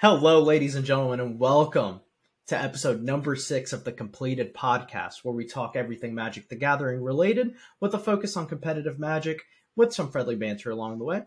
Hello, 0.00 0.40
ladies 0.40 0.76
and 0.76 0.84
gentlemen, 0.84 1.18
and 1.18 1.40
welcome 1.40 2.00
to 2.46 2.56
episode 2.56 3.02
number 3.02 3.34
six 3.34 3.72
of 3.72 3.82
the 3.82 3.90
Compleated 3.90 4.54
Podcast, 4.54 5.24
where 5.24 5.34
we 5.34 5.44
talk 5.44 5.74
everything 5.74 6.14
Magic 6.14 6.48
the 6.48 6.54
Gathering 6.54 7.02
related 7.02 7.56
with 7.80 7.92
a 7.94 7.98
focus 7.98 8.36
on 8.36 8.46
competitive 8.46 9.00
Magic 9.00 9.42
with 9.74 9.92
some 9.92 10.12
friendly 10.12 10.36
banter 10.36 10.70
along 10.70 10.98
the 10.98 11.04
way. 11.04 11.22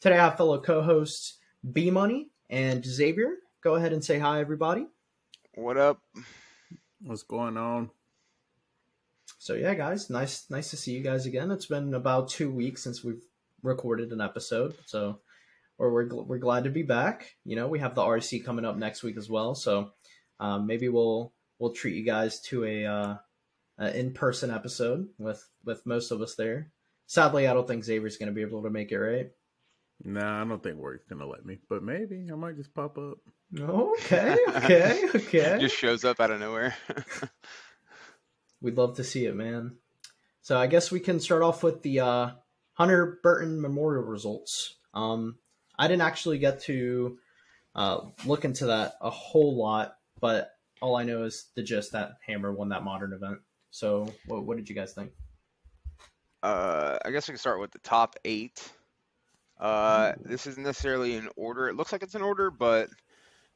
Today, 0.00 0.16
I 0.16 0.24
have 0.24 0.38
fellow 0.38 0.58
co 0.62 0.80
hosts 0.80 1.36
B 1.70 1.90
Money 1.90 2.30
and 2.48 2.82
Xavier. 2.82 3.34
Go 3.62 3.74
ahead 3.74 3.92
and 3.92 4.02
say 4.02 4.18
hi, 4.18 4.40
everybody. 4.40 4.86
What 5.54 5.76
up? 5.76 6.00
What's 7.02 7.22
going 7.22 7.58
on? 7.58 7.90
So 9.38 9.52
yeah, 9.52 9.74
guys, 9.74 10.08
nice 10.08 10.48
nice 10.48 10.70
to 10.70 10.78
see 10.78 10.92
you 10.92 11.02
guys 11.02 11.26
again. 11.26 11.50
It's 11.50 11.66
been 11.66 11.92
about 11.92 12.30
two 12.30 12.50
weeks 12.50 12.82
since 12.82 13.04
we've 13.04 13.26
recorded 13.62 14.10
an 14.12 14.22
episode, 14.22 14.74
so 14.86 15.20
or 15.78 15.92
we're 15.92 16.08
we're 16.24 16.38
glad 16.38 16.64
to 16.64 16.70
be 16.70 16.82
back. 16.82 17.34
You 17.44 17.56
know, 17.56 17.68
we 17.68 17.78
have 17.80 17.94
the 17.94 18.02
RC 18.02 18.44
coming 18.44 18.64
up 18.64 18.76
next 18.76 19.02
week 19.02 19.16
as 19.16 19.28
well, 19.28 19.54
so 19.54 19.90
um, 20.40 20.66
maybe 20.66 20.88
we'll 20.88 21.32
we'll 21.58 21.72
treat 21.72 21.96
you 21.96 22.04
guys 22.04 22.40
to 22.42 22.64
a, 22.64 22.84
uh, 22.84 23.16
in 23.94 24.12
person 24.12 24.50
episode 24.50 25.08
with 25.18 25.46
with 25.64 25.84
most 25.86 26.10
of 26.10 26.20
us 26.20 26.34
there. 26.34 26.70
Sadly, 27.06 27.46
I 27.46 27.54
don't 27.54 27.68
think 27.68 27.84
Xavier's 27.84 28.16
going 28.16 28.28
to 28.28 28.34
be 28.34 28.42
able 28.42 28.62
to 28.62 28.70
make 28.70 28.90
it. 28.90 28.98
Right? 28.98 29.30
Nah, 30.04 30.42
I 30.42 30.44
don't 30.44 30.62
think 30.62 30.76
Work's 30.76 31.06
going 31.08 31.20
to 31.20 31.26
let 31.26 31.46
me, 31.46 31.58
but 31.68 31.82
maybe 31.82 32.26
I 32.30 32.34
might 32.34 32.56
just 32.56 32.74
pop 32.74 32.98
up. 32.98 33.18
Okay, 33.58 34.36
okay, 34.48 35.08
okay. 35.14 35.58
Just 35.60 35.76
shows 35.76 36.04
up 36.04 36.20
out 36.20 36.30
of 36.30 36.40
nowhere. 36.40 36.76
We'd 38.60 38.76
love 38.76 38.96
to 38.96 39.04
see 39.04 39.26
it, 39.26 39.36
man. 39.36 39.76
So 40.42 40.58
I 40.58 40.66
guess 40.66 40.90
we 40.90 41.00
can 41.00 41.20
start 41.20 41.42
off 41.42 41.62
with 41.62 41.82
the 41.82 42.00
uh, 42.00 42.30
Hunter 42.74 43.18
Burton 43.22 43.60
Memorial 43.60 44.04
results. 44.04 44.76
Um, 44.94 45.36
I 45.78 45.88
didn't 45.88 46.02
actually 46.02 46.38
get 46.38 46.60
to 46.62 47.18
uh, 47.74 48.00
look 48.24 48.44
into 48.44 48.66
that 48.66 48.94
a 49.00 49.10
whole 49.10 49.56
lot, 49.56 49.96
but 50.20 50.50
all 50.80 50.96
I 50.96 51.04
know 51.04 51.24
is 51.24 51.48
the 51.54 51.62
gist 51.62 51.92
that 51.92 52.12
Hammer 52.26 52.52
won 52.52 52.70
that 52.70 52.84
modern 52.84 53.12
event. 53.12 53.38
So 53.70 54.12
what, 54.26 54.44
what 54.44 54.56
did 54.56 54.68
you 54.68 54.74
guys 54.74 54.92
think? 54.92 55.12
Uh, 56.42 56.98
I 57.04 57.10
guess 57.10 57.28
we 57.28 57.32
can 57.32 57.38
start 57.38 57.60
with 57.60 57.72
the 57.72 57.78
top 57.80 58.16
eight. 58.24 58.72
Uh, 59.58 60.12
this 60.22 60.46
isn't 60.46 60.64
necessarily 60.64 61.14
in 61.14 61.28
order. 61.36 61.68
It 61.68 61.76
looks 61.76 61.92
like 61.92 62.02
it's 62.02 62.14
in 62.14 62.22
order, 62.22 62.50
but 62.50 62.88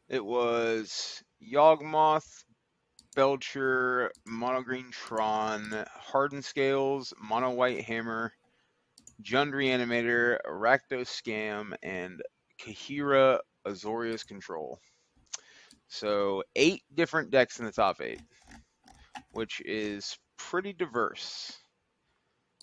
it 0.08 0.24
was 0.24 1.22
Yawgmoth, 1.40 2.44
Belcher, 3.14 4.10
Mono 4.26 4.62
Green 4.62 4.90
Tron, 4.90 5.84
Hardened 5.88 6.44
Scales, 6.44 7.12
Mono 7.20 7.50
White 7.50 7.82
Hammer, 7.82 8.32
Jund 9.22 9.52
Reanimator, 9.52 10.38
Rakdos 10.48 11.08
Scam, 11.08 11.72
and 11.82 12.22
Kaheera 12.60 13.38
Azorius 13.66 14.26
Control. 14.26 14.78
So 15.88 16.42
eight 16.56 16.82
different 16.94 17.30
decks 17.30 17.58
in 17.58 17.64
the 17.66 17.72
top 17.72 18.00
eight, 18.00 18.20
which 19.32 19.60
is 19.64 20.18
pretty 20.36 20.72
diverse. 20.72 21.58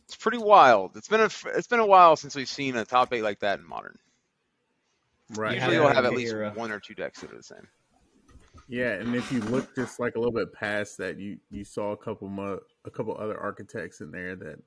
It's 0.06 0.16
pretty 0.16 0.38
wild. 0.38 0.96
It's 0.96 1.10
been 1.10 1.20
a 1.20 1.30
it's 1.56 1.68
been 1.68 1.82
a 1.82 1.86
while 1.86 2.16
since 2.16 2.36
we've 2.36 2.48
seen 2.48 2.78
a 2.78 2.86
top 2.86 3.14
eight 3.14 3.24
like 3.24 3.40
that 3.40 3.60
in 3.60 3.68
modern. 3.68 3.98
Right. 5.36 5.56
Usually 5.56 5.76
Yeah, 5.76 5.82
you'll 5.82 5.94
have 5.94 6.06
at 6.06 6.14
least 6.14 6.34
Kaheera. 6.34 6.56
one 6.56 6.72
or 6.72 6.80
two 6.80 6.94
decks 6.94 7.20
that 7.20 7.32
are 7.34 7.38
the 7.38 7.44
same. 7.44 7.68
Yeah, 8.70 8.94
and 8.94 9.14
if 9.16 9.32
you 9.32 9.40
look 9.42 9.76
just 9.76 10.00
like 10.00 10.16
a 10.16 10.20
little 10.20 10.34
bit 10.34 10.54
past 10.54 10.98
that, 10.98 11.20
you 11.20 11.38
you 11.52 11.66
saw 11.66 11.92
a 11.92 11.98
couple 11.98 12.30
mo- 12.30 12.62
a 12.86 12.90
couple 12.90 13.16
other 13.18 13.38
architects 13.38 14.00
in 14.00 14.12
there 14.12 14.36
that 14.38 14.60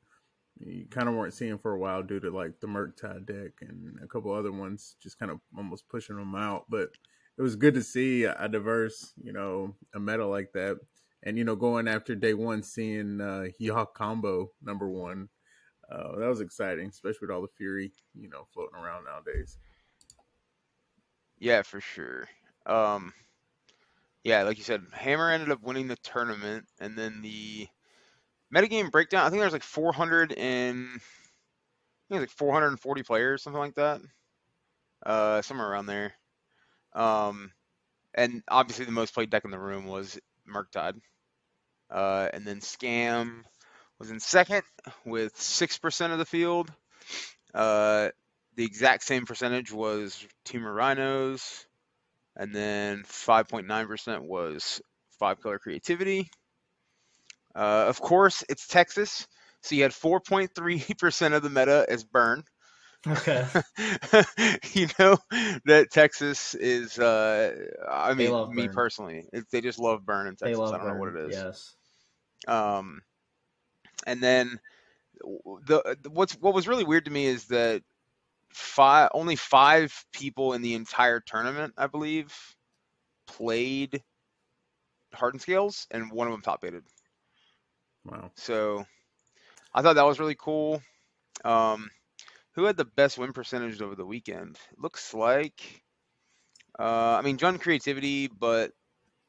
you 0.60 0.86
kind 0.90 1.08
of 1.08 1.14
weren't 1.14 1.34
seeing 1.34 1.58
for 1.58 1.72
a 1.72 1.78
while 1.78 2.02
due 2.02 2.20
to 2.20 2.30
like 2.30 2.60
the 2.60 2.66
Murktide 2.66 3.26
deck 3.26 3.52
and 3.62 3.98
a 4.02 4.06
couple 4.06 4.32
other 4.32 4.52
ones 4.52 4.96
just 5.02 5.18
kind 5.18 5.30
of 5.30 5.40
almost 5.56 5.88
pushing 5.88 6.16
them 6.16 6.34
out. 6.34 6.66
But 6.68 6.90
it 7.38 7.42
was 7.42 7.56
good 7.56 7.74
to 7.74 7.82
see 7.82 8.24
a 8.24 8.48
diverse, 8.48 9.12
you 9.22 9.32
know, 9.32 9.74
a 9.94 10.00
meta 10.00 10.26
like 10.26 10.52
that. 10.52 10.78
And 11.22 11.38
you 11.38 11.44
know, 11.44 11.56
going 11.56 11.88
after 11.88 12.14
day 12.14 12.34
one, 12.34 12.62
seeing 12.62 13.20
uh, 13.20 13.46
Yaw 13.58 13.86
combo 13.86 14.50
number 14.62 14.88
one, 14.88 15.28
uh, 15.90 16.16
that 16.18 16.28
was 16.28 16.40
exciting, 16.40 16.88
especially 16.88 17.18
with 17.22 17.30
all 17.30 17.42
the 17.42 17.48
fury, 17.56 17.92
you 18.14 18.28
know, 18.28 18.46
floating 18.52 18.78
around 18.78 19.04
nowadays. 19.04 19.58
Yeah, 21.38 21.62
for 21.62 21.80
sure. 21.80 22.28
Um, 22.66 23.12
yeah, 24.24 24.42
like 24.42 24.58
you 24.58 24.64
said, 24.64 24.82
Hammer 24.92 25.30
ended 25.30 25.50
up 25.50 25.62
winning 25.62 25.88
the 25.88 25.96
tournament, 25.96 26.66
and 26.78 26.96
then 26.96 27.22
the 27.22 27.66
metagame 28.54 28.90
breakdown. 28.90 29.26
I 29.26 29.30
think 29.30 29.40
there's 29.40 29.52
like 29.52 29.62
400 29.62 30.32
and 30.32 30.88
I 30.94 30.98
think 32.08 32.20
like 32.20 32.30
440 32.30 33.02
players, 33.02 33.42
something 33.42 33.60
like 33.60 33.74
that. 33.76 34.00
Uh, 35.04 35.42
somewhere 35.42 35.70
around 35.70 35.86
there. 35.86 36.12
Um, 36.94 37.52
and 38.14 38.42
obviously 38.48 38.84
the 38.84 38.92
most 38.92 39.14
played 39.14 39.30
deck 39.30 39.44
in 39.44 39.50
the 39.50 39.58
room 39.58 39.86
was 39.86 40.18
Murktide. 40.52 41.00
Uh, 41.90 42.28
and 42.32 42.46
then 42.46 42.60
Scam 42.60 43.42
was 43.98 44.10
in 44.10 44.20
second 44.20 44.62
with 45.04 45.36
six 45.36 45.78
percent 45.78 46.12
of 46.12 46.18
the 46.18 46.24
field. 46.26 46.72
Uh, 47.54 48.10
the 48.56 48.64
exact 48.64 49.04
same 49.04 49.26
percentage 49.26 49.72
was 49.72 50.26
Temur 50.44 50.74
Rhinos, 50.74 51.66
and 52.36 52.54
then 52.54 53.02
5.9% 53.04 54.20
was 54.22 54.80
Five 55.18 55.40
Color 55.40 55.58
Creativity. 55.58 56.30
Uh, 57.54 57.86
of 57.88 58.00
course, 58.00 58.44
it's 58.48 58.66
Texas, 58.66 59.26
so 59.62 59.74
you 59.74 59.82
had 59.82 59.92
4.3% 59.92 61.34
of 61.34 61.42
the 61.42 61.50
meta 61.50 61.86
as 61.88 62.04
Burn. 62.04 62.44
Okay. 63.06 63.46
you 64.74 64.88
know 64.98 65.16
that 65.64 65.88
Texas 65.90 66.54
is. 66.54 66.98
Uh, 66.98 67.54
I 67.90 68.14
They 68.16 68.28
mean, 68.28 68.34
me 68.48 68.68
Burn. 68.68 68.74
personally, 68.74 69.26
they 69.50 69.60
just 69.60 69.78
love 69.78 70.04
Burn 70.04 70.26
in 70.26 70.36
Texas. 70.36 70.72
I 70.72 70.76
don't 70.78 70.86
know 70.86 70.94
what 70.94 71.08
it 71.08 71.16
is. 71.16 71.44
Yes. 71.44 71.76
Um, 72.46 73.02
and 74.06 74.22
then 74.22 74.58
the, 75.66 75.96
the 76.02 76.10
what's 76.10 76.34
what 76.34 76.54
was 76.54 76.68
really 76.68 76.84
weird 76.84 77.04
to 77.06 77.10
me 77.10 77.26
is 77.26 77.46
that 77.46 77.82
five 78.52 79.10
only 79.14 79.36
five 79.36 79.94
people 80.12 80.52
in 80.52 80.62
the 80.62 80.74
entire 80.74 81.20
tournament, 81.20 81.74
I 81.76 81.86
believe, 81.86 82.34
played 83.26 84.02
Hardened 85.14 85.42
Scales, 85.42 85.86
and 85.90 86.10
one 86.12 86.26
of 86.26 86.32
them 86.32 86.42
top 86.42 86.64
aided. 86.64 86.84
Wow. 88.04 88.30
So 88.36 88.86
I 89.74 89.82
thought 89.82 89.94
that 89.94 90.06
was 90.06 90.20
really 90.20 90.36
cool. 90.38 90.82
Um, 91.44 91.90
who 92.52 92.64
had 92.64 92.76
the 92.76 92.84
best 92.84 93.18
win 93.18 93.32
percentage 93.32 93.80
over 93.80 93.94
the 93.94 94.06
weekend? 94.06 94.58
Looks 94.76 95.14
like, 95.14 95.82
uh, 96.78 97.16
I 97.18 97.22
mean, 97.22 97.38
Jund 97.38 97.60
Creativity, 97.60 98.28
but 98.28 98.72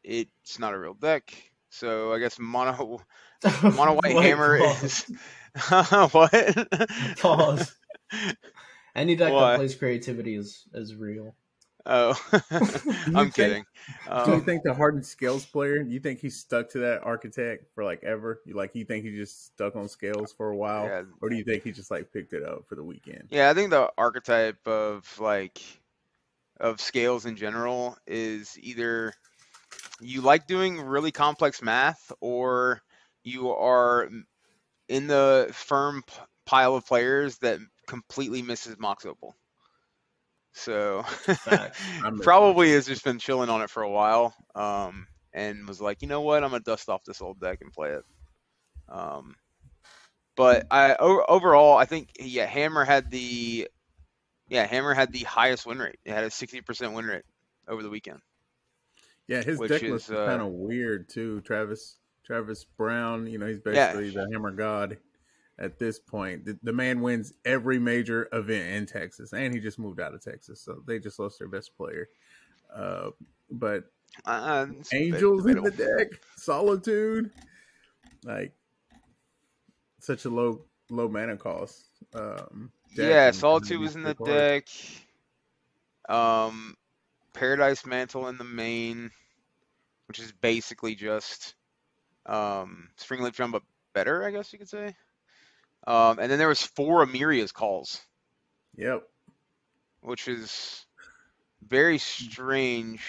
it's 0.04 0.60
not 0.60 0.74
a 0.74 0.80
real 0.80 0.94
deck. 0.94 1.34
So 1.70 2.14
I 2.14 2.20
guess 2.20 2.38
Mono 2.40 3.02
Mono 3.64 3.94
White 3.94 4.16
Wait, 4.16 4.26
Hammer 4.26 4.58
pause. 4.58 4.84
is 4.84 5.06
what? 6.12 6.68
Pause. 7.20 7.76
Any 8.96 9.16
deck 9.16 9.32
Why? 9.32 9.52
that 9.52 9.56
plays 9.58 9.76
creativity 9.76 10.36
is 10.36 10.64
is 10.74 10.96
real. 10.96 11.36
Oh, 11.86 12.14
I'm 12.52 13.14
think- 13.14 13.34
kidding. 13.34 13.66
Do 14.06 14.32
you 14.32 14.34
Um, 14.38 14.44
think 14.44 14.64
the 14.64 14.74
hardened 14.74 15.06
scales 15.06 15.46
player? 15.46 15.82
You 15.82 16.00
think 16.00 16.20
he's 16.20 16.38
stuck 16.38 16.70
to 16.72 16.80
that 16.80 17.02
architect 17.04 17.66
for 17.74 17.84
like 17.84 18.04
ever? 18.04 18.42
You 18.46 18.54
like 18.56 18.76
you 18.76 18.86
think 18.86 19.04
he 19.06 19.16
just 19.16 19.46
stuck 19.48 19.76
on 19.76 19.88
scales 19.88 20.32
for 20.32 20.50
a 20.50 20.56
while, 20.56 20.86
yeah, 20.86 21.04
or 21.22 21.30
do 21.30 21.36
you 21.36 21.44
think 21.44 21.64
he 21.64 21.72
just 21.72 21.90
like 21.92 22.12
picked 22.14 22.34
it 22.34 22.44
up 22.44 22.66
for 22.68 22.76
the 22.76 22.84
weekend? 22.84 23.28
Yeah, 23.32 23.50
I 23.50 23.54
think 23.54 23.72
the 23.72 23.92
archetype 23.98 24.68
of 24.68 25.06
like 25.20 25.62
of 26.60 26.80
scales 26.80 27.26
in 27.26 27.36
general 27.36 27.98
is 28.06 28.56
either 28.60 29.14
you 30.00 30.22
like 30.22 30.46
doing 30.48 30.80
really 30.80 31.12
complex 31.12 31.62
math 31.62 32.12
or 32.22 32.82
you 33.24 33.52
are 33.52 34.10
in 34.90 35.08
the 35.08 35.50
firm 35.54 36.04
p- 36.06 36.14
pile 36.46 36.76
of 36.76 36.86
players 36.86 37.38
that 37.40 37.60
completely 37.88 38.42
misses 38.44 38.78
Mox 38.78 39.06
Opal. 39.06 39.36
So 40.54 41.04
Facts. 41.04 41.82
I'm 42.04 42.18
the- 42.18 42.24
probably 42.24 42.72
has 42.72 42.86
just 42.86 43.04
been 43.04 43.20
chilling 43.20 43.50
on 43.50 43.62
it 43.62 43.70
for 43.70 43.84
a 43.84 43.90
while 43.90 44.36
um, 44.56 45.08
and 45.34 45.68
was 45.68 45.82
like, 45.82 46.02
you 46.02 46.08
know 46.08 46.22
what, 46.22 46.44
I'm 46.44 46.52
gonna 46.52 46.64
dust 46.64 46.90
off 46.90 47.04
this 47.06 47.22
old 47.22 47.40
deck 47.40 47.60
and 47.62 47.72
play 47.72 47.92
it. 47.92 48.04
Um, 48.90 49.36
but 50.36 50.66
I 50.72 50.96
o- 51.00 51.26
overall, 51.28 51.78
I 51.78 51.86
think 51.86 52.10
yeah, 52.20 52.46
Hammer 52.46 52.84
had 52.84 53.10
the 53.12 53.70
yeah 54.50 54.66
Hammer 54.66 54.94
had 54.94 55.12
the 55.14 55.20
highest 55.24 55.66
win 55.66 55.80
rate. 55.80 56.00
It 56.04 56.12
had 56.12 56.24
a 56.24 56.30
60% 56.30 56.94
win 56.94 57.06
rate 57.06 57.24
over 57.68 57.82
the 57.84 57.90
weekend. 57.90 58.20
Yeah, 59.28 59.42
his 59.44 59.60
deck 59.60 59.84
is, 59.84 59.92
was 59.92 60.12
uh, 60.12 60.26
kind 60.26 60.42
of 60.42 60.50
weird 60.50 61.08
too. 61.08 61.42
Travis 61.42 61.98
Travis 62.24 62.66
Brown, 62.66 63.28
you 63.28 63.38
know, 63.38 63.48
he's 63.48 63.60
Yeah. 63.60 63.94
basically 63.94 64.10
the 64.10 64.28
hammer 64.34 64.52
god 64.52 64.98
at 65.62 65.78
this 65.78 66.00
point. 66.00 66.44
The, 66.44 66.60
the 66.64 66.74
man 66.74 67.00
wins 67.02 67.34
every 67.46 67.80
major 67.80 68.28
event 68.34 68.74
in 68.76 68.86
Texas, 68.88 69.32
and 69.32 69.54
he 69.54 69.60
just 69.62 69.80
moved 69.80 70.02
out 70.02 70.14
of 70.14 70.22
Texas, 70.22 70.60
so 70.60 70.82
they 70.86 71.00
just 71.00 71.20
lost 71.20 71.40
their 71.40 71.48
best 71.48 71.78
player. 71.78 72.10
Uh, 72.76 73.12
but 73.50 73.86
Uh, 74.26 74.68
it's 74.80 74.92
a 74.92 74.96
bit 74.96 75.14
Angels 75.14 75.46
in 75.46 75.64
the 75.64 75.72
deck, 75.72 76.20
Solitude, 76.36 77.32
like 78.26 78.54
such 80.00 80.26
a 80.26 80.30
low 80.30 80.66
low 80.90 81.08
mana 81.08 81.38
cost. 81.38 81.86
Um, 82.14 82.72
Yeah, 82.96 83.32
Solitude 83.32 83.80
was 83.80 83.96
in 83.96 84.04
the 84.04 84.16
cards. 84.16 84.34
deck. 84.34 84.68
Um, 86.10 86.76
Paradise 87.34 87.86
Mantle 87.86 88.28
in 88.28 88.38
the 88.38 88.44
main, 88.44 89.12
which 90.08 90.20
is 90.20 90.32
basically 90.34 90.96
just 90.96 91.54
um, 92.26 92.90
Springleaf 93.00 93.34
Drum, 93.34 93.52
but 93.52 93.64
better, 93.94 94.26
I 94.26 94.32
guess 94.32 94.52
you 94.52 94.60
could 94.60 94.68
say. 94.68 94.96
Um, 95.88 96.20
and 96.20 96.32
then 96.32 96.38
there 96.40 96.48
was 96.48 96.62
four 96.62 97.04
Emeria's 97.04 97.52
calls, 97.52 98.02
Yep. 98.78 99.04
which 100.02 100.28
is 100.28 100.86
very 101.68 101.98
strange. 101.98 103.02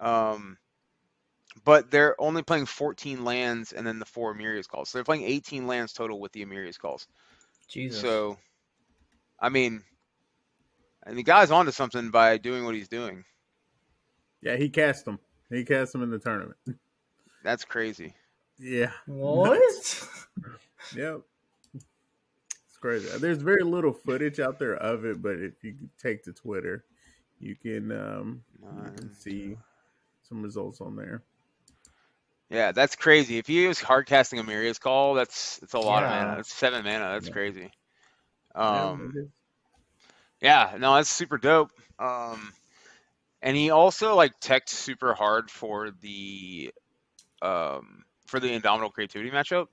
Um, 0.00 0.58
but 1.64 1.90
they're 1.90 2.20
only 2.20 2.42
playing 2.42 2.66
14 2.66 3.24
lands 3.24 3.72
and 3.72 3.86
then 3.86 3.98
the 3.98 4.04
four 4.04 4.32
Emeria's 4.32 4.66
calls. 4.66 4.90
So 4.90 4.98
they're 4.98 5.04
playing 5.04 5.22
18 5.24 5.66
lands 5.66 5.92
total 5.92 6.20
with 6.20 6.32
the 6.32 6.42
Emeria's 6.42 6.76
calls. 6.76 7.06
Jesus. 7.68 8.00
So, 8.00 8.36
I 9.40 9.48
mean, 9.48 9.82
and 11.06 11.16
the 11.16 11.22
guy's 11.22 11.50
onto 11.50 11.70
something 11.70 12.10
by 12.10 12.38
doing 12.38 12.64
what 12.64 12.74
he's 12.74 12.88
doing. 12.88 13.24
Yeah, 14.42 14.56
he 14.56 14.68
cast 14.68 15.04
them. 15.04 15.18
He 15.50 15.64
cast 15.64 15.92
them 15.92 16.02
in 16.02 16.10
the 16.10 16.18
tournament. 16.18 16.58
That's 17.44 17.64
crazy. 17.64 18.14
Yeah. 18.58 18.90
what? 19.06 20.08
Yep. 20.94 21.22
It's 22.84 23.04
crazy. 23.04 23.18
There's 23.18 23.42
very 23.42 23.62
little 23.64 23.92
footage 23.92 24.40
out 24.40 24.58
there 24.58 24.74
of 24.76 25.04
it, 25.04 25.22
but 25.22 25.36
if 25.38 25.62
you 25.64 25.74
take 26.00 26.24
to 26.24 26.32
Twitter, 26.32 26.84
you 27.40 27.56
can 27.56 27.90
um 27.92 28.42
you 28.76 28.90
can 28.90 29.10
see 29.10 29.56
some 30.28 30.42
results 30.42 30.80
on 30.80 30.96
there. 30.96 31.22
Yeah, 32.50 32.72
that's 32.72 32.96
crazy. 32.96 33.38
If 33.38 33.46
he 33.46 33.66
was 33.66 33.80
hard 33.80 34.06
casting 34.06 34.38
Emeria's 34.38 34.78
call, 34.78 35.14
that's 35.14 35.58
that's 35.58 35.74
a 35.74 35.78
lot 35.80 36.02
of 36.04 36.08
mana. 36.10 36.36
That's 36.36 36.52
seven 36.52 36.84
mana. 36.84 37.12
That's 37.14 37.28
Yeah. 37.28 37.30
crazy. 37.30 37.70
Yeah, 38.66 38.86
Um, 38.86 39.14
it 39.14 39.16
is. 39.16 39.30
Yeah, 40.40 40.76
no, 40.78 40.94
that's 40.94 41.10
super 41.10 41.38
dope. 41.38 41.70
Um, 41.98 42.52
and 43.42 43.56
he 43.56 43.70
also 43.70 44.14
like 44.14 44.38
teched 44.40 44.68
super 44.70 45.14
hard 45.14 45.50
for 45.50 45.90
the 46.02 46.72
um 47.42 48.04
for 48.26 48.40
the 48.40 48.52
Indomitable 48.52 48.90
Creativity 48.92 49.30
matchup. 49.30 49.66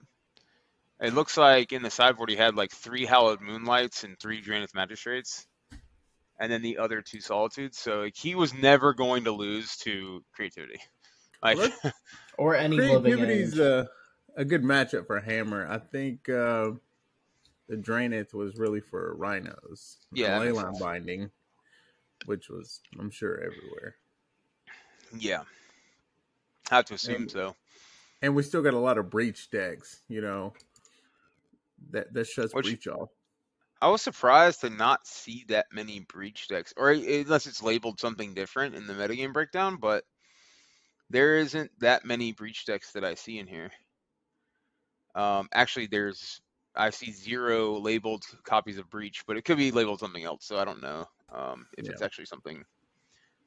It 1.01 1.13
looks 1.15 1.36
like 1.36 1.71
in 1.74 1.81
the 1.81 1.89
sideboard 1.89 2.30
he 2.30 2.36
had 2.36 2.56
like 2.56 2.71
three 2.71 3.06
Hallowed 3.06 3.42
Moonlights 3.42 4.03
and 4.03 4.19
three 4.19 4.42
Drannith 4.42 4.75
Magistrates, 4.75 5.48
and 6.39 6.51
then 6.51 6.62
the 6.62 6.77
other 6.77 7.01
two 7.01 7.19
Solitudes. 7.21 7.80
So 7.80 8.01
like, 8.01 8.15
he 8.15 8.36
was 8.36 8.53
never 8.53 8.94
going 8.94 9.24
to 9.24 9.31
lose 9.31 9.75
to 9.77 10.24
Creativity. 10.33 10.80
Like, 11.44 11.57
or 12.38 12.56
any 12.56 12.77
living 12.77 13.01
Creativity's 13.01 13.57
a, 13.57 13.89
a 14.38 14.45
good 14.45 14.62
matchup 14.62 15.07
for 15.07 15.19
Hammer. 15.19 15.65
I 15.68 15.80
think 15.80 16.30
uh, 16.30 16.74
the 17.68 17.77
Drannith 17.77 18.31
was 18.36 18.57
really 18.57 18.80
for 18.80 19.15
Rhinos. 19.15 19.98
Yeah, 20.13 20.38
that 20.38 20.53
Leyline 20.53 20.80
binding, 20.80 21.31
which 22.27 22.48
was 22.48 22.81
I'm 23.00 23.09
sure 23.09 23.38
everywhere. 23.39 23.95
yeah, 25.18 25.42
I 26.69 26.75
have 26.75 26.86
to 26.86 26.94
assume 26.94 27.24
And- 27.24 27.31
so. 27.31 27.56
And 28.21 28.36
we 28.36 28.44
still 28.44 28.62
got 28.62 28.75
a 28.75 28.80
lot 28.80 29.00
of 29.00 29.09
breach 29.09 29.50
decks, 29.50 30.03
you 30.07 30.21
know. 30.21 30.53
That 31.89 32.13
that 32.13 32.28
shuts 32.28 32.54
Which- 32.54 32.66
breach 32.66 32.88
off. 32.88 33.10
I 33.81 33.88
was 33.88 34.04
surprised 34.04 34.62
to 34.62 34.69
not 34.69 35.07
see 35.07 35.44
that 35.48 35.66
many 35.72 36.01
breach 36.01 36.48
decks, 36.48 36.72
or 36.78 36.92
unless 36.92 37.48
it's 37.48 37.63
labeled 37.63 38.00
something 38.00 38.36
different 38.36 38.75
in 38.75 38.86
the 38.86 38.94
metagame 38.94 39.33
breakdown, 39.33 39.78
but 39.78 40.04
there 41.10 41.38
isn't 41.38 41.72
that 41.80 42.06
many 42.06 42.31
breach 42.31 42.66
decks 42.66 42.92
that 42.92 43.04
I 43.04 43.16
see 43.16 43.39
in 43.39 43.48
here. 43.48 43.72
Um, 45.16 45.50
actually, 45.51 45.88
there's 45.88 46.42
I 46.75 46.92
see 46.92 47.12
zero 47.12 47.80
labeled 47.80 48.24
copies 48.44 48.77
of 48.77 48.89
breach, 48.89 49.24
but 49.25 49.36
it 49.36 49.44
could 49.45 49.57
be 49.57 49.72
labeled 49.72 50.00
something 50.00 50.24
else, 50.24 50.45
so 50.45 50.57
I 50.57 50.63
don't 50.63 50.81
know 50.81 51.06
um, 51.34 51.66
if 51.77 51.89
it's 51.89 52.01
actually 52.04 52.25
something 52.25 52.63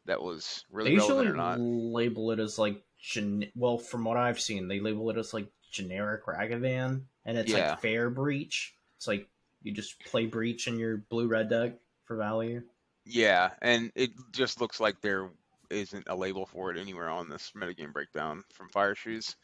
that 0.06 0.20
was 0.20 0.64
They 0.68 0.76
really 0.76 0.92
usually 0.94 1.26
relevant 1.26 1.34
or 1.34 1.36
not. 1.36 1.60
label 1.60 2.32
it 2.32 2.40
as 2.40 2.58
like 2.58 2.82
gen. 3.00 3.50
Well, 3.54 3.78
from 3.78 4.04
what 4.04 4.16
I've 4.16 4.40
seen, 4.40 4.68
they 4.68 4.80
label 4.80 5.08
it 5.10 5.16
as 5.16 5.32
like 5.32 5.46
generic 5.70 6.26
Ragavan, 6.26 7.02
and 7.24 7.38
it's 7.38 7.52
Yeah. 7.52 7.54
like 7.54 7.80
fair 7.80 8.10
breach. 8.10 8.74
It's 8.96 9.06
like 9.06 9.28
you 9.62 9.72
just 9.72 10.04
play 10.04 10.26
breach 10.26 10.66
in 10.68 10.78
your 10.78 10.98
blue 10.98 11.26
red 11.28 11.48
deck 11.48 11.74
for 12.04 12.16
value. 12.16 12.62
Yeah, 13.04 13.50
and 13.62 13.90
it 13.94 14.10
just 14.32 14.60
looks 14.60 14.80
like 14.80 15.00
there 15.00 15.30
isn't 15.70 16.08
a 16.08 16.14
label 16.16 16.46
for 16.46 16.70
it 16.70 16.78
anywhere 16.78 17.08
on 17.08 17.28
this 17.28 17.52
metagame 17.56 17.92
breakdown 17.92 18.44
from 18.52 18.68
Fire 18.68 18.94
Shoes. 18.94 19.36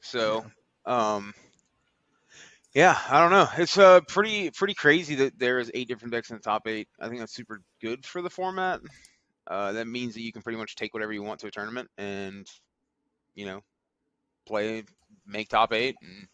So, 0.00 0.44
um, 0.86 1.34
yeah, 2.74 2.96
I 3.08 3.20
don't 3.20 3.30
know. 3.30 3.48
It's 3.56 3.78
uh 3.78 4.00
pretty 4.08 4.50
pretty 4.50 4.74
crazy 4.74 5.14
that 5.16 5.38
there 5.38 5.58
is 5.58 5.70
eight 5.74 5.88
different 5.88 6.12
decks 6.12 6.30
in 6.30 6.36
the 6.36 6.42
top 6.42 6.66
eight. 6.66 6.88
I 7.00 7.08
think 7.08 7.20
that's 7.20 7.34
super 7.34 7.62
good 7.80 8.04
for 8.04 8.22
the 8.22 8.30
format. 8.30 8.80
Uh, 9.46 9.72
that 9.72 9.86
means 9.86 10.14
that 10.14 10.22
you 10.22 10.32
can 10.32 10.42
pretty 10.42 10.58
much 10.58 10.76
take 10.76 10.92
whatever 10.94 11.12
you 11.12 11.22
want 11.22 11.40
to 11.40 11.46
a 11.46 11.50
tournament 11.50 11.88
and, 11.96 12.46
you 13.34 13.46
know, 13.46 13.60
play, 14.46 14.84
make 15.26 15.48
top 15.48 15.72
eight, 15.72 15.96
and 16.02 16.28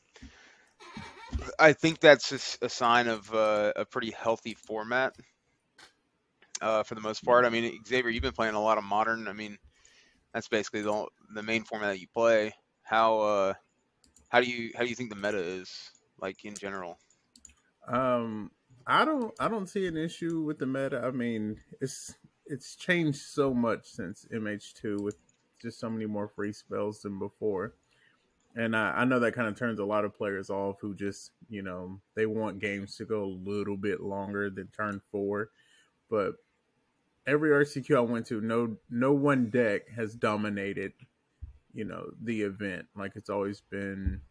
I 1.58 1.72
think 1.72 2.00
that's 2.00 2.58
a, 2.60 2.68
sign 2.68 3.08
of 3.08 3.32
uh, 3.32 3.72
a 3.76 3.84
pretty 3.84 4.10
healthy 4.10 4.54
format 4.54 5.14
uh, 6.60 6.82
for 6.82 6.94
the 6.94 7.00
most 7.00 7.24
part. 7.24 7.44
I 7.44 7.50
mean, 7.50 7.80
Xavier, 7.86 8.10
you've 8.10 8.22
been 8.22 8.32
playing 8.32 8.54
a 8.54 8.62
lot 8.62 8.78
of 8.78 8.84
modern. 8.84 9.28
I 9.28 9.32
mean, 9.32 9.58
that's 10.32 10.48
basically 10.48 10.82
the 10.82 11.06
the 11.34 11.42
main 11.42 11.64
format 11.64 11.92
that 11.92 12.00
you 12.00 12.08
play. 12.12 12.54
How 12.82 13.20
uh, 13.20 13.54
how 14.28 14.40
do 14.40 14.50
you 14.50 14.72
how 14.74 14.82
do 14.82 14.88
you 14.88 14.94
think 14.96 15.10
the 15.10 15.16
meta 15.16 15.38
is 15.38 15.90
like 16.20 16.44
in 16.44 16.54
general? 16.54 16.98
Um, 17.86 18.50
I 18.86 19.04
don't, 19.04 19.32
I 19.38 19.48
don't 19.48 19.68
see 19.68 19.86
an 19.86 19.96
issue 19.96 20.42
with 20.42 20.58
the 20.58 20.66
meta. 20.66 21.02
I 21.04 21.10
mean, 21.10 21.58
it's 21.80 22.14
it's 22.46 22.76
changed 22.76 23.20
so 23.20 23.54
much 23.54 23.86
since 23.86 24.26
MH2 24.32 25.00
with 25.00 25.16
just 25.60 25.80
so 25.80 25.88
many 25.88 26.06
more 26.06 26.28
free 26.28 26.52
spells 26.52 27.00
than 27.00 27.18
before, 27.18 27.74
and 28.54 28.76
I, 28.76 28.90
I 29.00 29.04
know 29.04 29.20
that 29.20 29.34
kind 29.34 29.48
of 29.48 29.56
turns 29.56 29.80
a 29.80 29.84
lot 29.84 30.04
of 30.04 30.14
players 30.14 30.50
off 30.50 30.80
who 30.80 30.94
just, 30.94 31.32
you 31.48 31.62
know, 31.62 32.00
they 32.14 32.26
want 32.26 32.60
games 32.60 32.96
to 32.96 33.04
go 33.04 33.24
a 33.24 33.26
little 33.26 33.76
bit 33.76 34.00
longer 34.00 34.50
than 34.50 34.68
turn 34.68 35.00
four, 35.10 35.50
but 36.10 36.34
every 37.26 37.52
RCQ 37.52 37.96
I 37.96 38.00
went 38.00 38.26
to, 38.28 38.40
no, 38.40 38.78
no 38.90 39.12
one 39.12 39.50
deck 39.50 39.88
has 39.90 40.14
dominated, 40.14 40.94
you 41.72 41.84
know, 41.84 42.12
the 42.22 42.42
event. 42.42 42.86
Like 42.94 43.12
it's 43.16 43.30
always 43.30 43.60
been 43.60 44.22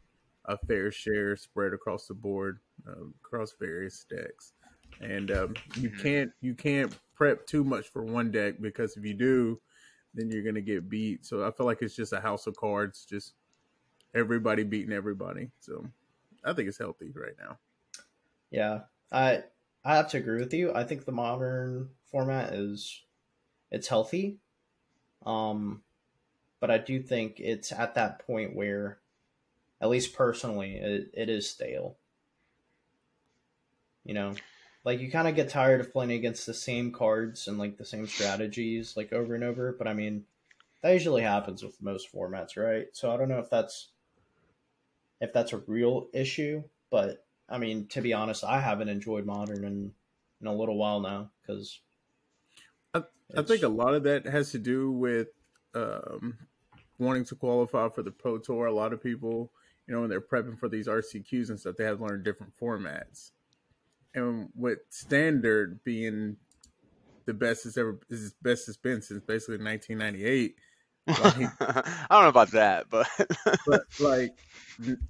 a 0.45 0.57
fair 0.57 0.91
share 0.91 1.35
spread 1.37 1.73
across 1.73 2.07
the 2.07 2.13
board 2.13 2.59
uh, 2.87 3.07
across 3.23 3.53
various 3.59 4.05
decks 4.05 4.53
and 5.01 5.31
um, 5.31 5.55
you 5.75 5.89
Mhm. 5.89 5.91
can't 5.91 6.31
you 6.41 6.55
can't 6.55 6.99
prep 7.15 7.47
too 7.47 7.63
much 7.63 7.89
for 7.89 8.03
one 8.03 8.31
deck 8.31 8.55
because 8.61 8.97
if 8.97 9.05
you 9.05 9.13
do 9.15 9.61
then 10.13 10.29
you're 10.31 10.43
gonna 10.43 10.61
get 10.61 10.89
beat 10.89 11.25
so 11.25 11.45
i 11.45 11.51
feel 11.51 11.65
like 11.65 11.81
it's 11.81 11.95
just 11.95 12.13
a 12.13 12.21
house 12.21 12.47
of 12.47 12.55
cards 12.57 13.05
just 13.05 13.35
everybody 14.15 14.63
beating 14.63 14.93
everybody 14.93 15.49
so 15.59 15.85
i 16.43 16.53
think 16.53 16.67
it's 16.67 16.77
healthy 16.77 17.11
right 17.15 17.35
now 17.39 17.57
Yeah, 18.51 18.81
I 19.11 19.43
I 19.83 19.95
have 19.95 20.09
to 20.09 20.17
agree 20.17 20.39
with 20.39 20.53
you. 20.53 20.71
I 20.73 20.83
think 20.83 21.05
the 21.05 21.11
modern 21.11 21.89
format 22.05 22.53
is 22.53 23.01
it's 23.71 23.87
healthy, 23.87 24.37
um, 25.25 25.81
but 26.59 26.69
I 26.71 26.77
do 26.77 27.01
think 27.01 27.39
it's 27.39 27.71
at 27.71 27.95
that 27.95 28.25
point 28.27 28.55
where, 28.55 28.99
at 29.81 29.89
least 29.89 30.13
personally, 30.13 30.75
it, 30.75 31.09
it 31.13 31.29
is 31.29 31.49
stale. 31.49 31.97
You 34.03 34.13
know, 34.13 34.35
like 34.83 34.99
you 34.99 35.09
kind 35.09 35.27
of 35.27 35.35
get 35.35 35.49
tired 35.49 35.81
of 35.81 35.91
playing 35.91 36.11
against 36.11 36.45
the 36.45 36.53
same 36.53 36.91
cards 36.91 37.47
and 37.47 37.57
like 37.57 37.77
the 37.77 37.85
same 37.85 38.05
strategies 38.07 38.95
like 38.95 39.13
over 39.13 39.33
and 39.33 39.43
over. 39.43 39.73
But 39.77 39.87
I 39.87 39.93
mean, 39.93 40.25
that 40.81 40.91
usually 40.91 41.23
happens 41.23 41.63
with 41.63 41.81
most 41.81 42.13
formats, 42.13 42.55
right? 42.57 42.87
So 42.93 43.11
I 43.11 43.17
don't 43.17 43.29
know 43.29 43.39
if 43.39 43.49
that's 43.49 43.89
if 45.23 45.31
that's 45.31 45.53
a 45.53 45.57
real 45.67 46.09
issue, 46.13 46.63
but 46.91 47.25
I 47.47 47.57
mean, 47.57 47.87
to 47.87 48.01
be 48.01 48.11
honest, 48.11 48.43
I 48.43 48.59
haven't 48.59 48.89
enjoyed 48.89 49.25
modern 49.25 49.63
in 49.63 49.93
in 50.41 50.47
a 50.47 50.53
little 50.53 50.75
while 50.75 50.99
now 50.99 51.31
because 51.41 51.79
i 52.93 53.41
think 53.41 53.63
a 53.63 53.67
lot 53.69 53.93
of 53.93 54.03
that 54.03 54.25
has 54.25 54.51
to 54.51 54.59
do 54.59 54.91
with 54.91 55.29
um, 55.73 56.37
wanting 56.99 57.23
to 57.23 57.35
qualify 57.35 57.87
for 57.87 58.03
the 58.03 58.11
pro 58.11 58.37
tour. 58.37 58.65
A 58.65 58.73
lot 58.73 58.91
of 58.91 59.01
people 59.01 59.53
you 59.87 59.93
know 59.93 60.01
when 60.01 60.09
they're 60.09 60.19
prepping 60.19 60.59
for 60.59 60.67
these 60.67 60.87
rcqs 60.87 61.49
and 61.49 61.57
stuff 61.57 61.75
they 61.77 61.85
have 61.85 61.99
to 61.99 62.03
learn 62.03 62.21
different 62.23 62.53
formats. 62.61 63.31
And 64.13 64.49
with 64.53 64.79
standard 64.89 65.83
being 65.85 66.35
the 67.25 67.33
best 67.33 67.65
it's 67.65 67.77
ever 67.77 67.97
is 68.09 68.33
best 68.41 68.67
it's 68.67 68.77
been 68.77 69.01
since 69.01 69.23
basically 69.23 69.63
1998 69.63 70.55
Like- 71.07 71.17
I 71.59 72.07
don't 72.09 72.23
know 72.23 72.29
about 72.29 72.51
that, 72.51 72.89
but 72.89 73.07
but 73.67 73.83
like 73.99 74.37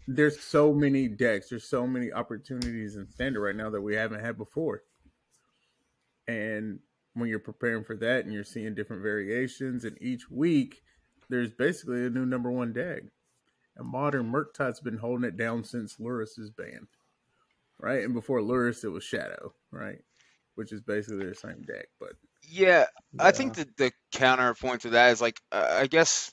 there's 0.07 0.39
so 0.39 0.73
many 0.73 1.07
decks 1.07 1.49
there's 1.49 1.63
so 1.63 1.87
many 1.87 2.11
opportunities 2.11 2.95
in 2.95 3.07
standard 3.07 3.41
right 3.41 3.55
now 3.55 3.69
that 3.69 3.81
we 3.81 3.95
haven't 3.95 4.21
had 4.21 4.37
before. 4.37 4.83
And 6.27 6.79
when 7.13 7.29
you're 7.29 7.39
preparing 7.39 7.83
for 7.83 7.95
that 7.97 8.25
and 8.25 8.33
you're 8.33 8.43
seeing 8.43 8.73
different 8.73 9.03
variations 9.03 9.85
and 9.85 9.97
each 10.01 10.29
week 10.29 10.81
there's 11.29 11.51
basically 11.51 12.05
a 12.05 12.09
new 12.09 12.25
number 12.25 12.51
one 12.51 12.73
deck. 12.73 13.03
And 13.75 13.87
modern 13.87 14.31
murktide's 14.31 14.79
been 14.79 14.97
holding 14.97 15.27
it 15.27 15.37
down 15.37 15.63
since 15.63 15.97
Lurrus's 15.97 16.49
banned 16.49 16.87
right? 17.79 18.03
And 18.03 18.13
before 18.13 18.39
luris 18.39 18.83
it 18.83 18.89
was 18.89 19.03
shadow 19.03 19.53
right? 19.71 19.99
Which 20.55 20.71
is 20.71 20.81
basically 20.81 21.25
the 21.25 21.35
same 21.35 21.61
deck 21.63 21.87
but 21.99 22.13
Yeah, 22.47 22.85
I 23.19 23.31
think 23.31 23.55
that 23.55 23.77
the 23.77 23.91
counterpoint 24.11 24.81
to 24.81 24.91
that 24.91 25.11
is 25.11 25.21
like 25.21 25.39
uh, 25.51 25.77
I 25.81 25.87
guess 25.87 26.31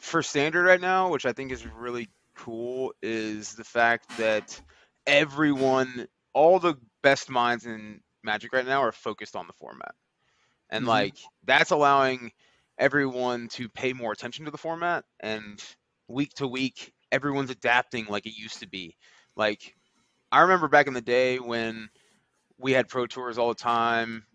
for 0.00 0.22
standard 0.22 0.64
right 0.64 0.80
now, 0.80 1.10
which 1.10 1.26
I 1.26 1.32
think 1.32 1.52
is 1.52 1.66
really 1.66 2.10
cool, 2.36 2.92
is 3.02 3.54
the 3.54 3.64
fact 3.64 4.06
that 4.16 4.60
everyone, 5.06 6.06
all 6.34 6.60
the 6.60 6.76
best 7.02 7.30
minds 7.30 7.66
in 7.66 8.00
Magic 8.24 8.52
right 8.52 8.66
now, 8.66 8.82
are 8.82 8.92
focused 8.92 9.36
on 9.36 9.46
the 9.46 9.52
format, 9.54 9.94
and 10.70 10.86
Mhm. 10.86 10.86
like 10.86 11.16
that's 11.44 11.70
allowing 11.70 12.32
everyone 12.78 13.48
to 13.48 13.68
pay 13.68 13.92
more 13.92 14.12
attention 14.12 14.44
to 14.46 14.50
the 14.50 14.58
format, 14.58 15.04
and 15.20 15.62
week 16.08 16.32
to 16.34 16.46
week, 16.48 16.92
everyone's 17.12 17.50
adapting 17.50 18.06
like 18.06 18.26
it 18.26 18.38
used 18.38 18.60
to 18.60 18.68
be. 18.68 18.96
Like 19.36 19.74
I 20.32 20.42
remember 20.42 20.68
back 20.68 20.86
in 20.88 20.94
the 20.94 21.00
day 21.02 21.38
when 21.38 21.88
we 22.58 22.72
had 22.72 22.88
pro 22.88 23.06
tours 23.06 23.38
all 23.38 23.48
the 23.48 23.54
time, 23.54 24.26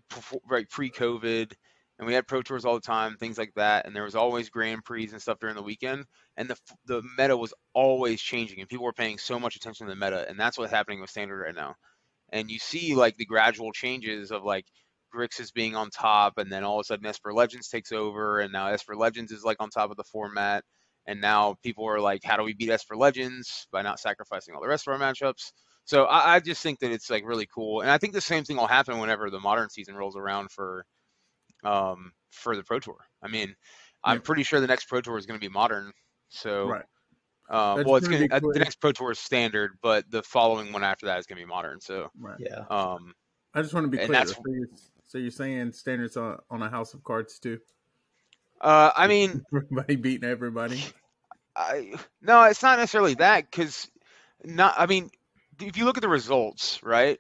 right 0.50 0.70
pre-COVID, 0.70 1.54
and 2.00 2.08
we 2.08 2.14
had 2.14 2.28
pro 2.28 2.42
tours 2.42 2.66
all 2.66 2.76
the 2.76 2.82
time, 2.82 3.18
things 3.18 3.38
like 3.38 3.54
that. 3.56 3.86
And 3.86 3.96
there 3.96 4.04
was 4.04 4.16
always 4.16 4.50
Grand 4.50 4.84
Prix 4.84 5.10
and 5.12 5.22
stuff 5.22 5.40
during 5.40 5.56
the 5.56 5.64
weekend, 5.64 6.06
and 6.38 6.50
the 6.50 6.58
the 6.86 7.04
meta 7.18 7.38
was 7.38 7.54
always 7.74 8.22
changing, 8.22 8.60
and 8.60 8.70
people 8.70 8.86
were 8.86 8.94
paying 8.94 9.18
so 9.18 9.40
much 9.40 9.56
attention 9.56 9.88
to 9.88 9.94
the 9.94 10.00
meta, 10.00 10.28
and 10.30 10.40
that's 10.40 10.58
what's 10.58 10.72
happening 10.72 11.02
with 11.02 11.10
standard 11.10 11.42
right 11.42 11.56
now. 11.56 11.76
And 12.32 12.50
you 12.52 12.60
see 12.60 12.96
like 12.96 13.18
the 13.18 13.26
gradual 13.26 13.72
changes 13.74 14.32
of 14.32 14.44
like 14.44 14.66
Grixis 15.14 15.54
being 15.54 15.76
on 15.76 15.90
top, 15.90 16.38
and 16.38 16.52
then 16.52 16.64
all 16.64 16.78
of 16.80 16.82
a 16.82 16.86
sudden 16.86 17.06
Esper 17.06 17.34
Legends 17.34 17.70
takes 17.70 17.92
over, 17.92 18.40
and 18.40 18.52
now 18.54 18.68
Esper 18.68 18.96
Legends 18.96 19.32
is 19.32 19.44
like 19.44 19.58
on 19.60 19.70
top 19.70 19.92
of 19.92 19.98
the 19.98 20.04
format. 20.06 20.64
And 21.08 21.20
now 21.20 21.56
people 21.64 21.86
are 21.88 22.00
like, 22.00 22.24
how 22.24 22.38
do 22.38 22.44
we 22.44 22.54
beat 22.54 22.70
Esper 22.70 22.96
Legends 22.96 23.68
by 23.72 23.82
not 23.82 24.00
sacrificing 24.00 24.54
all 24.56 24.62
the 24.62 24.68
rest 24.68 24.88
of 24.88 24.94
our 24.94 25.00
matchups? 25.00 25.52
So 25.86 26.06
I, 26.06 26.36
I 26.36 26.40
just 26.40 26.62
think 26.62 26.80
that 26.80 26.92
it's 26.92 27.10
like 27.10 27.26
really 27.26 27.48
cool, 27.54 27.82
and 27.82 27.90
I 27.90 27.98
think 27.98 28.14
the 28.14 28.22
same 28.22 28.44
thing 28.44 28.58
will 28.58 28.68
happen 28.68 29.00
whenever 29.00 29.30
the 29.30 29.40
modern 29.40 29.70
season 29.70 29.96
rolls 29.96 30.16
around 30.16 30.52
for, 30.52 30.86
um, 31.64 32.12
for 32.32 32.56
the 32.56 32.64
Pro 32.64 32.80
Tour. 32.80 32.98
I 33.22 33.28
mean, 33.28 33.56
I'm 34.04 34.22
pretty 34.22 34.44
sure 34.44 34.60
the 34.60 34.68
next 34.68 34.86
Pro 34.86 35.02
Tour 35.02 35.18
is 35.18 35.26
going 35.26 35.40
to 35.40 35.46
be 35.46 35.52
modern. 35.52 35.92
So, 36.30 36.68
Right. 36.68 36.86
um, 37.50 37.84
well, 37.86 37.96
it's 37.98 38.08
gonna 38.08 38.26
be 38.28 38.32
uh, 38.32 38.40
the 38.40 38.60
next 38.60 38.80
Pro 38.80 38.92
Tour 38.94 39.12
is 39.12 39.20
standard, 39.20 39.72
but 39.82 40.10
the 40.10 40.24
following 40.24 40.72
one 40.72 40.84
after 40.84 41.08
that 41.08 41.20
is 41.20 41.26
going 41.26 41.38
to 41.40 41.46
be 41.46 41.50
modern. 41.50 41.82
So, 41.82 42.10
Right. 42.18 42.40
Yeah. 42.40 42.66
um, 42.70 43.14
I 43.54 43.62
just 43.62 43.74
want 43.74 43.84
to 43.86 43.90
be 43.90 43.98
clear. 43.98 44.08
that's- 44.10 44.30
So 44.36 44.44
you're, 44.48 44.68
so 45.08 45.18
you're 45.18 45.32
saying 45.32 45.74
standards 45.74 46.16
on, 46.16 46.38
on 46.50 46.62
a 46.62 46.70
house 46.70 46.94
of 46.94 47.04
cards 47.04 47.38
too? 47.38 47.60
uh, 48.62 48.92
I 48.96 49.08
mean, 49.08 49.44
Everybody 49.54 49.96
beating 49.98 50.30
everybody. 50.30 50.82
I 51.56 51.96
no, 52.22 52.44
it's 52.46 52.64
not 52.64 52.80
necessarily 52.80 53.16
that 53.16 53.50
because 53.52 53.92
not. 54.46 54.76
I 54.78 54.86
mean, 54.86 55.10
if 55.62 55.78
you 55.78 55.86
look 55.86 55.98
at 55.98 56.02
the 56.02 56.10
results, 56.10 56.80
right, 56.84 57.20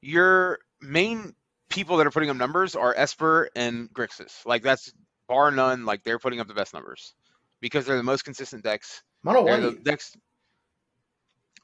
your 0.00 0.58
main 0.80 1.34
people 1.68 1.96
that 1.98 2.06
are 2.06 2.10
putting 2.10 2.30
up 2.30 2.36
numbers 2.36 2.76
are 2.76 2.94
Esper 2.96 3.48
and 3.56 3.92
Grixis. 3.92 4.44
Like 4.44 4.62
that's 4.62 4.92
bar 5.28 5.50
none. 5.50 5.84
Like 5.84 6.02
they're 6.04 6.18
putting 6.18 6.40
up 6.40 6.48
the 6.48 6.54
best 6.54 6.74
numbers 6.74 7.14
because 7.60 7.86
they're 7.86 7.96
the 7.96 8.02
most 8.02 8.24
consistent 8.24 8.64
decks. 8.64 9.02
Mono 9.22 9.44
They're 9.44 9.60
the 9.60 9.68
White. 9.68 9.84
decks. 9.84 10.16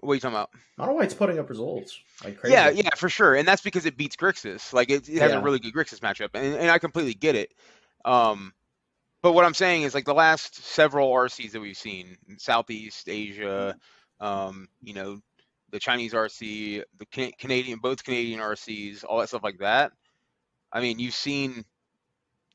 What 0.01 0.13
are 0.13 0.15
you 0.15 0.21
talking 0.21 0.37
about? 0.37 0.51
Mono 0.77 0.93
White's 0.95 1.15
putting 1.15 1.39
up 1.39 1.51
results 1.51 1.99
like 2.23 2.39
crazy. 2.39 2.55
Yeah, 2.55 2.71
yeah, 2.71 2.91
for 2.97 3.09
sure, 3.09 3.35
and 3.35 3.47
that's 3.49 3.63
because 3.63 3.85
it 3.85 3.97
beats 3.97 4.15
Grixis. 4.17 4.73
Like 4.73 4.91
it, 4.91 5.09
it 5.09 5.19
has 5.19 5.33
Yeah. 5.33 5.39
a 5.39 5.43
really 5.43 5.59
good 5.59 5.75
Grixis 5.75 5.99
matchup, 5.99 6.31
and, 6.35 6.55
and 6.55 6.71
I 6.71 6.79
completely 6.79 7.15
get 7.15 7.35
it. 7.35 7.53
Um, 8.05 8.53
but 9.23 9.33
what 9.33 9.45
I'm 9.45 9.55
saying 9.55 9.83
is 9.83 9.95
like 9.95 10.05
the 10.05 10.15
last 10.15 10.55
several 10.65 11.11
RCs 11.13 11.51
that 11.51 11.61
we've 11.61 11.77
seen, 11.77 12.17
in 12.29 12.39
Southeast 12.39 13.09
Asia, 13.09 13.77
um, 14.21 14.69
you 14.83 14.95
know, 14.95 15.21
the 15.71 15.79
Chinese 15.79 16.13
RC, 16.13 16.83
the 16.99 17.07
Can- 17.07 17.33
Canadian, 17.39 17.79
both 17.79 18.05
Canadian 18.05 18.41
RCs, 18.41 19.05
all 19.05 19.19
that 19.19 19.29
stuff 19.29 19.45
like 19.45 19.59
that. 19.59 19.93
I 20.73 20.81
mean, 20.81 20.99
you've 20.99 21.15
seen 21.15 21.65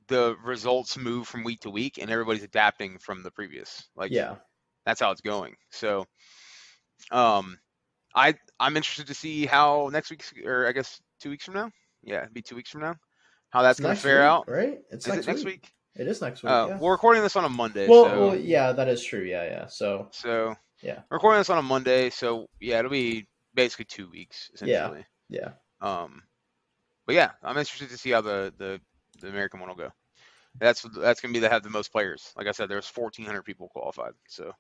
the 0.08 0.36
results 0.44 0.98
move 0.98 1.28
from 1.28 1.44
week 1.44 1.62
to 1.62 1.70
week, 1.70 1.98
and 2.00 2.10
everybody's 2.10 2.44
adapting 2.44 2.98
from 3.00 3.24
the 3.24 3.32
previous. 3.32 3.88
Like, 3.96 4.12
yeah. 4.12 4.36
that's 4.86 5.00
how 5.00 5.12
it's 5.12 5.22
going. 5.22 5.56
So, 5.72 6.06
um, 7.12 7.58
I 8.16 8.36
I'm 8.60 8.78
interested 8.78 9.08
to 9.08 9.14
see 9.14 9.46
how 9.46 9.90
next 9.92 10.12
week, 10.12 10.24
or 10.46 10.68
I 10.68 10.72
guess 10.72 11.02
two 11.20 11.30
weeks 11.30 11.46
from 11.46 11.56
now. 11.56 11.72
Yeah, 12.04 12.22
it'd 12.22 12.34
be 12.34 12.42
two 12.42 12.56
weeks 12.56 12.70
from 12.70 12.82
now. 12.82 12.96
How 13.50 13.62
that's 13.62 13.80
going 13.80 13.96
to 13.96 14.02
fare 14.02 14.22
week, 14.22 14.28
out. 14.28 14.50
right? 14.50 14.80
It's 14.92 15.06
Is 15.06 15.14
next, 15.14 15.28
it 15.28 15.32
next 15.32 15.46
week. 15.46 15.62
week? 15.64 15.72
It 15.96 16.08
is 16.08 16.22
next 16.22 16.44
week. 16.44 16.52
Uh, 16.52 16.68
yeah. 16.70 16.80
We're 16.80 16.92
recording 16.92 17.22
this 17.22 17.36
on 17.36 17.46
a 17.46 17.50
Monday. 17.50 17.88
well, 17.88 18.06
so, 18.06 18.20
well, 18.20 18.36
yeah, 18.36 18.72
that 18.72 18.88
is 18.88 19.04
true. 19.04 19.22
Yeah, 19.22 19.46
yeah. 19.46 19.66
So 19.68 20.10
so 20.12 20.56
Yeah. 20.84 21.00
we're 21.10 21.16
recording 21.18 21.40
this 21.40 21.50
on 21.50 21.58
a 21.58 21.62
Monday. 21.64 22.10
So 22.10 22.48
yeah, 22.60 22.80
it'll 22.80 22.92
be 22.92 23.28
basically 23.54 23.86
two 23.86 24.10
weeks 24.10 24.52
essentially. 24.54 25.06
yeah, 25.30 25.52
Yeah. 25.82 26.02
Um, 26.04 26.24
but 27.06 27.16
yeah, 27.16 27.32
I'm 27.42 27.58
interested 27.58 27.90
to 27.90 27.98
see 27.98 28.12
how 28.12 28.22
the 28.22 28.54
the, 28.58 28.80
the 29.22 29.30
American 29.30 29.60
one 29.60 29.70
will 29.70 29.76
go. 29.76 29.92
That's 30.60 30.82
that's 31.00 31.20
gonna 31.22 31.34
be 31.34 31.40
to 31.40 31.50
have 31.50 31.64
the 31.64 31.70
most 31.70 31.92
players. 31.92 32.32
Like 32.38 32.48
I 32.48 32.52
said, 32.52 32.70
there's 32.70 32.88
1,400 32.88 33.44
people 33.44 33.70
qualified, 33.70 34.14
so 34.28 34.52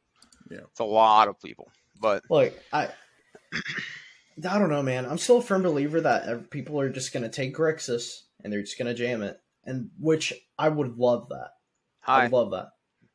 Yeah. 0.49 0.61
it's 0.69 0.79
a 0.79 0.83
lot 0.85 1.27
of 1.27 1.39
people. 1.39 1.71
But 2.01 2.23
look, 2.29 2.53
I, 2.71 2.89
I 4.49 4.57
don't 4.59 4.69
know, 4.69 4.81
man. 4.83 5.05
I'm 5.05 5.17
still 5.19 5.37
a 5.37 5.41
firm 5.41 5.61
believer 5.63 6.01
that 6.01 6.49
people 6.49 6.79
are 6.79 6.89
just 6.89 7.13
gonna 7.13 7.29
take 7.29 7.55
Grixis 7.55 8.21
and 8.43 8.51
they're 8.51 8.61
just 8.61 8.77
gonna 8.77 8.93
jam 8.95 9.21
it, 9.21 9.39
and 9.65 9.89
which 9.99 10.33
I 10.57 10.69
would 10.69 10.97
love 10.97 11.29
that. 11.29 11.51
hi, 12.01 12.25
I'd 12.25 12.31
love 12.31 12.51
that. 12.51 12.69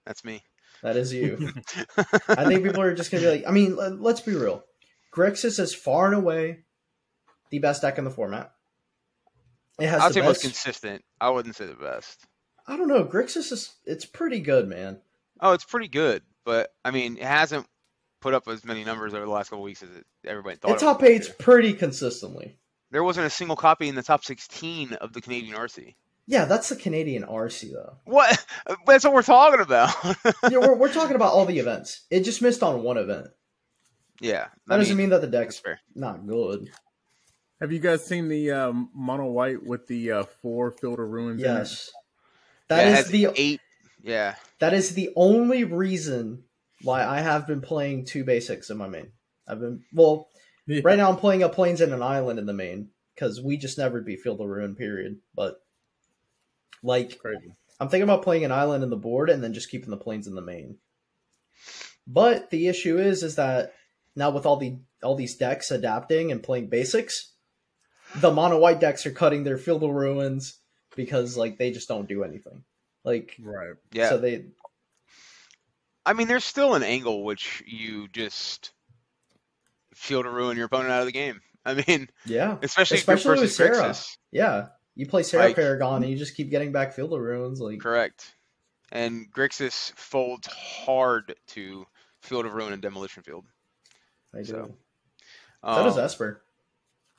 that's 0.07 0.25
me. 0.25 0.43
That 0.83 0.97
is 0.97 1.13
you. 1.13 1.53
I 2.29 2.45
think 2.45 2.65
people 2.65 2.81
are 2.81 2.95
just 2.95 3.11
gonna 3.11 3.23
be 3.25 3.31
like. 3.31 3.45
I 3.47 3.51
mean, 3.51 3.77
let- 3.77 4.01
let's 4.01 4.21
be 4.21 4.35
real. 4.35 4.65
Grixis 5.15 5.59
is 5.59 5.75
far 5.75 6.07
and 6.07 6.15
away 6.15 6.61
the 7.51 7.59
best 7.59 7.83
deck 7.83 7.99
in 7.99 8.05
the 8.05 8.11
format. 8.11 8.53
It 9.81 9.89
has 9.89 10.03
I'd 10.03 10.09
the 10.11 10.15
say 10.15 10.21
most 10.21 10.29
best. 10.37 10.43
consistent. 10.43 11.05
I 11.21 11.31
wouldn't 11.31 11.57
say 11.57 11.67
the 11.67 11.75
best. 11.75 12.27
I 12.67 12.77
don't 12.77 12.89
know. 12.89 13.05
Grixis 13.05 13.53
is 13.53 13.75
it's 13.85 14.05
pretty 14.05 14.41
good, 14.41 14.69
man. 14.69 15.01
Oh, 15.41 15.53
it's 15.53 15.65
pretty 15.65 15.89
good, 15.89 16.23
but 16.45 16.73
I 16.85 16.91
mean, 16.91 17.17
it 17.17 17.23
hasn't 17.25 17.67
put 18.21 18.35
up 18.35 18.47
as 18.49 18.65
many 18.65 18.85
numbers 18.85 19.15
over 19.15 19.25
the 19.25 19.31
last 19.31 19.51
couple 19.51 19.63
weeks 19.63 19.83
as 19.83 19.91
it, 19.91 20.05
everybody 20.27 20.57
thought. 20.57 20.73
It 20.73 20.75
it 20.75 20.81
top 20.81 21.01
gonna 21.01 21.13
eights 21.13 21.29
do. 21.29 21.35
pretty 21.35 21.73
consistently. 21.73 22.57
There 22.91 23.05
wasn't 23.05 23.27
a 23.27 23.31
single 23.31 23.55
copy 23.57 23.89
in 23.89 23.95
the 23.95 24.03
top 24.03 24.25
16 24.25 24.95
of 24.95 25.13
the 25.13 25.21
Canadian 25.21 25.55
RC. 25.57 25.95
Yeah, 26.31 26.45
that's 26.45 26.69
the 26.69 26.77
Canadian 26.77 27.23
RC 27.25 27.73
though. 27.73 27.97
What? 28.05 28.45
That's 28.87 29.03
what 29.05 29.15
we're 29.15 29.23
talking 29.23 29.61
about. 29.61 29.95
yeah, 30.51 30.59
we're, 30.59 30.77
we're 30.77 30.93
talking 30.93 31.17
about 31.17 31.33
all 31.33 31.47
the 31.47 31.59
events. 31.65 32.03
It 32.11 32.21
just 32.21 32.43
missed 32.43 32.63
on 32.63 32.83
one 32.83 32.99
event. 32.99 33.29
yeah, 34.21 34.49
That 34.67 34.75
I 34.75 34.77
doesn't 34.79 34.97
mean 34.99 35.09
that 35.11 35.23
the 35.23 35.27
that's 35.27 35.55
deck's 35.55 35.59
fair. 35.59 35.81
not 35.95 36.27
good. 36.27 36.69
Have 37.63 37.73
you 37.73 37.79
guys 37.79 38.05
seen 38.05 38.29
the 38.29 38.51
um, 38.51 38.91
mono 38.95 39.25
white 39.27 39.65
with 39.65 39.87
the 39.87 40.13
uh, 40.13 40.25
four 40.43 40.71
field 40.71 41.01
of 41.01 41.09
ruins? 41.09 41.43
in? 41.43 41.49
Yes, 41.49 41.91
that 42.69 42.77
yeah, 42.83 42.83
it 42.89 42.91
is 42.93 42.97
has 42.99 43.09
the 43.09 43.29
eight. 43.35 43.61
Yeah, 44.03 44.35
that 44.61 44.75
is 44.75 44.95
the 44.95 45.11
only 45.17 45.65
reason 45.65 46.45
why 46.83 47.05
I 47.07 47.21
have 47.21 47.47
been 47.47 47.63
playing 47.63 48.05
two 48.05 48.23
basics 48.25 48.69
in 48.71 48.77
my 48.77 48.87
main. 48.87 49.13
I've 49.49 49.61
been 49.61 49.83
well 49.95 50.29
Yeah. 50.67 50.83
right 50.85 50.99
now. 50.99 51.11
I'm 51.11 51.17
playing 51.17 51.43
a 51.43 51.49
plains 51.49 51.81
and 51.81 51.93
an 51.95 52.03
island 52.03 52.39
in 52.39 52.45
the 52.47 52.53
main 52.53 52.91
because 53.15 53.41
we 53.41 53.57
just 53.57 53.79
never 53.79 54.03
beat 54.03 54.21
Field 54.21 54.41
of 54.43 54.47
Ruin. 54.47 54.75
Period. 54.77 55.17
But 55.35 55.57
like 56.83 57.19
Crazy. 57.19 57.53
I'm 57.81 57.89
thinking 57.89 58.05
about 58.09 58.23
playing 58.23 58.45
an 58.45 58.53
island 58.53 58.83
in 58.83 58.91
the 58.91 58.97
board 58.97 59.31
and 59.31 59.43
then 59.43 59.53
just 59.55 59.71
keeping 59.71 59.91
the 59.91 59.97
planes 59.97 60.27
in 60.27 60.35
the 60.35 60.43
main. 60.43 60.79
But 62.07 62.51
the 62.51 62.69
issue 62.69 62.99
is, 62.99 63.23
is 63.23 63.37
that 63.37 63.73
now 64.17 64.31
with 64.31 64.47
all 64.47 64.57
the 64.57 64.79
all 65.03 65.15
these 65.15 65.37
decks 65.37 65.71
adapting 65.71 66.33
and 66.33 66.43
playing 66.43 66.69
basics, 66.69 67.33
the 68.17 68.33
mono 68.33 68.59
white 68.59 68.81
decks 68.81 69.07
are 69.07 69.13
cutting 69.13 69.45
their 69.45 69.59
field 69.59 69.85
of 69.85 69.91
ruins 69.91 70.59
because 70.97 71.37
like 71.37 71.59
they 71.59 71.71
just 71.71 71.89
don't 71.89 72.09
do 72.09 72.25
anything. 72.25 72.65
Like 73.05 73.37
Right. 73.41 73.75
yeah. 73.93 74.09
so 74.09 74.19
they 74.19 74.47
I 76.05 76.15
mean, 76.15 76.27
there's 76.27 76.45
still 76.45 76.75
an 76.75 76.83
angle 76.83 77.23
which 77.23 77.63
you 77.67 78.09
just 78.09 78.73
feel 79.95 80.23
to 80.23 80.31
ruin 80.31 80.57
your 80.57 80.67
opponent 80.67 80.91
out 80.91 81.01
of 81.01 81.07
the 81.07 81.13
game. 81.13 81.41
I 81.67 81.75
mean, 81.87 82.09
yeah 82.25 82.57
especially, 82.63 82.97
Especially 82.99 83.35
if 83.35 83.41
with 83.43 83.59
you're 83.59 83.69
versus 83.69 83.77
Serra. 83.79 83.91
Grixis. 83.91 84.17
yeah 84.33 84.67
you 84.99 85.07
play 85.07 85.23
Serra 85.23 85.45
Like- 85.45 85.57
Paragon 85.57 86.03
and 86.03 86.13
you 86.13 86.19
just 86.19 86.35
keep 86.35 86.51
getting 86.51 86.73
back 86.73 86.93
field 86.93 87.13
of 87.15 87.21
ruins 87.21 87.61
like 87.61 87.81
Correct. 87.81 88.35
And 88.91 89.33
Grixis 89.33 89.93
folds 89.97 90.49
hard 90.49 91.35
to 91.49 91.87
Field 92.21 92.47
of 92.47 92.53
Ruin 92.55 92.73
and 92.73 92.83
Demolition 92.83 93.23
Field. 93.23 93.45
I 94.35 94.39
do. 94.39 94.45
So, 94.45 94.75
so 95.63 95.85
does 95.85 95.97
Um, 95.99 96.05
Esper. 96.05 96.43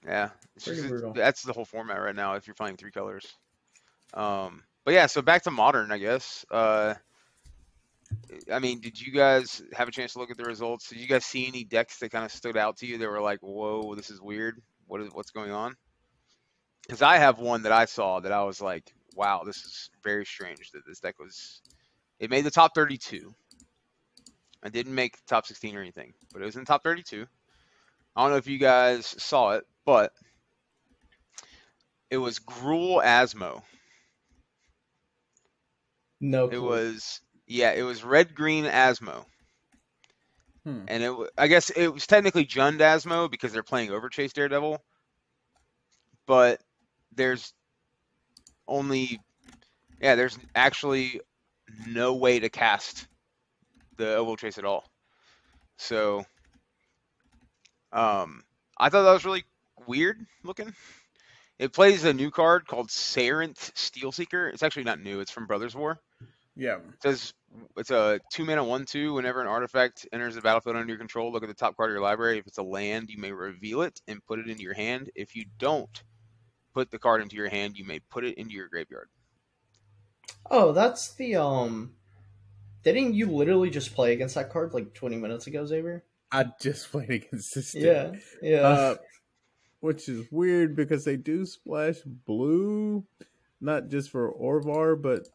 Yeah, 0.05 0.29
just, 0.57 0.81
that's 1.13 1.43
the 1.43 1.53
whole 1.53 1.65
format 1.65 2.01
right 2.01 2.15
now 2.15 2.35
if 2.35 2.47
you're 2.47 2.53
playing 2.53 2.77
three 2.77 2.91
colors. 2.91 3.25
Um, 4.13 4.63
but 4.85 4.93
yeah, 4.93 5.05
so 5.07 5.21
back 5.21 5.43
to 5.43 5.51
modern, 5.51 5.91
I 5.91 5.97
guess. 5.99 6.45
Uh, 6.49 6.95
I 8.51 8.59
mean, 8.59 8.79
did 8.79 8.99
you 8.99 9.11
guys 9.11 9.61
have 9.73 9.87
a 9.87 9.91
chance 9.91 10.13
to 10.13 10.19
look 10.19 10.31
at 10.31 10.37
the 10.37 10.45
results? 10.45 10.89
Did 10.89 10.99
you 10.99 11.07
guys 11.07 11.25
see 11.25 11.47
any 11.47 11.63
decks 11.63 11.99
that 11.99 12.11
kind 12.11 12.25
of 12.25 12.31
stood 12.31 12.57
out 12.57 12.77
to 12.77 12.87
you? 12.87 12.97
That 12.97 13.09
were 13.09 13.21
like, 13.21 13.39
"Whoa, 13.41 13.93
this 13.95 14.09
is 14.09 14.19
weird. 14.21 14.61
What 14.87 15.01
is 15.01 15.09
what's 15.11 15.31
going 15.31 15.51
on?" 15.51 15.75
Because 16.89 17.03
I 17.03 17.17
have 17.19 17.39
one 17.39 17.63
that 17.63 17.73
I 17.73 17.85
saw 17.85 18.19
that 18.21 18.33
I 18.33 18.43
was 18.43 18.61
like, 18.61 18.93
"Wow, 19.15 19.43
this 19.45 19.57
is 19.65 19.91
very 20.03 20.25
strange." 20.25 20.71
That 20.71 20.85
this 20.87 20.99
deck 21.01 21.19
was, 21.19 21.61
it 22.19 22.31
made 22.31 22.45
the 22.45 22.51
top 22.51 22.75
32. 22.75 23.35
I 24.63 24.69
didn't 24.69 24.95
make 24.95 25.17
the 25.17 25.23
top 25.27 25.47
16 25.47 25.75
or 25.77 25.81
anything, 25.81 26.13
but 26.33 26.41
it 26.41 26.45
was 26.45 26.55
in 26.55 26.63
the 26.63 26.67
top 26.67 26.83
32. 26.83 27.27
I 28.15 28.21
don't 28.23 28.31
know 28.31 28.37
if 28.37 28.47
you 28.47 28.59
guys 28.59 29.05
saw 29.07 29.51
it, 29.53 29.65
but 29.85 30.13
it 32.11 32.17
was 32.17 32.39
Gruul 32.39 33.03
Asmo. 33.03 33.63
No, 36.21 36.49
It 36.51 36.59
was 36.59 37.21
yeah, 37.47 37.71
it 37.73 37.83
was 37.83 38.03
red 38.03 38.35
green 38.35 38.65
Asmo, 38.65 39.25
Hmm. 40.65 40.85
and 40.87 41.03
it 41.03 41.13
I 41.37 41.47
guess 41.47 41.69
it 41.71 41.87
was 41.89 42.07
technically 42.07 42.45
Jund 42.45 42.79
Asmo 42.79 43.29
because 43.31 43.53
they're 43.53 43.63
playing 43.63 43.89
Overchase 43.91 44.33
Daredevil, 44.33 44.83
but 46.27 46.61
there's 47.15 47.53
only 48.67 49.19
yeah, 50.01 50.15
there's 50.15 50.37
actually 50.55 51.21
no 51.87 52.15
way 52.15 52.39
to 52.39 52.49
cast 52.49 53.07
the 53.97 54.05
Overchase 54.05 54.57
at 54.57 54.65
all. 54.65 54.85
So, 55.77 56.25
um, 57.91 58.43
I 58.77 58.89
thought 58.89 59.03
that 59.03 59.13
was 59.13 59.25
really 59.25 59.43
weird 59.87 60.17
looking. 60.43 60.73
It 61.57 61.73
plays 61.73 62.05
a 62.05 62.13
new 62.13 62.31
card 62.31 62.65
called 62.65 62.87
Sarinth 62.87 63.73
Steelseeker. 63.73 64.53
It's 64.53 64.63
actually 64.63 64.85
not 64.85 65.01
new. 65.01 65.19
It's 65.19 65.31
from 65.31 65.47
Brothers 65.47 65.75
War. 65.75 65.99
Yeah. 66.55 66.77
It 66.77 67.01
says 67.01 67.33
it's 67.77 67.91
a 67.91 68.19
two 68.31 68.45
mana 68.45 68.63
one 68.63 68.85
two. 68.85 69.13
Whenever 69.13 69.41
an 69.41 69.47
artifact 69.47 70.07
enters 70.13 70.35
the 70.35 70.41
battlefield 70.41 70.77
under 70.77 70.89
your 70.89 70.97
control, 70.97 71.31
look 71.31 71.43
at 71.43 71.49
the 71.49 71.55
top 71.55 71.75
card 71.75 71.89
of 71.89 71.93
your 71.93 72.01
library. 72.01 72.37
If 72.37 72.47
it's 72.47 72.57
a 72.57 72.63
land, 72.63 73.09
you 73.09 73.17
may 73.17 73.31
reveal 73.31 73.81
it 73.81 73.99
and 74.07 74.25
put 74.25 74.39
it 74.39 74.47
into 74.47 74.63
your 74.63 74.73
hand. 74.73 75.09
If 75.15 75.35
you 75.35 75.45
don't 75.57 76.03
put 76.73 76.91
the 76.91 76.99
card 76.99 77.21
into 77.21 77.35
your 77.35 77.49
hand, 77.49 77.77
you 77.77 77.85
may 77.85 77.99
put 77.99 78.23
it 78.25 78.37
into 78.37 78.53
your 78.53 78.67
graveyard. 78.67 79.09
Oh, 80.49 80.71
that's 80.71 81.13
the 81.15 81.35
um. 81.35 81.93
Didn't 82.83 83.13
you 83.13 83.27
literally 83.27 83.69
just 83.69 83.93
play 83.93 84.13
against 84.13 84.35
that 84.35 84.49
card 84.49 84.73
like 84.73 84.93
20 84.93 85.17
minutes 85.17 85.47
ago, 85.47 85.65
Xavier? 85.65 86.03
I 86.31 86.45
just 86.61 86.89
played 86.91 87.09
against 87.09 87.53
this. 87.55 87.73
dude. 87.73 87.83
Yeah, 87.83 88.11
yeah. 88.41 88.61
Uh, 88.61 88.95
which 89.81 90.07
is 90.09 90.27
weird 90.31 90.75
because 90.75 91.05
they 91.05 91.17
do 91.17 91.45
splash 91.45 91.97
blue, 92.05 93.05
not 93.61 93.89
just 93.89 94.09
for 94.11 94.31
Orvar, 94.33 95.01
but 95.01 95.27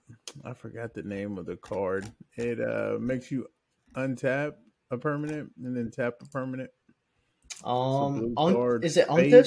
I 0.45 0.53
forgot 0.55 0.95
the 0.95 1.03
name 1.03 1.39
of 1.39 1.47
the 1.47 1.57
card. 1.57 2.11
It 2.37 2.61
uh 2.61 2.99
makes 3.01 3.31
you 3.31 3.47
untap 3.95 4.55
a 4.91 4.99
permanent 4.99 5.53
and 5.63 5.77
then 5.77 5.91
tap 5.91 6.15
a 6.21 6.27
permanent. 6.27 6.71
um, 7.65 8.35
blue 8.35 8.75
Un- 8.77 8.85
is 8.85 8.97
it 8.97 9.09
fade. 9.09 9.47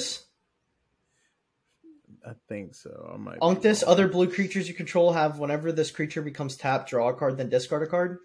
Unctus? 2.28 2.30
I 2.30 2.34
think 2.48 2.74
so. 2.74 3.10
I 3.14 3.16
might. 3.16 3.34
be 3.34 3.40
Unctus, 3.40 3.82
wrong. 3.82 3.92
other 3.92 4.08
blue 4.08 4.30
creatures 4.30 4.68
you 4.68 4.74
control 4.74 5.12
have 5.12 5.38
whenever 5.38 5.72
this 5.72 5.90
creature 5.90 6.22
becomes 6.22 6.56
tapped, 6.56 6.90
draw 6.90 7.08
a 7.08 7.14
card, 7.14 7.36
then 7.36 7.48
discard 7.48 7.82
a 7.82 7.86
card. 7.86 8.18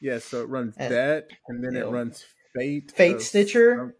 Yeah, 0.00 0.18
so 0.18 0.42
it 0.42 0.48
runs 0.48 0.74
And- 0.76 0.92
that, 0.92 1.28
and 1.48 1.64
then 1.64 1.74
Yeah. 1.74 1.82
it 1.82 1.90
runs 1.90 2.24
Fate. 2.54 2.90
Fate 2.94 3.16
uh, 3.16 3.20
Stitcher? 3.20 3.80
um, 3.80 3.92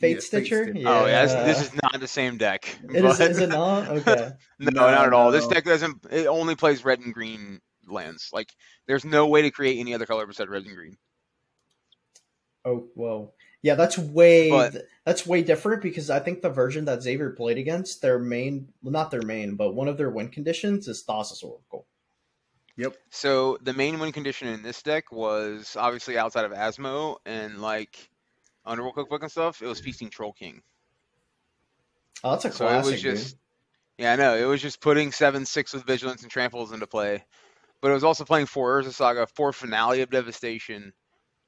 Fate 0.00 0.16
yeah, 0.16 0.20
Stitcher? 0.20 0.64
Stitcher. 0.64 0.78
Yeah. 0.80 0.90
Oh 1.02 1.06
yeah, 1.06 1.24
this, 1.24 1.32
this 1.58 1.68
is 1.68 1.80
not 1.82 1.98
the 2.00 2.08
same 2.08 2.36
deck. 2.36 2.78
It 2.92 3.04
is, 3.04 3.18
but- 3.18 3.30
is 3.30 3.38
it 3.38 3.48
not? 3.48 3.88
Okay. 3.96 4.30
no, 4.58 4.70
No, 4.70 4.90
not 4.90 5.06
at 5.06 5.12
all. 5.12 5.30
This 5.30 5.46
deck 5.46 5.64
doesn't. 5.64 6.04
It 6.10 6.26
only 6.26 6.54
plays 6.56 6.84
red 6.84 6.98
and 7.00 7.14
green 7.14 7.60
lands. 7.88 8.30
Like, 8.32 8.50
there's 8.86 9.04
no 9.04 9.28
way 9.28 9.42
to 9.42 9.50
create 9.50 9.78
any 9.78 9.94
other 9.94 10.04
color 10.06 10.26
besides 10.26 10.50
red 10.50 10.64
and 10.64 10.74
green. 10.74 10.96
Oh, 12.64 12.88
whoa. 12.94 13.32
Yeah, 13.62 13.74
that's 13.74 13.98
way 13.98 14.50
But- 14.50 14.86
that's 15.04 15.26
way 15.26 15.42
different 15.42 15.82
because 15.82 16.10
I 16.10 16.20
think 16.20 16.42
the 16.42 16.50
version 16.50 16.84
that 16.84 17.02
Xavier 17.02 17.30
played 17.30 17.58
against, 17.58 18.02
their 18.02 18.18
main 18.18 18.72
well, 18.82 18.92
not 18.92 19.10
their 19.10 19.22
main, 19.22 19.56
but 19.56 19.74
one 19.74 19.88
of 19.88 19.96
their 19.96 20.10
win 20.10 20.28
conditions 20.28 20.88
is 20.88 21.02
Thassa's 21.02 21.42
Oracle. 21.42 21.86
Yep. 22.76 22.96
So 23.10 23.58
the 23.62 23.72
main 23.72 23.98
win 23.98 24.12
condition 24.12 24.48
in 24.48 24.62
this 24.62 24.82
deck 24.82 25.10
was 25.10 25.76
obviously 25.78 26.18
outside 26.18 26.44
of 26.44 26.52
Asmo 26.52 27.16
and 27.24 27.60
like 27.60 28.10
Underworld 28.66 28.96
Cookbook 28.96 29.22
and 29.22 29.30
stuff. 29.30 29.62
It 29.62 29.66
was 29.66 29.80
feasting 29.80 30.10
Troll 30.10 30.32
King. 30.32 30.62
Oh, 32.22 32.32
that's 32.32 32.44
a 32.44 32.52
So 32.52 32.68
it 32.68 32.84
was 32.84 33.00
just, 33.00 33.30
dude. 33.30 33.38
yeah, 33.98 34.12
I 34.12 34.16
know. 34.16 34.36
It 34.36 34.44
was 34.44 34.60
just 34.62 34.80
putting 34.80 35.12
seven 35.12 35.46
six 35.46 35.72
with 35.72 35.84
vigilance 35.84 36.22
and 36.22 36.30
tramples 36.30 36.72
into 36.72 36.86
play, 36.86 37.24
but 37.80 37.90
it 37.90 37.94
was 37.94 38.04
also 38.04 38.24
playing 38.24 38.46
four 38.46 38.80
Urza 38.82 38.92
Saga, 38.92 39.26
four 39.26 39.52
Finale 39.52 40.00
of 40.02 40.10
Devastation, 40.10 40.92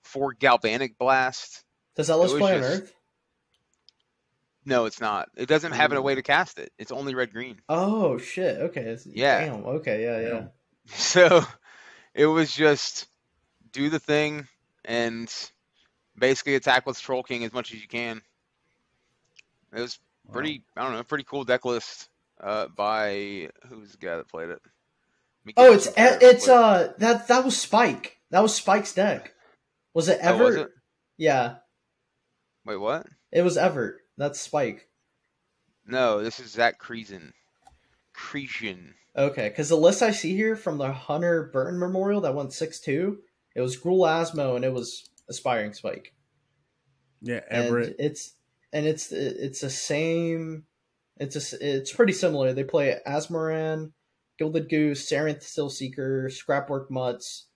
four 0.03 0.33
Galvanic 0.33 0.99
Blast. 0.99 1.65
Does 1.99 2.09
Ellis 2.09 2.33
was 2.33 2.41
play 2.41 2.57
on 2.57 2.63
Earth? 2.63 2.95
No, 4.65 4.85
it's 4.85 5.01
not. 5.01 5.29
It 5.37 5.49
doesn't 5.49 5.73
have 5.73 5.93
a 5.93 6.01
way 6.01 6.15
to 6.15 6.23
cast 6.23 6.59
it. 6.59 6.73
It's 6.79 6.93
only 6.93 7.15
red 7.15 7.33
green. 7.33 7.61
Oh 7.69 8.19
shit. 8.19 8.59
Okay. 8.61 8.81
It's- 8.83 9.07
Yeah. 9.07 9.47
Damn. 9.47 9.65
Okay. 9.67 10.03
Yeah. 10.03 10.21
Yeah. 10.29 10.45
So 10.95 11.43
it 12.15 12.25
was 12.25 12.55
just 12.55 13.09
do 13.73 13.91
the 13.91 13.99
thing 13.99 14.47
and 14.87 15.31
basically 16.17 16.55
attack 16.55 16.87
with 16.87 16.99
Troll 16.99 17.23
King 17.23 17.45
as 17.45 17.53
much 17.53 17.75
as 17.75 17.83
you 17.83 17.89
can. 17.89 18.23
It 19.77 19.81
was 19.81 19.99
Wow. 20.27 20.33
pretty, 20.35 20.63
I 20.77 20.85
don't 20.85 20.93
know, 20.95 21.03
pretty 21.03 21.25
cool 21.25 21.45
deck 21.45 21.65
list 21.67 22.09
uh, 22.41 22.69
by 22.69 23.51
who's 23.69 23.93
the 23.93 23.99
guy 23.99 24.17
that 24.17 24.29
played 24.29 24.49
it? 24.51 24.63
Me 25.45 25.53
Oh, 25.59 25.73
it's 25.75 25.85
some 25.87 25.95
credit 25.95 26.21
real 26.23 26.31
it's 26.31 26.49
uh 26.49 26.93
that 26.99 27.29
that 27.29 27.45
was 27.45 27.61
Spike. 27.61 28.19
That 28.31 28.41
was 28.41 28.55
Spike's 28.55 28.95
deck. 28.95 29.35
Was 29.95 30.09
it 30.09 30.21
Oh, 30.23 30.29
ever? 30.35 30.45
was 30.45 30.57
it? 30.57 30.71
Yeah, 31.19 31.57
Wait, 32.69 32.77
what? 32.77 33.07
it 33.33 33.41
was 33.41 33.57
Everett. 33.57 33.97
That's 34.19 34.39
Spike. 34.39 34.91
No, 35.87 36.23
this 36.23 36.39
is 36.39 36.51
Zach 36.51 36.79
Creason. 36.79 37.33
Creason. 38.15 38.93
Okay, 39.17 39.49
because 39.49 39.71
the 39.71 39.77
list 39.77 40.03
I 40.03 40.11
see 40.11 40.37
here 40.37 40.55
from 40.55 40.77
the 40.77 40.93
Hunter 40.93 41.49
Burton 41.51 41.79
Memorial 41.79 42.21
that 42.21 42.35
went 42.35 42.53
six 42.53 42.79
two, 42.79 43.21
it 43.57 43.63
was 43.63 43.79
Gruul 43.79 44.07
Asmo 44.07 44.55
and 44.55 44.67
it 44.67 44.73
was 44.75 45.09
Aspiring 45.31 45.73
Spike. 45.73 46.13
Yeah, 47.23 47.41
and 47.51 47.69
Everett. 47.69 47.97
it's 47.99 48.35
and 48.75 48.85
it's 48.85 49.13
it's 49.13 49.63
the 49.63 49.71
same. 49.71 50.65
It's 51.17 51.53
a, 51.53 51.79
it's 51.79 51.93
pretty 51.93 52.13
similar. 52.13 52.53
They 52.53 52.65
play 52.65 52.99
Asmoran, 53.07 53.93
Gilded 54.39 54.69
Goose, 54.69 55.11
Sarinth 55.11 55.41
Steelseeker, 55.41 56.27
Scrapwork 56.27 56.91
Mutts, 56.91 57.47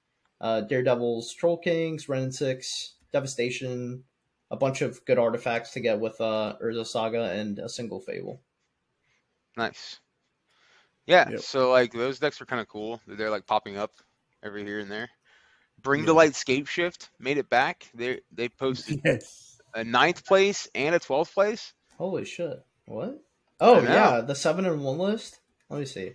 uh, 0.40 0.62
Daredevils, 0.62 1.34
Troll 1.34 1.58
Kings, 1.58 2.08
Wrenn 2.08 2.22
and 2.22 2.34
Six, 2.34 2.94
Devastation, 3.12 4.04
a 4.52 4.56
bunch 4.56 4.82
of 4.82 5.02
good 5.06 5.18
artifacts 5.18 5.72
to 5.72 5.80
get 5.80 5.98
with 5.98 6.20
uh, 6.20 6.54
Urza 6.62 6.86
Saga 6.86 7.22
and 7.32 7.58
a 7.58 7.68
single 7.68 7.98
Fable. 8.00 8.40
Nice. 9.56 9.98
Yeah, 11.06 11.30
Yep. 11.30 11.40
so 11.40 11.70
like 11.70 11.92
those 11.92 12.18
decks 12.20 12.40
are 12.40 12.46
kind 12.46 12.60
of 12.60 12.68
cool. 12.68 13.00
They're 13.08 13.30
like 13.30 13.46
popping 13.46 13.76
up 13.76 13.90
every 14.42 14.64
here 14.64 14.78
and 14.78 14.90
there. 14.90 15.10
Bring 15.82 16.02
to 16.02 16.12
Yeah. 16.12 16.16
Light 16.18 16.32
Scapeshift 16.32 17.08
made 17.18 17.38
it 17.38 17.50
back. 17.50 17.88
They 17.94 18.20
they 18.30 18.48
posted 18.48 19.00
Yes. 19.04 19.58
a 19.74 19.82
ninth 19.84 20.24
place 20.24 20.68
and 20.74 20.94
a 20.94 20.98
twelfth 21.00 21.34
place. 21.34 21.72
Holy 21.98 22.24
shit! 22.24 22.62
What? 22.86 23.20
Oh 23.60 23.80
yeah, 23.82 24.20
the 24.20 24.34
seven 24.34 24.64
and 24.66 24.82
one 24.84 24.98
list. 24.98 25.40
Let 25.68 25.80
me 25.80 25.86
see. 25.86 26.12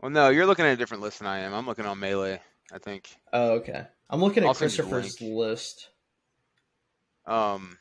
Well, 0.00 0.10
no, 0.10 0.28
you're 0.30 0.46
looking 0.46 0.64
at 0.66 0.72
a 0.72 0.76
different 0.76 1.02
list 1.02 1.18
than 1.18 1.28
I 1.28 1.40
am. 1.40 1.52
I'm 1.52 1.66
looking 1.66 1.84
on 1.86 1.98
Melee. 1.98 2.40
I 2.72 2.78
think. 2.78 3.08
Oh 3.32 3.50
okay. 3.56 3.86
I'm 4.08 4.20
looking 4.20 4.44
at 4.44 4.46
I'll 4.46 4.54
send 4.54 4.70
you 4.72 4.84
the 4.84 4.90
Christopher's 4.90 5.20
list. 5.20 5.88
Um, 7.30 7.78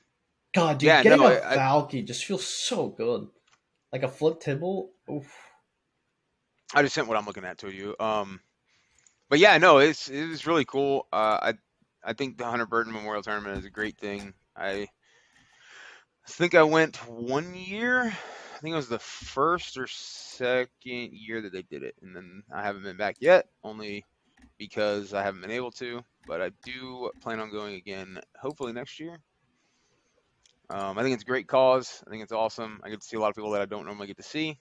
God, 0.54 0.78
dude, 0.78 0.88
Yeah, 0.88 1.04
getting 1.04 1.20
no, 1.20 1.28
a 1.28 1.40
I- 1.40 1.58
Valky 1.58 2.06
just 2.06 2.26
feels 2.26 2.46
so 2.46 2.88
good. 2.90 3.28
Like 3.92 4.04
a 4.04 4.08
flip 4.08 4.40
Tibalt. 4.40 4.90
Oof. 5.12 5.36
I 6.74 6.84
just 6.84 6.94
sent 6.94 7.08
what 7.08 7.18
I'm 7.18 7.26
looking 7.26 7.46
at 7.46 7.58
to 7.60 7.72
you. 7.72 7.96
Um, 8.00 8.40
but 9.30 9.40
yeah, 9.40 9.58
no, 9.58 9.80
it's 9.80 10.08
it 10.10 10.28
was 10.28 10.46
really 10.46 10.66
cool. 10.66 11.08
Uh, 11.12 11.40
I 11.42 11.54
I 12.04 12.14
think 12.14 12.38
the 12.38 12.46
Hunter 12.46 12.68
Burton 12.68 12.94
Memorial 12.94 13.24
Tournament 13.24 13.58
is 13.58 13.66
a 13.66 13.70
great 13.72 13.98
thing. 13.98 14.34
I 14.56 14.88
think 16.28 16.54
I 16.54 16.64
went 16.64 16.98
one 17.08 17.56
year. 17.56 18.04
I 18.04 18.60
think 18.62 18.74
it 18.74 18.78
was 18.78 18.90
the 18.90 19.00
first 19.00 19.78
or 19.78 19.88
second 19.88 21.14
year 21.14 21.42
that 21.42 21.52
they 21.54 21.64
did 21.64 21.82
it, 21.82 21.96
and 22.02 22.16
then 22.16 22.44
I 22.54 22.62
haven't 22.62 22.84
been 22.84 22.98
back 22.98 23.16
yet, 23.20 23.48
only 23.64 24.06
because 24.58 25.14
I 25.14 25.24
haven't 25.24 25.42
been 25.42 25.50
able 25.52 25.72
to. 25.72 26.04
But 26.28 26.42
I 26.42 26.52
do 26.64 27.10
plan 27.22 27.40
on 27.40 27.52
going 27.52 27.76
again, 27.76 28.20
hopefully 28.40 28.74
next 28.74 29.00
year. 29.00 29.20
Um, 30.70 30.98
I 30.98 31.04
think 31.04 31.16
it's 31.16 31.24
a 31.24 31.26
great 31.26 31.48
cause. 31.48 32.04
I 32.06 32.10
think 32.10 32.24
it's 32.24 32.32
awesome. 32.32 32.80
I 32.84 32.90
get 32.90 33.02
to 33.02 33.06
see 33.08 33.18
a 33.18 33.20
lot 33.20 33.30
of 33.30 33.36
people 33.36 33.52
that 33.52 33.62
I 33.62 33.66
don't 33.66 33.86
normally 33.86 34.08
get 34.08 34.18
to 34.18 34.24
see. 34.24 34.60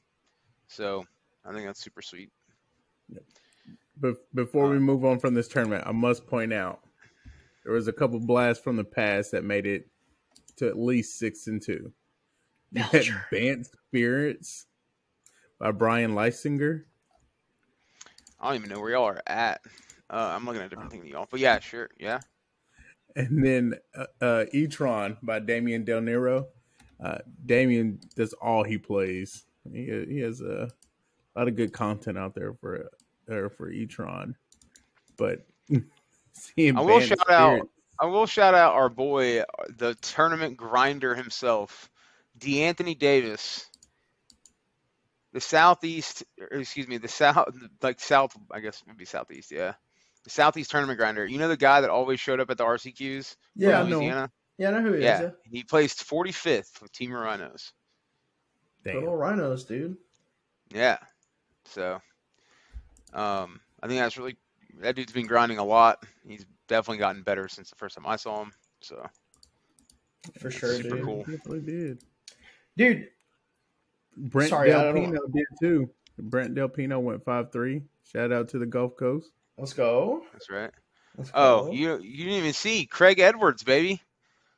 So 0.68 1.04
I 1.44 1.52
think 1.52 1.66
that's 1.66 1.82
super 1.82 2.02
sweet. 2.02 2.30
But 4.00 4.14
before 4.34 4.68
we 4.70 4.76
Uh, 4.76 4.80
move 4.80 5.04
on 5.04 5.18
from 5.18 5.34
this 5.34 5.48
tournament, 5.48 5.84
I 5.86 5.92
must 5.92 6.26
point 6.26 6.52
out 6.52 6.80
there 7.64 7.72
was 7.72 7.88
a 7.88 7.92
couple 7.92 8.20
blasts 8.20 8.62
from 8.62 8.76
the 8.76 8.84
past 8.84 9.32
that 9.32 9.44
made 9.44 9.66
it 9.66 9.88
to 10.56 10.68
at 10.68 10.78
least 10.78 11.18
six 11.18 11.46
and 11.46 11.60
two. 11.60 11.92
You 12.70 12.82
had 12.82 13.06
Bant 13.30 13.66
Spirits 13.66 14.66
by 15.58 15.72
Brian 15.72 16.12
Leisinger. 16.12 16.84
I 18.40 18.46
don't 18.46 18.56
even 18.56 18.70
know 18.70 18.80
where 18.80 18.90
y'all 18.90 19.04
are 19.04 19.22
at. 19.26 19.60
Uh, 20.10 20.32
I'm 20.34 20.44
looking 20.46 20.60
at 20.62 20.66
a 20.66 20.70
different 20.70 20.90
thing 20.90 21.00
than 21.00 21.08
y'all. 21.10 21.26
But 21.30 21.40
yeah, 21.40 21.58
sure. 21.58 21.90
Yeah. 21.98 22.20
And 23.18 23.44
then 23.44 23.74
uh, 23.96 24.04
uh, 24.20 24.44
Etron 24.54 25.16
by 25.22 25.40
Damian 25.40 25.84
Del 25.84 26.00
Nero. 26.00 26.46
Uh, 27.02 27.18
Damien 27.46 27.98
does 28.14 28.32
all 28.34 28.62
he 28.62 28.78
plays. 28.78 29.44
He, 29.72 30.04
he 30.08 30.18
has 30.20 30.40
a 30.40 30.68
lot 31.36 31.48
of 31.48 31.56
good 31.56 31.72
content 31.72 32.16
out 32.16 32.34
there 32.34 32.54
for 32.54 32.88
uh, 33.30 33.48
for 33.48 33.70
Etron. 33.72 34.34
But 35.16 35.44
seeing 36.32 36.76
I 36.76 36.80
will 36.80 37.00
shout 37.00 37.30
out- 37.30 37.68
I 38.00 38.06
will 38.06 38.26
shout 38.26 38.54
out 38.54 38.74
our 38.74 38.88
boy, 38.88 39.42
the 39.76 39.96
tournament 39.96 40.56
grinder 40.56 41.16
himself, 41.16 41.90
DeAnthony 42.38 42.96
Davis. 42.96 43.66
the 45.32 45.40
southeast, 45.40 46.22
excuse 46.52 46.86
me, 46.86 46.98
the 46.98 47.08
south, 47.08 47.48
like 47.82 47.98
south, 47.98 48.36
I 48.52 48.60
guess 48.60 48.82
maybe 48.86 49.04
southeast, 49.04 49.50
yeah, 49.50 49.74
the 50.28 50.32
southeast 50.34 50.70
tournament 50.70 50.98
grinder. 50.98 51.26
You 51.26 51.38
know 51.38 51.48
the 51.48 51.56
guy 51.56 51.80
that 51.80 51.90
always 51.90 52.20
showed 52.20 52.40
up 52.40 52.50
at 52.50 52.58
the 52.58 52.64
RCQs 52.64 53.36
Yeah, 53.56 53.78
from 53.78 53.86
I 53.86 53.90
know. 53.90 54.28
Yeah, 54.58 54.68
I 54.68 54.70
know 54.72 54.82
who 54.82 54.92
he 54.94 55.04
Yeah, 55.04 55.22
is. 55.22 55.32
he 55.44 55.64
placed 55.64 56.06
45th 56.08 56.82
with 56.82 56.92
Temur 56.92 57.22
Rhinos. 57.24 57.72
Yeah. 58.84 58.92
Damn. 58.92 59.00
Good 59.02 59.08
old 59.08 59.18
rhinos, 59.20 59.64
dude. 59.64 59.96
Yeah, 60.72 60.98
so 61.64 62.00
um, 63.12 63.60
I 63.82 63.86
think 63.88 64.00
that's 64.00 64.16
really 64.18 64.36
that 64.80 64.94
dude's 64.96 65.12
been 65.12 65.26
grinding 65.26 65.58
a 65.58 65.64
lot. 65.64 66.04
He's 66.26 66.44
definitely 66.68 66.98
gotten 66.98 67.22
better 67.22 67.48
since 67.48 67.70
the 67.70 67.76
first 67.76 67.94
time 67.96 68.06
I 68.06 68.16
saw 68.16 68.42
him. 68.42 68.52
So 68.82 69.04
For 70.38 70.50
sure, 70.50 70.74
super 70.76 70.96
dude. 70.96 71.04
cool. 71.04 71.18
Definitely 71.24 71.60
did. 71.60 72.02
Dude, 72.76 73.08
Brent 74.16 74.50
Sorry, 74.50 74.72
I 74.72 74.82
Del 74.84 74.92
don't- 74.92 75.04
Pino 75.06 75.20
did 75.32 75.46
too. 75.60 75.90
Brent 76.18 76.54
Del 76.54 76.68
Pino 76.68 76.98
went 77.00 77.24
five 77.24 77.50
three. 77.52 77.82
Shout 78.04 78.32
out 78.32 78.48
to 78.50 78.58
the 78.58 78.66
Gulf 78.66 78.96
Coast. 78.96 79.30
Let's 79.58 79.72
go. 79.72 80.22
that's 80.32 80.48
right. 80.50 80.70
Let's 81.16 81.30
Oh, 81.34 81.66
go. 81.66 81.72
you 81.72 81.98
you 81.98 82.24
didn't 82.24 82.38
even 82.38 82.52
see 82.52 82.86
Craig 82.86 83.18
Edwards, 83.18 83.64
baby, 83.64 84.00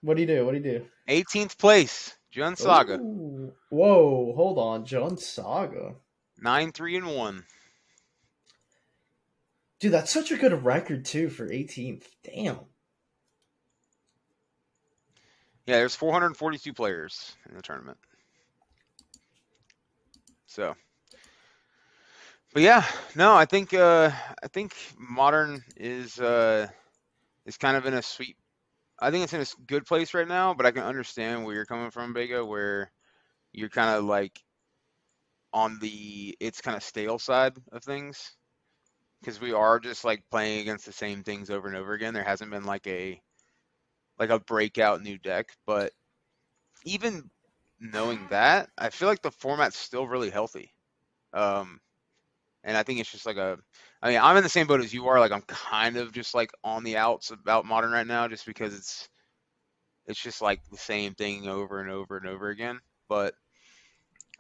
What 0.03 0.15
do 0.17 0.21
you 0.23 0.27
do? 0.27 0.45
What 0.45 0.53
do 0.53 0.59
you 0.59 0.79
do? 0.81 0.87
18th 1.09 1.57
place, 1.59 2.15
Jund 2.35 2.59
Saga, 2.59 2.95
Ooh. 2.99 3.53
Whoa, 3.71 4.33
hold 4.37 4.59
on, 4.59 4.85
Jund 4.85 5.19
Saga. 5.19 5.95
nine 6.39 6.71
three 6.73 6.97
and 6.97 7.17
one. 7.17 7.45
Dude, 9.81 9.93
that's 9.93 10.13
such 10.13 10.31
a 10.31 10.37
good 10.37 10.63
record 10.65 11.07
too 11.07 11.31
for 11.31 11.49
18th. 11.49 12.05
Damn. 12.23 12.59
Yeah, 15.67 15.77
there's 15.79 15.95
442 15.95 16.75
players 16.75 17.37
in 17.49 17.55
the 17.55 17.63
tournament. 17.63 17.97
So, 20.47 20.75
but 22.53 22.63
yeah, 22.63 22.85
no, 23.15 23.35
I 23.35 23.45
think 23.45 23.75
uh, 23.75 24.11
I 24.43 24.49
think 24.49 24.75
modern 24.99 25.63
is 25.77 26.19
uh, 26.19 26.69
is 27.47 27.57
kind 27.57 27.77
of 27.77 27.87
in 27.87 27.95
a 27.95 28.03
sweet. 28.03 28.37
I 29.01 29.11
think 29.11 29.25
it's 29.25 29.33
in 29.35 29.41
a 29.41 29.47
good 29.67 29.87
place 29.87 30.15
right 30.15 30.29
now, 30.29 30.55
but 30.55 30.67
I 30.67 30.73
can 30.73 30.85
understand 30.85 31.45
where 31.45 31.55
you're 31.55 31.67
coming 31.67 31.91
from, 31.91 32.13
Bega, 32.13 32.45
where 32.45 32.93
you're 33.53 33.71
kind 33.71 33.97
of 33.97 34.05
like 34.05 34.41
on 35.53 35.79
the 35.81 36.37
it's 36.41 36.61
kind 36.61 36.77
of 36.77 36.83
stale 36.83 37.19
side 37.19 37.57
of 37.73 37.83
things 37.83 38.37
because 39.21 39.41
we 39.41 39.53
are 39.53 39.81
just 39.81 40.05
like 40.05 40.23
playing 40.31 40.61
against 40.61 40.87
the 40.87 40.93
same 40.93 41.23
things 41.23 41.51
over 41.51 41.69
and 41.69 41.77
over 41.77 41.93
again. 41.93 42.15
There 42.15 42.25
hasn't 42.25 42.51
been 42.51 42.65
like 42.65 42.87
a 42.87 43.21
like 44.19 44.31
a 44.31 44.41
breakout 44.41 45.03
new 45.03 45.19
deck, 45.19 45.49
but 45.67 45.93
even 46.85 47.31
knowing 47.81 48.27
that, 48.31 48.71
I 48.79 48.91
feel 48.91 49.09
like 49.09 49.23
the 49.23 49.31
format's 49.31 49.79
still 49.79 50.07
really 50.07 50.31
healthy. 50.31 50.73
Um, 51.33 51.81
and 52.65 52.77
I 52.77 52.83
think 52.83 53.01
it's 53.01 53.11
just 53.11 53.27
like 53.27 53.37
a, 53.37 53.59
I 54.03 54.11
mean, 54.11 54.21
I'm 54.21 54.37
in 54.37 54.43
the 54.43 54.49
same 54.49 54.67
boat 54.67 54.81
as 54.81 54.93
you 54.93 55.09
are. 55.09 55.21
Like 55.21 55.33
I'm 55.33 55.43
kind 55.43 55.97
of 55.97 56.13
just 56.13 56.35
like 56.35 56.51
on 56.63 56.85
the 56.85 56.97
outs 56.97 57.31
about 57.31 57.65
modern 57.65 57.93
right 57.93 58.07
now, 58.07 58.29
just 58.29 58.47
because 58.47 58.75
it's, 58.75 59.09
it's 60.07 60.21
just 60.21 60.43
like 60.43 60.61
the 60.71 60.77
same 60.77 61.15
thing 61.15 61.47
over 61.47 61.81
and 61.81 61.91
over 61.91 62.17
and 62.17 62.27
over 62.27 62.49
again. 62.49 62.81
But 63.09 63.35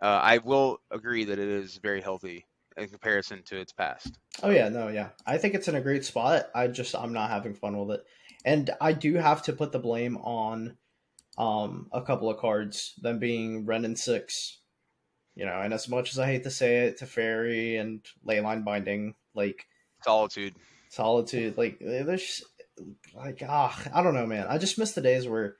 uh, 0.02 0.06
I 0.06 0.38
will 0.38 0.78
agree 0.90 1.24
that 1.24 1.38
it 1.38 1.48
is 1.48 1.78
very 1.82 2.00
healthy 2.00 2.46
in 2.76 2.88
comparison 2.88 3.42
to 3.46 3.58
its 3.58 3.72
past. 3.72 4.18
Oh 4.42 4.50
yeah, 4.50 4.68
no, 4.68 4.88
yeah. 4.88 5.10
I 5.26 5.38
think 5.38 5.54
it's 5.54 5.68
in 5.68 5.74
a 5.74 5.80
great 5.80 6.04
spot. 6.04 6.46
I 6.54 6.68
just 6.68 6.94
I'm 6.94 7.12
not 7.12 7.30
having 7.30 7.54
fun 7.54 7.78
with 7.78 7.98
it. 7.98 8.04
And 8.44 8.70
I 8.80 8.92
do 8.92 9.14
have 9.14 9.42
to 9.42 9.52
put 9.52 9.72
the 9.72 9.78
blame 9.78 10.16
on 10.18 10.76
um 11.36 11.88
a 11.92 12.02
couple 12.02 12.30
of 12.30 12.38
cards, 12.38 12.94
them 13.00 13.18
being 13.18 13.66
Wrenn 13.66 13.84
and 13.84 13.98
Six. 13.98 14.59
You 15.34 15.46
know, 15.46 15.60
and 15.60 15.72
as 15.72 15.88
much 15.88 16.12
as 16.12 16.18
I 16.18 16.26
hate 16.26 16.42
to 16.44 16.50
say 16.50 16.86
it 16.86 16.98
to 16.98 17.06
Fairy 17.06 17.76
and 17.76 18.00
Leyline 18.26 18.64
Binding, 18.64 19.14
like 19.34 19.66
Solitude. 20.04 20.54
Solitude, 20.90 21.56
like 21.56 21.78
there's 21.80 22.42
like 23.14 23.42
ah, 23.48 23.78
I 23.94 24.02
don't 24.02 24.14
know, 24.14 24.26
man. 24.26 24.46
I 24.48 24.58
just 24.58 24.78
miss 24.78 24.92
the 24.92 25.00
days 25.00 25.28
where 25.28 25.56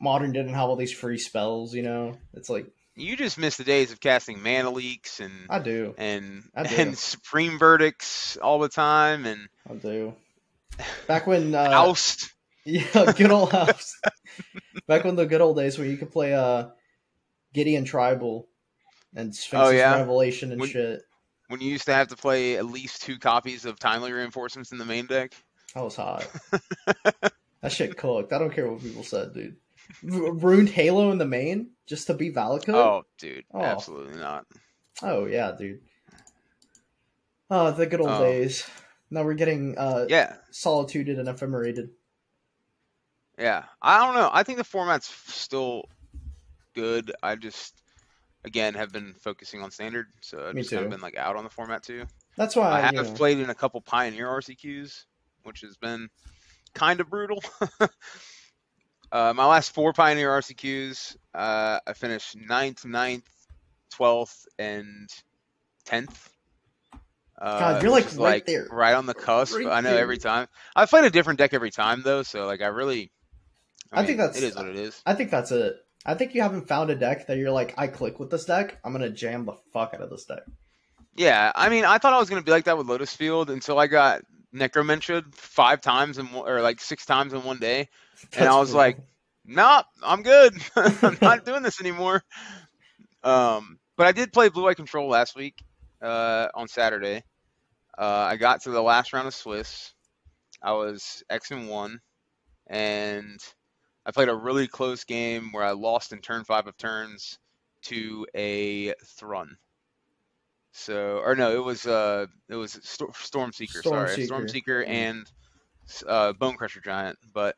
Modern 0.00 0.32
didn't 0.32 0.54
have 0.54 0.68
all 0.68 0.76
these 0.76 0.92
free 0.92 1.18
spells, 1.18 1.74
you 1.74 1.82
know? 1.82 2.16
It's 2.34 2.48
like 2.50 2.66
You 2.96 3.16
just 3.16 3.38
miss 3.38 3.56
the 3.56 3.64
days 3.64 3.92
of 3.92 4.00
casting 4.00 4.42
mana 4.42 4.70
leaks 4.70 5.20
and 5.20 5.32
I 5.48 5.58
do. 5.60 5.94
and 5.98 6.42
I 6.56 6.64
do. 6.64 6.74
and 6.76 6.98
supreme 6.98 7.58
verdicts 7.58 8.36
all 8.38 8.58
the 8.58 8.68
time 8.68 9.26
and 9.26 9.48
I 9.70 9.74
do. 9.74 10.14
Back 11.06 11.26
when 11.26 11.54
uh 11.54 11.68
oust. 11.70 12.30
Yeah, 12.64 13.12
good 13.16 13.32
old 13.32 13.50
house. 13.50 14.00
Back 14.86 15.02
when 15.02 15.16
the 15.16 15.26
good 15.26 15.40
old 15.40 15.56
days 15.56 15.76
where 15.78 15.86
you 15.86 15.96
could 15.96 16.12
play 16.12 16.32
uh 16.32 16.68
Gideon 17.52 17.84
Tribal 17.84 18.48
and 19.14 19.34
Sphinx's 19.34 19.68
Oh, 19.68 19.70
yeah? 19.70 19.96
Revelation 19.96 20.52
and 20.52 20.60
When- 20.60 20.70
shit. 20.70 21.02
when 21.48 21.60
you 21.60 21.70
used 21.70 21.84
to 21.86 21.94
have 21.94 22.08
to 22.08 22.16
play 22.16 22.56
at 22.56 22.64
least 22.66 23.02
two 23.02 23.18
copies 23.18 23.64
of 23.64 23.78
timely 23.78 24.12
reinforcements 24.12 24.72
in 24.72 24.78
the 24.78 24.84
main 24.86 25.06
deck. 25.06 25.32
That 25.74 25.84
was 25.84 25.96
hot. 25.96 26.26
that 27.60 27.72
shit 27.72 27.96
cooked. 27.96 28.32
I 28.32 28.38
don't 28.38 28.52
care 28.52 28.70
what 28.70 28.82
people 28.82 29.02
said, 29.04 29.34
dude. 29.34 29.56
R- 30.10 30.32
Runed 30.32 30.68
Halo 30.70 31.10
in 31.10 31.18
the 31.18 31.26
main 31.26 31.70
just 31.86 32.06
to 32.06 32.14
be 32.14 32.32
Valakut? 32.32 32.74
Oh, 32.74 33.04
dude, 33.18 33.44
Oh. 33.52 33.60
absolutely 33.62 34.18
not. 34.18 34.46
Oh, 35.02 35.26
yeah, 35.26 35.52
dude. 35.58 35.80
Oh, 37.50 37.70
the 37.70 37.86
good 37.86 38.00
old 38.00 38.10
Oh. 38.10 38.22
days. 38.24 38.66
Now 39.10 39.24
we're 39.24 39.34
getting 39.34 39.76
uh 39.76 40.06
Yeah, 40.08 40.36
solituded 40.52 41.18
and 41.18 41.28
ephemerated. 41.28 41.90
yeah. 43.38 43.64
I 43.82 43.98
don't 44.04 44.14
know. 44.14 44.30
I 44.32 44.42
think 44.42 44.56
the 44.58 44.64
format's 44.64 45.08
still 45.34 45.84
good. 46.74 47.12
I 47.22 47.36
just, 47.36 47.74
again, 48.44 48.74
have 48.74 48.92
been 48.92 49.14
focusing 49.14 49.62
on 49.62 49.70
standard, 49.70 50.06
so 50.20 50.46
I've 50.48 50.54
Me 50.54 50.62
just 50.62 50.72
kind 50.72 50.84
of 50.84 50.90
been 50.90 51.00
like 51.00 51.16
out 51.16 51.36
on 51.36 51.44
the 51.44 51.50
format 51.50 51.82
too. 51.82 52.04
That's 52.36 52.56
why 52.56 52.70
I 52.70 52.78
I, 52.78 52.80
have 52.80 52.94
you 52.94 53.02
know, 53.02 53.12
played 53.12 53.38
in 53.38 53.50
a 53.50 53.54
couple 53.54 53.80
Pioneer 53.80 54.26
RCQs, 54.26 55.04
which 55.42 55.60
has 55.62 55.76
been 55.76 56.08
kind 56.74 57.00
of 57.00 57.10
brutal. 57.10 57.42
uh, 59.12 59.32
my 59.34 59.44
last 59.44 59.74
four 59.74 59.92
Pioneer 59.92 60.30
RCQs, 60.30 61.16
uh, 61.34 61.78
I 61.86 61.92
finished 61.92 62.36
ninth, 62.36 62.84
ninth, 62.84 63.28
twelfth, 63.90 64.46
and 64.58 65.08
tenth. 65.84 66.28
Uh, 67.40 67.58
God, 67.58 67.82
you're, 67.82 67.90
like, 67.90 68.06
right 68.16 68.46
there. 68.46 68.68
right 68.70 68.94
on 68.94 69.06
the 69.06 69.14
cusp. 69.14 69.56
Right 69.56 69.66
I 69.66 69.80
know 69.80 69.90
there. 69.90 69.98
every 69.98 70.18
time. 70.18 70.46
I've 70.76 70.88
played 70.88 71.04
a 71.04 71.10
different 71.10 71.38
deck 71.38 71.52
every 71.54 71.72
time 71.72 72.02
though, 72.04 72.22
so 72.22 72.46
like 72.46 72.62
I 72.62 72.68
really. 72.68 73.10
I 73.92 74.06
think 74.06 74.10
mean, 74.10 74.16
that's- 74.18 74.36
it 74.38 74.44
is 74.46 74.56
what 74.56 74.68
it 74.68 74.76
is. 74.76 75.02
I 75.04 75.14
think 75.14 75.30
that's 75.30 75.50
it. 75.50 75.76
I 76.04 76.14
think 76.14 76.34
you 76.34 76.42
haven't 76.42 76.68
found 76.68 76.90
a 76.90 76.96
deck 76.96 77.26
that 77.28 77.38
you're 77.38 77.52
like, 77.52 77.74
I 77.78 77.86
click 77.86 78.18
with 78.18 78.30
this 78.30 78.44
deck, 78.44 78.78
I'm 78.84 78.92
gonna 78.92 79.10
jam 79.10 79.44
the 79.44 79.54
fuck 79.72 79.94
out 79.94 80.00
of 80.00 80.10
this 80.10 80.24
deck. 80.24 80.42
Yeah, 81.14 81.52
I 81.54 81.68
mean, 81.68 81.84
I 81.84 81.98
thought 81.98 82.12
I 82.12 82.18
was 82.18 82.28
gonna 82.28 82.42
be 82.42 82.50
like 82.50 82.64
that 82.64 82.78
with 82.78 82.88
Lotus 82.88 83.14
Field 83.14 83.50
until 83.50 83.78
I 83.78 83.86
got 83.86 84.22
Necromentia 84.54 85.24
five 85.34 85.80
times 85.80 86.18
in 86.18 86.32
one, 86.32 86.48
or 86.48 86.60
like 86.60 86.80
six 86.80 87.06
times 87.06 87.32
in 87.32 87.44
one 87.44 87.58
day, 87.58 87.88
and 88.36 88.48
I 88.48 88.58
was 88.58 88.70
brutal. 88.70 88.78
like, 88.78 88.98
"Nah, 89.46 89.82
I'm 90.02 90.22
good. 90.22 90.54
I'm 90.76 91.18
not 91.22 91.44
doing 91.44 91.62
this 91.62 91.80
anymore." 91.80 92.22
Um, 93.22 93.78
but 93.96 94.06
I 94.06 94.12
did 94.12 94.32
play 94.32 94.48
Blue 94.48 94.66
Eye 94.66 94.74
Control 94.74 95.08
last 95.08 95.36
week 95.36 95.62
uh, 96.02 96.48
on 96.54 96.68
Saturday. 96.68 97.22
Uh, 97.96 98.26
I 98.30 98.36
got 98.36 98.62
to 98.62 98.70
the 98.70 98.82
last 98.82 99.12
round 99.12 99.28
of 99.28 99.34
Swiss. 99.34 99.92
I 100.62 100.72
was 100.72 101.22
X 101.30 101.50
and 101.50 101.68
one, 101.68 102.00
and 102.66 103.38
I 104.04 104.10
played 104.10 104.28
a 104.28 104.34
really 104.34 104.66
close 104.66 105.04
game 105.04 105.52
where 105.52 105.64
I 105.64 105.72
lost 105.72 106.12
in 106.12 106.20
turn 106.20 106.44
five 106.44 106.66
of 106.66 106.76
turns 106.76 107.38
to 107.82 108.26
a 108.34 108.94
Thrun. 109.04 109.56
So, 110.72 111.18
or 111.18 111.36
no, 111.36 111.54
it 111.54 111.62
was 111.62 111.86
uh, 111.86 112.26
it 112.48 112.56
was 112.56 112.78
Sto- 112.82 113.12
Storm 113.14 113.52
Seeker. 113.52 113.80
Storm 113.80 113.98
sorry, 113.98 114.08
Seeker. 114.08 114.26
Storm 114.26 114.48
Seeker 114.48 114.84
and 114.84 115.30
uh, 116.06 116.32
Bone 116.32 116.56
Crusher 116.56 116.80
Giant. 116.80 117.18
But 117.32 117.56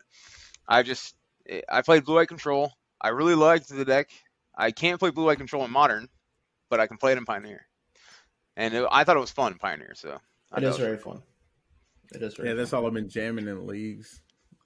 I 0.66 0.82
just 0.82 1.14
I 1.68 1.82
played 1.82 2.04
Blue 2.04 2.18
Eye 2.18 2.26
Control. 2.26 2.72
I 3.00 3.08
really 3.08 3.34
liked 3.34 3.68
the 3.68 3.84
deck. 3.84 4.10
I 4.54 4.70
can't 4.70 4.98
play 4.98 5.10
Blue 5.10 5.28
Eye 5.28 5.36
Control 5.36 5.64
in 5.64 5.70
Modern, 5.70 6.08
but 6.70 6.80
I 6.80 6.86
can 6.86 6.96
play 6.96 7.12
it 7.12 7.18
in 7.18 7.24
Pioneer. 7.24 7.66
And 8.56 8.74
it, 8.74 8.86
I 8.90 9.04
thought 9.04 9.16
it 9.16 9.20
was 9.20 9.30
fun 9.30 9.52
in 9.52 9.58
Pioneer. 9.58 9.92
So 9.94 10.18
I 10.52 10.58
It 10.58 10.62
thought 10.62 10.70
is 10.70 10.78
very 10.78 10.98
fun. 10.98 11.22
It 12.14 12.22
is 12.22 12.34
very 12.34 12.48
Yeah, 12.48 12.54
that's 12.54 12.72
all 12.72 12.86
I've 12.86 12.94
been 12.94 13.08
jamming 13.08 13.48
in 13.48 13.66
leagues. 13.66 14.20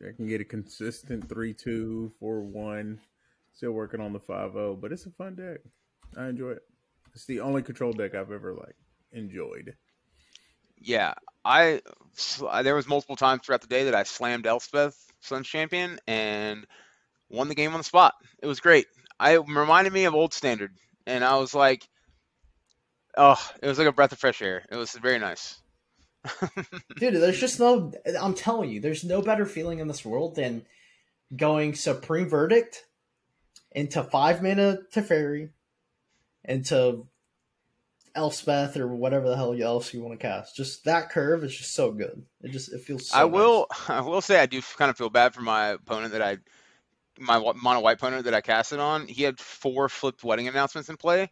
I 0.07 0.13
can 0.13 0.29
get 0.29 0.41
a 0.41 0.45
consistent 0.45 1.29
3 1.29 1.55
2, 1.55 2.13
4 2.21 2.41
1. 2.41 3.01
Still 3.55 3.73
working 3.73 4.01
on 4.01 4.13
the 4.13 4.21
5 4.21 4.53
0, 4.53 4.79
but 4.81 4.93
it's 4.93 5.07
a 5.07 5.11
fun 5.11 5.35
deck. 5.35 5.59
I 6.17 6.29
enjoy 6.29 6.51
it. 6.53 6.63
It's 7.15 7.27
the 7.27 7.41
only 7.41 7.63
control 7.63 7.93
deck 7.93 8.15
I've 8.15 8.31
ever 8.31 8.55
like 8.55 8.77
enjoyed. 9.13 9.75
Yeah, 10.81 11.15
I 11.45 11.81
there 12.63 12.77
was 12.77 12.87
multiple 12.87 13.17
times 13.17 13.43
throughout 13.45 13.63
the 13.63 13.67
day 13.67 13.85
that 13.85 13.95
I 13.95 14.05
slammed 14.05 14.47
Elspeth 14.47 14.97
Sun's 15.21 15.49
champion 15.49 15.99
and 16.07 16.67
won 17.29 17.49
the 17.49 17.55
game 17.55 17.73
on 17.73 17.79
the 17.79 17.85
spot. 17.85 18.15
It 18.41 18.47
was 18.47 18.61
great. 18.61 18.87
I 19.19 19.35
it 19.35 19.49
reminded 19.49 19.93
me 19.93 20.05
of 20.05 20.15
old 20.15 20.33
standard, 20.33 20.73
and 21.07 21.25
I 21.25 21.37
was 21.39 21.55
like, 21.55 21.87
oh, 23.17 23.51
it 23.61 23.67
was 23.67 23.79
like 23.79 23.89
a 23.89 23.93
breath 23.93 24.13
of 24.13 24.19
fresh 24.19 24.41
air. 24.41 24.65
It 24.71 24.77
was 24.77 24.93
very 24.93 25.19
nice. 25.19 25.61
Dude, 26.97 27.15
there's 27.15 27.41
just 27.41 27.61
no. 27.61 27.93
I'm 28.21 28.35
telling 28.35 28.71
you, 28.71 28.81
there's 28.81 29.05
no 29.05 29.23
better 29.23 29.47
feeling 29.47 29.79
in 29.79 29.89
this 29.89 30.05
world 30.05 30.37
than 30.37 30.63
going 31.35 31.75
Supreme 31.75 32.29
Verdict 32.29 32.85
into 33.73 34.03
five 34.03 34.43
mana 34.43 34.79
Teferi 34.93 35.51
into 36.45 37.07
Elspeth 38.15 38.77
or 38.77 38.89
whatever 38.89 39.29
the 39.29 39.37
hell 39.37 39.55
else 39.63 39.93
you 39.95 40.03
want 40.03 40.19
to 40.19 40.27
cast. 40.27 40.57
Just 40.57 40.85
that 40.85 41.11
curve 41.11 41.45
is 41.45 41.57
just 41.57 41.75
so 41.75 41.93
good. 41.93 42.25
It 42.43 42.51
just 42.51 42.73
it 42.73 42.81
feels. 42.81 43.09
So 43.09 43.19
I 43.19 43.23
nice. 43.23 43.33
will. 43.33 43.67
I 43.89 44.01
will 44.01 44.21
say 44.21 44.41
I 44.41 44.47
do 44.47 44.61
kind 44.77 44.91
of 44.91 44.97
feel 44.97 45.11
bad 45.11 45.35
for 45.35 45.43
my 45.43 45.69
opponent 45.69 46.13
that 46.13 46.23
I, 46.23 46.39
my 47.19 47.39
mono 47.39 47.81
white 47.81 47.99
opponent 47.99 48.25
that 48.25 48.35
I 48.35 48.41
casted 48.41 48.81
on. 48.81 49.07
He 49.07 49.23
had 49.23 49.39
four 49.39 49.89
flipped 49.89 50.25
wedding 50.25 50.49
announcements 50.49 50.89
in 50.89 50.97
play, 50.97 51.31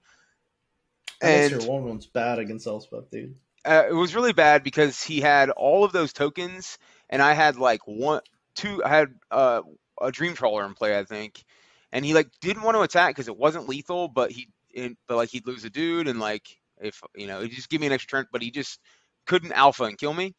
and 1.21 1.51
your 1.51 1.69
one 1.69 1.85
one's 1.85 2.07
bad 2.07 2.39
against 2.39 2.67
Elspeth, 2.67 3.11
dude. 3.11 3.35
Uh, 3.67 3.87
it 3.89 3.95
was 3.95 4.15
really 4.15 4.33
bad 4.33 4.63
because 4.63 5.03
he 5.03 5.21
had 5.21 5.51
all 5.51 5.85
of 5.85 5.93
those 5.93 6.13
tokens, 6.13 6.79
and 7.11 7.21
I 7.23 7.35
had 7.35 7.57
like 7.57 7.81
one, 7.87 8.21
two. 8.55 8.83
I 8.85 8.89
had 8.89 9.15
uh, 9.31 9.63
a 10.01 10.13
dream 10.13 10.35
trawler 10.35 10.65
in 10.65 10.75
play, 10.75 10.99
I 10.99 11.05
think, 11.05 11.45
and 11.93 12.05
he 12.05 12.15
like 12.15 12.29
didn't 12.41 12.63
want 12.63 12.77
to 12.77 12.83
attack 12.83 13.11
because 13.15 13.29
it 13.29 13.37
wasn't 13.37 13.69
lethal, 13.69 14.09
but 14.09 14.31
he, 14.31 14.49
in, 14.73 14.97
but 15.09 15.17
like 15.17 15.31
he'd 15.31 15.47
lose 15.47 15.65
a 15.65 15.71
dude, 15.71 16.09
and 16.09 16.21
like 16.21 16.45
if 16.81 17.01
you 17.15 17.27
know, 17.27 17.41
he 17.41 17.49
just 17.49 17.69
give 17.71 17.81
me 17.81 17.87
an 17.89 17.93
extra 17.93 18.19
turn, 18.19 18.27
but 18.33 18.43
he 18.43 18.51
just 18.51 18.81
couldn't 19.27 19.53
alpha 19.53 19.85
and 19.85 19.99
kill 19.99 20.15
me. 20.15 20.35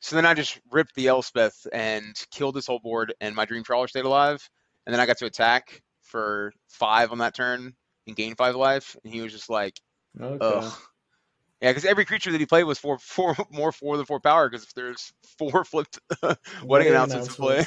So 0.00 0.16
then 0.16 0.26
I 0.26 0.34
just 0.34 0.60
ripped 0.70 0.94
the 0.94 1.08
Elspeth 1.08 1.66
and 1.72 2.14
killed 2.30 2.54
this 2.54 2.66
whole 2.66 2.80
board, 2.80 3.14
and 3.20 3.34
my 3.34 3.44
dream 3.44 3.64
trawler 3.64 3.88
stayed 3.88 4.04
alive, 4.04 4.48
and 4.86 4.92
then 4.92 5.00
I 5.00 5.06
got 5.06 5.18
to 5.18 5.26
attack 5.26 5.82
for 6.02 6.52
five 6.68 7.12
on 7.12 7.18
that 7.18 7.34
turn 7.34 7.74
and 8.06 8.16
gain 8.16 8.34
five 8.34 8.56
life, 8.56 8.96
and 9.04 9.12
he 9.12 9.20
was 9.20 9.32
just 9.32 9.50
like. 9.50 9.80
Okay. 10.20 10.40
Ugh. 10.40 10.72
Yeah, 11.60 11.70
because 11.70 11.84
every 11.84 12.06
creature 12.06 12.32
that 12.32 12.40
he 12.40 12.46
played 12.46 12.64
was 12.64 12.78
four, 12.78 12.98
four 12.98 13.36
more 13.50 13.72
four 13.72 13.96
than 13.96 14.06
four 14.06 14.20
power. 14.20 14.48
Because 14.48 14.64
if 14.64 14.74
there's 14.74 15.12
four 15.38 15.64
flipped 15.64 15.98
wedding 16.22 16.36
Wedding 16.66 16.88
announcements 16.88 17.28
to 17.28 17.34
play. 17.34 17.66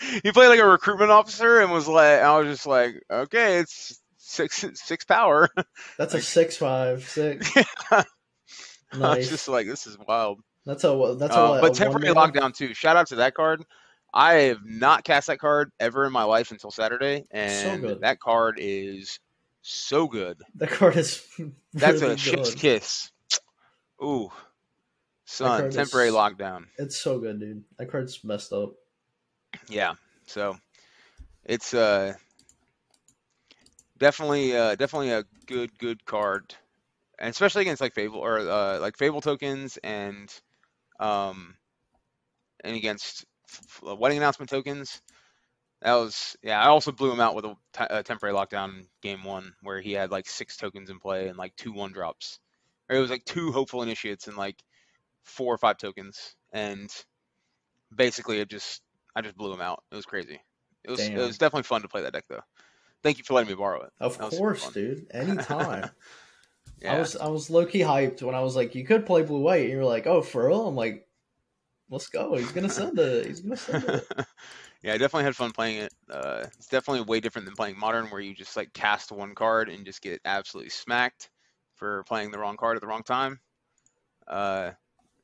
he 0.22 0.32
played 0.32 0.48
like 0.48 0.58
a 0.60 0.66
recruitment 0.66 1.10
officer 1.10 1.60
and 1.60 1.70
was 1.70 1.86
like, 1.86 2.20
I 2.20 2.38
was 2.38 2.48
just 2.48 2.66
like, 2.66 3.02
okay, 3.10 3.58
it's 3.58 4.00
six 4.18 4.64
six 4.74 5.04
power. 5.04 5.48
That's 5.96 6.14
a 6.14 6.20
six 6.20 6.56
five 6.56 7.04
six. 7.04 7.50
I 7.90 8.04
was 8.92 8.98
Nice. 8.98 9.28
just 9.28 9.48
like, 9.48 9.66
this 9.66 9.86
is 9.86 9.96
wild. 10.06 10.40
That's 10.66 10.84
a 10.84 11.16
that's 11.18 11.36
Uh, 11.36 11.54
a, 11.58 11.60
but 11.60 11.72
a 11.72 11.74
temporary 11.74 12.14
lockdown 12.14 12.54
too. 12.54 12.74
Shout 12.74 12.96
out 12.96 13.06
to 13.08 13.16
that 13.16 13.34
card. 13.34 13.62
I 14.12 14.34
have 14.34 14.64
not 14.64 15.04
cast 15.04 15.28
that 15.28 15.38
card 15.38 15.70
ever 15.78 16.04
in 16.04 16.12
my 16.12 16.24
life 16.24 16.50
until 16.50 16.72
Saturday, 16.72 17.24
and 17.30 17.80
good. 17.80 18.00
that 18.00 18.18
card 18.18 18.58
is 18.60 19.20
so 19.62 20.08
good. 20.08 20.38
The 20.56 20.66
card 20.66 20.96
is 20.96 21.24
That's 21.74 22.02
a 22.02 22.16
chip's 22.16 22.50
good. 22.50 22.58
kiss. 22.58 23.10
Ooh, 24.02 24.30
son, 25.26 25.60
card 25.60 25.68
is- 25.70 25.76
temporary 25.76 26.10
lockdown. 26.10 26.66
It's 26.78 26.98
so 26.98 27.18
good, 27.18 27.40
dude. 27.40 27.64
That 27.78 27.90
card's 27.90 28.22
messed 28.24 28.52
up. 28.52 28.74
Yeah, 29.68 29.94
so 30.26 30.56
it's 31.44 31.74
uh 31.74 32.14
definitely 33.98 34.56
uh 34.56 34.74
definitely 34.76 35.10
a 35.10 35.24
good 35.46 35.76
good 35.78 36.04
card, 36.04 36.54
and 37.18 37.30
especially 37.30 37.62
against 37.62 37.80
like 37.80 37.94
Fable 37.94 38.18
or 38.18 38.38
uh 38.38 38.78
like 38.80 38.96
Fable 38.96 39.20
tokens 39.20 39.76
and 39.82 40.32
um 40.98 41.56
and 42.62 42.76
against 42.76 43.24
f- 43.48 43.82
f- 43.86 43.98
wedding 43.98 44.18
announcement 44.18 44.50
tokens. 44.50 45.02
That 45.82 45.94
was 45.94 46.36
yeah. 46.42 46.60
I 46.62 46.66
also 46.66 46.92
blew 46.92 47.10
him 47.10 47.20
out 47.20 47.34
with 47.34 47.46
a, 47.46 47.54
t- 47.72 47.86
a 47.90 48.02
temporary 48.02 48.34
lockdown 48.34 48.86
game 49.02 49.24
one 49.24 49.54
where 49.62 49.80
he 49.80 49.92
had 49.92 50.10
like 50.10 50.28
six 50.28 50.56
tokens 50.56 50.90
in 50.90 50.98
play 51.00 51.28
and 51.28 51.38
like 51.38 51.56
two 51.56 51.72
one 51.72 51.92
drops. 51.92 52.38
Or 52.90 52.96
it 52.96 53.00
was 53.00 53.10
like 53.10 53.24
two 53.24 53.52
hopeful 53.52 53.82
initiates 53.82 54.26
and 54.26 54.36
like 54.36 54.62
four 55.22 55.54
or 55.54 55.58
five 55.58 55.78
tokens, 55.78 56.34
and 56.52 56.90
basically 57.94 58.40
it 58.40 58.50
just 58.50 58.82
I 59.14 59.22
just 59.22 59.36
blew 59.36 59.50
them 59.50 59.60
out. 59.60 59.84
It 59.92 59.94
was 59.94 60.06
crazy. 60.06 60.40
It 60.84 60.90
was 60.90 60.98
Damn. 60.98 61.16
it 61.16 61.26
was 61.26 61.38
definitely 61.38 61.62
fun 61.62 61.82
to 61.82 61.88
play 61.88 62.02
that 62.02 62.12
deck 62.12 62.24
though. 62.28 62.42
Thank 63.02 63.18
you 63.18 63.24
for 63.24 63.34
letting 63.34 63.48
me 63.48 63.54
borrow 63.54 63.82
it. 63.82 63.92
Of 64.00 64.18
That 64.18 64.30
course, 64.30 64.68
dude. 64.72 65.06
Anytime. 65.14 65.90
Yeah. 66.82 66.94
I 66.94 66.98
was 66.98 67.16
I 67.16 67.28
was 67.28 67.48
low 67.48 67.64
key 67.64 67.80
hyped 67.80 68.22
when 68.22 68.34
I 68.34 68.40
was 68.40 68.56
like, 68.56 68.74
you 68.74 68.84
could 68.84 69.06
play 69.06 69.22
blue 69.22 69.40
white, 69.40 69.62
and 69.62 69.70
you're 69.70 69.84
like, 69.84 70.06
oh, 70.06 70.22
for 70.22 70.48
real? 70.48 70.66
I'm 70.66 70.74
like, 70.74 71.06
let's 71.90 72.08
go. 72.08 72.34
He's 72.34 72.52
gonna 72.52 72.68
send 72.68 72.98
it. 72.98 73.26
He's 73.26 73.40
gonna 73.40 73.56
send 73.56 73.84
it. 73.84 74.06
yeah, 74.82 74.94
I 74.94 74.98
definitely 74.98 75.24
had 75.24 75.36
fun 75.36 75.52
playing 75.52 75.78
it. 75.78 75.94
Uh, 76.10 76.44
it's 76.56 76.68
definitely 76.68 77.02
way 77.02 77.20
different 77.20 77.46
than 77.46 77.54
playing 77.54 77.78
modern, 77.78 78.06
where 78.06 78.20
you 78.20 78.34
just 78.34 78.56
like 78.56 78.72
cast 78.72 79.12
one 79.12 79.34
card 79.34 79.68
and 79.68 79.84
just 79.84 80.02
get 80.02 80.20
absolutely 80.24 80.70
smacked 80.70 81.30
for 81.80 82.04
playing 82.04 82.32
the 82.32 82.38
wrong 82.38 82.58
card 82.58 82.76
at 82.76 82.82
the 82.82 82.88
wrong 82.88 83.04
time. 83.04 83.40
Uh, 84.28 84.72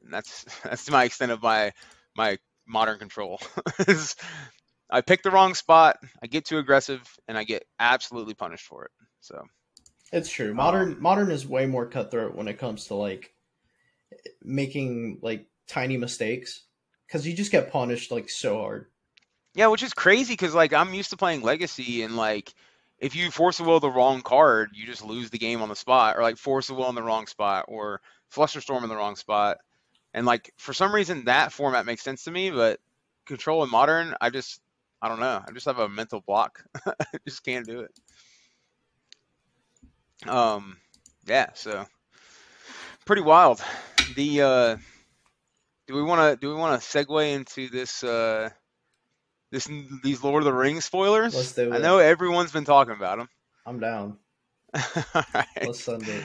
and 0.04 0.12
that's 0.12 0.44
that's 0.64 0.90
my 0.90 1.04
extent 1.04 1.32
of 1.32 1.42
my 1.42 1.72
my 2.16 2.38
modern 2.66 2.98
control. 2.98 3.40
I 4.90 5.00
pick 5.02 5.22
the 5.22 5.30
wrong 5.30 5.54
spot, 5.54 5.98
I 6.22 6.28
get 6.28 6.44
too 6.46 6.58
aggressive, 6.58 7.02
and 7.28 7.38
I 7.38 7.44
get 7.44 7.64
absolutely 7.80 8.34
punished 8.34 8.66
for 8.66 8.84
it. 8.86 8.92
So 9.20 9.44
It's 10.12 10.30
true. 10.30 10.52
Modern 10.54 10.96
Um, 10.96 11.00
modern 11.00 11.30
is 11.30 11.46
way 11.46 11.66
more 11.66 11.86
cutthroat 11.86 12.34
when 12.34 12.48
it 12.48 12.58
comes 12.58 12.86
to 12.86 12.94
like 12.94 13.34
making 14.44 15.18
like 15.22 15.46
tiny 15.66 15.96
mistakes 15.96 16.64
because 17.06 17.26
you 17.26 17.34
just 17.34 17.52
get 17.52 17.70
punished 17.72 18.10
like 18.10 18.30
so 18.30 18.58
hard. 18.58 18.86
Yeah, 19.54 19.68
which 19.68 19.82
is 19.82 19.94
crazy 19.94 20.34
because 20.34 20.54
like 20.54 20.72
I'm 20.72 20.94
used 20.94 21.10
to 21.10 21.16
playing 21.16 21.42
Legacy 21.42 22.02
and 22.02 22.16
like 22.16 22.54
if 22.98 23.14
you 23.14 23.30
Force 23.30 23.60
of 23.60 23.66
Will 23.66 23.80
the 23.80 23.90
wrong 23.90 24.22
card, 24.22 24.70
you 24.74 24.86
just 24.86 25.04
lose 25.04 25.30
the 25.30 25.38
game 25.38 25.60
on 25.62 25.68
the 25.68 25.76
spot, 25.76 26.16
or 26.16 26.22
like 26.22 26.36
Force 26.38 26.70
of 26.70 26.76
Will 26.76 26.88
in 26.88 26.94
the 26.94 27.02
wrong 27.02 27.26
spot, 27.26 27.66
or 27.68 28.00
Flusterstorm 28.32 28.82
in 28.82 28.88
the 28.88 28.96
wrong 28.96 29.16
spot. 29.16 29.58
And 30.14 30.24
like 30.24 30.52
for 30.56 30.72
some 30.72 30.94
reason 30.94 31.26
that 31.26 31.52
format 31.52 31.84
makes 31.84 32.02
sense 32.02 32.24
to 32.24 32.30
me, 32.30 32.50
but 32.50 32.80
control 33.26 33.62
in 33.64 33.70
modern, 33.70 34.14
I 34.20 34.30
just 34.30 34.60
I 35.02 35.08
don't 35.08 35.20
know. 35.20 35.42
I 35.46 35.52
just 35.52 35.66
have 35.66 35.78
a 35.78 35.88
mental 35.88 36.22
block. 36.22 36.64
I 36.86 37.18
just 37.26 37.44
can't 37.44 37.66
do 37.66 37.80
it. 37.80 37.90
Um 40.28 40.78
yeah, 41.26 41.50
so 41.54 41.84
pretty 43.04 43.22
wild. 43.22 43.62
The 44.14 44.42
uh 44.42 44.76
do 45.86 45.94
we 45.94 46.02
want 46.02 46.32
to 46.32 46.36
do 46.40 46.48
we 46.48 46.54
want 46.58 46.80
to 46.80 46.86
segue 46.86 47.34
into 47.34 47.68
this 47.68 48.02
uh 48.02 48.48
this 49.56 49.68
these 50.02 50.22
Lord 50.22 50.42
of 50.42 50.44
the 50.44 50.52
Rings 50.52 50.84
spoilers? 50.84 51.34
Let's 51.34 51.52
do 51.52 51.72
I 51.72 51.78
know 51.78 51.98
everyone's 51.98 52.52
been 52.52 52.66
talking 52.66 52.94
about 52.94 53.18
them. 53.18 53.28
I'm 53.64 53.80
down. 53.80 54.18
All 54.74 55.22
right. 55.34 55.46
Let's 55.62 55.80
send 55.80 56.06
it. 56.06 56.24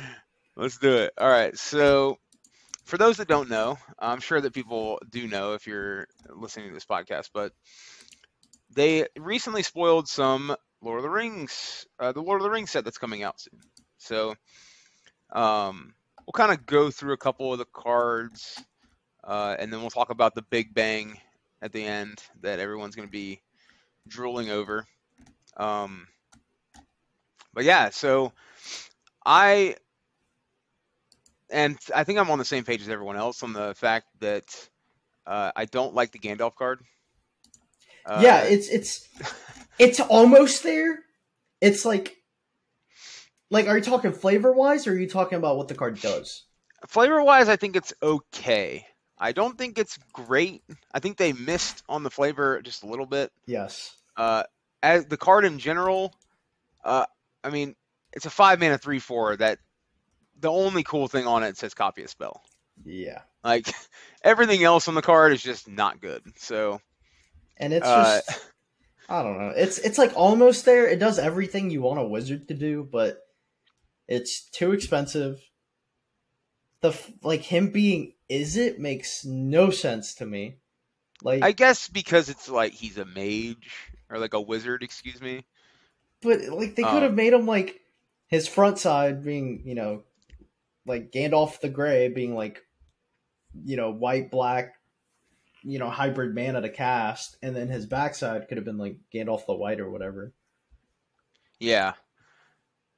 Let's 0.58 0.78
do 0.78 0.98
it. 0.98 1.14
All 1.18 1.30
right. 1.30 1.58
So, 1.58 2.18
for 2.84 2.98
those 2.98 3.18
that 3.18 3.30
don't 3.30 3.50
know, 3.50 3.78
I'm 3.98 4.20
sure 4.20 4.42
that 4.42 4.54
people 4.54 5.00
do 5.10 5.30
know 5.30 5.54
if 5.54 5.66
you're 5.66 6.08
listening 6.30 6.68
to 6.68 6.74
this 6.74 6.86
podcast, 6.86 7.30
but 7.34 7.54
they 8.76 9.08
recently 9.18 9.64
spoiled 9.64 10.10
some 10.10 10.54
Lord 10.82 10.98
of 10.98 11.04
the 11.04 11.10
Rings, 11.10 11.86
uh, 12.00 12.12
the 12.12 12.22
Lord 12.22 12.42
of 12.42 12.44
the 12.44 12.52
Rings 12.52 12.72
set 12.72 12.84
that's 12.84 12.98
coming 12.98 13.24
out 13.24 13.40
soon. 13.40 13.62
So, 13.98 14.36
um, 15.32 15.94
we'll 16.26 16.34
kind 16.34 16.52
of 16.52 16.66
go 16.66 16.92
through 16.92 17.14
a 17.14 17.18
couple 17.18 17.54
of 17.54 17.60
the 17.60 17.66
cards, 17.74 18.62
uh, 19.24 19.56
and 19.58 19.72
then 19.72 19.80
we'll 19.80 19.90
talk 19.90 20.10
about 20.10 20.36
the 20.36 20.44
Big 20.44 20.74
Bang 20.74 21.18
at 21.62 21.72
the 21.72 21.84
end 21.84 22.22
that 22.42 22.60
everyone's 22.60 22.96
going 22.96 23.08
to 23.08 23.12
be 23.12 23.42
drooling 24.08 24.50
over. 24.50 24.86
Um, 25.58 26.08
but 27.54 27.64
yeah, 27.64 27.90
so 27.90 28.32
I 29.26 29.76
and 31.50 31.78
I 31.94 32.04
think 32.04 32.20
I'm 32.20 32.32
on 32.32 32.40
the 32.40 32.46
same 32.46 32.64
page 32.64 32.82
as 32.82 32.90
everyone 32.90 33.18
else 33.18 33.44
on 33.44 33.54
the 33.54 33.74
fact 33.76 34.08
that 34.20 34.70
uh, 35.28 35.52
I 35.56 35.66
don't 35.66 35.94
like 35.94 36.12
the 36.12 36.20
Gandalf 36.20 36.56
card. 36.56 36.82
Uh, 38.06 38.22
yeah, 38.24 38.44
it's 38.44 38.70
it's 38.70 39.08
it's 39.80 40.00
almost 40.00 40.64
there. 40.64 41.00
It's 41.60 41.86
like 41.86 42.18
like 43.50 43.68
are 43.68 43.78
you 43.78 43.84
talking 43.84 44.14
flavor 44.14 44.54
wise 44.54 44.88
or 44.88 44.94
are 44.94 44.98
you 44.98 45.10
talking 45.10 45.38
about 45.38 45.58
what 45.58 45.68
the 45.68 45.76
card 45.76 46.00
does? 46.00 46.46
flavor 46.88 47.22
wise, 47.24 47.50
I 47.50 47.56
think 47.56 47.76
it's 47.76 47.94
okay. 48.02 48.86
I 49.22 49.32
don't 49.34 49.56
think 49.56 49.78
it's 49.78 49.98
great. 50.12 50.64
I 50.92 51.00
think 51.00 51.18
they 51.18 51.32
missed 51.32 51.84
on 51.88 52.02
the 52.02 52.10
flavor 52.10 52.60
just 52.62 52.84
a 52.84 52.88
little 52.88 53.06
bit. 53.06 53.32
Yes. 53.46 53.96
Uh, 54.18 54.44
as 54.82 55.06
the 55.06 55.16
card 55.16 55.46
in 55.46 55.60
general, 55.60 56.14
uh, 56.84 57.06
I 57.44 57.52
mean, 57.52 57.76
it's 58.14 58.26
a 58.26 58.32
five 58.32 58.60
mana 58.60 58.80
three 58.80 59.00
four 59.00 59.38
that 59.38 59.60
the 60.40 60.52
only 60.52 60.82
cool 60.84 61.08
thing 61.08 61.28
on 61.28 61.44
it 61.44 61.56
says 61.56 61.76
copy 61.76 62.02
a 62.02 62.08
spell. 62.08 62.42
Yeah. 62.84 63.22
Like 63.44 63.72
everything 64.24 64.64
else 64.64 64.88
on 64.88 64.96
the 64.96 65.04
card 65.04 65.34
is 65.34 65.44
just 65.44 65.70
not 65.70 66.02
good. 66.02 66.24
So 66.38 66.82
And 67.58 67.74
it's 67.74 67.88
Uh, 67.88 68.22
just 68.26 68.42
I 69.08 69.22
don't 69.22 69.38
know. 69.38 69.54
It's 69.56 69.78
it's 69.78 70.00
like 70.00 70.14
almost 70.16 70.66
there. 70.66 70.88
It 70.88 70.98
does 71.00 71.20
everything 71.20 71.70
you 71.70 71.82
want 71.84 72.00
a 72.00 72.08
wizard 72.08 72.48
to 72.48 72.54
do, 72.56 72.88
but 72.92 73.20
it's 74.08 74.50
too 74.50 74.72
expensive. 74.72 75.40
The 76.82 76.98
like 77.24 77.42
him 77.42 77.70
being 77.72 78.14
is 78.30 78.58
it 78.58 78.80
makes 78.80 79.24
no 79.26 79.70
sense 79.70 80.16
to 80.16 80.26
me. 80.26 80.58
Like 81.24 81.42
I 81.42 81.52
guess 81.52 81.88
because 81.88 82.30
it's 82.30 82.50
like 82.50 82.74
he's 82.74 82.98
a 82.98 83.06
mage 83.06 83.94
or 84.10 84.18
like 84.20 84.34
a 84.34 84.42
wizard, 84.42 84.84
excuse 84.84 85.22
me. 85.22 85.46
But 86.22 86.42
like 86.50 86.76
they 86.76 86.84
could 86.84 87.04
Um, 87.04 87.04
have 87.04 87.14
made 87.14 87.34
him 87.34 87.46
like 87.46 87.82
his 88.28 88.48
front 88.48 88.80
side 88.80 89.24
being, 89.24 89.64
you 89.66 89.76
know, 89.76 90.04
like 90.86 91.12
Gandalf 91.12 91.60
the 91.62 91.70
Grey 91.70 92.10
being 92.10 92.36
like, 92.36 92.64
you 93.66 93.78
know, 93.78 93.92
white 93.92 94.32
black, 94.32 94.76
you 95.64 95.80
know, 95.80 95.90
hybrid 95.90 96.36
mana 96.36 96.62
to 96.62 96.70
cast, 96.70 97.38
and 97.44 97.56
then 97.56 97.70
his 97.70 97.86
backside 97.86 98.48
could 98.48 98.58
have 98.58 98.66
been 98.66 98.78
like 98.78 98.98
Gandalf 99.14 99.46
the 99.46 99.56
White 99.56 99.80
or 99.80 99.90
whatever. 99.90 100.34
Yeah. 101.60 101.94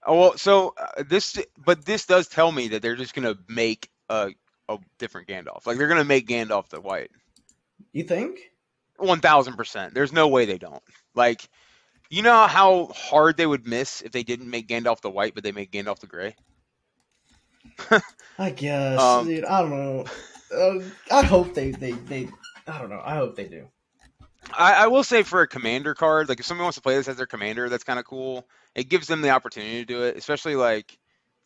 Oh 0.05 0.19
well, 0.19 0.37
so 0.37 0.73
uh, 0.77 1.03
this, 1.07 1.39
but 1.65 1.85
this 1.85 2.05
does 2.05 2.27
tell 2.27 2.51
me 2.51 2.69
that 2.69 2.81
they're 2.81 2.95
just 2.95 3.13
gonna 3.13 3.37
make 3.47 3.89
a 4.09 4.31
a 4.69 4.77
different 4.97 5.27
Gandalf. 5.27 5.65
Like 5.65 5.77
they're 5.77 5.87
gonna 5.87 6.03
make 6.03 6.27
Gandalf 6.27 6.69
the 6.69 6.81
white. 6.81 7.11
You 7.91 8.03
think? 8.03 8.51
One 8.97 9.19
thousand 9.19 9.55
percent. 9.55 9.93
There's 9.93 10.13
no 10.13 10.27
way 10.27 10.45
they 10.45 10.57
don't. 10.57 10.83
Like, 11.15 11.47
you 12.09 12.21
know 12.21 12.47
how 12.47 12.87
hard 12.87 13.37
they 13.37 13.45
would 13.45 13.67
miss 13.67 14.01
if 14.01 14.11
they 14.11 14.23
didn't 14.23 14.49
make 14.49 14.67
Gandalf 14.67 15.01
the 15.01 15.09
white, 15.09 15.35
but 15.35 15.43
they 15.43 15.51
make 15.51 15.71
Gandalf 15.71 15.99
the 15.99 16.07
gray. 16.07 16.35
I 18.37 18.49
guess, 18.51 18.99
Um, 18.99 19.25
dude. 19.27 19.45
I 19.45 19.61
don't 19.61 19.69
know. 19.69 20.05
Uh, 20.53 20.79
I 21.11 21.23
hope 21.23 21.53
they, 21.53 21.71
they, 21.71 21.91
they. 21.91 22.29
I 22.67 22.77
don't 22.77 22.89
know. 22.89 23.01
I 23.03 23.15
hope 23.15 23.35
they 23.35 23.47
do. 23.47 23.67
I, 24.51 24.73
I 24.73 24.87
will 24.87 25.03
say 25.03 25.23
for 25.23 25.41
a 25.41 25.47
commander 25.47 25.93
card, 25.93 26.29
like 26.29 26.39
if 26.39 26.45
somebody 26.45 26.63
wants 26.63 26.75
to 26.77 26.81
play 26.81 26.95
this 26.95 27.07
as 27.07 27.17
their 27.17 27.25
commander, 27.25 27.69
that's 27.69 27.83
kind 27.83 27.99
of 27.99 28.05
cool. 28.05 28.47
It 28.75 28.89
gives 28.89 29.07
them 29.07 29.21
the 29.21 29.29
opportunity 29.29 29.79
to 29.79 29.85
do 29.85 30.03
it, 30.03 30.17
especially 30.17 30.55
like 30.55 30.97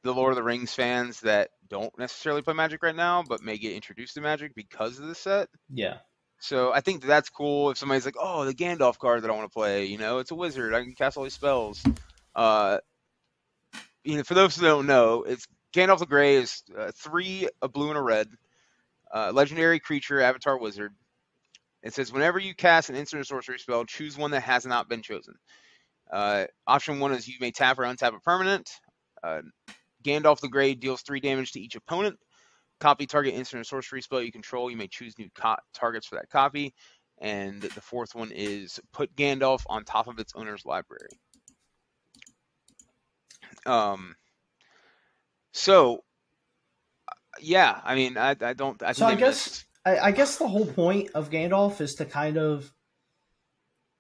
the 0.04 0.14
Lord 0.14 0.32
of 0.32 0.36
the 0.36 0.44
Rings 0.44 0.74
fans 0.74 1.22
that 1.22 1.50
don't 1.70 1.98
necessarily 1.98 2.42
play 2.42 2.54
Magic 2.54 2.82
right 2.84 2.96
now, 2.96 3.24
but 3.28 3.42
may 3.42 3.58
get 3.58 3.74
introduced 3.74 4.14
to 4.16 4.22
Magic 4.22 4.56
because 4.56 5.00
of 5.00 5.08
the 5.08 5.16
set. 5.16 5.50
Yeah. 5.70 5.98
So 6.40 6.72
I 6.72 6.82
think 6.82 7.04
that's 7.04 7.30
cool. 7.30 7.72
If 7.72 7.78
somebody's 7.78 8.06
like, 8.06 8.16
"Oh, 8.20 8.46
the 8.46 8.54
Gandalf 8.54 9.00
card 9.00 9.24
that 9.24 9.32
I 9.32 9.34
want 9.34 9.50
to 9.50 9.54
play," 9.54 9.86
you 9.86 9.98
know, 9.98 10.20
it's 10.20 10.32
a 10.32 10.36
wizard. 10.36 10.74
I 10.74 10.84
can 10.84 10.94
cast 10.94 11.18
all 11.18 11.24
these 11.24 11.34
spells. 11.34 11.84
Uh, 12.36 12.78
you 14.04 14.18
know, 14.18 14.24
for 14.24 14.36
those 14.36 14.56
who 14.56 14.66
don't 14.66 14.86
know, 14.86 15.24
it's 15.24 15.48
Gandalf 15.74 16.00
the 16.00 16.06
Grey 16.06 16.36
is 16.36 16.64
uh, 16.78 16.92
three, 16.96 17.50
a 17.62 17.68
blue 17.68 17.90
and 17.90 17.98
a 17.98 18.02
red, 18.02 18.28
uh, 19.14 19.32
legendary 19.34 19.80
creature, 19.80 20.22
avatar 20.22 20.58
wizard. 20.58 20.94
It 21.84 21.94
says 21.94 22.12
whenever 22.12 22.40
you 22.40 22.56
cast 22.56 22.90
an 22.90 22.96
instant 22.96 23.22
or 23.22 23.24
sorcery 23.24 23.60
spell, 23.60 23.86
choose 23.86 24.18
one 24.18 24.32
that 24.32 24.42
has 24.42 24.66
not 24.66 24.90
been 24.90 25.02
chosen. 25.02 25.36
Uh, 26.12 26.46
option 26.66 27.00
one 27.00 27.12
is 27.12 27.28
you 27.28 27.36
may 27.40 27.52
tap 27.52 27.80
or 27.80 27.84
untap 27.84 28.16
a 28.16 28.20
permanent. 28.20 28.70
Uh, 29.24 29.42
Gandalf 30.04 30.40
the 30.40 30.48
Grey 30.48 30.74
deals 30.74 31.02
three 31.02 31.20
damage 31.20 31.52
to 31.54 31.60
each 31.60 31.76
opponent. 31.76 32.18
Copy 32.80 33.06
target 33.06 33.34
instant 33.34 33.62
or 33.62 33.64
sorcery 33.64 34.02
spell 34.02 34.22
you 34.22 34.32
control. 34.32 34.70
You 34.70 34.78
may 34.78 34.88
choose 34.88 35.18
new 35.18 35.30
co- 35.36 35.56
targets 35.74 36.08
for 36.08 36.16
that 36.16 36.30
copy. 36.30 36.74
And 37.20 37.62
the 37.62 37.82
fourth 37.82 38.14
one 38.14 38.32
is 38.32 38.80
put 38.94 39.16
Gandalf 39.16 39.64
on 39.68 39.84
top 39.84 40.08
of 40.08 40.20
its 40.20 40.34
owner's 40.36 40.66
library. 40.66 41.10
Um. 43.66 44.16
So, 45.54 46.04
uh, 47.08 47.14
yeah, 47.42 47.82
I 47.84 47.96
mean, 47.96 48.18
I, 48.18 48.36
I 48.40 48.54
don't. 48.54 48.82
I 48.84 48.94
think 48.94 48.98
So 48.98 49.06
I 49.08 49.16
guess 49.16 49.66
I, 49.88 50.08
I 50.08 50.12
guess 50.12 50.38
the 50.38 50.50
whole 50.50 50.66
point 50.66 51.12
of 51.16 51.30
Gandalf 51.30 51.80
is 51.80 51.96
to 51.96 52.06
kind 52.06 52.38
of 52.38 52.74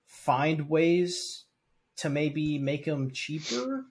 find 0.06 0.69
ways 0.69 1.45
to 1.97 2.10
maybe 2.10 2.60
make 2.60 2.84
him 2.84 3.12
cheaper 3.12 3.86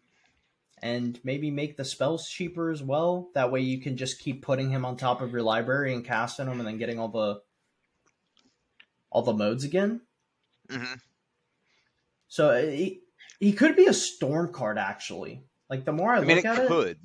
and 0.82 1.18
maybe 1.24 1.50
make 1.50 1.78
the 1.78 1.86
spells 1.86 2.28
cheaper 2.28 2.70
as 2.70 2.82
well. 2.82 3.30
That 3.32 3.50
way 3.50 3.60
you 3.60 3.80
can 3.80 3.96
just 3.96 4.20
keep 4.20 4.42
putting 4.42 4.68
him 4.68 4.84
on 4.84 4.98
top 4.98 5.22
of 5.22 5.32
your 5.32 5.40
library 5.40 5.94
and 5.94 6.04
casting 6.04 6.46
him 6.46 6.58
and 6.60 6.68
then 6.68 6.76
getting 6.76 6.98
all 6.98 7.08
the 7.08 7.40
all 9.08 9.22
the 9.22 9.32
modes 9.32 9.64
again. 9.64 10.02
Mhm. 10.68 11.00
So 12.28 12.50
uh, 12.50 12.60
he, 12.60 13.00
he 13.40 13.54
could 13.54 13.74
be 13.74 13.86
a 13.86 13.94
storm 13.94 14.52
card 14.52 14.76
actually. 14.76 15.44
Like 15.70 15.86
the 15.86 15.92
more 15.92 16.12
I, 16.12 16.18
I 16.18 16.20
mean, 16.20 16.36
look 16.36 16.44
it 16.44 16.44
at 16.44 16.58
it, 16.58 16.68
could. 16.68 16.98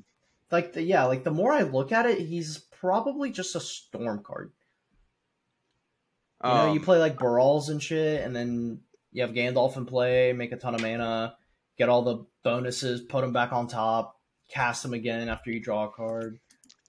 like 0.51 0.73
the 0.73 0.83
yeah, 0.83 1.05
like 1.05 1.23
the 1.23 1.31
more 1.31 1.53
I 1.53 1.61
look 1.61 1.93
at 1.93 2.05
it, 2.07 2.19
he's 2.19 2.57
probably 2.57 3.31
just 3.31 3.55
a 3.55 3.61
storm 3.61 4.21
card. 4.21 4.51
You 6.43 6.49
know, 6.49 6.73
you 6.73 6.79
Um, 6.79 6.85
play 6.85 6.97
like 6.99 7.17
Barals 7.17 7.69
and 7.69 7.81
shit, 7.81 8.21
and 8.21 8.35
then 8.35 8.81
you 9.11 9.21
have 9.21 9.31
Gandalf 9.31 9.77
in 9.77 9.85
play, 9.85 10.33
make 10.33 10.51
a 10.51 10.57
ton 10.57 10.75
of 10.75 10.81
mana, 10.81 11.35
get 11.77 11.89
all 11.89 12.01
the 12.01 12.25
bonuses, 12.43 13.01
put 13.01 13.21
them 13.21 13.33
back 13.33 13.53
on 13.53 13.67
top, 13.67 14.19
cast 14.49 14.83
them 14.83 14.93
again 14.93 15.29
after 15.29 15.51
you 15.51 15.59
draw 15.59 15.85
a 15.85 15.91
card. 15.91 16.39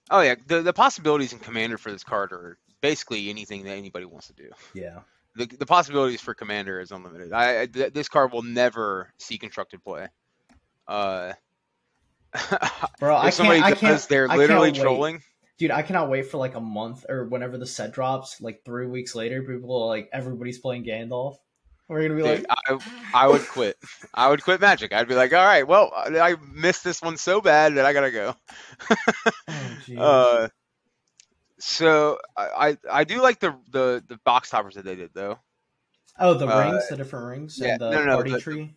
Oh 0.09 0.21
yeah, 0.21 0.35
the 0.47 0.61
the 0.61 0.73
possibilities 0.73 1.33
in 1.33 1.39
Commander 1.39 1.77
for 1.77 1.91
this 1.91 2.03
card 2.03 2.31
are 2.31 2.57
basically 2.81 3.29
anything 3.29 3.63
that 3.63 3.71
anybody 3.71 4.05
wants 4.05 4.27
to 4.27 4.33
do. 4.33 4.49
Yeah. 4.73 4.99
The 5.35 5.45
the 5.45 5.65
possibilities 5.65 6.21
for 6.21 6.33
Commander 6.33 6.79
is 6.79 6.91
unlimited. 6.91 7.33
I, 7.33 7.61
I 7.61 7.65
th- 7.65 7.93
this 7.93 8.09
card 8.09 8.31
will 8.31 8.43
never 8.43 9.11
see 9.17 9.37
constructed 9.37 9.83
play. 9.83 10.07
Uh, 10.87 11.33
Bro, 12.99 13.15
I 13.15 13.29
somebody 13.29 13.61
can't, 13.61 13.75
I 13.75 13.79
can't, 13.79 14.01
they're 14.09 14.29
I 14.29 14.37
literally 14.37 14.71
can't 14.71 14.83
trolling. 14.83 15.21
Dude, 15.59 15.71
I 15.71 15.83
cannot 15.83 16.09
wait 16.09 16.27
for 16.27 16.37
like 16.37 16.55
a 16.55 16.59
month 16.59 17.05
or 17.07 17.25
whenever 17.25 17.57
the 17.57 17.67
set 17.67 17.91
drops, 17.91 18.41
like 18.41 18.63
three 18.65 18.87
weeks 18.87 19.13
later, 19.13 19.43
people 19.43 19.83
are 19.83 19.87
like, 19.87 20.09
everybody's 20.11 20.59
playing 20.59 20.83
Gandalf. 20.83 21.35
We're 21.87 22.01
gonna 22.03 22.15
be 22.15 22.23
Dude, 22.23 22.45
like, 22.49 22.57
I, 22.67 22.79
I 23.13 23.27
would 23.27 23.45
quit. 23.47 23.77
I 24.13 24.29
would 24.29 24.41
quit 24.41 24.61
Magic. 24.61 24.93
I'd 24.93 25.07
be 25.07 25.15
like, 25.15 25.33
all 25.33 25.45
right, 25.45 25.67
well, 25.67 25.91
I 25.95 26.35
missed 26.53 26.83
this 26.83 27.01
one 27.01 27.17
so 27.17 27.41
bad 27.41 27.75
that 27.75 27.85
I 27.85 27.93
gotta 27.93 28.11
go. 28.11 28.35
oh. 29.97 29.97
Uh, 29.97 30.47
so 31.59 32.17
I, 32.35 32.77
I 32.89 33.03
do 33.03 33.21
like 33.21 33.39
the 33.39 33.55
the 33.69 34.03
the 34.07 34.17
box 34.25 34.49
toppers 34.49 34.75
that 34.75 34.85
they 34.85 34.95
did 34.95 35.11
though. 35.13 35.39
oh, 36.19 36.33
the 36.33 36.47
uh, 36.47 36.59
rings, 36.59 36.87
the 36.89 36.97
different 36.97 37.25
rings, 37.25 37.59
yeah, 37.59 37.73
and 37.73 37.81
the 37.81 37.91
no, 37.91 38.05
no, 38.05 38.15
party 38.15 38.31
the- 38.31 38.41
tree. 38.41 38.75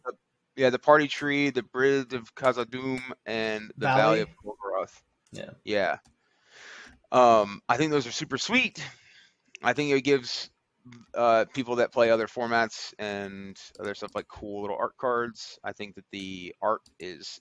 Yeah, 0.56 0.70
the 0.70 0.78
party 0.78 1.06
tree, 1.06 1.50
the 1.50 1.62
bridge 1.62 2.14
of 2.14 2.34
Khazad-dûm, 2.34 3.00
and 3.26 3.70
the 3.76 3.86
Valley. 3.86 4.00
Valley, 4.00 4.20
of 4.22 4.28
Gorgoroth. 4.42 5.02
Yeah. 5.30 5.50
Yeah. 5.64 5.98
Um, 7.12 7.60
I 7.68 7.76
think 7.76 7.90
those 7.92 8.06
are 8.06 8.12
super 8.12 8.38
sweet. 8.38 8.82
I 9.62 9.72
think 9.72 9.92
it 9.92 10.02
gives 10.02 10.50
uh, 11.14 11.46
people 11.54 11.76
that 11.76 11.92
play 11.92 12.10
other 12.10 12.26
formats 12.26 12.92
and 12.98 13.56
other 13.80 13.94
stuff 13.94 14.10
like 14.14 14.28
cool 14.28 14.62
little 14.62 14.76
art 14.78 14.96
cards. 14.98 15.58
I 15.64 15.72
think 15.72 15.94
that 15.96 16.04
the 16.12 16.54
art 16.60 16.82
is 17.00 17.40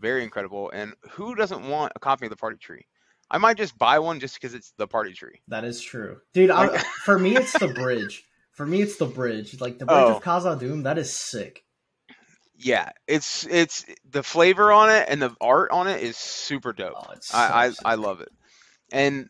very 0.00 0.22
incredible. 0.22 0.70
And 0.70 0.94
who 1.10 1.34
doesn't 1.34 1.68
want 1.68 1.92
a 1.96 1.98
copy 1.98 2.26
of 2.26 2.30
the 2.30 2.36
party 2.36 2.58
tree? 2.58 2.86
I 3.30 3.38
might 3.38 3.56
just 3.58 3.76
buy 3.76 3.98
one 3.98 4.20
just 4.20 4.34
because 4.34 4.54
it's 4.54 4.72
the 4.78 4.86
party 4.86 5.12
tree. 5.12 5.40
That 5.48 5.64
is 5.64 5.80
true, 5.82 6.20
dude. 6.32 6.50
I, 6.50 6.78
for 7.04 7.18
me, 7.18 7.36
it's 7.36 7.58
the 7.58 7.68
bridge. 7.68 8.24
For 8.52 8.64
me, 8.66 8.80
it's 8.82 8.96
the 8.96 9.06
bridge. 9.06 9.60
Like 9.60 9.78
the 9.78 9.86
bridge 9.86 9.98
Oh. 9.98 10.16
of 10.16 10.22
Khazad-dûm. 10.22 10.84
That 10.84 10.96
is 10.98 11.14
sick. 11.14 11.64
Yeah, 12.60 12.90
it's 13.06 13.46
it's 13.46 13.86
the 14.10 14.22
flavor 14.24 14.72
on 14.72 14.90
it 14.90 15.06
and 15.08 15.22
the 15.22 15.32
art 15.40 15.70
on 15.70 15.86
it 15.86 16.02
is 16.02 16.16
super 16.16 16.72
dope. 16.72 16.94
Oh, 16.96 17.14
so 17.20 17.36
I, 17.38 17.66
I. 17.66 17.72
I 17.84 17.94
love 17.94 18.20
it, 18.20 18.30
and 18.92 19.28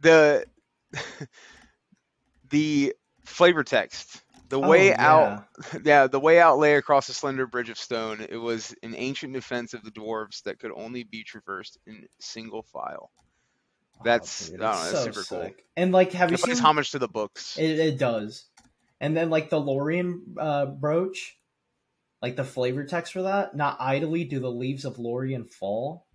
the 0.00 0.44
the 2.50 2.94
flavor 3.24 3.64
text, 3.64 4.22
the 4.48 4.60
Oh, 4.60 4.68
way 4.68 4.88
yeah. 4.88 4.96
out, 5.12 5.44
yeah, 5.84 6.06
the 6.06 6.20
way 6.20 6.38
out 6.40 6.58
lay 6.58 6.74
across 6.74 7.08
a 7.08 7.14
slender 7.14 7.46
bridge 7.46 7.70
of 7.70 7.78
stone. 7.78 8.24
It 8.28 8.36
was 8.36 8.74
an 8.82 8.94
ancient 8.96 9.32
defense 9.32 9.74
of 9.74 9.82
the 9.84 9.90
dwarves 9.90 10.42
that 10.44 10.58
could 10.58 10.72
only 10.74 11.04
be 11.04 11.22
traversed 11.24 11.78
in 11.86 12.06
single 12.20 12.62
file. 12.62 13.10
Oh, 14.00 14.04
That's- 14.04 14.48
dude, 14.50 14.60
I 14.62 14.72
don't 14.72 14.84
know, 14.84 15.00
that's 15.02 15.04
super 15.16 15.26
cool. 15.28 15.42
sick. 15.48 15.64
And 15.76 15.92
like, 15.92 16.12
have 16.12 16.30
you 16.30 16.34
It 16.34 16.42
pays 16.42 16.56
seen? 16.56 16.64
homage 16.66 16.90
to 16.92 16.98
the 16.98 17.08
books. 17.08 17.56
It, 17.58 17.78
it 17.78 17.98
does. 17.98 18.44
And 19.00 19.16
then 19.16 19.30
like 19.30 19.48
the 19.50 19.60
Lorien 19.60 20.34
uh, 20.38 20.66
brooch, 20.66 21.36
like 22.20 22.36
the 22.36 22.44
flavor 22.44 22.84
text 22.84 23.12
for 23.12 23.22
that. 23.22 23.56
Not 23.56 23.78
idly 23.80 24.24
do 24.24 24.38
the 24.38 24.50
leaves 24.50 24.84
of 24.84 24.98
Lorien 24.98 25.44
fall. 25.46 26.06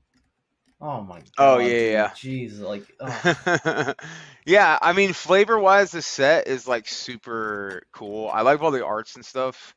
Oh 0.79 1.01
my 1.01 1.19
god. 1.19 1.25
Oh, 1.39 1.57
yeah, 1.57 1.67
dude. 1.67 1.91
yeah. 1.91 2.09
Jeez, 2.09 2.59
like 2.59 2.83
ugh. 2.99 3.95
yeah, 4.45 4.77
I 4.81 4.93
mean, 4.93 5.13
flavor 5.13 5.57
wise, 5.57 5.91
the 5.91 6.01
set 6.03 6.47
is 6.47 6.67
like 6.67 6.87
super 6.87 7.81
cool. 7.91 8.29
I 8.31 8.41
like 8.41 8.61
all 8.61 8.71
the 8.71 8.85
arts 8.85 9.15
and 9.15 9.25
stuff. 9.25 9.73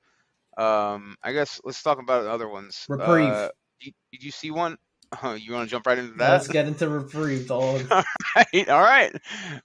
Um, 0.58 1.16
I 1.22 1.32
guess 1.32 1.60
let's 1.64 1.82
talk 1.82 2.00
about 2.02 2.26
other 2.26 2.48
ones. 2.48 2.84
Reprieve. 2.88 3.28
Uh, 3.32 3.48
did, 3.80 3.94
did 4.12 4.22
you 4.22 4.30
see 4.30 4.50
one? 4.50 4.76
Oh, 5.24 5.34
you 5.34 5.52
want 5.54 5.68
to 5.68 5.70
jump 5.72 5.88
right 5.88 5.98
into 5.98 6.12
that? 6.18 6.30
let's 6.30 6.46
get 6.46 6.68
into 6.68 6.88
reprieve, 6.88 7.48
dog. 7.48 7.84
right, 7.90 8.68
all 8.68 8.80
right. 8.80 9.12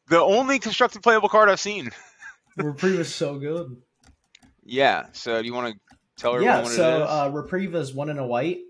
The 0.08 0.20
only 0.20 0.58
constructed 0.58 1.04
playable 1.04 1.30
card 1.30 1.50
I've 1.50 1.60
seen. 1.60 1.92
reprieve 2.58 3.00
is 3.02 3.14
so 3.14 3.38
good. 3.38 3.78
Yeah. 4.64 5.06
So 5.12 5.40
do 5.40 5.46
you 5.48 5.54
want 5.54 5.76
to 5.76 5.80
tell 6.18 6.34
everyone 6.34 6.56
Yeah, 6.56 6.64
what 6.64 6.72
so 6.72 6.98
it 6.98 7.04
is? 7.04 7.08
uh, 7.10 7.30
reprieve 7.32 7.76
is 7.76 7.94
one 7.94 8.10
in 8.10 8.18
a 8.18 8.26
white. 8.26 8.62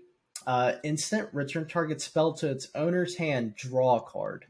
Uh, 0.46 0.74
instant 0.84 1.28
return 1.32 1.66
target 1.66 2.00
spell 2.00 2.32
to 2.34 2.48
its 2.50 2.68
owner's 2.74 3.16
hand. 3.16 3.56
Draw 3.56 3.96
a 3.96 4.00
card. 4.02 4.46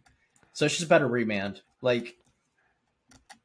So 0.53 0.67
it's 0.67 0.77
just 0.77 0.89
better 0.89 1.09
remand. 1.09 1.63
Like 1.81 2.17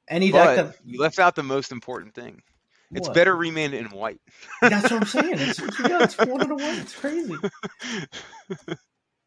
any 0.07 0.31
deck 0.31 0.55
that 0.57 0.75
you 0.85 0.99
left 0.99 1.19
out 1.19 1.35
the 1.35 1.43
most 1.43 1.71
important 1.71 2.13
thing. 2.13 2.41
It's 2.93 3.07
What? 3.07 3.15
better 3.15 3.35
remand 3.35 3.73
in 3.73 3.85
white. 3.85 4.19
That's 4.61 4.91
what 4.91 5.01
I'm 5.01 5.07
saying. 5.07 5.35
It's 5.37 5.59
yeah, 5.79 6.03
it's 6.03 6.17
one 6.17 6.51
a 6.51 6.55
white. 6.55 6.79
It's 6.79 6.95
crazy. 6.95 7.35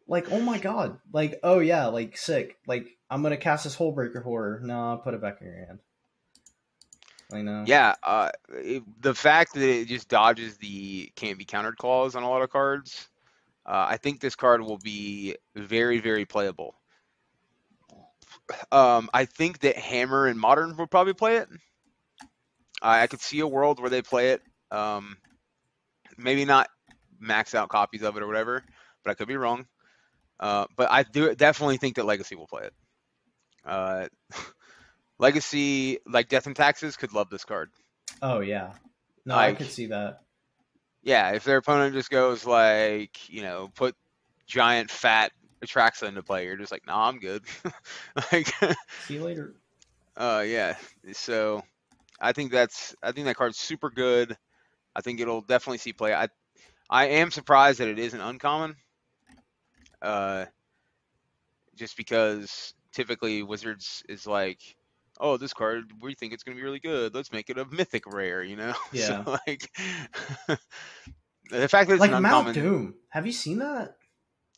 Like 0.07 0.31
oh 0.31 0.41
my 0.41 0.59
god. 0.59 0.99
Like 1.13 1.41
oh 1.43 1.61
yeah. 1.61 1.87
Like 1.87 2.19
sick. 2.19 2.59
Like 2.67 2.89
I'm 3.09 3.23
gonna 3.23 3.39
cast 3.39 3.65
this 3.65 3.77
Hullbreaker 3.77 4.23
horror. 4.23 4.61
No, 4.63 5.01
put 5.03 5.15
it 5.15 5.23
back 5.23 5.41
in 5.41 5.47
your 5.47 5.57
hand. 5.67 5.79
I 7.33 7.41
know. 7.43 7.65
Yeah, 7.67 7.95
uh, 8.03 8.31
it, 8.51 8.83
the 9.01 9.15
fact 9.15 9.55
that 9.55 9.63
it 9.63 9.89
just 9.89 10.09
dodges 10.09 10.59
the 10.59 11.11
can't 11.17 11.39
be 11.39 11.45
countered 11.45 11.79
clause 11.79 12.15
on 12.15 12.23
a 12.23 12.29
lot 12.29 12.43
of 12.43 12.51
cards, 12.51 13.09
uh, 13.67 13.87
I 13.89 13.97
think 13.97 14.21
this 14.21 14.37
card 14.37 14.61
will 14.61 14.79
be 14.79 15.37
very, 15.55 16.01
very 16.01 16.25
playable. 16.25 16.75
Um, 18.71 19.09
I 19.15 19.25
think 19.25 19.61
that 19.61 19.77
Hammer 19.77 20.27
and 20.27 20.39
Modern 20.39 20.77
will 20.77 20.87
probably 20.87 21.15
play 21.15 21.37
it. 21.39 21.49
I 22.83 23.03
I 23.03 23.07
could 23.07 23.21
see 23.21 23.41
a 23.41 23.47
world 23.47 23.81
where 23.81 23.91
they 23.91 24.03
play 24.03 24.31
it. 24.31 24.43
Um, 24.71 25.17
maybe 26.19 26.45
not 26.45 26.69
max 27.19 27.55
out 27.55 27.69
copies 27.69 28.03
of 28.03 28.17
it 28.17 28.23
or 28.23 28.27
whatever, 28.27 28.63
but 29.03 29.11
I 29.11 29.15
could 29.15 29.29
be 29.29 29.37
wrong. 29.37 29.67
Uh, 30.39 30.67
but 30.77 30.91
I 30.91 31.05
do 31.05 31.35
definitely 31.35 31.79
think 31.79 31.97
that 31.97 32.05
Legacy 32.05 32.35
will 32.35 32.47
play 32.47 32.65
it. 32.65 32.75
Uh, 33.65 34.09
Legacy, 35.19 36.01
like 36.07 36.29
Death 36.29 36.47
and 36.47 36.57
Taxes, 36.57 36.97
could 36.97 37.13
love 37.13 37.31
this 37.31 37.45
card. 37.45 37.71
Oh 38.21 38.41
yeah, 38.41 38.73
no, 39.25 39.37
I 39.37 39.53
could 39.53 39.71
see 39.71 39.87
that. 39.87 40.24
Yeah, 41.05 41.33
if 41.33 41.45
their 41.45 41.59
opponent 41.59 41.95
just 41.95 42.11
goes 42.11 42.47
like, 42.47 43.31
you 43.31 43.43
know, 43.43 43.71
put 43.77 43.95
giant 44.47 44.91
fat 44.91 45.33
Atraxa 45.65 46.09
into 46.09 46.23
play, 46.23 46.47
you're 46.47 46.57
just 46.57 46.73
like, 46.73 46.87
nah, 46.87 47.09
I'm 47.09 47.21
good. 47.21 47.45
like, 48.33 48.53
See 48.99 49.15
you 49.15 49.25
later. 49.25 49.55
uh, 50.17 50.45
yeah. 50.47 50.77
So, 51.13 51.63
I 52.21 52.33
think 52.33 52.53
that's 52.53 52.95
I 53.03 53.13
think 53.13 53.27
that 53.27 53.37
card's 53.37 53.59
super 53.59 53.91
good. 53.91 54.37
I 54.97 55.03
think 55.03 55.21
it'll 55.21 55.43
definitely 55.43 55.79
see 55.79 55.93
play. 55.93 56.15
I 56.15 56.29
I 56.91 57.07
am 57.07 57.31
surprised 57.31 57.81
that 57.81 57.89
it 57.89 57.99
isn't 57.99 58.21
uncommon. 58.21 58.77
Uh, 60.03 60.47
just 61.77 61.97
because 61.97 62.75
typically 62.93 63.43
Wizards 63.43 64.03
is 64.09 64.27
like, 64.27 64.61
oh, 65.21 65.37
this 65.37 65.53
card 65.53 65.85
we 66.01 66.15
think 66.15 66.33
it's 66.33 66.43
gonna 66.43 66.57
be 66.57 66.63
really 66.63 66.81
good. 66.81 67.15
Let's 67.15 67.33
make 67.33 67.51
it 67.51 67.59
a 67.59 67.65
mythic 67.65 68.05
rare, 68.13 68.43
you 68.43 68.57
know? 68.57 68.75
Yeah. 68.93 69.25
so 69.25 69.39
like, 69.47 69.71
the 71.51 71.69
fact 71.69 71.89
that 71.89 71.95
it's 71.95 72.01
Like 72.01 72.11
Mount 72.11 72.49
uncommon. 72.49 72.55
Doom. 72.55 72.95
Have 73.11 73.27
you 73.27 73.33
seen 73.33 73.59
that? 73.59 73.97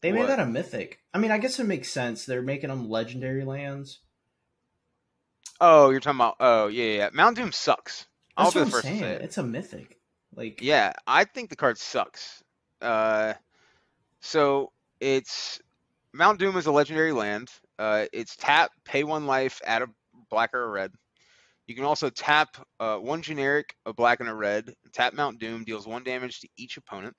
They 0.02 0.12
made 0.12 0.28
that 0.28 0.38
a 0.40 0.46
mythic. 0.46 1.00
I 1.12 1.18
mean, 1.18 1.30
I 1.30 1.38
guess 1.38 1.58
it 1.58 1.64
makes 1.64 1.90
sense. 1.90 2.26
They're 2.26 2.42
making 2.42 2.68
them 2.68 2.88
legendary 2.88 3.44
lands. 3.44 4.00
Oh, 5.60 5.90
you're 5.90 6.00
talking 6.00 6.18
about. 6.18 6.36
Oh, 6.38 6.66
yeah, 6.68 6.84
yeah. 6.84 7.08
Mount 7.12 7.36
Doom 7.36 7.50
sucks. 7.50 8.06
I'll 8.36 8.50
That's 8.50 8.54
be 8.54 8.60
what 8.60 8.70
the 8.70 8.76
I'm 8.76 8.82
saying. 8.82 8.98
to 8.98 9.00
say 9.00 9.12
it. 9.14 9.22
It's 9.22 9.38
a 9.38 9.42
mythic. 9.42 9.98
Like 10.34 10.60
Yeah, 10.62 10.92
I 11.06 11.24
think 11.24 11.48
the 11.48 11.56
card 11.56 11.78
sucks. 11.78 12.42
Uh, 12.80 13.34
so 14.20 14.70
it's 15.00 15.60
Mount 16.12 16.38
Doom 16.38 16.56
is 16.56 16.66
a 16.66 16.72
legendary 16.72 17.12
land. 17.12 17.50
Uh, 17.78 18.04
it's 18.12 18.36
tap, 18.36 18.70
pay 18.84 19.02
one 19.02 19.26
life, 19.26 19.60
add 19.64 19.82
a 19.82 19.86
black 20.30 20.54
or 20.54 20.62
a 20.64 20.68
red. 20.68 20.92
You 21.66 21.74
can 21.74 21.84
also 21.84 22.10
tap 22.10 22.56
uh, 22.78 22.96
one 22.96 23.22
generic, 23.22 23.74
a 23.84 23.92
black 23.92 24.20
and 24.20 24.28
a 24.28 24.34
red. 24.34 24.72
Tap 24.92 25.14
Mount 25.14 25.40
Doom 25.40 25.64
deals 25.64 25.86
one 25.86 26.04
damage 26.04 26.40
to 26.40 26.48
each 26.56 26.76
opponent, 26.76 27.14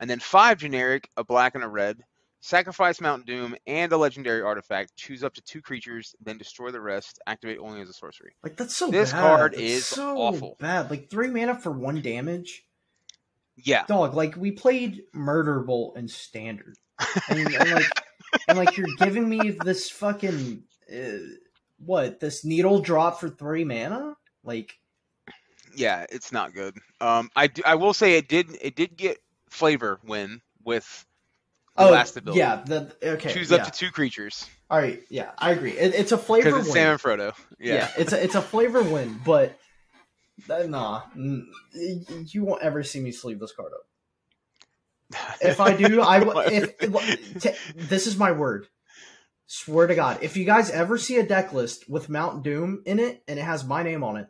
and 0.00 0.08
then 0.08 0.20
five 0.20 0.58
generic, 0.58 1.08
a 1.16 1.24
black 1.24 1.54
and 1.54 1.64
a 1.64 1.68
red. 1.68 1.98
Sacrifice 2.42 3.02
Mount 3.02 3.26
Doom 3.26 3.54
and 3.66 3.92
a 3.92 3.96
legendary 3.98 4.40
artifact. 4.40 4.96
Choose 4.96 5.22
up 5.22 5.34
to 5.34 5.42
two 5.42 5.60
creatures, 5.60 6.14
then 6.22 6.38
destroy 6.38 6.70
the 6.70 6.80
rest. 6.80 7.18
Activate 7.26 7.58
only 7.58 7.82
as 7.82 7.90
a 7.90 7.92
sorcery. 7.92 8.32
Like 8.42 8.56
that's 8.56 8.74
so 8.74 8.86
bad. 8.90 9.00
This 9.00 9.12
bad. 9.12 9.20
card 9.20 9.52
That's 9.52 9.62
is 9.62 9.86
so 9.86 10.16
awful. 10.16 10.56
bad. 10.58 10.88
Like 10.90 11.10
three 11.10 11.28
mana 11.28 11.58
for 11.58 11.70
one 11.70 12.00
damage. 12.00 12.62
Yeah, 13.56 13.84
Dog, 13.86 14.14
like 14.14 14.36
we 14.36 14.52
played 14.52 15.02
Murder 15.12 15.60
Bolt 15.60 15.96
in 15.98 16.08
standard. 16.08 16.76
And, 17.28 17.38
and 17.54 17.70
like 17.72 17.90
and 18.48 18.58
like 18.58 18.76
you're 18.76 18.86
giving 18.98 19.28
me 19.28 19.50
this 19.64 19.90
fucking 19.90 20.62
uh, 20.94 21.18
what, 21.84 22.20
this 22.20 22.44
needle 22.44 22.80
drop 22.80 23.20
for 23.20 23.28
three 23.28 23.64
mana? 23.64 24.16
Like 24.44 24.78
yeah, 25.74 26.06
it's 26.10 26.32
not 26.32 26.54
good. 26.54 26.76
Um, 27.00 27.30
I, 27.36 27.46
do- 27.46 27.62
I 27.64 27.76
will 27.76 27.94
say 27.94 28.16
it 28.16 28.28
did 28.28 28.56
it 28.60 28.74
did 28.76 28.96
get 28.96 29.18
flavor 29.48 30.00
win 30.04 30.40
with 30.64 31.06
the 31.76 31.84
oh 31.84 31.90
last 31.90 32.16
ability. 32.16 32.38
yeah, 32.38 32.62
the 32.64 32.92
okay. 33.02 33.32
choose 33.32 33.50
yeah. 33.50 33.58
up 33.58 33.64
to 33.64 33.70
two 33.70 33.90
creatures 33.90 34.46
All 34.68 34.78
right, 34.78 35.00
yeah, 35.08 35.30
I 35.38 35.52
agree. 35.52 35.72
It, 35.72 35.94
it's 35.94 36.12
a 36.12 36.18
flavor 36.18 36.50
because 36.50 36.66
it's 36.66 36.74
win. 36.74 36.82
Sam 36.82 36.92
and 36.92 37.00
Frodo. 37.00 37.34
yeah. 37.58 37.74
Yeah, 37.74 37.90
it's 37.98 38.12
a 38.12 38.22
it's 38.22 38.34
a 38.34 38.42
flavor 38.42 38.82
win, 38.82 39.20
but 39.24 39.58
uh, 40.48 40.64
nah, 40.64 41.02
you 41.14 42.44
won't 42.44 42.62
ever 42.62 42.82
see 42.82 43.00
me 43.00 43.12
sleeve 43.12 43.40
this 43.40 43.52
card 43.52 43.72
up. 43.72 43.86
If 45.40 45.60
I 45.60 45.74
do, 45.74 46.00
I 46.00 46.20
will. 46.20 46.38
If, 46.38 46.74
if 46.80 47.42
t- 47.42 47.72
this 47.74 48.06
is 48.06 48.16
my 48.16 48.30
word, 48.32 48.68
swear 49.52 49.88
to 49.88 49.96
God, 49.96 50.18
if 50.22 50.36
you 50.36 50.44
guys 50.44 50.70
ever 50.70 50.96
see 50.96 51.16
a 51.16 51.26
deck 51.26 51.52
list 51.52 51.90
with 51.90 52.08
Mount 52.08 52.44
Doom 52.44 52.82
in 52.86 53.00
it 53.00 53.24
and 53.26 53.36
it 53.36 53.42
has 53.42 53.64
my 53.64 53.82
name 53.82 54.04
on 54.04 54.16
it, 54.16 54.28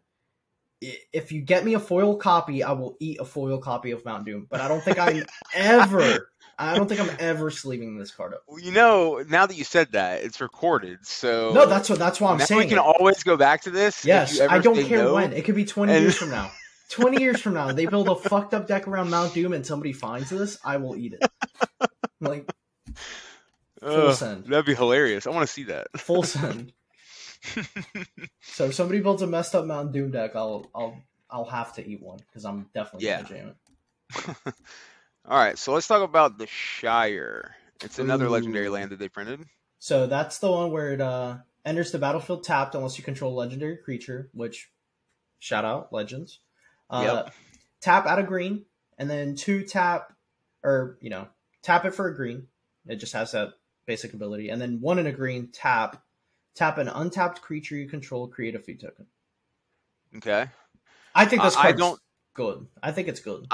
if 1.12 1.30
you 1.30 1.42
get 1.42 1.62
me 1.62 1.74
a 1.74 1.78
foil 1.78 2.16
copy, 2.16 2.62
I 2.62 2.72
will 2.72 2.96
eat 3.00 3.20
a 3.20 3.26
foil 3.26 3.58
copy 3.58 3.90
of 3.90 4.02
Mount 4.02 4.24
Doom. 4.24 4.46
But 4.50 4.62
I 4.62 4.68
don't 4.68 4.82
think 4.82 4.98
I'm 4.98 5.24
ever. 5.54 6.30
I 6.58 6.74
don't 6.74 6.88
think 6.88 7.02
I'm 7.02 7.14
ever 7.18 7.50
sleeving 7.50 7.98
this 7.98 8.10
card 8.10 8.32
up. 8.32 8.44
Well, 8.48 8.60
you 8.60 8.72
know, 8.72 9.22
now 9.28 9.44
that 9.44 9.56
you 9.56 9.64
said 9.64 9.92
that, 9.92 10.22
it's 10.24 10.40
recorded. 10.40 11.00
So 11.02 11.52
No, 11.52 11.66
that's 11.66 11.90
what. 11.90 11.98
That's 11.98 12.18
why 12.18 12.32
I'm 12.32 12.40
saying. 12.40 12.58
we 12.58 12.66
can 12.66 12.78
it. 12.78 12.84
always 12.84 13.22
go 13.22 13.36
back 13.36 13.62
to 13.62 13.70
this. 13.70 14.06
Yes, 14.06 14.40
I 14.40 14.58
don't 14.58 14.82
care 14.86 15.04
no. 15.04 15.14
when. 15.14 15.34
It 15.34 15.44
could 15.44 15.54
be 15.54 15.66
20 15.66 15.92
and- 15.92 16.02
years 16.02 16.16
from 16.16 16.30
now. 16.30 16.50
20 16.92 17.20
years 17.22 17.40
from 17.40 17.54
now, 17.54 17.70
they 17.72 17.86
build 17.86 18.08
a 18.08 18.14
fucked 18.28 18.52
up 18.52 18.66
deck 18.66 18.88
around 18.88 19.10
Mount 19.10 19.32
Doom 19.32 19.52
and 19.52 19.64
somebody 19.64 19.92
finds 19.92 20.28
this, 20.28 20.58
I 20.64 20.78
will 20.78 20.96
eat 20.96 21.12
it. 21.12 21.88
Like, 22.20 22.50
full 23.81 24.11
Ugh, 24.11 24.16
send. 24.16 24.45
that'd 24.47 24.66
be 24.66 24.74
hilarious. 24.74 25.26
I 25.26 25.31
want 25.31 25.47
to 25.47 25.53
see 25.53 25.64
that. 25.64 25.89
full 25.99 26.22
send. 26.22 26.72
So 28.43 28.66
if 28.66 28.74
somebody 28.74 29.01
builds 29.01 29.22
a 29.22 29.26
messed 29.26 29.55
up 29.55 29.64
Mountain 29.64 29.93
Doom 29.93 30.11
deck, 30.11 30.33
I'll 30.37 30.68
I'll 30.74 30.97
I'll 31.31 31.45
have 31.47 31.74
to 31.76 31.87
eat 31.87 32.03
one 32.03 32.18
because 32.18 32.45
I'm 32.45 32.68
definitely 32.74 33.09
Yeah. 33.09 33.22
gonna 33.22 33.28
jam 33.28 33.49
it. 33.49 34.37
All 35.26 35.39
right, 35.39 35.57
so 35.57 35.72
let's 35.72 35.87
talk 35.87 36.03
about 36.03 36.39
the 36.39 36.47
Shire. 36.47 37.55
It's 37.83 37.99
another 37.99 38.28
legendary 38.28 38.68
land 38.68 38.91
that 38.91 38.99
they 38.99 39.09
printed. 39.09 39.41
So 39.78 40.07
that's 40.07 40.39
the 40.39 40.51
one 40.51 40.70
where 40.72 40.93
it 40.93 41.01
uh, 41.01 41.39
enters 41.64 41.93
the 41.93 41.99
battlefield 41.99 42.45
tapped 42.45 42.74
unless 42.74 42.99
you 42.99 43.05
control 43.05 43.33
a 43.33 43.39
legendary 43.39 43.76
creature, 43.78 44.28
which 44.35 44.70
shout 45.39 45.64
out 45.64 45.93
legends. 45.93 46.41
Uh, 46.91 47.05
Yep. 47.24 47.35
Tap 47.81 48.07
out 48.07 48.18
of 48.18 48.26
green, 48.26 48.66
and 48.99 49.09
then 49.09 49.37
two 49.37 49.62
tap, 49.62 50.12
or 50.62 50.99
you 51.01 51.09
know, 51.09 51.28
tap 51.62 51.87
it 51.87 51.95
for 51.95 52.09
a 52.09 52.14
green. 52.14 52.49
It 52.87 52.97
just 52.97 53.12
has 53.14 53.33
that 53.33 53.51
basic 53.91 54.14
ability, 54.14 54.51
and 54.51 54.62
then 54.62 54.80
one 54.80 55.01
in 55.01 55.07
a 55.09 55.12
green 55.12 55.49
tap, 55.53 56.01
tap 56.55 56.78
an 56.78 56.86
untapped 56.86 57.43
creature 57.43 57.74
you 57.74 57.88
control, 57.88 58.28
create 58.28 58.55
a 58.55 58.61
food 58.61 58.78
token. 58.80 59.07
Okay. 60.16 60.47
I 61.12 61.24
think 61.24 61.43
uh, 61.43 61.47
this 61.47 61.57
I- 61.57 61.68
I 61.68 61.72
don't- 61.72 62.01
good. 62.34 62.68
I 62.80 62.93
think 62.93 63.09
it's 63.09 63.18
good. 63.18 63.47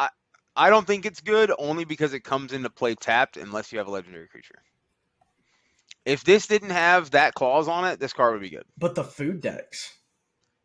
I 0.59 0.71
don't 0.71 0.87
think 0.87 1.07
it's 1.07 1.21
good 1.23 1.51
only 1.59 1.85
because 1.85 2.13
it 2.13 2.21
comes 2.21 2.53
into 2.53 2.69
play 2.69 2.95
tapped 2.95 3.39
unless 3.39 3.73
you 3.73 3.79
have 3.79 3.89
a 3.89 3.91
legendary 3.91 4.29
creature. 4.29 4.63
If 6.05 6.23
this 6.25 6.47
didn't 6.47 6.71
have 6.71 7.13
that 7.13 7.35
clause 7.35 7.67
on 7.67 7.87
it, 7.87 7.99
this 7.99 8.13
card 8.13 8.35
would 8.35 8.43
be 8.43 8.51
good. 8.51 8.65
But 8.79 8.95
the 8.95 9.05
food 9.05 9.41
decks. 9.41 9.93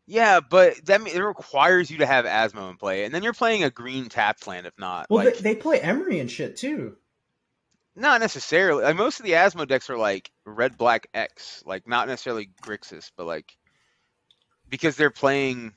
Yeah, 0.06 0.40
but 0.40 0.84
that 0.86 1.06
it 1.06 1.22
requires 1.22 1.90
you 1.90 1.98
to 1.98 2.06
have 2.06 2.24
Asmo 2.26 2.70
in 2.70 2.76
play, 2.76 3.04
and 3.04 3.14
then 3.14 3.22
you're 3.22 3.32
playing 3.32 3.64
a 3.64 3.70
green 3.70 4.08
tapped 4.08 4.46
land. 4.46 4.66
If 4.66 4.78
not, 4.78 5.06
Well, 5.08 5.24
like 5.24 5.38
they, 5.38 5.54
they 5.54 5.54
play 5.56 5.80
Emery 5.80 6.20
and 6.20 6.30
shit 6.30 6.56
too. 6.56 6.96
Not 7.94 8.20
necessarily. 8.20 8.82
Like, 8.84 8.96
most 8.96 9.20
of 9.20 9.26
the 9.26 9.32
Asmo 9.32 9.66
decks 9.66 9.90
are 9.90 9.96
like 9.98 10.30
red 10.44 10.76
black 10.76 11.06
X, 11.14 11.62
like 11.66 11.86
not 11.86 12.08
necessarily 12.08 12.50
Grixis, 12.62 13.10
but 13.16 13.26
like 13.26 13.56
because 14.68 14.96
they're 14.96 15.10
playing 15.10 15.74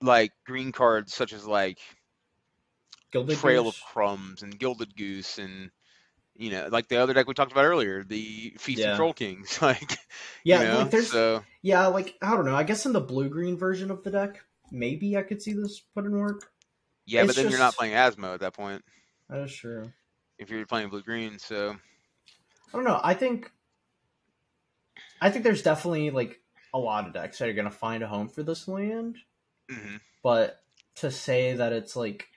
like 0.00 0.32
green 0.46 0.72
cards 0.72 1.14
such 1.14 1.32
as 1.32 1.46
like 1.46 1.78
Gilded 3.12 3.38
Trail 3.38 3.64
Goose. 3.64 3.76
of 3.76 3.84
Crumbs 3.92 4.42
and 4.42 4.58
Gilded 4.58 4.94
Goose 4.96 5.38
and 5.38 5.70
you 6.36 6.50
know, 6.50 6.68
like 6.70 6.86
the 6.88 6.98
other 6.98 7.14
deck 7.14 7.26
we 7.26 7.34
talked 7.34 7.50
about 7.52 7.64
earlier, 7.64 8.04
the 8.04 8.54
Feast 8.58 8.80
Yeah. 8.80 8.88
and 8.90 8.96
Troll 8.96 9.12
Kings. 9.12 9.58
Like 9.62 9.98
Yeah, 10.44 10.62
you 10.62 10.68
know, 10.68 10.78
like 10.78 10.90
there's 10.90 11.10
so 11.10 11.44
yeah, 11.62 11.86
like 11.88 12.14
I 12.22 12.32
don't 12.36 12.44
know. 12.44 12.54
I 12.54 12.62
guess 12.62 12.86
in 12.86 12.92
the 12.92 13.00
blue 13.00 13.28
green 13.28 13.56
version 13.56 13.90
of 13.90 14.04
the 14.04 14.10
deck, 14.10 14.40
maybe 14.70 15.16
I 15.16 15.22
could 15.22 15.42
see 15.42 15.52
this 15.52 15.80
put 15.94 16.04
in 16.04 16.16
work. 16.16 16.52
yeah, 17.06 17.22
it's 17.22 17.28
but 17.28 17.36
then 17.36 17.50
you're 17.50 17.58
not 17.58 17.74
playing 17.74 17.94
Asmo 17.94 18.34
at 18.34 18.40
that 18.40 18.52
point 18.54 18.84
That 19.28 19.40
is 19.40 19.52
true. 19.54 19.90
If 20.38 20.50
you're 20.50 20.66
playing 20.66 20.88
blue 20.90 21.02
green. 21.02 21.38
So 21.38 21.70
I 21.72 22.72
don't 22.72 22.84
know. 22.84 23.00
I 23.02 23.14
think 23.14 23.50
I 25.20 25.30
think 25.30 25.44
there's 25.44 25.62
definitely 25.62 26.10
like 26.10 26.40
a 26.74 26.78
lot 26.78 27.06
of 27.06 27.12
decks 27.12 27.38
that 27.38 27.48
are 27.48 27.52
gonna 27.54 27.70
find 27.70 28.02
a 28.02 28.08
home 28.08 28.28
for 28.28 28.42
this 28.42 28.68
land, 28.68 29.16
mhm. 29.70 30.00
but 30.22 30.62
to 30.96 31.10
say 31.10 31.54
that 31.54 31.72
it's 31.72 31.96
like 31.96 32.28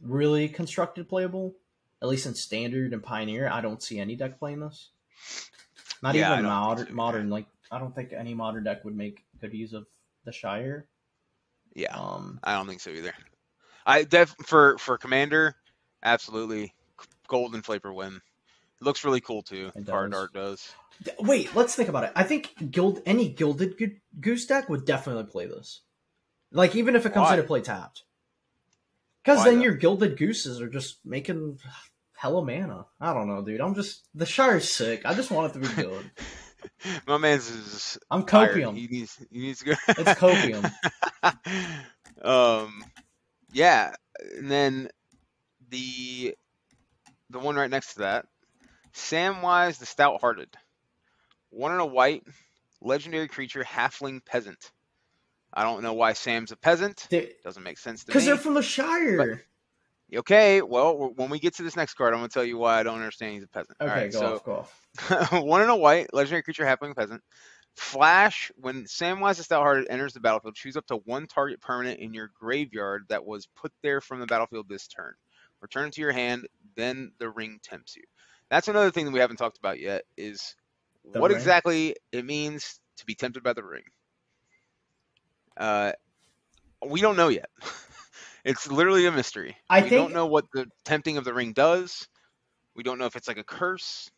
really 0.00 0.48
constructed 0.48 1.08
playable, 1.08 1.56
at 2.02 2.08
least 2.08 2.26
in 2.26 2.34
standard 2.34 2.92
and 2.92 3.02
pioneer, 3.02 3.48
I 3.50 3.60
don't 3.60 3.82
see 3.82 3.98
any 3.98 4.14
deck 4.16 4.38
playing 4.38 4.60
this. 4.60 4.90
Not 6.02 6.14
Yeah, 6.14 6.32
even 6.34 6.44
modern. 6.44 6.86
so, 6.86 6.92
modern, 6.94 7.30
like 7.30 7.46
I 7.70 7.78
don't 7.78 7.94
think 7.94 8.12
any 8.12 8.34
modern 8.34 8.64
deck 8.64 8.84
would 8.84 8.96
make 8.96 9.24
good 9.40 9.52
use 9.52 9.72
of 9.72 9.86
the 10.24 10.32
Shire. 10.32 10.86
yeah, 11.74 11.96
Um, 11.96 12.38
I 12.44 12.54
don't 12.54 12.66
think 12.66 12.80
so 12.80 12.90
either. 12.90 13.12
I 13.86 14.04
def 14.04 14.34
for 14.46 14.78
for 14.78 14.96
Commander, 14.98 15.56
absolutely 16.04 16.74
golden 17.28 17.62
flavor 17.62 17.92
win. 17.92 18.16
It 18.80 18.84
looks 18.84 19.04
really 19.04 19.20
cool 19.20 19.42
too. 19.42 19.70
It 19.74 19.86
Card 19.86 20.10
does. 20.10 20.20
art 20.20 20.32
does. 20.32 20.74
Wait, 21.20 21.54
let's 21.54 21.74
think 21.74 21.88
about 21.88 22.04
it. 22.04 22.12
I 22.16 22.24
think 22.24 22.70
guild 22.70 23.00
any 23.06 23.28
gilded 23.28 23.78
Go- 23.78 23.86
goose 24.20 24.46
deck 24.46 24.68
would 24.68 24.84
definitely 24.84 25.24
play 25.24 25.46
this. 25.46 25.82
Like 26.50 26.74
even 26.74 26.96
if 26.96 27.06
it 27.06 27.12
comes 27.12 27.28
Why? 27.28 27.34
into 27.34 27.46
play 27.46 27.60
tapped, 27.60 28.02
because 29.22 29.44
then 29.44 29.56
though? 29.58 29.64
your 29.64 29.74
gilded 29.74 30.16
gooses 30.16 30.60
are 30.60 30.68
just 30.68 30.98
making 31.04 31.58
hella 32.16 32.44
mana. 32.44 32.86
I 33.00 33.12
don't 33.12 33.28
know, 33.28 33.42
dude. 33.42 33.60
I'm 33.60 33.74
just 33.74 34.04
the 34.14 34.26
Shire's 34.26 34.72
sick. 34.72 35.02
I 35.04 35.14
just 35.14 35.30
want 35.30 35.54
it 35.54 35.60
to 35.60 35.68
be 35.68 35.82
good. 35.82 36.10
My 37.06 37.18
man's 37.18 37.50
is 37.50 37.98
I'm 38.10 38.24
copium. 38.24 38.76
He 38.76 38.88
needs 38.88 39.18
he 39.30 39.38
needs 39.38 39.60
to 39.60 39.64
go. 39.66 39.72
It's 39.88 40.20
copium. 40.20 40.72
um, 42.22 42.84
yeah, 43.52 43.94
and 44.36 44.50
then 44.50 44.88
the 45.70 46.34
the 47.30 47.38
one 47.38 47.56
right 47.56 47.70
next 47.70 47.94
to 47.94 48.00
that, 48.00 48.26
Samwise 48.94 49.78
the 49.78 49.86
Stout-Hearted, 49.86 50.48
one 51.50 51.72
in 51.72 51.80
a 51.80 51.86
white, 51.86 52.24
legendary 52.80 53.28
creature, 53.28 53.64
halfling 53.64 54.24
peasant. 54.24 54.72
I 55.52 55.62
don't 55.62 55.82
know 55.82 55.94
why 55.94 56.12
Sam's 56.12 56.52
a 56.52 56.56
peasant. 56.56 57.06
Doesn't 57.42 57.62
make 57.62 57.78
sense 57.78 58.04
to 58.04 58.08
me. 58.08 58.12
Because 58.12 58.26
they're 58.26 58.36
from 58.36 58.54
the 58.54 58.62
Shire. 58.62 59.42
Okay, 60.14 60.62
well, 60.62 61.12
when 61.16 61.28
we 61.28 61.38
get 61.38 61.56
to 61.56 61.62
this 61.62 61.76
next 61.76 61.94
card, 61.94 62.14
I'm 62.14 62.20
gonna 62.20 62.28
tell 62.28 62.44
you 62.44 62.56
why 62.56 62.80
I 62.80 62.82
don't 62.82 62.96
understand 62.96 63.34
he's 63.34 63.44
a 63.44 63.48
peasant. 63.48 63.76
Okay, 63.80 63.90
All 63.90 63.96
right, 63.96 64.12
go 64.12 64.18
so 64.18 64.34
off, 64.34 64.44
go 64.44 64.52
off. 65.32 65.32
one 65.44 65.62
in 65.62 65.68
a 65.68 65.76
white, 65.76 66.14
legendary 66.14 66.42
creature, 66.42 66.64
halfling 66.64 66.96
peasant. 66.96 67.22
Flash, 67.76 68.50
when 68.56 68.84
Samwise 68.84 69.36
the 69.36 69.44
Stout-Hearted 69.44 69.86
enters 69.88 70.14
the 70.14 70.20
battlefield, 70.20 70.56
choose 70.56 70.76
up 70.76 70.86
to 70.86 70.96
one 71.04 71.26
target 71.26 71.60
permanent 71.60 72.00
in 72.00 72.14
your 72.14 72.30
graveyard 72.38 73.04
that 73.08 73.24
was 73.24 73.46
put 73.54 73.70
there 73.82 74.00
from 74.00 74.20
the 74.20 74.26
battlefield 74.26 74.68
this 74.68 74.88
turn. 74.88 75.12
Return 75.60 75.88
it 75.88 75.94
to 75.94 76.00
your 76.00 76.12
hand, 76.12 76.46
then 76.76 77.12
the 77.18 77.28
ring 77.28 77.58
tempts 77.62 77.96
you. 77.96 78.04
That's 78.50 78.68
another 78.68 78.90
thing 78.90 79.04
that 79.06 79.10
we 79.12 79.18
haven't 79.20 79.36
talked 79.36 79.58
about 79.58 79.80
yet 79.80 80.02
is 80.16 80.54
The 81.12 81.20
what 81.20 81.30
ring? 81.30 81.38
exactly 81.38 81.96
it 82.12 82.24
means 82.24 82.80
to 82.98 83.06
be 83.06 83.14
tempted 83.14 83.42
by 83.42 83.52
the 83.52 83.64
ring. 83.64 83.82
Uh, 85.56 85.92
we 86.86 87.00
don't 87.00 87.16
know 87.16 87.28
yet. 87.28 87.50
it's 88.44 88.70
literally 88.70 89.06
a 89.06 89.12
mystery. 89.12 89.56
I 89.68 89.82
we 89.82 89.88
think- 89.88 90.00
don't 90.02 90.14
know 90.14 90.26
what 90.26 90.46
the 90.52 90.66
tempting 90.84 91.16
of 91.16 91.24
the 91.24 91.34
ring 91.34 91.52
does. 91.52 92.08
We 92.74 92.82
don't 92.84 92.98
know 92.98 93.06
if 93.06 93.16
it's 93.16 93.28
like 93.28 93.38
a 93.38 93.44
curse. 93.44 94.10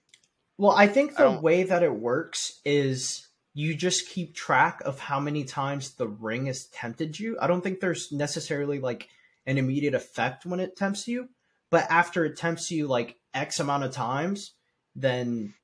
Well, 0.59 0.73
I 0.73 0.87
think 0.87 1.17
the 1.17 1.25
don't- 1.25 1.43
way 1.43 1.63
that 1.63 1.83
it 1.83 1.95
works 1.95 2.61
is 2.65 3.27
you 3.55 3.75
just 3.75 4.09
keep 4.09 4.35
track 4.35 4.81
of 4.85 4.99
how 5.01 5.19
many 5.19 5.45
times 5.45 5.93
the 5.95 6.07
ring 6.07 6.47
has 6.47 6.67
tempted 6.67 7.19
you. 7.19 7.37
I 7.41 7.47
don't 7.47 7.63
think 7.63 7.81
there's 7.81 8.13
necessarily 8.13 8.79
like 8.79 9.09
an 9.47 9.59
immediate 9.59 9.95
effect 9.95 10.47
when 10.47 10.61
it 10.61 10.77
tempts 10.77 11.09
you, 11.09 11.29
but 11.71 11.87
after 11.91 12.25
it 12.25 12.37
tempts 12.37 12.71
you 12.71 12.87
like 12.87 13.17
X 13.35 13.61
amount 13.61 13.85
of 13.85 13.93
times, 13.93 14.55
then 14.95 15.55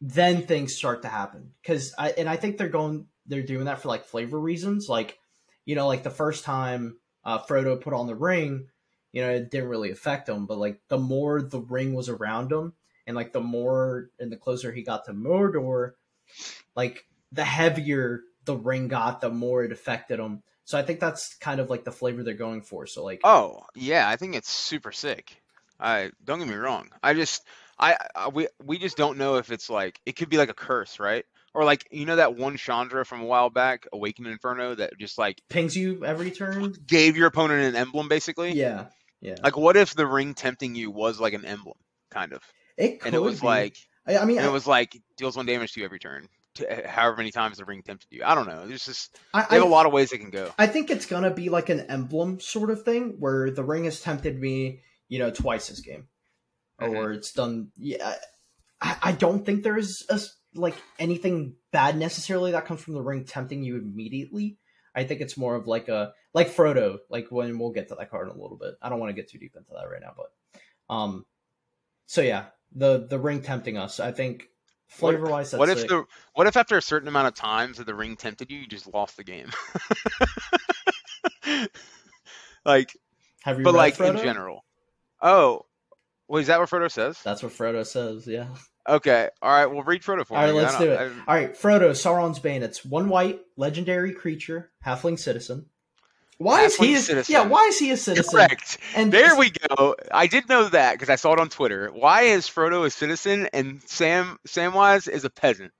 then 0.00 0.46
things 0.46 0.74
start 0.74 1.02
to 1.02 1.08
happen. 1.08 1.52
Cause 1.64 1.92
I 1.98 2.10
and 2.10 2.28
I 2.28 2.36
think 2.36 2.56
they're 2.56 2.68
going 2.68 3.06
they're 3.26 3.42
doing 3.42 3.66
that 3.66 3.80
for 3.80 3.88
like 3.88 4.04
flavor 4.04 4.38
reasons. 4.38 4.88
Like, 4.88 5.18
you 5.64 5.74
know, 5.74 5.86
like 5.86 6.02
the 6.02 6.10
first 6.10 6.44
time 6.44 6.98
uh, 7.24 7.38
Frodo 7.38 7.80
put 7.80 7.92
on 7.92 8.06
the 8.06 8.14
ring, 8.14 8.68
you 9.12 9.22
know, 9.22 9.30
it 9.30 9.50
didn't 9.50 9.68
really 9.68 9.90
affect 9.90 10.28
him, 10.28 10.46
but 10.46 10.58
like 10.58 10.80
the 10.88 10.98
more 10.98 11.42
the 11.42 11.60
ring 11.60 11.94
was 11.94 12.08
around 12.08 12.50
him, 12.50 12.72
and 13.06 13.16
like 13.16 13.32
the 13.32 13.40
more 13.40 14.10
and 14.18 14.32
the 14.32 14.36
closer 14.36 14.72
he 14.72 14.82
got 14.82 15.04
to 15.06 15.12
Mordor, 15.12 15.92
like 16.74 17.06
the 17.32 17.44
heavier 17.44 18.20
the 18.44 18.56
ring 18.56 18.88
got, 18.88 19.20
the 19.20 19.30
more 19.30 19.62
it 19.62 19.72
affected 19.72 20.18
him. 20.18 20.42
So 20.68 20.76
I 20.76 20.82
think 20.82 21.00
that's 21.00 21.34
kind 21.36 21.60
of 21.60 21.70
like 21.70 21.84
the 21.84 21.90
flavor 21.92 22.22
they're 22.22 22.34
going 22.34 22.60
for. 22.60 22.86
So 22.86 23.02
like, 23.02 23.22
Oh 23.24 23.62
yeah, 23.74 24.06
I 24.06 24.16
think 24.16 24.34
it's 24.34 24.50
super 24.50 24.92
sick. 24.92 25.40
I 25.80 26.10
don't 26.22 26.40
get 26.40 26.46
me 26.46 26.56
wrong. 26.56 26.90
I 27.02 27.14
just 27.14 27.42
I, 27.78 27.96
I 28.14 28.28
we 28.28 28.48
we 28.62 28.76
just 28.76 28.98
don't 28.98 29.16
know 29.16 29.36
if 29.36 29.50
it's 29.50 29.70
like 29.70 29.98
it 30.04 30.16
could 30.16 30.28
be 30.28 30.36
like 30.36 30.50
a 30.50 30.54
curse, 30.54 31.00
right? 31.00 31.24
Or 31.54 31.64
like 31.64 31.88
you 31.90 32.04
know 32.04 32.16
that 32.16 32.36
one 32.36 32.58
Chandra 32.58 33.06
from 33.06 33.22
a 33.22 33.24
while 33.24 33.48
back, 33.48 33.86
Awakened 33.94 34.26
Inferno, 34.26 34.74
that 34.74 34.92
just 34.98 35.16
like 35.16 35.40
pings 35.48 35.74
you 35.74 36.04
every 36.04 36.30
turn. 36.30 36.74
gave 36.86 37.16
your 37.16 37.28
opponent 37.28 37.62
an 37.62 37.74
emblem 37.74 38.08
basically. 38.08 38.52
Yeah, 38.52 38.88
yeah. 39.22 39.36
Like 39.42 39.56
what 39.56 39.78
if 39.78 39.94
the 39.94 40.06
ring 40.06 40.34
tempting 40.34 40.74
you 40.74 40.90
was 40.90 41.18
like 41.18 41.32
an 41.32 41.46
emblem, 41.46 41.78
kind 42.10 42.34
of, 42.34 42.42
It 42.76 43.00
could 43.00 43.06
and 43.06 43.14
it 43.14 43.20
was 43.20 43.40
be. 43.40 43.46
like 43.46 43.78
I, 44.06 44.18
I 44.18 44.26
mean, 44.26 44.36
and 44.36 44.44
I, 44.46 44.50
it 44.50 44.52
was 44.52 44.66
like 44.66 45.00
deals 45.16 45.34
one 45.34 45.46
damage 45.46 45.72
to 45.72 45.80
you 45.80 45.86
every 45.86 45.98
turn, 45.98 46.28
however 46.86 47.16
many 47.16 47.30
times 47.30 47.58
the 47.58 47.64
ring 47.64 47.82
tempted 47.82 48.08
you. 48.10 48.22
I 48.24 48.34
don't 48.34 48.46
know. 48.48 48.66
There's 48.66 48.84
just 48.84 49.18
I, 49.34 49.46
they 49.48 49.56
have 49.56 49.64
a 49.64 49.66
I- 49.66 49.70
lot 49.70 49.86
of 49.86 49.92
ways 49.92 50.12
it 50.12 50.18
can 50.18 50.30
go. 50.30 50.50
I 50.58 50.66
think 50.66 50.90
it's 50.90 51.06
gonna 51.06 51.32
be 51.32 51.48
like 51.48 51.68
an 51.68 51.80
emblem 51.80 52.40
sort 52.40 52.70
of 52.70 52.82
thing 52.82 53.16
where 53.18 53.50
the 53.50 53.64
ring 53.64 53.84
has 53.84 54.00
tempted 54.00 54.40
me, 54.40 54.80
you 55.08 55.18
know, 55.18 55.30
twice 55.30 55.68
this 55.68 55.80
game, 55.80 56.08
Mhm. 56.80 56.96
or 56.96 57.12
it's 57.12 57.32
done. 57.32 57.70
Yeah, 57.76 58.14
I, 58.80 58.96
I 59.02 59.12
don't 59.12 59.44
think 59.44 59.62
there 59.62 59.76
is 59.78 60.04
a, 60.08 60.20
like 60.54 60.74
anything 60.98 61.54
bad 61.72 61.96
necessarily 61.96 62.52
that 62.52 62.66
comes 62.66 62.80
from 62.80 62.94
the 62.94 63.02
ring 63.02 63.24
tempting 63.24 63.62
you 63.62 63.76
immediately. 63.76 64.58
I 64.94 65.04
think 65.04 65.20
it's 65.20 65.36
more 65.36 65.54
of 65.54 65.66
like 65.66 65.88
a 65.88 66.12
like 66.34 66.48
Frodo, 66.54 66.98
like 67.10 67.28
when 67.30 67.58
we'll 67.58 67.70
get 67.70 67.88
to 67.88 67.94
that 67.96 68.10
card 68.10 68.28
in 68.28 68.34
a 68.36 68.40
little 68.40 68.56
bit. 68.56 68.74
I 68.82 68.88
don't 68.88 68.98
want 69.00 69.10
to 69.10 69.14
get 69.20 69.30
too 69.30 69.38
deep 69.38 69.54
into 69.56 69.70
that 69.74 69.88
right 69.90 70.00
now, 70.00 70.14
but 70.16 70.92
um, 70.94 71.24
so 72.06 72.20
yeah, 72.22 72.46
the 72.74 73.06
the 73.08 73.18
ring 73.18 73.42
tempting 73.42 73.76
us. 73.76 74.00
I 74.00 74.12
think 74.12 74.44
flavor 74.88 75.26
wise, 75.26 75.50
that's 75.52 75.58
What 75.58 75.68
if 75.68 75.78
sick. 75.80 75.88
the 75.88 76.04
what 76.34 76.46
if 76.46 76.56
after 76.56 76.76
a 76.76 76.82
certain 76.82 77.08
amount 77.08 77.28
of 77.28 77.34
times 77.34 77.76
that 77.78 77.84
the 77.86 77.94
ring 77.94 78.16
tempted 78.16 78.50
you, 78.50 78.58
you 78.58 78.66
just 78.66 78.92
lost 78.92 79.16
the 79.16 79.24
game? 79.24 79.50
like, 82.64 82.96
have 83.42 83.58
you 83.58 83.64
but 83.64 83.74
like 83.74 83.96
Frodo? 83.96 84.10
in 84.10 84.16
general. 84.18 84.64
Oh, 85.20 85.64
well, 86.28 86.40
is 86.40 86.48
that 86.48 86.58
what 86.60 86.68
Frodo 86.68 86.90
says? 86.90 87.18
That's 87.22 87.42
what 87.42 87.52
Frodo 87.52 87.86
says. 87.86 88.26
Yeah. 88.26 88.48
Okay, 88.88 89.28
all 89.42 89.50
right. 89.50 89.66
Well, 89.66 89.82
read 89.82 90.02
Frodo 90.02 90.24
for 90.26 90.36
All 90.36 90.44
right, 90.44 90.52
me. 90.52 90.58
I 90.58 90.62
let's 90.62 90.74
don't- 90.78 90.82
do 90.86 90.92
it. 90.92 90.98
I- 90.98 91.04
All 91.32 91.34
right, 91.40 91.54
Frodo, 91.54 91.90
Sauron's 91.90 92.38
Bane. 92.38 92.62
It's 92.62 92.84
one 92.84 93.08
white, 93.08 93.40
legendary 93.56 94.12
creature, 94.12 94.70
halfling 94.84 95.18
citizen. 95.18 95.66
Why 96.38 96.62
is 96.62 96.76
he? 96.76 96.94
A, 96.94 97.00
citizen. 97.00 97.32
Yeah, 97.32 97.42
why 97.42 97.64
is 97.64 97.78
he 97.78 97.90
a 97.90 97.96
citizen? 97.96 98.30
Correct. 98.30 98.78
And 98.94 99.12
There 99.12 99.36
we 99.36 99.50
go. 99.50 99.96
I 100.12 100.28
did 100.28 100.48
know 100.48 100.68
that 100.68 100.92
because 100.92 101.10
I 101.10 101.16
saw 101.16 101.32
it 101.32 101.40
on 101.40 101.48
Twitter. 101.48 101.90
Why 101.92 102.22
is 102.22 102.48
Frodo 102.48 102.86
a 102.86 102.90
citizen 102.90 103.48
and 103.52 103.82
Sam 103.82 104.38
Samwise 104.46 105.08
is 105.08 105.24
a 105.24 105.30
peasant? 105.30 105.72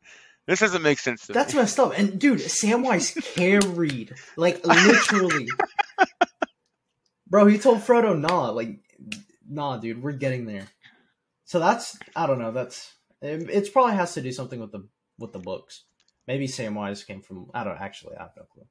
This 0.49 0.61
doesn't 0.61 0.83
make 0.83 0.99
sense 0.99 1.27
to 1.27 1.33
That's 1.33 1.55
me. 1.55 1.61
messed 1.61 1.79
up. 1.79 1.93
And 1.97 2.19
dude, 2.19 2.41
Samwise 2.41 3.23
carried, 3.35 4.15
like 4.37 4.67
literally. 4.67 5.47
Bro, 7.29 7.47
he 7.47 7.59
told 7.59 7.79
Frodo, 7.79 8.19
"Nah, 8.19 8.51
like, 8.51 8.81
nah, 9.49 9.77
dude, 9.77 10.03
we're 10.03 10.13
getting 10.13 10.47
there." 10.47 10.67
So 11.45 11.61
that's 11.61 11.99
I 12.17 12.27
don't 12.27 12.39
know. 12.39 12.51
That's 12.51 12.95
um, 13.23 13.29
it, 13.29 13.51
it's 13.51 13.69
probably 13.69 13.95
has 13.95 14.15
to 14.15 14.23
do 14.23 14.33
something 14.33 14.59
with 14.59 14.73
the 14.73 14.89
with 15.19 15.33
the 15.33 15.39
books. 15.39 15.85
Maybe 16.27 16.49
Samwise 16.49 17.07
came 17.07 17.23
from. 17.23 17.51
I 17.55 17.63
don't 17.63 17.81
actually. 17.81 18.17
I 18.17 18.23
have 18.23 18.33
no 18.37 18.45
clue. 18.45 18.67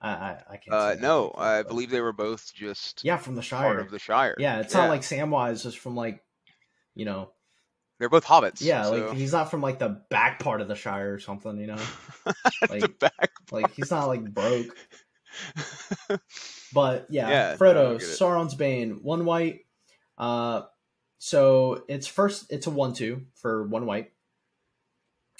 I 0.00 0.10
I, 0.10 0.42
I 0.52 0.56
can't. 0.56 0.74
Uh, 0.74 0.94
no, 1.00 1.34
I 1.36 1.62
but- 1.62 1.68
believe 1.68 1.90
they 1.90 2.00
were 2.00 2.12
both 2.12 2.52
just 2.54 3.04
Yeah, 3.04 3.16
from 3.18 3.34
the 3.36 3.42
Shire. 3.42 3.74
part 3.74 3.80
of 3.80 3.90
the 3.90 3.98
Shire. 3.98 4.34
Yeah, 4.38 4.60
it's 4.60 4.74
Yeah. 4.74 4.80
not 4.82 4.88
like 4.90 5.02
Samwise 5.02 5.66
is 5.66 5.74
from 5.74 5.94
like, 5.96 6.22
you 6.94 7.04
know, 7.04 7.30
They're 7.98 8.08
both 8.08 8.24
hobbits. 8.24 8.60
yeah, 8.62 8.84
so- 8.84 8.92
like 9.08 9.16
he's 9.16 9.32
not 9.32 9.50
from 9.50 9.60
like 9.60 9.78
the 9.78 10.00
back 10.10 10.40
part 10.40 10.60
of 10.60 10.68
the 10.68 10.74
Shire 10.74 11.12
or 11.14 11.18
something, 11.18 11.58
you 11.58 11.66
know. 11.66 11.76
the 12.24 12.34
like- 12.70 12.98
back. 12.98 13.30
Like 13.52 13.74
he's 13.74 13.90
not 13.90 14.06
like 14.06 14.24
broke. 14.24 14.74
But 16.72 17.06
yeah, 17.10 17.28
Yeah, 17.28 17.56
Frodo. 17.56 17.96
Sauron's 18.00 18.54
Bane, 18.54 19.00
one 19.02 19.24
white. 19.24 19.60
Uh, 20.18 20.62
so 21.18 21.84
it's 21.88 22.06
first, 22.06 22.46
it's 22.50 22.66
a 22.66 22.70
one-two 22.70 23.26
for 23.36 23.66
one 23.66 23.86
white. 23.86 24.12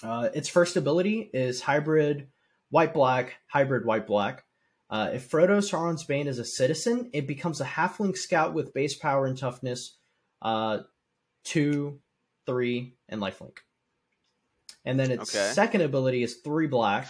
Uh, 0.03 0.29
its 0.35 0.49
first 0.49 0.77
ability 0.77 1.31
is 1.35 1.61
hybrid 1.61 2.29
white 2.71 2.95
black, 2.95 3.37
hybrid 3.47 3.85
white 3.85 4.07
black. 4.07 4.45
Uh, 4.91 5.11
if 5.15 5.31
Frodo 5.31 5.59
Sauron's 5.59 6.03
Bane 6.03 6.27
is 6.27 6.41
a 6.41 6.45
citizen, 6.45 7.11
it 7.13 7.29
becomes 7.29 7.61
a 7.61 7.65
halfling 7.65 8.17
scout 8.17 8.55
with 8.55 8.75
base 8.75 8.97
power 8.97 9.25
and 9.25 9.39
toughness, 9.39 9.97
uh, 10.43 10.81
two, 11.45 12.01
three, 12.45 12.97
and 13.09 13.21
lifelink. 13.23 13.59
And 14.85 14.99
then 14.99 15.13
its 15.13 15.33
Okay. 15.33 15.53
second 15.53 15.83
ability 15.83 16.25
is 16.25 16.39
three 16.39 16.67
black. 16.67 17.07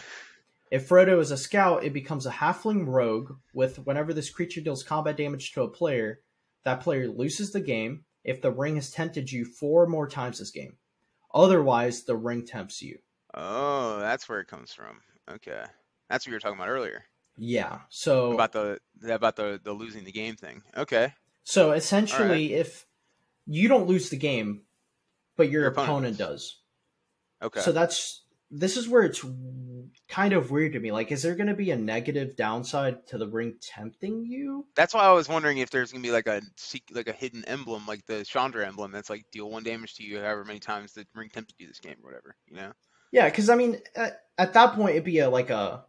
If 0.70 0.88
Frodo 0.88 1.20
is 1.20 1.30
a 1.30 1.38
scout, 1.38 1.82
it 1.82 1.94
becomes 1.94 2.26
a 2.26 2.30
halfling 2.30 2.86
rogue 2.86 3.32
with 3.54 3.78
whenever 3.86 4.12
this 4.12 4.28
creature 4.28 4.60
deals 4.60 4.82
combat 4.82 5.16
damage 5.16 5.52
to 5.52 5.62
a 5.62 5.68
player, 5.68 6.20
that 6.64 6.80
player 6.80 7.08
loses 7.08 7.50
the 7.50 7.60
game 7.60 8.04
if 8.24 8.42
the 8.42 8.52
ring 8.52 8.76
has 8.76 8.90
tempted 8.90 9.32
you 9.32 9.46
four 9.46 9.86
more 9.86 10.06
times 10.06 10.38
this 10.38 10.50
game. 10.50 10.76
Otherwise, 11.32 12.04
the 12.04 12.16
ring 12.16 12.44
tempts 12.44 12.82
you. 12.82 12.98
Oh, 13.32 13.98
that's 14.00 14.28
where 14.28 14.40
it 14.40 14.48
comes 14.48 14.74
from. 14.74 15.00
Okay, 15.30 15.64
that's 16.10 16.26
what 16.26 16.30
you 16.30 16.34
were 16.34 16.40
talking 16.40 16.58
about 16.58 16.68
earlier 16.68 17.04
Yeah. 17.36 17.80
So 17.88 18.32
about 18.32 18.52
the 18.52 18.78
about 19.08 19.36
the 19.36 19.60
the 19.62 19.72
losing 19.72 20.04
the 20.04 20.12
game 20.12 20.36
thing. 20.36 20.62
Okay, 20.76 21.14
so 21.42 21.72
essentially 21.72 22.54
if 22.54 22.86
you 23.46 23.68
don't 23.68 23.86
lose 23.86 24.10
the 24.10 24.16
game, 24.16 24.62
but 25.36 25.50
your, 25.50 25.62
Your 25.62 25.70
opponent 25.70 25.90
opponent, 25.90 26.18
does. 26.18 26.58
okay. 27.42 27.60
So 27.60 27.72
that's 27.72 28.24
this 28.50 28.76
is 28.76 28.88
where 28.88 29.02
it's 29.02 29.24
kind 30.08 30.32
of 30.32 30.50
weird 30.50 30.72
to 30.72 30.80
me. 30.80 30.90
Like, 30.90 31.12
is 31.12 31.22
there 31.22 31.36
going 31.36 31.46
to 31.46 31.54
be 31.54 31.70
a 31.70 31.76
negative 31.76 32.34
downside 32.36 33.06
to 33.06 33.16
the 33.18 33.28
ring 33.28 33.54
tempting 33.60 34.26
you? 34.26 34.66
that's 34.74 34.92
why 34.92 35.04
I 35.04 35.12
was 35.12 35.28
wondering 35.28 35.58
if 35.58 35.70
there's 35.70 35.92
gonna 35.92 36.02
be 36.02 36.10
like 36.10 36.26
a 36.26 36.42
like 36.92 37.08
a 37.08 37.12
hidden 37.12 37.44
emblem, 37.46 37.86
like 37.86 38.04
the 38.06 38.24
Chandra 38.24 38.66
emblem, 38.66 38.92
that's 38.92 39.10
like 39.10 39.24
deal 39.32 39.50
one 39.50 39.62
damage 39.62 39.94
to 39.94 40.02
you 40.02 40.18
however 40.18 40.44
many 40.44 40.58
times 40.58 40.92
the 40.92 41.06
ring 41.14 41.30
tempted 41.32 41.54
you 41.58 41.66
this 41.68 41.80
game 41.80 41.96
or 42.02 42.10
whatever. 42.10 42.34
You 42.48 42.56
know? 42.56 42.72
Yeah, 43.12 43.28
because 43.28 43.50
I 43.50 43.54
mean, 43.56 43.78
at, 43.96 44.20
at 44.38 44.52
that 44.54 44.74
point, 44.74 44.90
it'd 44.90 45.04
be 45.04 45.18
a 45.18 45.30
like 45.30 45.50
a. 45.50 45.84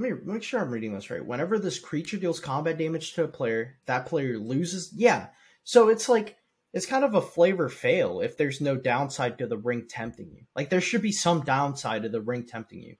Let 0.00 0.12
me 0.12 0.32
make 0.32 0.42
sure 0.42 0.60
I'm 0.60 0.70
reading 0.70 0.94
this 0.94 1.10
right. 1.10 1.24
Whenever 1.24 1.58
this 1.58 1.78
creature 1.78 2.16
deals 2.16 2.40
combat 2.40 2.78
damage 2.78 3.12
to 3.14 3.24
a 3.24 3.28
player, 3.28 3.76
that 3.84 4.06
player 4.06 4.38
loses. 4.38 4.90
Yeah, 4.94 5.28
so 5.62 5.90
it's 5.90 6.08
like 6.08 6.38
it's 6.72 6.86
kind 6.86 7.04
of 7.04 7.14
a 7.14 7.20
flavor 7.20 7.68
fail 7.68 8.20
if 8.20 8.38
there's 8.38 8.62
no 8.62 8.76
downside 8.76 9.36
to 9.38 9.46
the 9.46 9.58
ring 9.58 9.86
tempting 9.88 10.30
you. 10.32 10.44
Like 10.56 10.70
there 10.70 10.80
should 10.80 11.02
be 11.02 11.12
some 11.12 11.42
downside 11.42 12.04
to 12.04 12.08
the 12.08 12.22
ring 12.22 12.46
tempting 12.46 12.80
you. 12.80 12.96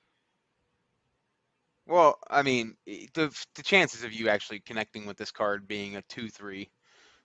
Well, 1.86 2.18
I 2.28 2.42
mean, 2.42 2.76
the 2.86 3.34
the 3.54 3.62
chances 3.62 4.04
of 4.04 4.12
you 4.12 4.28
actually 4.28 4.60
connecting 4.60 5.06
with 5.06 5.16
this 5.16 5.32
card 5.32 5.66
being 5.66 5.96
a 5.96 6.02
two 6.02 6.28
three, 6.28 6.70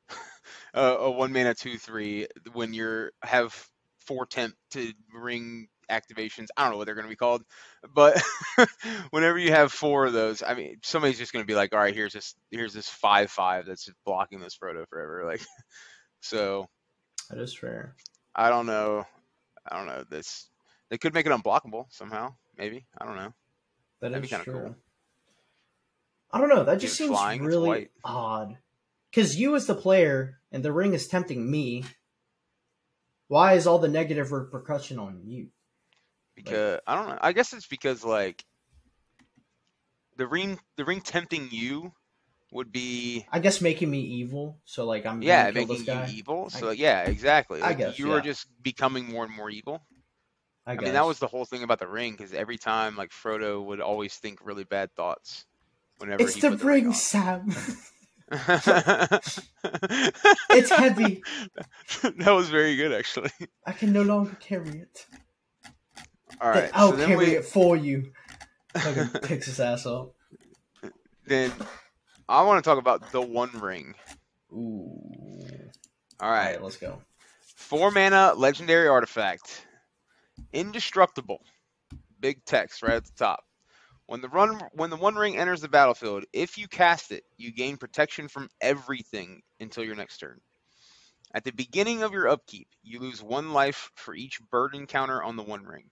a, 0.73 0.82
a 0.84 1.11
one 1.11 1.34
mana 1.34 1.53
two 1.53 1.78
three 1.78 2.28
when 2.53 2.73
you're 2.73 3.11
have 3.23 3.67
four 4.05 4.26
temp 4.26 4.55
to 4.71 4.93
ring 5.13 5.67
activations. 5.91 6.47
I 6.55 6.63
don't 6.63 6.71
know 6.71 6.77
what 6.77 6.86
they're 6.86 6.95
going 6.95 7.05
to 7.05 7.09
be 7.09 7.15
called, 7.15 7.43
but 7.93 8.21
whenever 9.11 9.38
you 9.38 9.51
have 9.51 9.71
four 9.71 10.05
of 10.05 10.13
those, 10.13 10.43
I 10.43 10.53
mean, 10.53 10.77
somebody's 10.83 11.17
just 11.17 11.33
going 11.33 11.43
to 11.43 11.47
be 11.47 11.55
like, 11.55 11.73
all 11.73 11.79
right, 11.79 11.93
here's 11.93 12.13
this 12.13 12.36
here's 12.51 12.73
this 12.73 12.89
five 12.89 13.31
five 13.31 13.65
that's 13.65 13.86
just 13.86 13.97
blocking 14.05 14.39
this 14.39 14.57
Frodo 14.57 14.88
forever. 14.88 15.23
Like, 15.25 15.41
so 16.21 16.67
That 17.29 17.39
is 17.39 17.55
fair. 17.55 17.95
I 18.36 18.49
don't 18.49 18.65
know. 18.65 19.05
I 19.69 19.77
don't 19.77 19.88
know. 19.88 20.03
This 20.09 20.49
they 20.89 20.97
could 20.97 21.13
make 21.13 21.25
it 21.25 21.31
unblockable 21.31 21.86
somehow. 21.89 22.36
Maybe 22.57 22.86
I 22.99 23.05
don't 23.05 23.15
know. 23.17 23.33
That 24.01 24.09
That'd 24.11 24.21
be 24.21 24.25
is 24.25 24.29
kinda 24.29 24.43
true. 24.45 24.53
cool. 24.53 24.75
I 26.31 26.39
don't 26.39 26.49
know. 26.49 26.63
That 26.63 26.73
Dude, 26.73 26.81
just 26.81 26.97
seems 26.97 27.17
really 27.39 27.89
odd. 28.03 28.57
Because 29.09 29.38
you, 29.39 29.55
as 29.55 29.67
the 29.67 29.75
player, 29.75 30.41
and 30.51 30.63
the 30.63 30.73
ring 30.73 30.93
is 30.93 31.07
tempting 31.07 31.49
me. 31.49 31.86
Why 33.27 33.53
is 33.53 33.65
all 33.65 33.79
the 33.79 33.88
negative 33.88 34.31
repercussion 34.33 34.99
on 34.99 35.21
you? 35.23 35.47
Because 36.36 36.79
I 36.86 36.95
don't 36.95 37.09
know. 37.09 37.17
I 37.21 37.31
guess 37.33 37.53
it's 37.53 37.67
because 37.67 38.03
like 38.03 38.43
the 40.17 40.27
ring, 40.27 40.59
the 40.77 40.86
ring 40.86 41.01
tempting 41.01 41.49
you 41.51 41.91
would 42.51 42.71
be 42.71 43.25
I 43.31 43.39
guess 43.39 43.61
making 43.61 43.89
me 43.91 43.99
evil. 44.01 44.57
So 44.65 44.86
like 44.86 45.05
I'm 45.05 45.21
yeah 45.21 45.51
kill 45.51 45.53
making 45.67 45.77
this 45.77 45.83
guy. 45.86 46.05
you 46.07 46.17
evil. 46.17 46.49
I- 46.53 46.59
So 46.59 46.71
yeah, 46.71 47.01
exactly. 47.03 47.61
I 47.61 47.67
Like, 47.69 47.77
guess, 47.79 47.99
you 47.99 48.07
were 48.07 48.17
yeah. 48.17 48.21
just 48.21 48.47
becoming 48.61 49.05
more 49.11 49.23
and 49.25 49.33
more 49.33 49.49
evil. 49.49 49.81
I, 50.67 50.71
I, 50.71 50.75
guess. 50.75 50.86
mean, 50.86 50.93
that 50.93 51.05
was 51.05 51.19
the 51.19 51.27
whole 51.27 51.45
thing 51.45 51.61
about 51.63 51.79
the 51.79 51.88
ring 51.88 52.13
because 52.13 52.33
every 52.33 52.57
time 52.57 52.95
like 52.95 53.11
Frodo 53.11 53.63
would 53.63 53.81
always 53.81 54.15
think 54.15 54.39
really 54.43 54.63
bad 54.63 54.93
thoughts 54.95 55.45
whenever 55.99 56.23
It's 56.23 56.33
he 56.36 56.41
the 56.41 56.49
put 56.51 56.59
the 56.59 56.65
ring, 56.65 56.83
ring 56.86 56.93
Sam. 56.93 57.53
it's 60.49 60.71
heavy. 60.71 61.21
that 62.17 62.31
was 62.31 62.49
very 62.49 62.75
good, 62.75 62.91
actually. 62.93 63.29
I 63.65 63.71
can 63.73 63.93
no 63.93 64.01
longer 64.01 64.36
carry 64.39 64.79
it. 64.79 65.05
All 66.41 66.49
right, 66.49 66.69
I'll 66.73 66.91
so 66.91 66.97
then 66.97 67.07
carry 67.09 67.25
we 67.25 67.36
it 67.36 67.45
for 67.45 67.75
you. 67.75 68.11
Fucking 68.77 69.41
ass 69.59 69.86
up. 69.86 70.13
then 71.25 71.51
I 72.27 72.43
want 72.43 72.63
to 72.63 72.69
talk 72.69 72.79
about 72.79 73.11
the 73.11 73.21
One 73.21 73.51
Ring. 73.59 73.95
Ooh. 74.51 74.99
All 76.19 76.29
All 76.29 76.31
right, 76.31 76.55
right, 76.55 76.63
let's 76.63 76.77
go. 76.77 77.01
Four 77.55 77.91
mana 77.91 78.33
legendary 78.36 78.88
artifact. 78.88 79.65
Indestructible. 80.53 81.41
Big 82.19 82.43
text 82.45 82.81
right 82.81 82.93
at 82.93 83.05
the 83.05 83.11
top. 83.17 83.43
When 84.07 84.21
the 84.21 84.29
run 84.29 84.61
when 84.73 84.89
the 84.89 84.97
one 84.97 85.15
ring 85.15 85.38
enters 85.38 85.61
the 85.61 85.67
battlefield, 85.67 86.25
if 86.31 86.57
you 86.57 86.67
cast 86.67 87.11
it, 87.11 87.23
you 87.38 87.51
gain 87.51 87.77
protection 87.77 88.27
from 88.27 88.49
everything 88.61 89.41
until 89.59 89.83
your 89.83 89.95
next 89.95 90.17
turn. 90.17 90.39
At 91.33 91.43
the 91.43 91.51
beginning 91.51 92.03
of 92.03 92.13
your 92.13 92.27
upkeep, 92.27 92.67
you 92.83 92.99
lose 92.99 93.21
one 93.23 93.51
life 93.51 93.91
for 93.95 94.15
each 94.15 94.39
burden 94.51 94.86
counter 94.86 95.21
on 95.23 95.36
the 95.36 95.43
one 95.43 95.63
ring. 95.63 95.89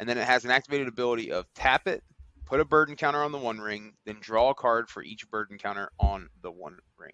And 0.00 0.08
then 0.08 0.16
it 0.16 0.24
has 0.24 0.46
an 0.46 0.50
activated 0.50 0.88
ability 0.88 1.30
of 1.30 1.44
tap 1.52 1.86
it, 1.86 2.02
put 2.46 2.58
a 2.58 2.64
burden 2.64 2.96
counter 2.96 3.22
on 3.22 3.32
the 3.32 3.38
one 3.38 3.58
ring, 3.60 3.92
then 4.06 4.16
draw 4.18 4.48
a 4.48 4.54
card 4.54 4.88
for 4.88 5.02
each 5.02 5.28
burden 5.30 5.58
counter 5.58 5.90
on 6.00 6.30
the 6.40 6.50
one 6.50 6.78
ring. 6.96 7.12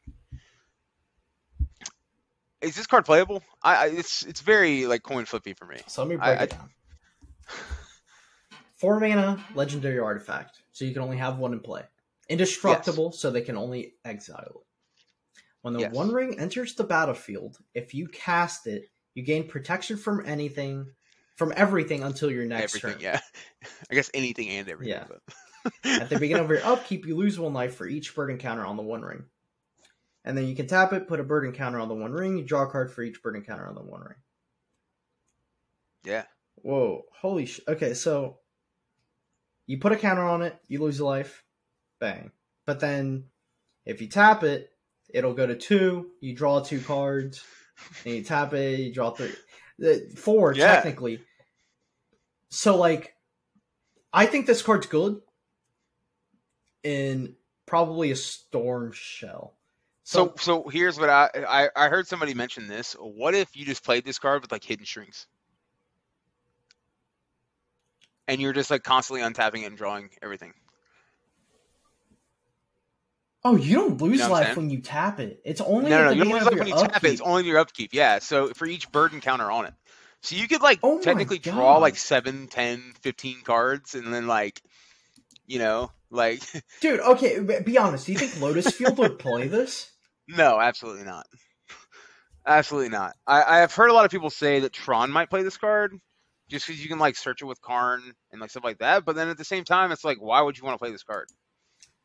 Is 2.61 2.76
this 2.76 2.87
card 2.87 3.05
playable? 3.05 3.43
I, 3.61 3.74
I 3.74 3.87
it's 3.89 4.22
it's 4.22 4.41
very 4.41 4.87
like 4.87 5.03
coin 5.03 5.24
flippy 5.24 5.53
for 5.53 5.66
me. 5.66 5.78
So 5.89 6.03
let 6.03 6.09
me 6.09 6.14
break 6.14 6.39
I- 6.39 6.45
it 6.45 6.51
down. 6.51 6.70
Four 8.76 9.01
mana 9.01 9.45
legendary 9.57 9.99
artifact, 9.99 10.62
so 10.70 10.84
you 10.84 10.93
can 10.93 11.03
only 11.03 11.16
have 11.16 11.39
one 11.39 11.55
in 11.55 11.61
play. 11.61 11.82
Indestructible, 12.28 13.11
so 13.11 13.32
they 13.32 13.41
can 13.41 13.57
only 13.57 13.95
exile 14.05 14.45
it. 14.45 15.43
When 15.62 15.74
the 15.74 15.80
Yes. 15.80 15.93
One 15.93 16.12
Ring 16.12 16.39
enters 16.39 16.74
the 16.74 16.84
battlefield, 16.84 17.59
if 17.74 17.95
you 17.95 18.07
cast 18.07 18.66
it, 18.68 18.91
you 19.14 19.24
gain 19.24 19.49
protection 19.49 19.97
from 19.97 20.24
anything, 20.26 20.93
from 21.37 21.53
everything 21.57 22.03
until 22.03 22.30
your 22.30 22.45
next 22.47 22.76
everything, 22.76 23.01
turn. 23.01 23.01
yeah. 23.01 23.20
I 23.91 23.95
guess 23.95 24.11
anything 24.14 24.49
and 24.51 24.68
everything. 24.68 25.01
Yeah. 25.84 26.01
At 26.01 26.09
the 26.11 26.18
beginning 26.18 26.45
of 26.45 26.51
your 26.51 26.64
upkeep, 26.64 27.07
you 27.07 27.16
lose 27.16 27.39
one 27.39 27.53
life 27.53 27.74
for 27.76 27.87
each 27.87 28.14
burden 28.14 28.39
counter 28.39 28.64
on 28.66 28.76
the 28.76 28.82
One 28.82 29.03
Ring. 29.03 29.24
And 30.24 30.37
then 30.37 30.47
you 30.49 30.57
can 30.57 30.66
tap 30.66 30.93
it, 30.93 31.07
put 31.09 31.20
a 31.20 31.24
burden 31.24 31.53
counter 31.53 31.78
on 31.78 31.89
the 31.89 31.95
One 31.95 32.12
Ring, 32.12 32.37
you 32.39 32.45
draw 32.45 32.62
a 32.64 32.70
card 32.70 32.93
for 32.93 33.03
each 33.03 33.22
burden 33.22 33.43
counter 33.43 33.66
on 33.68 33.74
the 33.74 33.82
One 33.82 34.01
Ring. 34.01 34.16
yeah, 36.05 36.24
Whoa, 36.57 37.03
holy 37.20 37.47
sh! 37.47 37.61
Okay, 37.68 37.95
so 37.95 38.39
you 39.66 39.78
put 39.78 39.93
a 39.93 39.97
counter 39.97 40.22
on 40.24 40.43
it, 40.43 40.57
you 40.68 40.80
lose 40.80 40.99
a 41.01 41.05
life, 41.05 41.45
bang. 42.01 42.30
But 42.64 42.80
then 42.80 43.24
if 43.84 44.01
you 44.01 44.09
tap 44.09 44.43
it, 44.43 44.70
it'll 45.12 45.34
go 45.34 45.47
to 45.47 45.55
two. 45.57 46.11
You 46.20 46.34
draw 46.34 46.61
two 46.61 46.80
cards, 46.80 47.45
and 48.05 48.14
you 48.14 48.22
tap 48.24 48.53
it, 48.55 48.80
you 48.80 48.93
draw 48.93 49.11
three, 49.11 49.32
four 50.16 50.55
Yeah. 50.55 50.74
technically. 50.76 51.20
So 52.57 52.76
like, 52.76 53.14
I 54.14 54.24
think 54.24 54.46
this 54.46 54.62
card's 54.62 54.86
good 54.86 55.20
in 56.82 57.34
probably 57.66 58.12
a 58.12 58.16
storm 58.16 58.92
shell. 58.92 59.59
So 60.04 60.32
so 60.38 60.66
here's 60.68 60.98
what 60.98 61.11
I, 61.11 61.28
I 61.46 61.68
I 61.76 61.88
heard 61.88 62.09
somebody 62.09 62.32
mention 62.32 62.66
this. 62.66 62.94
What 62.98 63.34
if 63.34 63.54
you 63.57 63.66
just 63.66 63.84
played 63.84 64.07
this 64.07 64.18
card 64.18 64.40
with 64.40 64.50
like 64.50 64.64
hidden 64.64 64.86
strings? 64.86 65.26
And 68.26 68.40
you're 68.40 68.54
just 68.54 68.70
like 68.70 68.82
constantly 68.82 69.20
untapping 69.22 69.62
it 69.62 69.66
and 69.66 69.76
drawing 69.76 70.09
everything. 70.22 70.54
oh, 73.44 73.57
you 73.57 73.74
don't 73.76 74.00
lose 74.00 74.20
know 74.20 74.30
life 74.30 74.57
when 74.57 74.70
you 74.70 74.80
tap 74.80 75.20
it. 75.20 75.42
It's 75.44 75.61
only 75.61 75.90
No, 75.90 75.98
at 75.98 76.04
no, 76.04 76.11
you 76.12 76.24
don't 76.24 76.32
lose 76.32 76.46
of 76.46 76.52
like 76.52 76.59
when 76.59 76.68
you 76.68 76.74
tap 76.74 77.04
it. 77.04 77.12
It's 77.12 77.20
only 77.20 77.44
your 77.44 77.59
upkeep. 77.59 77.90
Yeah. 77.92 78.18
So 78.20 78.48
for 78.54 78.66
each 78.66 78.90
burden 78.90 79.20
counter 79.20 79.50
on 79.50 79.66
it. 79.66 79.74
So 80.22 80.36
you 80.36 80.48
could 80.48 80.62
like 80.62 80.80
Oh 80.82 81.00
technically 81.00 81.38
draw 81.38 81.78
like 81.78 81.96
7, 81.96 82.48
10, 82.48 82.94
15 83.00 83.42
cards 83.42 83.94
and 83.94 84.12
then 84.12 84.26
like 84.26 84.60
you 85.46 85.58
know, 85.58 85.90
like 86.10 86.42
Dude, 86.80 87.00
okay, 87.00 87.40
be 87.64 87.78
honest. 87.78 88.06
Do 88.06 88.12
you 88.12 88.18
think 88.18 88.40
Lotus 88.40 88.70
Field 88.74 88.98
would 88.98 89.18
play 89.18 89.48
this? 89.48 89.90
no, 90.28 90.58
absolutely 90.60 91.04
not. 91.04 91.26
Absolutely 92.46 92.90
not. 92.90 93.14
I, 93.26 93.42
I 93.42 93.58
have 93.58 93.74
heard 93.74 93.90
a 93.90 93.92
lot 93.92 94.04
of 94.04 94.10
people 94.10 94.30
say 94.30 94.60
that 94.60 94.72
Tron 94.72 95.10
might 95.10 95.30
play 95.30 95.42
this 95.42 95.56
card 95.56 95.92
just 96.48 96.66
because 96.66 96.80
you 96.80 96.88
can 96.88 96.98
like 96.98 97.16
search 97.16 97.42
it 97.42 97.44
with 97.44 97.60
Karn 97.60 98.02
and 98.30 98.40
like 98.40 98.50
stuff 98.50 98.64
like 98.64 98.78
that. 98.78 99.04
But 99.04 99.16
then 99.16 99.28
at 99.28 99.36
the 99.36 99.44
same 99.44 99.64
time, 99.64 99.90
it's 99.90 100.04
like, 100.04 100.18
why 100.20 100.40
would 100.42 100.56
you 100.56 100.64
want 100.64 100.74
to 100.74 100.78
play 100.78 100.92
this 100.92 101.02
card? 101.02 101.26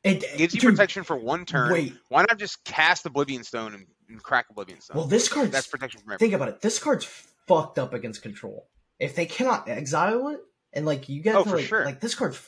It 0.04 0.24
It 0.24 0.38
gives 0.38 0.56
you 0.56 0.62
dude, 0.62 0.72
protection 0.72 1.04
for 1.04 1.16
one 1.16 1.46
turn. 1.46 1.72
Wait, 1.72 1.94
Why 2.10 2.22
not 2.22 2.40
just 2.40 2.64
cast 2.64 3.06
Oblivion 3.06 3.44
Stone 3.44 3.76
and, 3.76 3.86
and 4.10 4.24
crack 4.24 4.48
Oblivion 4.50 4.82
Stone? 4.82 4.98
well, 4.98 5.06
this 5.06 5.30
card's. 5.30 5.52
That's 5.52 5.68
protection 5.68 6.02
from 6.02 6.14
everything. 6.14 6.32
think 6.32 6.42
about 6.42 6.50
it. 6.50 6.62
This 6.62 6.80
card's 6.80 7.06
fucked 7.54 7.80
up 7.80 7.94
against 7.94 8.22
control. 8.22 8.68
If 9.00 9.16
they 9.16 9.26
cannot 9.26 9.68
exile 9.68 10.30
it, 10.30 10.40
and 10.74 10.86
like 10.86 11.10
you 11.10 11.22
get 11.22 11.36
Oh, 11.36 11.44
to 11.44 11.50
for 11.50 11.56
like, 11.58 11.66
sure. 11.66 11.86
like 11.86 12.00
this 12.00 12.16
card's 12.16 12.40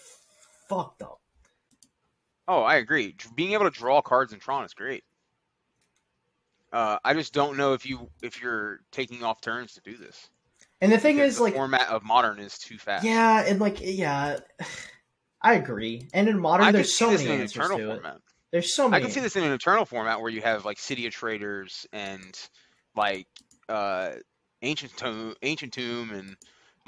fucked 0.70 1.02
up. 1.02 1.20
Oh, 2.48 2.62
I 2.62 2.76
agree. 2.76 3.16
Being 3.36 3.54
able 3.54 3.66
to 3.66 3.78
draw 3.78 4.02
cards 4.02 4.34
in 4.34 4.40
Tron 4.40 4.66
is 4.66 4.74
great. 4.74 5.04
Uh, 6.72 6.98
I 7.04 7.14
just 7.14 7.34
don't 7.34 7.58
know 7.58 7.74
if 7.74 7.86
you 7.86 8.10
if 8.22 8.42
you're 8.42 8.80
taking 8.92 9.24
off 9.24 9.42
turns 9.42 9.74
to 9.76 9.82
do 9.82 9.96
this. 9.98 10.30
And 10.82 10.92
the 10.92 10.98
thing 10.98 11.20
is, 11.20 11.38
the 11.38 11.44
like, 11.44 11.54
format 11.54 11.88
of 11.90 12.04
modern 12.04 12.40
is 12.40 12.58
too 12.58 12.78
fast. 12.78 13.06
yeah, 13.06 13.44
and 13.48 13.60
like, 13.60 13.78
yeah, 13.80 14.40
I 15.42 15.54
agree. 15.54 16.10
And 16.14 16.28
in 16.28 16.40
modern, 16.40 16.66
I 16.66 16.72
there's 16.72 16.98
so 16.98 17.12
many 17.12 17.26
in 17.26 17.42
answers 17.42 17.70
to 17.70 17.92
it. 17.92 18.02
There's 18.52 18.74
so 18.74 18.90
many. 18.90 19.02
I 19.02 19.06
can 19.06 19.12
see 19.14 19.20
this 19.20 19.36
in 19.36 19.44
an 19.44 19.52
eternal 19.52 19.86
format 19.86 20.20
where 20.22 20.30
you 20.32 20.42
have 20.42 20.66
like 20.66 20.80
City 20.80 21.06
of 21.08 21.14
Traitors 21.14 21.86
and 21.94 22.38
like 22.96 23.28
uh 23.70 24.12
Ancient 24.64 24.96
Tomb, 24.98 25.36
Ancient 25.44 25.74
Tomb, 25.74 26.12
and 26.12 26.36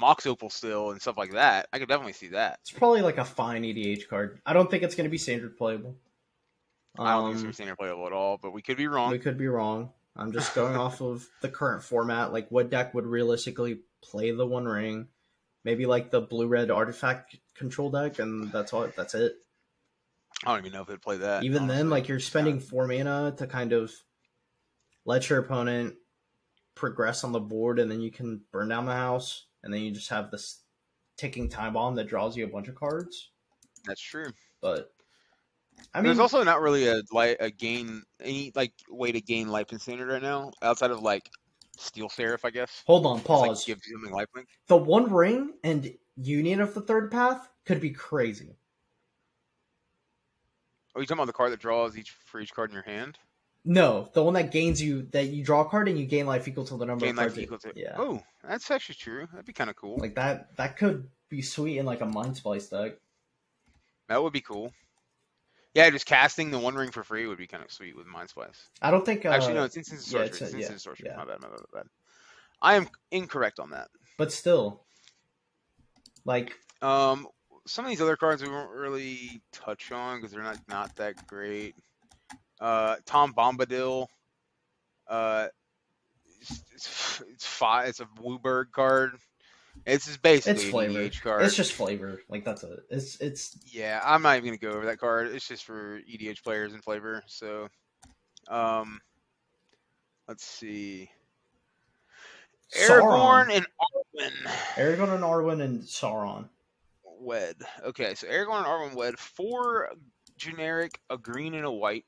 Mox 0.00 0.26
Opal 0.26 0.50
still 0.50 0.90
and 0.90 1.00
stuff 1.00 1.16
like 1.16 1.32
that. 1.32 1.68
I 1.72 1.78
could 1.78 1.88
definitely 1.88 2.14
see 2.14 2.28
that. 2.28 2.58
It's 2.62 2.72
probably 2.72 3.02
like 3.02 3.18
a 3.18 3.24
fine 3.24 3.62
EDH 3.62 4.08
card. 4.08 4.40
I 4.44 4.52
don't 4.52 4.70
think 4.70 4.82
it's 4.82 4.94
going 4.94 5.04
to 5.04 5.10
be 5.10 5.18
standard 5.18 5.56
playable. 5.56 5.94
I 6.98 7.12
don't 7.12 7.24
think 7.24 7.34
it's 7.34 7.40
Um, 7.40 7.42
gonna 7.44 7.50
be 7.50 7.54
standard 7.54 7.76
playable 7.78 8.06
at 8.06 8.12
all, 8.12 8.38
but 8.38 8.52
we 8.52 8.62
could 8.62 8.78
be 8.78 8.86
wrong. 8.88 9.10
We 9.10 9.18
could 9.18 9.36
be 9.38 9.48
wrong. 9.48 9.92
I'm 10.16 10.32
just 10.32 10.54
going 10.54 10.76
off 10.76 11.02
of 11.02 11.28
the 11.42 11.48
current 11.48 11.82
format. 11.82 12.32
Like, 12.32 12.48
what 12.50 12.70
deck 12.70 12.94
would 12.94 13.04
realistically 13.04 13.80
play 14.02 14.30
the 14.30 14.46
One 14.46 14.64
Ring? 14.64 15.08
Maybe 15.62 15.84
like 15.84 16.10
the 16.10 16.22
blue 16.22 16.46
red 16.46 16.70
artifact 16.70 17.36
control 17.54 17.90
deck, 17.90 18.18
and 18.18 18.50
that's 18.50 18.72
all. 18.72 18.88
That's 18.96 19.14
it. 19.14 19.34
I 20.44 20.52
don't 20.52 20.60
even 20.60 20.72
know 20.72 20.82
if 20.82 20.88
it'd 20.88 21.02
play 21.02 21.18
that. 21.18 21.44
Even 21.44 21.66
then, 21.66 21.90
like 21.90 22.08
you're 22.08 22.20
spending 22.20 22.60
four 22.60 22.86
mana 22.86 23.34
to 23.36 23.46
kind 23.46 23.72
of 23.72 23.92
let 25.04 25.28
your 25.28 25.40
opponent 25.40 25.96
progress 26.76 27.24
on 27.24 27.32
the 27.32 27.40
board, 27.40 27.80
and 27.80 27.90
then 27.90 28.00
you 28.00 28.12
can 28.12 28.42
burn 28.52 28.68
down 28.68 28.86
the 28.86 28.92
house, 28.92 29.46
and 29.64 29.74
then 29.74 29.80
you 29.82 29.90
just 29.90 30.10
have 30.10 30.30
this 30.30 30.62
ticking 31.16 31.48
time 31.48 31.72
bomb 31.72 31.96
that 31.96 32.06
draws 32.06 32.36
you 32.36 32.44
a 32.44 32.48
bunch 32.48 32.68
of 32.68 32.76
cards. 32.76 33.32
that's 33.84 34.00
true. 34.00 34.32
But 34.60 34.92
I 35.94 36.00
mean, 36.00 36.04
There's 36.04 36.18
also 36.18 36.42
not 36.44 36.60
really 36.60 36.86
a 36.86 37.02
like 37.10 37.38
a 37.40 37.50
gain 37.50 38.02
any 38.20 38.52
like 38.54 38.72
way 38.88 39.10
to 39.12 39.20
gain 39.20 39.48
life 39.48 39.72
in 39.72 39.78
standard 39.78 40.08
right 40.08 40.22
now 40.22 40.52
outside 40.62 40.90
of 40.90 41.00
like 41.00 41.28
Steel 41.76 42.08
Seraph, 42.08 42.44
I 42.44 42.50
guess. 42.50 42.82
hold 42.86 43.06
on, 43.06 43.18
Just, 43.18 43.28
like, 43.30 43.38
pause. 43.48 43.64
something 43.64 44.12
lifelink. 44.12 44.46
the 44.68 44.76
One 44.76 45.12
Ring 45.12 45.54
and 45.64 45.92
Union 46.16 46.60
of 46.60 46.74
the 46.74 46.80
Third 46.80 47.10
Path 47.10 47.48
could 47.64 47.80
be 47.80 47.90
crazy. 47.90 48.56
Are 50.94 51.00
you 51.00 51.06
talking 51.06 51.18
about 51.20 51.26
the 51.26 51.32
card 51.32 51.52
that 51.52 51.60
draws 51.60 51.96
each 51.96 52.10
for 52.10 52.40
each 52.40 52.52
card 52.54 52.70
in 52.70 52.74
your 52.74 52.82
hand? 52.82 53.18
No, 53.68 54.08
the 54.14 54.22
one 54.22 54.34
that 54.34 54.52
gains 54.52 54.80
you 54.80 55.02
that 55.10 55.24
you 55.26 55.44
draw 55.44 55.62
a 55.62 55.68
card 55.68 55.88
and 55.88 55.98
you 55.98 56.06
gain 56.06 56.24
life 56.26 56.46
equal 56.46 56.64
to 56.66 56.76
the 56.76 56.86
number 56.86 57.04
Gain 57.04 57.14
of 57.14 57.16
life 57.18 57.24
cards. 57.26 57.36
you- 57.36 57.42
equal 57.42 57.58
to. 57.58 57.72
yeah, 57.74 57.96
Oh, 57.98 58.22
that's 58.46 58.70
actually 58.70 58.94
true. 58.94 59.26
That'd 59.32 59.44
be 59.44 59.52
kind 59.52 59.68
of 59.68 59.76
cool. 59.76 59.96
like 59.98 60.14
that. 60.14 60.56
That 60.56 60.76
could 60.76 61.08
be 61.28 61.42
sweet 61.42 61.78
in 61.78 61.84
like 61.84 62.00
a 62.00 62.06
mind 62.06 62.36
splice 62.36 62.68
deck. 62.68 62.92
that 64.08 64.22
would 64.22 64.32
be 64.32 64.40
cool. 64.40 64.72
Yeah, 65.74 65.90
just 65.90 66.06
casting 66.06 66.50
the 66.50 66.58
One 66.60 66.74
Ring 66.76 66.90
for 66.92 67.02
free 67.04 67.26
would 67.26 67.36
be 67.38 67.46
kind 67.48 67.62
of 67.62 67.70
sweet 67.70 67.94
with 67.96 68.06
Mind 68.06 68.30
Splice. 68.30 68.68
I 68.80 68.90
don't 68.90 69.04
think. 69.04 69.26
Uh, 69.26 69.30
Actually, 69.30 69.54
no, 69.54 69.64
it's 69.64 69.76
instant 69.76 70.00
sorcery. 70.00 70.26
it's 70.28 70.40
It's, 70.40 70.52
a- 70.54 70.56
instant 70.56 70.70
yeah, 70.72 70.78
sorcery. 70.78 71.08
yeah. 71.10 71.16
My 71.16 71.24
bad, 71.26 71.42
my 71.42 71.48
bad, 71.48 71.58
my 71.72 71.80
bad. 71.80 71.86
I 72.62 72.74
am 72.76 72.88
incorrect 73.10 73.58
on 73.60 73.70
that. 73.72 73.88
but 74.16 74.32
still, 74.32 74.86
like 76.24 76.54
Um, 76.80 77.28
some 77.66 77.84
of 77.84 77.90
these 77.90 78.00
other 78.00 78.16
cards 78.16 78.42
we 78.42 78.48
won't 78.48 78.70
really 78.70 79.42
touch 79.52 79.92
on 79.92 80.18
because 80.18 80.32
they're 80.32 80.42
not 80.42 80.58
not 80.68 80.96
that 80.96 81.26
great. 81.26 81.74
Uh, 82.60 82.96
Tom 83.04 83.32
Bombadil. 83.34 84.06
Uh, 85.08 85.48
it's, 86.40 86.62
it's, 86.74 87.22
it's 87.32 87.46
five. 87.46 87.88
It's 87.88 88.00
a 88.00 88.06
WUBRG 88.20 88.70
card. 88.72 89.12
It's 89.84 90.06
just 90.06 90.22
basically 90.22 90.62
it's 90.62 90.70
flavor. 90.70 90.98
EDH 90.98 91.22
card. 91.22 91.42
It's 91.42 91.54
just 91.54 91.72
flavor. 91.72 92.20
Like 92.28 92.44
that's 92.44 92.64
it. 92.64 92.80
It's 92.90 93.20
it's 93.20 93.58
Yeah, 93.70 94.00
I'm 94.04 94.22
not 94.22 94.36
even 94.36 94.48
gonna 94.48 94.72
go 94.72 94.76
over 94.76 94.86
that 94.86 94.98
card. 94.98 95.28
It's 95.28 95.46
just 95.46 95.64
for 95.64 96.00
EDH 96.00 96.42
players 96.42 96.72
and 96.72 96.82
flavor. 96.82 97.22
So, 97.26 97.68
um, 98.48 99.00
let's 100.28 100.44
see. 100.44 101.10
Aragorn 102.76 103.46
Sauron. 103.48 103.56
and 103.56 103.66
Arwen 103.80 104.32
Aragorn 104.74 105.14
and 105.14 105.24
Arwen 105.24 105.62
and 105.62 105.82
Sauron. 105.82 106.48
wed. 107.20 107.56
Okay, 107.84 108.14
so 108.14 108.26
Aragorn 108.26 108.58
and 108.58 108.66
Arwen 108.66 108.94
wed. 108.94 109.18
Four 109.18 109.90
generic, 110.36 110.98
a 111.10 111.18
green 111.18 111.54
and 111.54 111.64
a 111.64 111.70
white. 111.70 112.04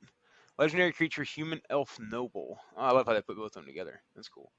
Legendary 0.59 0.93
creature, 0.93 1.23
human, 1.23 1.61
elf, 1.71 1.99
noble. 2.01 2.59
Oh, 2.77 2.83
I 2.83 2.91
love 2.91 3.07
how 3.07 3.13
they 3.15 3.23
put 3.23 3.37
both 3.37 3.47
of 3.47 3.53
them 3.55 3.67
together. 3.67 4.03
That's 4.17 4.29
cool. 4.29 4.51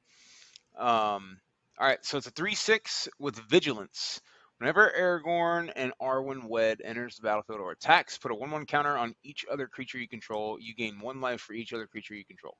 Um, 0.77 1.39
all 1.77 1.87
right, 1.87 2.03
so 2.03 2.17
it's 2.17 2.27
a 2.27 2.31
three-six 2.31 3.09
with 3.19 3.37
vigilance. 3.49 4.21
Whenever 4.59 4.93
Aragorn 4.97 5.71
and 5.75 5.93
Arwen 6.01 6.47
wed 6.47 6.81
enters 6.83 7.15
the 7.15 7.23
battlefield 7.23 7.59
or 7.59 7.71
attacks, 7.71 8.17
put 8.17 8.31
a 8.31 8.35
one-one 8.35 8.65
counter 8.65 8.97
on 8.97 9.15
each 9.23 9.45
other 9.51 9.67
creature 9.67 9.97
you 9.97 10.07
control. 10.07 10.57
You 10.59 10.75
gain 10.75 10.99
one 10.99 11.21
life 11.21 11.41
for 11.41 11.53
each 11.53 11.73
other 11.73 11.87
creature 11.87 12.13
you 12.13 12.25
control. 12.25 12.57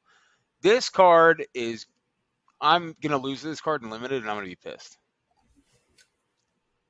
This 0.62 0.90
card 0.90 1.46
is. 1.54 1.86
I'm 2.62 2.96
gonna 3.02 3.18
lose 3.18 3.42
this 3.42 3.62
card 3.62 3.84
in 3.84 3.90
limited, 3.90 4.22
and 4.22 4.30
I'm 4.30 4.38
gonna 4.38 4.48
be 4.48 4.56
pissed. 4.56 4.98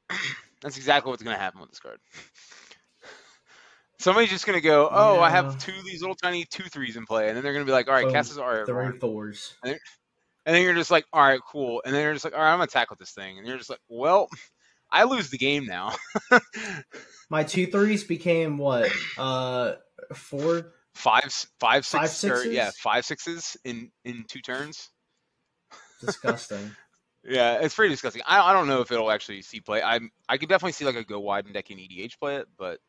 That's 0.62 0.78
exactly 0.78 1.10
what's 1.12 1.24
gonna 1.24 1.38
happen 1.38 1.62
with 1.62 1.70
this 1.70 1.80
card. 1.80 2.00
Somebody's 4.00 4.30
just 4.30 4.46
gonna 4.46 4.62
go, 4.62 4.90
oh, 4.92 5.20
I 5.20 5.30
have 5.30 5.58
two 5.60 5.74
of 5.78 5.84
these 5.84 6.02
little 6.02 6.16
tiny 6.16 6.46
two 6.46 6.64
threes 6.64 6.96
in 6.96 7.06
play, 7.06 7.28
and 7.28 7.36
then 7.36 7.44
they're 7.44 7.54
gonna 7.54 7.66
be 7.66 7.72
like, 7.72 7.88
all 7.88 7.94
right, 7.94 8.06
Boom. 8.06 8.14
cast 8.14 8.30
this 8.30 8.38
Aragorn. 8.38 8.66
Three 8.66 9.00
fours. 9.00 9.54
And 9.64 9.78
then 10.46 10.64
you're 10.64 10.74
just 10.74 10.90
like, 10.90 11.06
all 11.12 11.22
right, 11.22 11.42
cool. 11.46 11.82
And 11.86 11.94
then 11.94 12.02
you're 12.02 12.14
just 12.14 12.26
like, 12.26 12.34
all 12.34 12.40
right, 12.40 12.52
I'm 12.52 12.58
gonna 12.60 12.68
tackle 12.68 12.96
this 13.00 13.12
thing. 13.12 13.38
And 13.38 13.46
you're 13.46 13.58
just 13.58 13.70
like, 13.70 13.82
well, 13.90 14.30
I 14.92 15.04
lose 15.04 15.30
the 15.30 15.38
game 15.38 15.66
now. 15.66 15.94
My 17.30 17.44
two 17.44 17.68
threes 17.68 18.04
became 18.04 18.58
what? 18.58 18.90
Uh, 19.18 19.74
four. 20.14 20.72
five, 20.96 21.32
five, 21.60 21.86
six, 21.86 22.24
Five 22.24 22.32
or, 22.32 22.44
yeah, 22.46 22.72
five 22.82 23.06
sixes 23.06 23.58
in 23.64 23.92
in 24.06 24.24
two 24.28 24.42
turns. 24.42 24.90
Disgusting. 26.02 26.72
Yeah, 27.22 27.56
it's 27.56 27.76
pretty 27.76 27.94
disgusting. 27.94 28.22
I, 28.26 28.40
I 28.40 28.54
don't 28.54 28.68
know 28.68 28.80
if 28.80 28.94
it'll 28.94 29.12
actually 29.12 29.42
see 29.42 29.60
play. 29.60 29.82
I 29.84 30.00
I 30.30 30.38
could 30.38 30.48
definitely 30.48 30.72
see 30.72 30.86
like 30.86 30.96
a 30.96 31.04
go 31.04 31.20
wide 31.20 31.44
and 31.44 31.54
deck 31.54 31.70
in 31.70 31.78
EDH 31.78 32.18
play 32.18 32.38
it, 32.38 32.48
but 32.58 32.80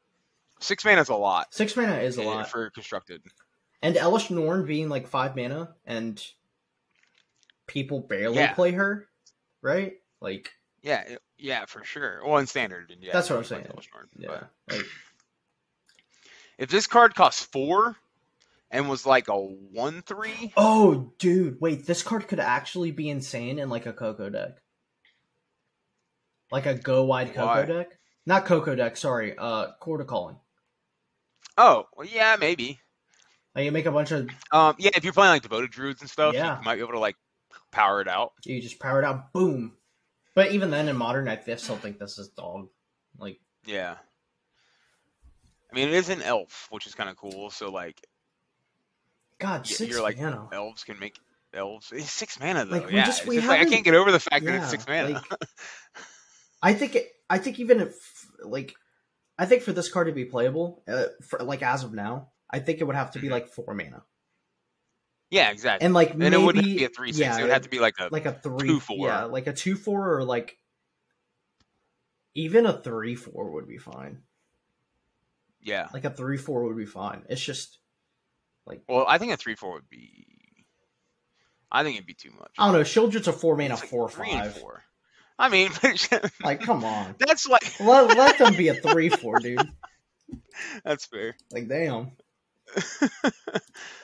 six 0.61 0.85
mana 0.85 1.01
is 1.01 1.09
a 1.09 1.15
lot. 1.15 1.53
Six 1.53 1.77
mana 1.77 1.97
is 1.97 2.19
a 2.19 2.23
eh, 2.23 2.27
lot. 2.27 2.51
for 2.51 2.71
constructed. 2.71 3.23
And 3.83 3.97
Elesh 3.97 4.31
Norn 4.31 4.67
being 4.67 4.89
like 4.89 5.07
five 5.07 5.35
mana 5.37 5.75
and 5.85 6.23
people 7.67 8.01
barely 8.01 8.37
Yeah. 8.39 8.55
play 8.55 8.73
her, 8.73 9.09
right? 9.63 9.95
Like, 10.21 10.51
Yeah, 10.83 11.17
yeah, 11.39 11.67
for 11.67 11.85
sure. 11.85 12.23
Well, 12.25 12.39
in 12.39 12.47
standard, 12.47 12.91
and 12.91 13.03
yeah, 13.03 13.13
That's 13.13 13.31
what 13.31 13.39
I'm 13.39 13.45
saying. 13.45 13.65
Elesh 13.65 13.89
Norn, 13.93 14.09
yeah. 14.17 14.45
Like, 14.69 14.87
If 16.59 16.69
this 16.71 16.87
card 16.87 17.15
costs 17.15 17.45
four 17.45 17.97
and 18.71 18.89
was 18.89 19.07
like 19.07 19.29
a 19.29 19.37
one 19.37 20.03
three, 20.03 20.53
oh, 20.57 21.13
dude, 21.19 21.61
wait, 21.61 21.87
this 21.87 22.03
card 22.03 22.29
could 22.29 22.41
actually 22.41 22.91
be 22.91 23.09
insane 23.09 23.59
in 23.59 23.71
like 23.71 23.87
a 23.87 23.93
Coco 23.93 24.29
deck. 24.29 24.59
Like 26.53 26.67
a 26.67 26.75
go 26.75 27.05
wide 27.05 27.35
Coco 27.35 27.65
deck? 27.65 27.99
Not 28.27 28.45
Coco 28.45 28.75
deck, 28.75 28.97
sorry, 28.97 29.37
uh, 29.39 29.73
Chord 29.81 30.01
of 30.01 30.07
Calling. 30.07 30.37
Oh 31.61 31.87
well, 31.97 32.07
yeah, 32.07 32.37
maybe. 32.39 32.79
Like, 33.55 33.65
you 33.65 33.73
make 33.73 33.87
a 33.87 33.91
bunch 33.93 34.13
of, 34.13 34.29
Um, 34.53 34.77
yeah, 34.79 34.91
if 34.95 35.03
you're 35.05 35.13
playing 35.13 35.31
like 35.33 35.43
devoted 35.43 35.71
druids 35.71 36.01
and 36.01 36.09
stuff, 36.11 36.35
Yeah. 36.35 36.59
you 36.59 36.65
might 36.65 36.77
be 36.77 36.81
able 36.83 36.93
to 36.93 36.99
like 37.01 37.17
power 37.73 38.01
it 38.01 38.09
out. 38.09 38.33
you 38.45 38.61
just 38.63 38.79
power 38.79 39.01
it 39.01 39.05
out, 39.05 39.33
boom. 39.33 39.73
But 40.35 40.53
even 40.53 40.71
then, 40.71 40.89
in 40.89 40.97
modern, 40.97 41.29
I 41.29 41.37
still 41.57 41.77
think 41.77 41.99
this 41.99 42.17
is 42.19 42.29
dog. 42.29 42.69
Like, 43.19 43.41
Yeah. 43.67 43.97
I 45.71 45.75
mean, 45.75 45.89
it 45.89 45.95
is 45.95 46.09
an 46.09 46.23
elf, 46.23 46.69
which 46.71 46.87
is 46.87 46.95
kind 46.95 47.11
of 47.11 47.17
cool. 47.17 47.51
So 47.51 47.71
like, 47.71 48.01
God, 49.39 49.61
y- 49.63 49.73
6 49.73 49.91
you're 49.91 50.03
like 50.03 50.19
mana. 50.19 50.49
elves 50.53 50.85
can 50.85 50.99
make 50.99 51.19
elves. 51.55 51.91
It's 51.93 52.11
six 52.11 52.39
mana 52.39 52.65
though. 52.65 52.77
Like, 52.79 52.91
yeah, 52.91 53.05
just- 53.05 53.25
it's 53.25 53.35
just 53.35 53.49
like 53.49 53.61
I 53.61 53.65
can't 53.65 53.85
get 53.85 53.95
over 53.95 54.13
the 54.13 54.21
fact 54.21 54.45
that 54.45 54.55
it's 54.55 54.71
six 54.71 54.87
mana. 54.87 55.11
like, 55.15 55.25
I 56.63 56.75
think 56.75 56.95
it, 56.95 57.09
I 57.29 57.39
think 57.39 57.59
even 57.59 57.81
if 57.81 57.95
like 58.45 58.75
I 59.41 59.47
think 59.47 59.63
for 59.63 59.73
this 59.73 59.91
card 59.91 60.07
to 60.09 60.13
be 60.13 60.25
playable, 60.25 60.83
uh, 60.87 61.07
for 61.23 61.39
like 61.41 61.63
as 61.63 61.83
of 61.85 61.93
now, 61.93 62.29
I 62.51 62.59
think 62.59 62.81
it 62.81 62.85
would 62.85 62.97
have 62.97 63.13
to 63.13 63.19
be 63.19 63.29
like 63.29 63.49
four 63.49 63.75
mana 63.75 64.05
yeah, 65.31 65.51
exactly. 65.51 65.85
and 65.85 65.95
like 65.95 66.11
And, 66.11 66.19
maybe 66.19 66.35
it 66.37 66.45
wouldn't 66.45 66.65
have 66.65 66.73
to 66.73 66.79
be 66.79 66.85
a 66.85 66.89
three 66.89 67.13
six. 67.13 67.21
yeah, 67.21 67.39
it 67.39 67.43
would 67.43 67.53
have 67.53 67.63
to 67.63 67.69
be 67.69 67.79
like 67.79 67.95
a 68.01 68.09
like 68.11 68.27
a 68.27 68.33
three 68.33 68.69
two, 68.69 68.81
four. 68.81 69.07
yeah, 69.07 69.25
like 69.25 69.47
a 69.47 69.53
two 69.53 69.77
four 69.77 70.17
or 70.17 70.25
like 70.25 70.59
even 72.35 72.67
a 72.67 72.73
three 72.73 73.15
four 73.15 73.51
would 73.53 73.69
be 73.69 73.79
fine. 73.79 74.23
yeah. 75.63 75.89
Like 75.93 76.05
a 76.05 76.11
three 76.11 76.37
four 76.37 76.65
would 76.65 76.77
be 76.77 76.87
fine. 76.87 77.23
It's 77.29 77.41
just 77.41 77.79
like 78.67 78.83
Well, 78.89 79.05
I 79.09 79.19
think 79.19 79.33
a 79.33 79.37
three 79.37 79.55
four 79.55 79.75
would 79.75 79.89
be. 79.89 80.27
I 81.73 81.85
think 81.85 81.95
it'd 81.95 82.07
be 82.07 82.15
too 82.15 82.33
much. 82.37 82.51
I 82.59 82.67
don't 82.67 82.75
know. 82.75 82.83
Sheoldred's 82.83 83.29
a 83.29 83.33
four 83.33 83.57
mana 83.57 83.75
like 83.75 83.85
four 83.89 84.09
five. 84.09 84.57
four. 84.57 84.83
I 85.41 85.49
mean, 85.49 85.71
Like, 86.45 86.61
come 86.61 86.85
on, 86.85 87.15
that's 87.19 87.49
like 87.49 87.81
let, 87.81 88.17
let 88.17 88.39
them 88.39 88.55
be 88.55 88.69
a 88.69 88.75
three 88.75 89.09
four, 89.09 89.39
dude. 89.39 89.61
that's 90.85 91.07
fair. 91.07 91.35
Like, 91.51 91.67
damn. 91.69 92.13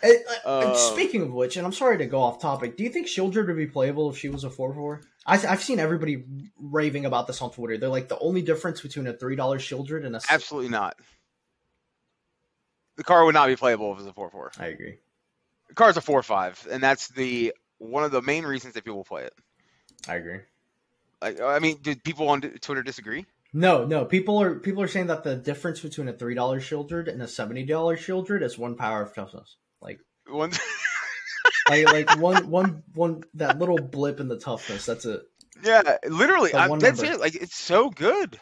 Eh, 0.03 0.15
uh, 0.45 0.49
Uh, 0.49 0.75
Speaking 0.75 1.23
of 1.23 1.33
which, 1.33 1.57
and 1.57 1.67
I'm 1.67 1.73
sorry 1.73 1.99
to 1.99 2.07
go 2.07 2.21
off 2.23 2.41
topic, 2.41 2.77
do 2.77 2.83
you 2.85 2.91
think 2.91 3.07
Sheoldred 3.07 3.47
would 3.47 3.57
be 3.57 3.67
playable 3.67 4.11
if 4.11 4.19
she 4.19 4.29
was 4.29 4.45
a 4.45 4.51
4 4.51 4.75
4? 4.75 5.03
I've 5.27 5.63
seen 5.63 5.79
everybody 5.79 6.25
raving 6.59 7.05
about 7.05 7.27
this 7.27 7.43
on 7.43 7.51
Twitter. 7.51 7.77
They're 7.79 7.89
like, 7.89 8.09
the 8.09 8.19
only 8.19 8.43
difference 8.43 8.81
between 8.81 9.07
a 9.09 9.13
$3 9.13 9.37
Sheoldred 9.37 10.07
and 10.07 10.17
a. 10.17 10.21
Absolutely 10.31 10.71
not. 10.71 10.97
The 12.97 13.05
car 13.05 13.25
would 13.25 13.35
not 13.35 13.49
be 13.49 13.57
playable 13.57 13.93
if 13.93 13.99
it 13.99 14.03
was 14.03 14.07
a 14.07 14.13
four 14.15 14.31
four. 14.31 14.53
I 14.59 14.67
agree. 14.67 14.97
The 15.69 15.75
car's 15.75 15.97
a 15.97 16.01
four 16.01 16.23
five, 16.23 16.67
and 16.71 16.83
that's 16.83 17.09
the 17.09 17.53
one 17.79 18.05
of 18.05 18.11
the 18.11 18.23
main 18.23 18.45
reasons 18.45 18.75
that 18.75 18.85
people 18.85 19.05
play 19.05 19.25
it. 19.25 19.35
I 20.09 20.15
agree. 20.15 20.41
Like, 21.23 21.41
I 21.41 21.59
mean, 21.59 21.79
did 21.83 22.05
people 22.05 22.29
on 22.29 22.41
Twitter 22.43 22.83
disagree? 22.83 23.27
No, 23.53 23.87
no. 23.87 24.05
People 24.05 24.41
are 24.43 24.57
people 24.59 24.83
are 24.83 24.89
saying 24.89 25.07
that 25.07 25.25
the 25.25 25.37
difference 25.37 25.81
between 25.81 26.09
a 26.09 26.13
$3 26.13 26.35
Sheoldred 26.61 27.09
and 27.11 27.23
a 27.23 27.27
$70 27.27 27.67
Sheoldred 27.69 28.43
is 28.43 28.59
one 28.59 28.77
power 28.77 29.03
of 29.03 29.15
toughness. 29.15 29.57
Like, 29.81 29.99
One, 30.29 30.53
like, 31.71 31.87
like 31.87 32.19
one, 32.19 32.51
one, 32.51 32.83
one, 32.95 33.23
that 33.35 33.59
little 33.59 33.79
blip 33.79 34.21
in 34.21 34.29
the 34.29 34.39
toughness. 34.39 34.85
That's 34.85 35.07
it. 35.07 35.23
yeah, 35.63 35.97
literally, 36.07 36.51
That 36.53 36.71
I, 36.71 36.79
that's 36.79 37.01
number. 37.01 37.15
it. 37.15 37.21
Like, 37.21 37.35
it's 37.35 37.57
so 37.57 37.89
good, 37.89 38.39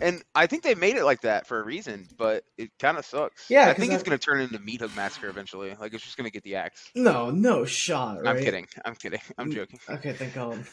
and 0.00 0.22
I 0.34 0.46
think 0.46 0.62
they 0.62 0.74
made 0.74 0.96
it 0.96 1.04
like 1.04 1.20
that 1.22 1.46
for 1.46 1.60
a 1.60 1.64
reason, 1.64 2.06
but 2.18 2.42
it 2.58 2.70
kind 2.80 2.98
of 2.98 3.04
sucks. 3.06 3.48
Yeah, 3.48 3.68
I 3.68 3.74
think 3.74 3.92
it's 3.92 4.02
that- 4.02 4.08
gonna 4.08 4.18
turn 4.18 4.40
into 4.40 4.58
Meathook 4.58 4.94
Massacre 4.96 5.28
eventually. 5.28 5.74
Like, 5.78 5.94
it's 5.94 6.04
just 6.04 6.16
gonna 6.16 6.30
get 6.30 6.42
the 6.42 6.56
axe. 6.56 6.90
No, 6.94 7.30
no 7.30 7.64
shot, 7.64 8.22
right? 8.22 8.36
I'm 8.36 8.42
kidding. 8.42 8.66
I'm 8.84 8.94
kidding. 8.96 9.20
I'm 9.38 9.50
Mm, 9.50 9.54
joking. 9.54 9.78
Okay, 9.88 10.12
thank 10.14 10.34
God. 10.34 10.64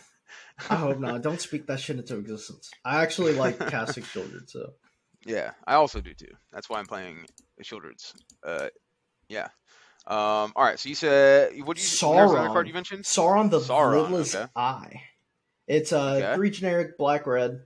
I 0.70 0.76
hope 0.76 1.00
not. 1.00 1.22
Don't 1.22 1.42
speak 1.42 1.68
that 1.68 1.80
shit 1.80 1.98
into 1.98 2.18
existence. 2.18 2.72
I 2.86 3.02
actually 3.02 3.34
like 3.34 3.58
casting 3.70 4.04
Sheoldred, 4.04 4.50
so. 4.50 4.74
Yeah, 5.26 5.52
I 5.66 5.76
also 5.76 6.02
do 6.02 6.14
too. 6.14 6.34
That's 6.52 6.70
why 6.70 6.80
I'm 6.80 6.86
playing 6.86 7.26
the 7.58 8.20
Uh, 8.46 8.68
yeah. 9.30 9.48
Um. 10.06 10.52
All 10.56 10.64
right. 10.64 10.78
So 10.78 10.90
you 10.90 10.96
said 10.96 11.54
what 11.64 11.78
did 11.78 11.84
you? 11.84 11.90
Sauron. 11.90 12.52
card 12.52 12.68
you 12.68 12.74
mentioned. 12.74 13.06
Sauron 13.06 13.50
the 13.50 13.60
Sauron, 13.60 14.10
Lidless 14.10 14.36
okay. 14.36 14.52
Eye. 14.56 15.02
It's 15.66 15.94
uh, 15.94 16.16
Okay. 16.16 16.36
three 16.36 16.50
generic 16.50 16.98
black 16.98 17.26
red. 17.26 17.62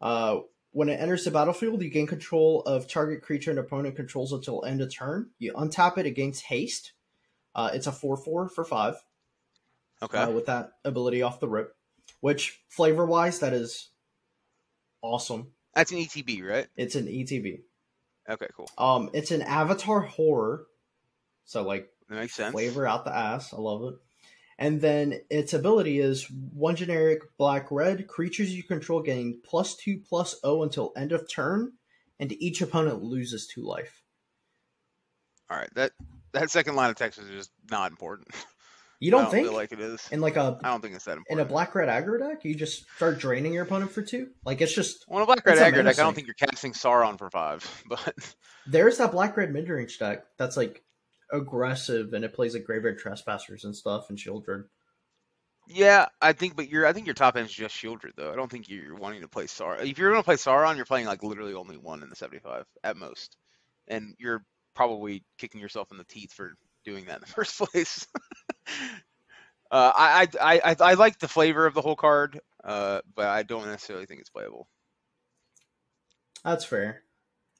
Uh, 0.00 0.40
when 0.70 0.88
it 0.88 1.00
enters 1.00 1.24
the 1.24 1.30
battlefield, 1.32 1.82
you 1.82 1.90
gain 1.90 2.06
control 2.06 2.62
of 2.62 2.86
target 2.88 3.22
creature 3.22 3.50
an 3.50 3.58
opponent 3.58 3.96
controls 3.96 4.32
until 4.32 4.64
end 4.64 4.80
of 4.80 4.94
turn. 4.94 5.30
You 5.38 5.52
untap 5.54 5.98
it 5.98 6.06
against 6.06 6.44
haste. 6.44 6.92
Uh, 7.54 7.70
it's 7.72 7.86
a 7.86 7.92
4 7.92 8.16
4 8.16 8.48
for 8.48 8.64
5 8.64 8.94
Okay. 10.02 10.18
uh, 10.18 10.30
with 10.30 10.46
that 10.46 10.72
ability 10.84 11.22
off 11.22 11.38
the 11.40 11.48
rip, 11.48 11.74
which 12.24 12.62
flavor 12.70 13.04
wise, 13.04 13.40
that 13.40 13.52
is 13.52 13.90
awesome. 15.02 15.52
That's 15.74 15.92
an 15.92 15.98
ETB, 15.98 16.42
right? 16.42 16.66
It's 16.74 16.94
an 16.94 17.06
ETB. 17.06 17.60
Okay, 18.30 18.46
cool. 18.56 18.66
Um, 18.78 19.10
it's 19.12 19.30
an 19.30 19.42
avatar 19.42 20.00
horror, 20.00 20.64
so 21.44 21.62
like 21.64 21.90
That 22.08 22.14
makes 22.14 22.32
sense. 22.32 22.52
flavor 22.52 22.86
out 22.86 23.04
the 23.04 23.14
ass. 23.14 23.52
I 23.52 23.58
love 23.58 23.92
it. 23.92 23.96
And 24.58 24.80
then 24.80 25.20
its 25.28 25.52
ability 25.52 25.98
is 25.98 26.26
one 26.30 26.76
generic 26.76 27.20
black 27.36 27.70
red 27.70 28.08
creatures 28.08 28.56
you 28.56 28.62
control 28.62 29.02
gain 29.02 29.42
plus 29.44 29.76
two 29.76 29.98
plus 29.98 30.34
O 30.42 30.62
until 30.62 30.94
end 30.96 31.12
of 31.12 31.28
turn, 31.30 31.74
and 32.18 32.32
each 32.32 32.62
opponent 32.62 33.02
loses 33.02 33.46
two 33.46 33.66
life. 33.66 34.02
All 35.50 35.58
right, 35.58 35.68
that 35.74 35.92
that 36.32 36.50
second 36.50 36.74
line 36.74 36.88
of 36.88 36.96
text 36.96 37.18
is 37.18 37.28
just 37.28 37.50
not 37.70 37.90
important. 37.90 38.28
You 39.04 39.10
don't, 39.10 39.20
I 39.20 39.22
don't 39.24 39.32
think 39.32 39.46
feel 39.48 39.54
like 39.54 39.72
it 39.72 39.80
is? 39.80 40.08
in 40.10 40.22
like 40.22 40.36
a 40.36 40.58
I 40.64 40.70
don't 40.70 40.80
think 40.80 40.94
it's 40.94 41.04
that 41.04 41.18
in 41.28 41.38
a 41.38 41.44
black 41.44 41.74
red 41.74 41.90
aggro 41.90 42.18
deck 42.18 42.42
you 42.42 42.54
just 42.54 42.86
start 42.96 43.18
draining 43.18 43.52
your 43.52 43.64
opponent 43.64 43.90
for 43.90 44.00
two? 44.00 44.28
Like 44.46 44.62
it's 44.62 44.72
just 44.72 45.04
Well, 45.06 45.18
in 45.18 45.24
a 45.24 45.26
black 45.26 45.44
red 45.44 45.58
aggro 45.58 45.84
deck, 45.84 45.98
I 45.98 46.02
don't 46.02 46.14
think 46.14 46.26
you're 46.26 46.32
casting 46.32 46.72
Sauron 46.72 47.18
for 47.18 47.28
five, 47.28 47.84
but 47.90 48.34
there's 48.66 48.96
that 48.96 49.12
black 49.12 49.36
red 49.36 49.52
mid 49.52 49.68
range 49.68 49.98
deck 49.98 50.24
that's 50.38 50.56
like 50.56 50.82
aggressive 51.30 52.14
and 52.14 52.24
it 52.24 52.32
plays 52.32 52.54
like 52.54 52.64
graveyard 52.64 52.98
trespassers 52.98 53.64
and 53.64 53.76
stuff 53.76 54.08
and 54.08 54.16
Sheoldred. 54.16 54.64
yeah, 55.68 56.06
I 56.22 56.32
think. 56.32 56.56
But 56.56 56.70
you're 56.70 56.86
I 56.86 56.94
think 56.94 57.04
your 57.06 57.12
top 57.12 57.36
end 57.36 57.48
is 57.48 57.52
just 57.52 57.76
Sheoldred 57.76 58.12
though. 58.16 58.32
I 58.32 58.36
don't 58.36 58.50
think 58.50 58.70
you're 58.70 58.94
wanting 58.94 59.20
to 59.20 59.28
play 59.28 59.44
Sauron. 59.44 59.84
If 59.84 59.98
you're 59.98 60.12
going 60.12 60.22
to 60.22 60.24
play 60.24 60.36
Sauron, 60.36 60.76
you're 60.76 60.86
playing 60.86 61.04
like 61.04 61.22
literally 61.22 61.52
only 61.52 61.76
one 61.76 62.02
in 62.02 62.08
the 62.08 62.16
75 62.16 62.64
at 62.82 62.96
most, 62.96 63.36
and 63.86 64.14
you're 64.18 64.46
probably 64.74 65.24
kicking 65.36 65.60
yourself 65.60 65.92
in 65.92 65.98
the 65.98 66.04
teeth 66.04 66.32
for 66.32 66.54
doing 66.84 67.06
that 67.06 67.16
in 67.16 67.20
the 67.22 67.26
first 67.32 67.58
place. 67.58 68.06
uh, 69.70 69.92
I, 69.96 70.28
I 70.40 70.60
I 70.64 70.76
I 70.80 70.94
like 70.94 71.18
the 71.18 71.28
flavor 71.28 71.66
of 71.66 71.74
the 71.74 71.82
whole 71.82 71.96
card, 71.96 72.40
uh, 72.62 73.00
but 73.14 73.26
I 73.26 73.42
don't 73.42 73.66
necessarily 73.66 74.06
think 74.06 74.20
it's 74.20 74.30
playable. 74.30 74.68
That's 76.44 76.64
fair. 76.64 77.02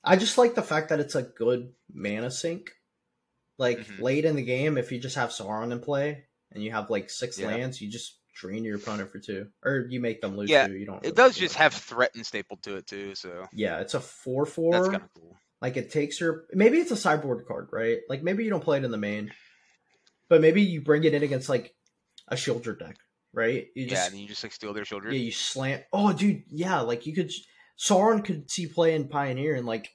I 0.04 0.16
just 0.16 0.36
like 0.36 0.54
the 0.54 0.62
fact 0.62 0.90
that 0.90 1.00
it's 1.00 1.14
a 1.14 1.22
good 1.22 1.72
mana 1.92 2.30
sink. 2.30 2.72
Like 3.56 3.78
Mhm. 3.78 4.00
late 4.00 4.24
in 4.24 4.36
the 4.36 4.42
game, 4.42 4.76
if 4.76 4.90
you 4.92 4.98
just 4.98 5.16
have 5.16 5.30
Sauron 5.30 5.72
in 5.72 5.80
play 5.80 6.24
and 6.52 6.62
you 6.62 6.72
have 6.72 6.90
like 6.90 7.08
six 7.08 7.38
Yeah. 7.38 7.46
lands, 7.46 7.80
you 7.80 7.88
just 7.90 8.18
drain 8.34 8.64
your 8.64 8.76
opponent 8.76 9.10
for 9.10 9.20
two, 9.20 9.48
or 9.64 9.86
you 9.88 10.00
make 10.00 10.20
them 10.20 10.36
lose 10.36 10.50
Yeah, 10.50 10.66
two. 10.66 10.74
You 10.76 10.86
don't. 10.86 11.04
It 11.06 11.14
does 11.14 11.36
do 11.36 11.42
just 11.42 11.54
much. 11.54 11.62
have 11.62 11.74
threaten 11.74 12.24
stapled 12.24 12.62
to 12.64 12.76
it 12.76 12.86
too, 12.86 13.14
so 13.14 13.46
Yeah, 13.52 13.78
it's 13.78 13.94
a 13.94 14.00
four 14.00 14.44
four. 14.44 14.72
that's 14.72 14.88
kind 14.88 15.04
of 15.04 15.08
cool. 15.14 15.36
Like 15.64 15.78
it 15.78 15.90
takes 15.90 16.20
your 16.20 16.44
maybe 16.52 16.76
it's 16.76 16.90
a 16.90 16.96
sideboard 16.96 17.46
card, 17.48 17.70
right? 17.72 18.00
Like 18.06 18.22
maybe 18.22 18.44
you 18.44 18.50
don't 18.50 18.62
play 18.62 18.76
it 18.76 18.84
in 18.84 18.90
the 18.90 18.98
main, 18.98 19.32
but 20.28 20.42
maybe 20.42 20.60
you 20.60 20.82
bring 20.82 21.04
it 21.04 21.14
in 21.14 21.22
against 21.22 21.48
like 21.48 21.74
a 22.28 22.34
Shieldred 22.36 22.80
deck, 22.80 22.96
right? 23.32 23.68
You 23.74 23.84
yeah, 23.84 23.88
just 23.88 24.10
and 24.10 24.20
you 24.20 24.28
just 24.28 24.42
like 24.42 24.52
steal 24.52 24.74
their 24.74 24.84
shoulder. 24.84 25.10
yeah 25.10 25.20
you 25.20 25.32
slant. 25.32 25.84
Oh, 25.90 26.12
dude, 26.12 26.42
yeah, 26.50 26.80
like 26.80 27.06
you 27.06 27.14
could 27.14 27.30
Sauron 27.78 28.22
could 28.22 28.50
see 28.50 28.66
play 28.66 28.94
in 28.94 29.08
Pioneer 29.08 29.54
and 29.54 29.64
like, 29.64 29.88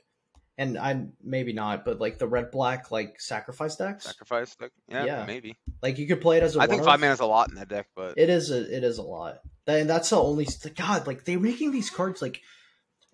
and 0.57 0.76
I'm 0.76 1.13
maybe 1.24 1.53
not, 1.53 1.86
but 1.86 1.99
like 1.99 2.17
the 2.17 2.28
red 2.28 2.49
black 2.49 2.89
like 2.89 3.22
sacrifice 3.22 3.76
decks, 3.76 4.05
Sacrifice, 4.05 4.55
deck, 4.55 4.72
yeah, 4.88 5.05
Yeah. 5.05 5.26
maybe. 5.28 5.55
like 5.84 5.99
you 5.99 6.07
could 6.07 6.20
play 6.20 6.38
it 6.38 6.43
as 6.43 6.55
a 6.55 6.61
I 6.61 6.65
think 6.65 6.84
five 6.84 6.99
mana 6.99 7.13
is 7.13 7.20
a 7.20 7.28
lot 7.28 7.49
in 7.49 7.55
that 7.57 7.70
deck, 7.70 7.89
but 7.95 8.17
It 8.17 8.32
is 8.32 8.49
a 8.49 8.76
it 8.76 8.84
is 8.84 8.97
a 8.97 9.03
lot. 9.03 9.36
And 9.67 9.88
that's 9.88 10.09
the 10.09 10.20
only 10.20 10.47
God 10.76 11.05
like 11.05 11.26
they're 11.26 11.39
making 11.39 11.74
these 11.74 11.91
cards 11.91 12.24
like 12.24 12.41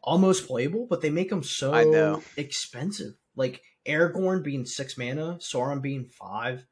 almost 0.06 0.48
playable, 0.48 0.88
but 0.90 1.02
they 1.02 1.10
make 1.10 1.30
them 1.30 1.44
so 1.44 2.22
expensive. 2.38 3.14
Like 3.36 3.62
Aragorn 3.86 4.44
being 4.44 4.66
six 4.66 4.98
mana, 4.98 5.40
Sauron 5.42 5.82
being 5.82 6.06
five, 6.06 6.66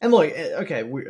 and 0.00 0.12
look, 0.12 0.30
eh, 0.32 0.54
okay, 0.60 0.82
we. 0.84 1.06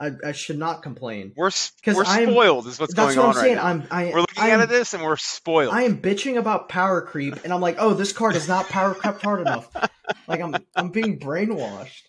I, 0.00 0.10
I 0.24 0.32
should 0.32 0.58
not 0.58 0.82
complain. 0.82 1.32
we're 1.36 1.50
we're 1.86 2.04
I'm- 2.04 2.30
spoiled. 2.30 2.66
Is 2.66 2.80
what's 2.80 2.94
going 2.94 3.16
what 3.16 3.26
on 3.26 3.34
saying. 3.34 3.56
right 3.56 3.62
now. 3.62 3.68
I'm 3.68 3.86
I, 3.90 4.12
we're 4.12 4.20
looking 4.20 4.42
I'm, 4.42 4.60
at 4.60 4.68
this 4.68 4.92
and 4.92 5.02
we're 5.02 5.16
spoiled. 5.16 5.72
I 5.72 5.82
am 5.82 6.00
bitching 6.00 6.36
about 6.36 6.68
power 6.68 7.00
creep, 7.00 7.44
and 7.44 7.52
I'm 7.52 7.60
like, 7.60 7.76
oh, 7.78 7.94
this 7.94 8.12
card 8.12 8.34
is 8.34 8.48
not 8.48 8.68
power 8.68 8.94
crept 8.94 9.22
hard 9.22 9.40
enough. 9.40 9.70
Like 10.28 10.40
I'm 10.40 10.54
I'm 10.76 10.90
being 10.90 11.18
brainwashed. 11.18 12.02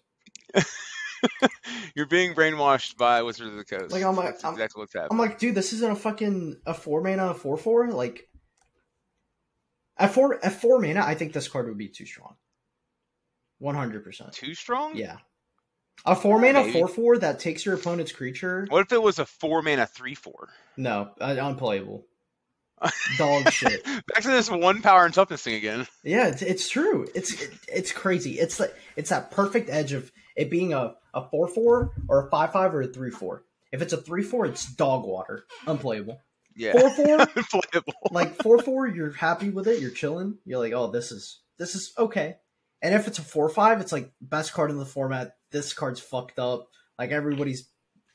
You're 1.96 2.06
being 2.06 2.34
brainwashed 2.34 2.98
by 2.98 3.22
Wizards 3.24 3.52
of 3.52 3.56
the 3.58 3.66
Coast. 3.66 3.92
Like, 3.92 4.04
I'm 4.04 4.16
like- 4.16 4.44
I'm- 4.44 4.54
exactly 4.54 4.82
what's 4.82 4.94
happening. 4.94 5.10
I'm 5.12 5.18
like, 5.18 5.40
dude, 5.40 5.56
this 5.56 5.74
isn't 5.74 5.92
a 5.92 5.96
fucking 5.96 6.62
a 6.66 6.74
four 6.74 7.02
mana 7.02 7.34
four 7.34 7.58
four. 7.58 7.90
Like 7.92 8.28
at 9.98 10.14
four 10.14 10.44
at 10.44 10.54
four 10.54 10.80
mana, 10.80 11.02
I 11.06 11.16
think 11.16 11.34
this 11.34 11.48
card 11.48 11.68
would 11.68 11.78
be 11.78 11.88
too 11.90 12.06
strong. 12.06 12.36
One 13.60 13.76
hundred 13.76 14.04
percent. 14.04 14.34
Too 14.34 14.54
strong? 14.54 14.96
Yeah. 14.98 15.18
A 16.06 16.16
four 16.16 16.40
mana 16.40 16.62
Maybe. 16.62 16.74
four 16.74 16.88
four 16.88 17.18
that 17.20 17.40
takes 17.40 17.66
your 17.66 17.76
opponent's 17.76 18.12
creature. 18.12 18.66
What 18.70 18.82
if 18.86 18.92
it 18.92 19.02
was 19.02 19.18
a 19.20 19.26
four 19.26 19.62
mana 19.62 19.86
three 19.88 20.16
four? 20.16 20.50
No, 20.78 21.12
uh, 21.22 21.36
unplayable. 21.40 22.06
Dog 23.18 23.50
shit. 23.52 23.86
Back 23.86 24.22
to 24.24 24.28
this 24.28 24.52
one 24.52 24.82
power 24.82 25.06
and 25.06 25.14
toughness 25.14 25.42
thing 25.42 25.56
again. 25.56 25.88
Yeah, 26.04 26.28
it's, 26.28 26.42
it's 26.42 26.70
true. 26.70 27.08
It's 27.16 27.42
it, 27.42 27.52
it's 27.70 27.92
crazy. 27.94 28.38
It's 28.38 28.60
like 28.60 28.76
it's 28.98 29.10
that 29.10 29.32
perfect 29.32 29.70
edge 29.70 29.94
of 29.94 30.12
it 30.36 30.50
being 30.50 30.74
a 30.74 30.96
a 31.14 31.30
four 31.30 31.48
four 31.48 31.92
or 32.08 32.28
a 32.28 32.30
five 32.30 32.52
five 32.52 32.74
or 32.76 32.82
a 32.82 32.88
three 32.88 33.12
four. 33.12 33.44
If 33.72 33.82
it's 33.82 33.94
a 33.94 33.98
three 33.98 34.24
four, 34.24 34.46
it's 34.46 34.66
dog 34.74 35.06
water, 35.06 35.46
unplayable. 35.68 36.20
Yeah. 36.56 36.72
Four 36.74 36.90
four, 36.92 37.20
Unplayable. 37.36 37.94
like 38.12 38.42
four 38.42 38.60
four, 38.62 38.88
you're 38.88 39.12
happy 39.12 39.50
with 39.50 39.68
it. 39.68 39.82
You're 39.82 39.92
chilling. 39.92 40.38
You're 40.46 40.60
like, 40.60 40.74
oh, 40.74 40.88
this 40.92 41.12
is 41.12 41.42
this 41.58 41.76
is 41.76 41.92
okay. 41.98 42.38
And 42.82 42.94
if 42.96 43.08
it's 43.08 43.20
a 43.20 43.24
four 43.24 43.50
five, 43.50 43.82
it's 43.82 43.92
like 43.92 44.12
best 44.22 44.54
card 44.54 44.72
in 44.72 44.78
the 44.78 44.86
format. 44.86 45.36
This 45.52 45.74
card's 45.74 46.00
fucked 46.00 46.40
up. 46.40 46.68
Like 47.00 47.12
everybody's 47.12 47.68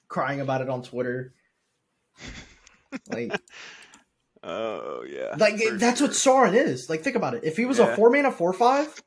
crying 0.09 0.41
about 0.41 0.61
it 0.63 0.69
on 0.71 0.83
Twitter. 0.83 1.35
Like 3.11 3.33
Oh 4.43 5.05
yeah. 5.07 5.35
like 5.39 5.59
for 5.61 5.77
that's 5.77 6.01
what. 6.01 6.13
Sauron 6.13 6.55
is. 6.55 6.89
Like 6.89 7.03
think 7.03 7.17
about 7.17 7.35
it. 7.35 7.45
If 7.45 7.57
he 7.59 7.67
was 7.67 7.79
Yeah. 7.79 7.93
a 7.93 7.97
four 7.97 8.11
mana 8.11 8.33
four 8.33 8.53
five, 8.55 9.03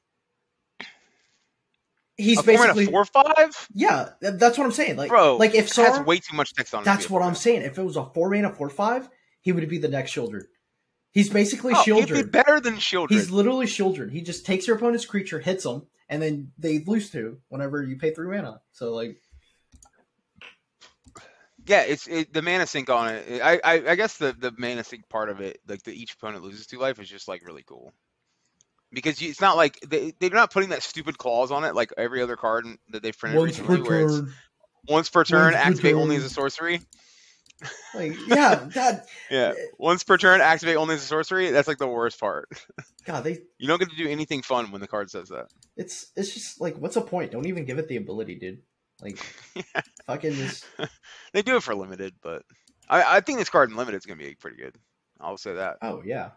he's 2.18 2.40
a 2.40 2.44
basically 2.44 2.86
four 2.86 3.06
five? 3.06 3.68
yeah. 3.74 4.10
That's 4.22 4.58
what 4.58 4.66
I'm 4.66 4.72
saying. 4.72 4.98
Like 4.98 5.10
Bro, 5.10 5.38
like 5.38 5.56
if 5.56 5.68
it 5.68 5.76
has 5.76 6.06
way 6.06 6.20
too 6.20 6.36
much 6.36 6.54
text 6.54 6.74
on 6.74 6.84
that's 6.84 7.10
what 7.10 7.22
I'm 7.22 7.36
saying. 7.36 7.62
If 7.64 7.78
it 7.78 7.84
was 7.84 7.98
a 7.98 8.06
four 8.06 8.30
mana 8.30 8.54
four 8.54 8.70
five, 8.70 9.10
he 9.42 9.52
would 9.52 9.68
be 9.70 9.78
the 9.78 9.88
next 9.88 10.14
Sheoldred. 10.14 10.46
He's 11.12 11.30
basically 11.30 11.74
Oh, 11.76 11.84
he'd 11.84 12.12
be 12.12 12.24
better 12.24 12.60
than 12.60 12.76
Sheoldred. 12.76 13.12
He's 13.12 13.30
literally 13.30 13.68
Sheoldred. 13.68 14.12
He 14.12 14.22
just 14.22 14.46
takes 14.46 14.66
your 14.66 14.78
opponent's 14.78 15.06
creature, 15.06 15.40
hits 15.40 15.64
them, 15.64 15.86
and 16.10 16.22
then 16.22 16.52
they 16.58 16.80
lose 16.80 17.12
two 17.12 17.40
whenever 17.50 17.84
you 17.84 17.98
pay 17.98 18.12
three 18.12 18.36
mana. 18.36 18.62
So 18.72 18.94
like 18.94 19.22
Yeah, 21.66 21.82
it's 21.82 22.08
it, 22.08 22.34
the 22.34 22.42
mana 22.42 22.66
sink 22.68 22.90
on 22.90 23.14
it. 23.14 23.42
I, 23.42 23.60
I 23.64 23.74
I 23.92 23.96
guess 23.96 24.18
the 24.18 24.34
the 24.38 24.54
mana 24.58 24.84
sink 24.84 25.08
part 25.08 25.30
of 25.30 25.40
it, 25.40 25.60
like 25.68 25.84
the 25.84 25.94
each 25.94 26.14
opponent 26.14 26.44
loses 26.44 26.66
two 26.68 26.80
life, 26.80 27.00
is 27.00 27.10
just 27.10 27.28
like 27.28 27.46
really 27.46 27.64
cool. 27.64 27.94
Because 28.94 29.20
you, 29.22 29.30
it's 29.30 29.42
not 29.42 29.58
like 29.58 29.80
they 29.82 30.14
they're 30.20 30.30
not 30.30 30.52
putting 30.52 30.70
that 30.70 30.84
stupid 30.84 31.18
clause 31.18 31.52
on 31.52 31.64
it 31.64 31.74
like 31.76 31.92
every 31.98 32.22
other 32.22 32.36
card 32.36 32.66
that 32.92 33.02
they've 33.02 33.18
printed 33.18 33.40
once 33.40 33.58
per 33.58 33.66
recently, 33.66 33.90
where 33.90 34.00
it's 34.02 34.22
once 34.88 35.10
per 35.10 35.24
turn, 35.24 35.54
Once 35.54 35.56
per 35.56 35.60
activate 35.62 35.96
only 35.96 36.16
turn. 36.16 36.26
as 36.26 36.32
a 36.32 36.34
sorcery. 36.34 36.82
like 37.96 38.16
yeah, 38.28 38.56
that 38.74 39.08
Yeah, 39.32 39.54
once 39.78 40.04
per 40.04 40.18
turn, 40.18 40.42
activate 40.42 40.76
only 40.78 40.96
as 40.96 41.04
a 41.04 41.08
sorcery. 41.08 41.50
That's 41.50 41.68
like 41.68 41.78
the 41.80 41.88
worst 41.88 42.20
part. 42.20 42.50
God, 43.06 43.24
they 43.24 43.40
You 43.58 43.68
don't 43.68 43.80
get 43.80 43.90
to 43.90 43.96
do 43.98 44.08
anything 44.08 44.42
fun 44.44 44.72
when 44.72 44.80
the 44.82 44.88
card 44.88 45.10
says 45.10 45.30
that. 45.30 45.48
it's 45.76 46.12
it's 46.16 46.34
just 46.34 46.62
like 46.62 46.76
what's 46.78 46.96
the 46.96 47.02
point? 47.02 47.32
Don't 47.32 47.48
even 47.48 47.66
give 47.66 47.80
it 47.80 47.88
the 47.88 47.98
ability, 47.98 48.36
dude. 48.36 48.62
Like 49.02 49.18
fucking 50.06 50.34
just 50.36 50.66
They 51.34 51.42
do 51.42 51.56
it 51.58 51.64
for 51.64 51.74
limited, 51.74 52.14
but 52.22 52.44
I, 52.88 53.18
I 53.18 53.20
think 53.22 53.40
this 53.40 53.50
card 53.50 53.70
in 53.72 53.76
limited 53.76 53.98
is 53.98 54.06
gonna 54.06 54.20
be 54.20 54.36
pretty 54.36 54.58
good. 54.58 54.76
I'll 55.20 55.38
say 55.38 55.56
that. 55.56 55.78
oh 55.82 56.04
yeah. 56.06 56.30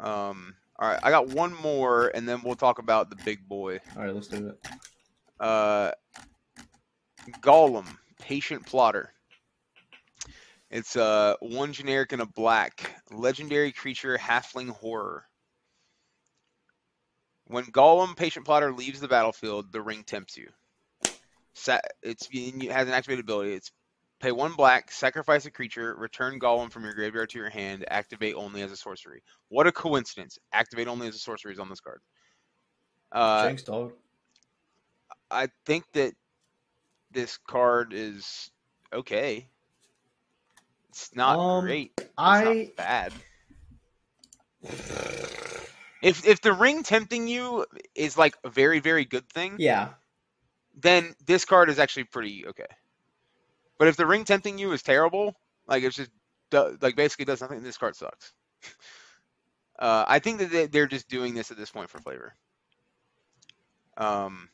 Um, 0.00 0.54
all 0.78 0.88
right, 0.88 1.00
I 1.02 1.10
got 1.10 1.28
one 1.28 1.54
more, 1.54 2.08
and 2.14 2.28
then 2.28 2.42
we'll 2.42 2.54
talk 2.54 2.78
about 2.78 3.10
the 3.10 3.16
big 3.24 3.46
boy. 3.48 3.80
All 3.96 4.04
right, 4.04 4.14
let's 4.14 4.28
do 4.28 4.48
it. 4.48 4.68
Uh, 5.40 5.92
Gollum, 7.42 7.86
patient 8.20 8.64
plotter. 8.64 9.12
It's 10.70 10.96
uh 10.96 11.34
one 11.40 11.72
generic 11.72 12.12
and 12.12 12.20
a 12.20 12.26
black 12.26 13.02
legendary 13.10 13.72
creature, 13.72 14.18
halfling 14.18 14.68
horror. 14.68 15.24
When 17.46 17.64
Gollum, 17.64 18.16
patient 18.16 18.44
plotter, 18.44 18.72
leaves 18.72 19.00
the 19.00 19.08
battlefield, 19.08 19.72
the 19.72 19.80
ring 19.80 20.04
tempts 20.04 20.36
you. 20.36 20.48
Sa- 21.54 21.80
it's 22.02 22.28
it 22.30 22.70
has 22.70 22.86
an 22.86 22.94
activated 22.94 23.24
ability. 23.24 23.54
It's 23.54 23.72
pay 24.20 24.32
one 24.32 24.52
black, 24.54 24.90
sacrifice 24.90 25.46
a 25.46 25.50
creature, 25.50 25.94
return 25.96 26.38
Gollum 26.38 26.70
from 26.70 26.84
your 26.84 26.94
graveyard 26.94 27.30
to 27.30 27.38
your 27.38 27.50
hand, 27.50 27.84
activate 27.88 28.34
only 28.34 28.62
as 28.62 28.72
a 28.72 28.76
sorcery. 28.76 29.22
What 29.48 29.66
a 29.66 29.72
coincidence! 29.72 30.38
Activate 30.52 30.88
only 30.88 31.08
as 31.08 31.14
a 31.14 31.18
sorcery 31.18 31.52
is 31.52 31.58
on 31.58 31.68
this 31.68 31.80
card. 31.80 32.00
Uh, 33.12 33.44
Thanks, 33.44 33.62
dog. 33.62 33.92
I 35.30 35.48
think 35.66 35.84
that 35.92 36.14
this 37.10 37.38
card 37.46 37.92
is 37.92 38.50
okay. 38.92 39.48
It's 40.90 41.14
not 41.14 41.38
Um, 41.38 41.64
great. 41.64 41.92
It's 41.96 42.10
I 42.16 42.44
not 42.44 42.76
bad. 42.76 43.12
If 46.02 46.26
if 46.26 46.40
the 46.40 46.52
ring 46.52 46.82
tempting 46.82 47.28
you 47.28 47.66
is 47.94 48.16
like 48.16 48.36
a 48.44 48.48
very 48.48 48.80
very 48.80 49.04
good 49.04 49.28
thing, 49.28 49.56
yeah. 49.58 49.90
then 50.76 51.14
this 51.26 51.44
card 51.44 51.70
is 51.70 51.78
actually 51.78 52.04
pretty 52.04 52.46
okay. 52.46 52.66
But 53.78 53.88
if 53.88 53.96
the 53.96 54.06
ring 54.06 54.24
tempting 54.24 54.58
you 54.58 54.72
is 54.72 54.82
terrible, 54.82 55.34
like 55.66 55.82
it's 55.82 55.96
just 55.96 56.10
like 56.52 56.96
basically 56.96 57.24
does 57.24 57.40
nothing, 57.40 57.62
this 57.62 57.78
card 57.78 57.96
sucks. 57.96 58.32
Uh, 59.78 60.04
I 60.08 60.18
think 60.18 60.38
that 60.40 60.50
they- 60.50 60.66
they're 60.66 60.88
just 60.88 61.08
doing 61.08 61.34
this 61.34 61.52
at 61.52 61.56
this 61.56 61.70
point 61.70 61.88
for 61.88 62.00
flavor. 62.00 62.34
Um, 63.96 64.48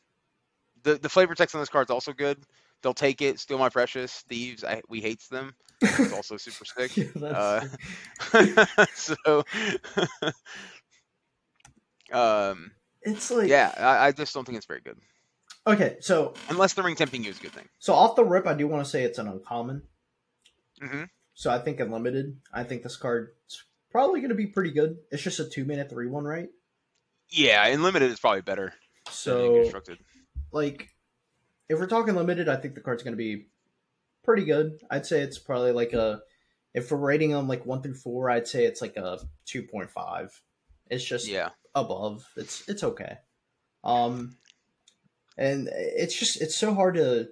the 0.83 0.95
the 0.99 1.09
flavor 1.09 1.33
text 1.33 1.55
on 1.55 1.61
this 1.61 1.69
card 1.69 1.87
is 1.87 1.91
also 1.91 2.13
good. 2.13 2.43
They'll 2.81 2.93
take 2.93 3.21
it. 3.23 3.39
Steal 3.39 3.57
my 3.57 3.69
precious 3.69 4.21
thieves. 4.29 4.63
I 4.63 4.83
we 4.87 5.01
hates 5.01 5.27
them. 5.27 5.55
It's 5.81 6.13
also 6.13 6.37
super 6.37 6.65
sick. 6.65 6.91
Yeah, 6.95 7.61
Uh, 8.33 8.65
so, 8.93 9.43
um, 12.11 12.71
it's 13.01 13.31
like 13.31 13.49
yeah, 13.49 13.73
I, 13.77 14.07
I 14.07 14.11
just 14.11 14.33
don't 14.33 14.45
think 14.45 14.57
it's 14.57 14.67
very 14.67 14.81
good. 14.81 14.97
Okay, 15.67 15.97
so 15.99 16.33
Unless 16.49 16.73
the 16.73 16.83
ring 16.83 16.95
tempting 16.95 17.23
you 17.23 17.31
is 17.31 17.39
a 17.39 17.43
good 17.43 17.51
thing. 17.53 17.67
so 17.79 17.93
off 17.93 18.15
the 18.15 18.23
rip, 18.23 18.45
I 18.45 18.53
do 18.53 18.67
want 18.67 18.83
to 18.85 18.89
say 18.89 19.03
it's 19.03 19.17
an 19.17 19.27
uncommon. 19.27 19.81
hmm 20.79 21.03
So 21.33 21.49
I 21.49 21.59
think 21.59 21.79
in 21.79 21.91
limited, 21.91 22.37
I 22.53 22.63
think 22.63 22.83
this 22.83 22.97
card's 22.97 23.31
probably 23.89 24.19
going 24.19 24.29
to 24.29 24.35
be 24.35 24.47
pretty 24.47 24.71
good. 24.71 24.97
It's 25.11 25.23
just 25.23 25.39
a 25.39 25.45
two 25.45 25.65
minute 25.65 25.89
three 25.89 26.07
one, 26.07 26.23
right? 26.23 26.49
Yeah, 27.29 27.65
in 27.67 27.81
limited 27.81 28.11
it's 28.11 28.19
probably 28.19 28.41
better 28.41 28.73
So 29.09 29.71
like, 30.51 30.89
if 31.67 31.79
we're 31.79 31.87
talking 31.87 32.13
limited, 32.15 32.47
I 32.47 32.57
think 32.57 32.75
the 32.75 32.81
card's 32.81 33.01
going 33.01 33.13
to 33.13 33.17
be 33.17 33.47
pretty 34.23 34.45
good. 34.45 34.79
I'd 34.91 35.05
say 35.07 35.21
it's 35.21 35.39
probably 35.39 35.71
like 35.71 35.93
a 35.93 36.21
if 36.75 36.91
we're 36.91 36.97
rating 36.97 37.31
them 37.31 37.47
like 37.47 37.65
one 37.65 37.81
through 37.81 37.95
four, 37.95 38.29
I'd 38.29 38.47
say 38.47 38.65
it's 38.65 38.81
like 38.81 38.97
a 38.97 39.19
two 39.45 39.63
point 39.63 39.89
five. 39.89 40.39
It's 40.91 41.03
just 41.03 41.27
Yeah, 41.27 41.49
above. 41.73 42.27
It's 42.37 42.67
it's 42.69 42.83
okay. 42.83 43.17
Um, 43.83 44.35
and 45.37 45.69
it's 45.73 46.17
just 46.17 46.41
it's 46.41 46.57
so 46.57 46.73
hard 46.73 46.95
to 46.95 47.29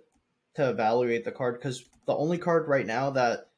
to 0.56 0.70
evaluate 0.70 1.26
the 1.26 1.32
card 1.32 1.56
because 1.56 1.84
the 2.06 2.16
only 2.16 2.38
card 2.38 2.68
right 2.68 2.86
now 2.86 3.10
that 3.12 3.50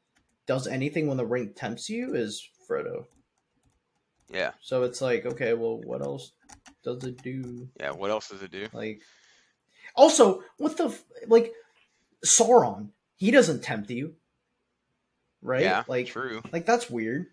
does 0.46 0.68
anything 0.68 1.08
when 1.08 1.18
the 1.18 1.26
ring 1.26 1.52
tempts 1.56 1.90
you 1.90 2.14
is 2.16 2.48
Frodo. 2.70 3.06
yeah, 4.32 4.52
So 4.62 4.84
it's 4.84 5.02
like, 5.02 5.26
okay, 5.26 5.54
well, 5.54 5.82
what 5.84 6.02
else 6.02 6.32
does 6.84 7.04
it 7.04 7.22
do? 7.22 7.68
yeah. 7.80 7.92
What 7.92 8.12
else 8.12 8.30
does 8.30 8.42
it 8.44 8.52
do? 8.52 8.68
Like, 8.74 9.02
also, 9.96 10.44
what 10.58 10.78
the 10.78 10.96
like, 11.28 11.54
Sauron, 12.26 12.90
he 13.16 13.32
doesn't 13.32 13.64
tempt 13.64 13.90
you, 13.90 14.14
right? 15.42 15.62
Yeah, 15.64 15.84
like, 15.88 16.08
true. 16.08 16.42
like 16.52 16.66
that's 16.66 16.90
weird, 16.90 17.28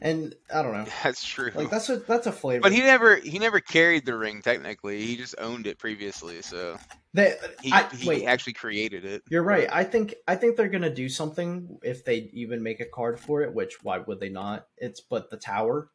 and 0.00 0.34
I 0.52 0.62
don't 0.62 0.72
know, 0.72 0.86
That's 1.02 1.24
true. 1.24 1.50
like 1.54 1.70
that's 1.70 1.88
a 1.88 1.96
that's 1.98 2.26
a 2.26 2.32
flavor. 2.32 2.62
but 2.62 2.72
he 2.72 2.80
never 2.80 3.16
he 3.16 3.38
never 3.38 3.60
carried 3.60 4.04
the 4.06 4.16
ring 4.16 4.42
technically. 4.42 5.02
He 5.04 5.16
just 5.16 5.34
owned 5.38 5.66
it 5.66 5.78
previously, 5.78 6.42
so 6.42 6.76
They- 7.12 7.36
he, 7.62 7.72
I- 7.72 7.88
he 7.90 8.08
wait, 8.08 8.24
actually 8.26 8.54
created 8.54 9.04
it. 9.04 9.22
You're 9.30 9.42
right. 9.44 9.68
I 9.72 9.84
think 9.84 10.14
I 10.26 10.34
think 10.36 10.56
they're 10.56 10.68
gonna 10.68 10.94
do 10.94 11.08
something 11.08 11.78
if 11.82 12.04
they 12.04 12.30
even 12.32 12.62
make 12.62 12.80
a 12.80 12.86
card 12.86 13.20
for 13.20 13.42
it. 13.42 13.54
Which 13.54 13.82
why 13.82 13.98
would 13.98 14.20
they 14.20 14.28
not? 14.30 14.66
It's 14.76 15.00
but 15.00 15.30
the 15.30 15.36
tower 15.36 15.88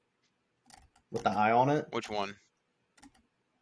with 1.12 1.24
the 1.24 1.32
eye 1.32 1.52
on 1.52 1.70
it. 1.70 1.88
Which 1.91 2.10
one? 2.10 2.36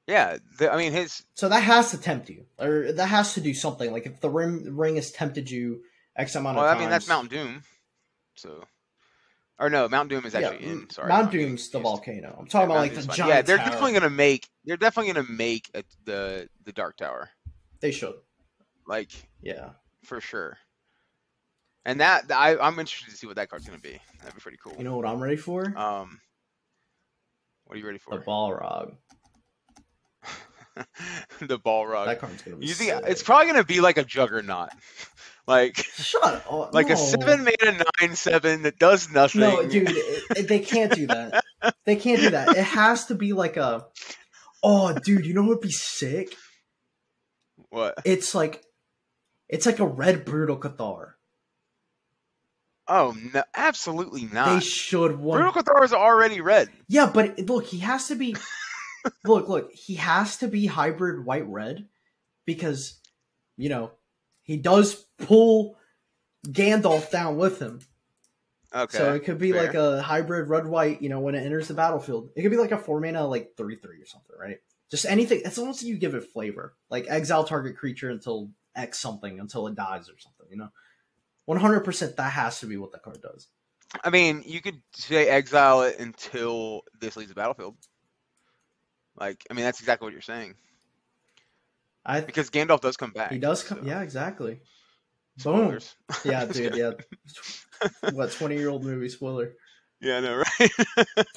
Yeah, 0.06 0.38
the, 0.60 0.72
I 0.72 0.78
mean 0.78 0.94
his 0.94 1.24
So 1.34 1.50
that 1.50 1.64
has 1.64 1.92
to 1.92 1.98
tempt 1.98 2.30
you, 2.30 2.46
or 2.60 2.92
that 2.94 3.08
has 3.08 3.34
to 3.34 3.42
do 3.42 3.54
something. 3.54 3.92
Like 3.92 4.06
if 4.06 4.22
the 4.22 4.30
ring 4.30 4.76
ring 4.78 4.96
has 4.96 5.12
tempted 5.12 5.50
you 5.52 5.82
X 6.16 6.36
amount 6.36 6.58
well, 6.58 6.66
of 6.66 6.70
I 6.70 6.74
times. 6.74 6.82
mean 6.82 6.90
that's 6.90 7.08
Mount 7.10 7.30
Doom. 7.30 7.62
So, 8.36 8.64
or 9.60 9.70
no, 9.70 9.88
Mount 9.90 10.10
Doom 10.10 10.26
is 10.26 10.34
Yeah, 10.34 10.40
actually 10.50 10.66
in. 10.68 10.90
Sorry, 10.90 11.10
Mount 11.10 11.32
Doom's 11.32 11.70
the 11.70 11.80
volcano. 11.80 12.36
I'm 12.40 12.48
talking 12.48 12.66
about 12.66 12.76
Mount 12.76 12.80
like 12.82 12.94
the 12.96 13.02
Doom's 13.02 13.16
giant. 13.18 13.34
Yeah, 13.36 13.42
they're 13.42 13.58
tower. 13.58 13.66
definitely 13.70 13.94
gonna 13.94 14.10
make. 14.10 14.48
They're 14.66 14.78
definitely 14.78 15.14
gonna 15.14 15.28
make 15.30 15.70
a, 15.74 15.84
the 16.06 16.50
the 16.66 16.72
Dark 16.74 16.98
Tower, 16.98 17.30
They 17.82 17.92
should. 17.92 18.16
like 18.88 19.12
Yeah. 19.42 19.70
for 20.04 20.22
sure. 20.22 20.58
And 21.86 22.02
that 22.02 22.32
I 22.32 22.58
I'm 22.58 22.78
interested 22.80 23.12
to 23.12 23.18
see 23.18 23.28
what 23.28 23.38
that 23.38 23.50
card's 23.50 23.66
gonna 23.66 23.80
be. 23.80 24.00
That'd 24.20 24.36
be 24.36 24.42
pretty 24.42 24.58
cool. 24.64 24.76
You 24.78 24.84
know 24.84 24.96
what 24.98 25.06
I'm 25.08 25.22
ready 25.24 25.38
for? 25.38 25.64
um, 25.78 26.20
what 27.66 27.76
are 27.76 27.80
you 27.80 27.86
ready 27.86 27.98
for? 28.00 28.18
the? 28.18 28.24
Balrog. 28.26 28.96
the 31.42 31.58
Balrog. 31.60 32.06
That 32.06 32.20
card's 32.20 32.42
gonna 32.42 32.58
be. 32.58 32.68
You 32.68 32.74
think 32.74 32.94
it's 33.08 33.24
probably 33.24 33.48
gonna 33.48 33.64
be 33.64 33.80
like 33.80 33.98
a 33.98 34.04
Juggernaut, 34.04 34.70
like 35.48 35.78
Shut 35.78 36.46
up. 36.50 36.74
like 36.74 36.88
no. 36.88 36.94
a 36.94 36.98
seven 36.98 37.46
mana 37.46 37.84
nine 38.00 38.16
seven 38.16 38.64
that 38.64 38.78
does 38.78 39.10
nothing. 39.10 39.42
No, 39.42 39.68
dude, 39.68 39.90
it, 39.90 40.48
they 40.48 40.60
can't 40.60 40.94
do 40.94 41.08
that. 41.08 41.44
They 41.86 41.96
can't 41.96 42.22
do 42.22 42.30
that. 42.32 42.56
It 42.56 42.64
has 42.64 43.06
to 43.06 43.16
be 43.16 43.34
like 43.34 43.58
a. 43.58 43.88
Oh, 44.62 44.94
dude, 44.94 45.26
you 45.26 45.34
know 45.34 45.42
what 45.42 45.50
would 45.50 45.62
be 45.62 45.72
sick? 45.72 46.36
What? 47.70 47.96
It's 48.06 48.36
like, 48.36 48.64
it's 49.50 49.66
like 49.66 49.80
a 49.80 49.88
red 49.88 50.24
brutal 50.24 50.58
Cathar. 50.58 51.14
Oh 52.88 53.16
no, 53.34 53.44
absolutely 53.56 54.26
not. 54.32 54.54
They 54.54 54.60
should 54.60 55.18
one. 55.18 55.40
Brutal 55.42 55.64
Cathar 55.64 55.84
is 55.84 55.94
already 55.94 56.42
red. 56.42 56.70
Yeah, 56.88 57.10
but 57.12 57.40
look, 57.40 57.66
he 57.66 57.80
has 57.80 58.08
to 58.10 58.16
be. 58.16 58.36
look, 59.26 59.48
look, 59.48 59.74
he 59.74 59.96
has 59.96 60.38
to 60.38 60.48
be 60.48 60.68
hybrid 60.68 61.26
white 61.26 61.48
red 61.48 61.88
because, 62.46 63.00
you 63.58 63.70
know, 63.70 63.92
he 64.48 64.58
does 64.58 65.06
pull 65.20 65.78
Gandalf 66.48 67.12
down 67.12 67.36
with 67.36 67.60
him. 67.60 67.82
Okay. 68.74 68.98
So 68.98 69.14
it 69.14 69.26
could 69.26 69.38
be 69.38 69.52
fair. 69.52 69.66
like 69.66 69.76
a 69.76 70.02
hybrid 70.02 70.50
red 70.50 70.66
white, 70.66 71.02
you 71.02 71.10
know, 71.10 71.20
when 71.20 71.36
it 71.36 71.46
enters 71.46 71.68
the 71.68 71.74
battlefield. 71.74 72.30
It 72.36 72.42
could 72.42 72.52
be 72.52 72.58
like 72.58 72.72
a 72.72 72.78
four 72.78 73.00
mana, 73.00 73.28
like 73.28 73.52
three 73.56 73.76
three 73.76 74.02
or 74.02 74.06
something, 74.06 74.36
right? 74.40 74.58
Just 74.90 75.06
anything 75.06 75.42
as 75.46 75.58
long 75.58 75.70
as 75.70 75.84
you 75.84 75.98
give 75.98 76.16
it 76.16 76.32
flavor. 76.32 76.76
Like 76.90 77.06
exile 77.10 77.44
target 77.44 77.78
creature 77.78 78.10
until 78.10 78.50
X 78.76 79.00
something 79.00 79.40
until 79.40 79.68
it 79.68 79.76
dies 79.76 80.10
or 80.10 80.18
something, 80.18 80.48
you 80.50 80.58
know? 80.58 80.70
One 81.46 81.60
hundred 81.60 81.82
percent 81.82 82.18
that 82.18 82.32
has 82.32 82.60
to 82.62 82.66
be 82.66 82.78
what 82.78 82.92
the 82.92 83.00
card 83.00 83.22
does. 83.22 83.48
I 84.04 84.10
mean, 84.10 84.44
you 84.46 84.62
could 84.62 84.82
say 84.94 85.28
exile 85.28 85.84
it 85.84 86.00
until 86.00 86.84
this 87.00 87.16
leaves 87.16 87.30
the 87.30 87.36
battlefield. 87.36 87.76
Like, 89.16 89.46
I 89.50 89.54
mean, 89.54 89.66
that's 89.66 89.80
exactly 89.80 90.06
what 90.06 90.14
you're 90.14 90.22
saying. 90.22 90.56
I 92.08 92.22
Because 92.22 92.50
Gandalf 92.50 92.80
does 92.80 92.96
come 92.98 93.12
back. 93.12 93.32
he 93.32 93.38
does 93.38 93.64
come 93.64 93.80
so- 93.80 93.86
yeah, 93.86 94.02
exactly. 94.02 94.62
Boom. 95.44 95.78
Yeah, 96.26 96.46
dude, 96.46 96.76
yeah. 96.76 96.92
what, 98.12 98.32
twenty 98.32 98.56
year 98.56 98.70
old 98.70 98.84
movie 98.84 99.10
spoiler. 99.10 99.54
Yeah, 100.02 100.18
I 100.18 100.20
know, 100.22 100.44
right? 100.60 101.36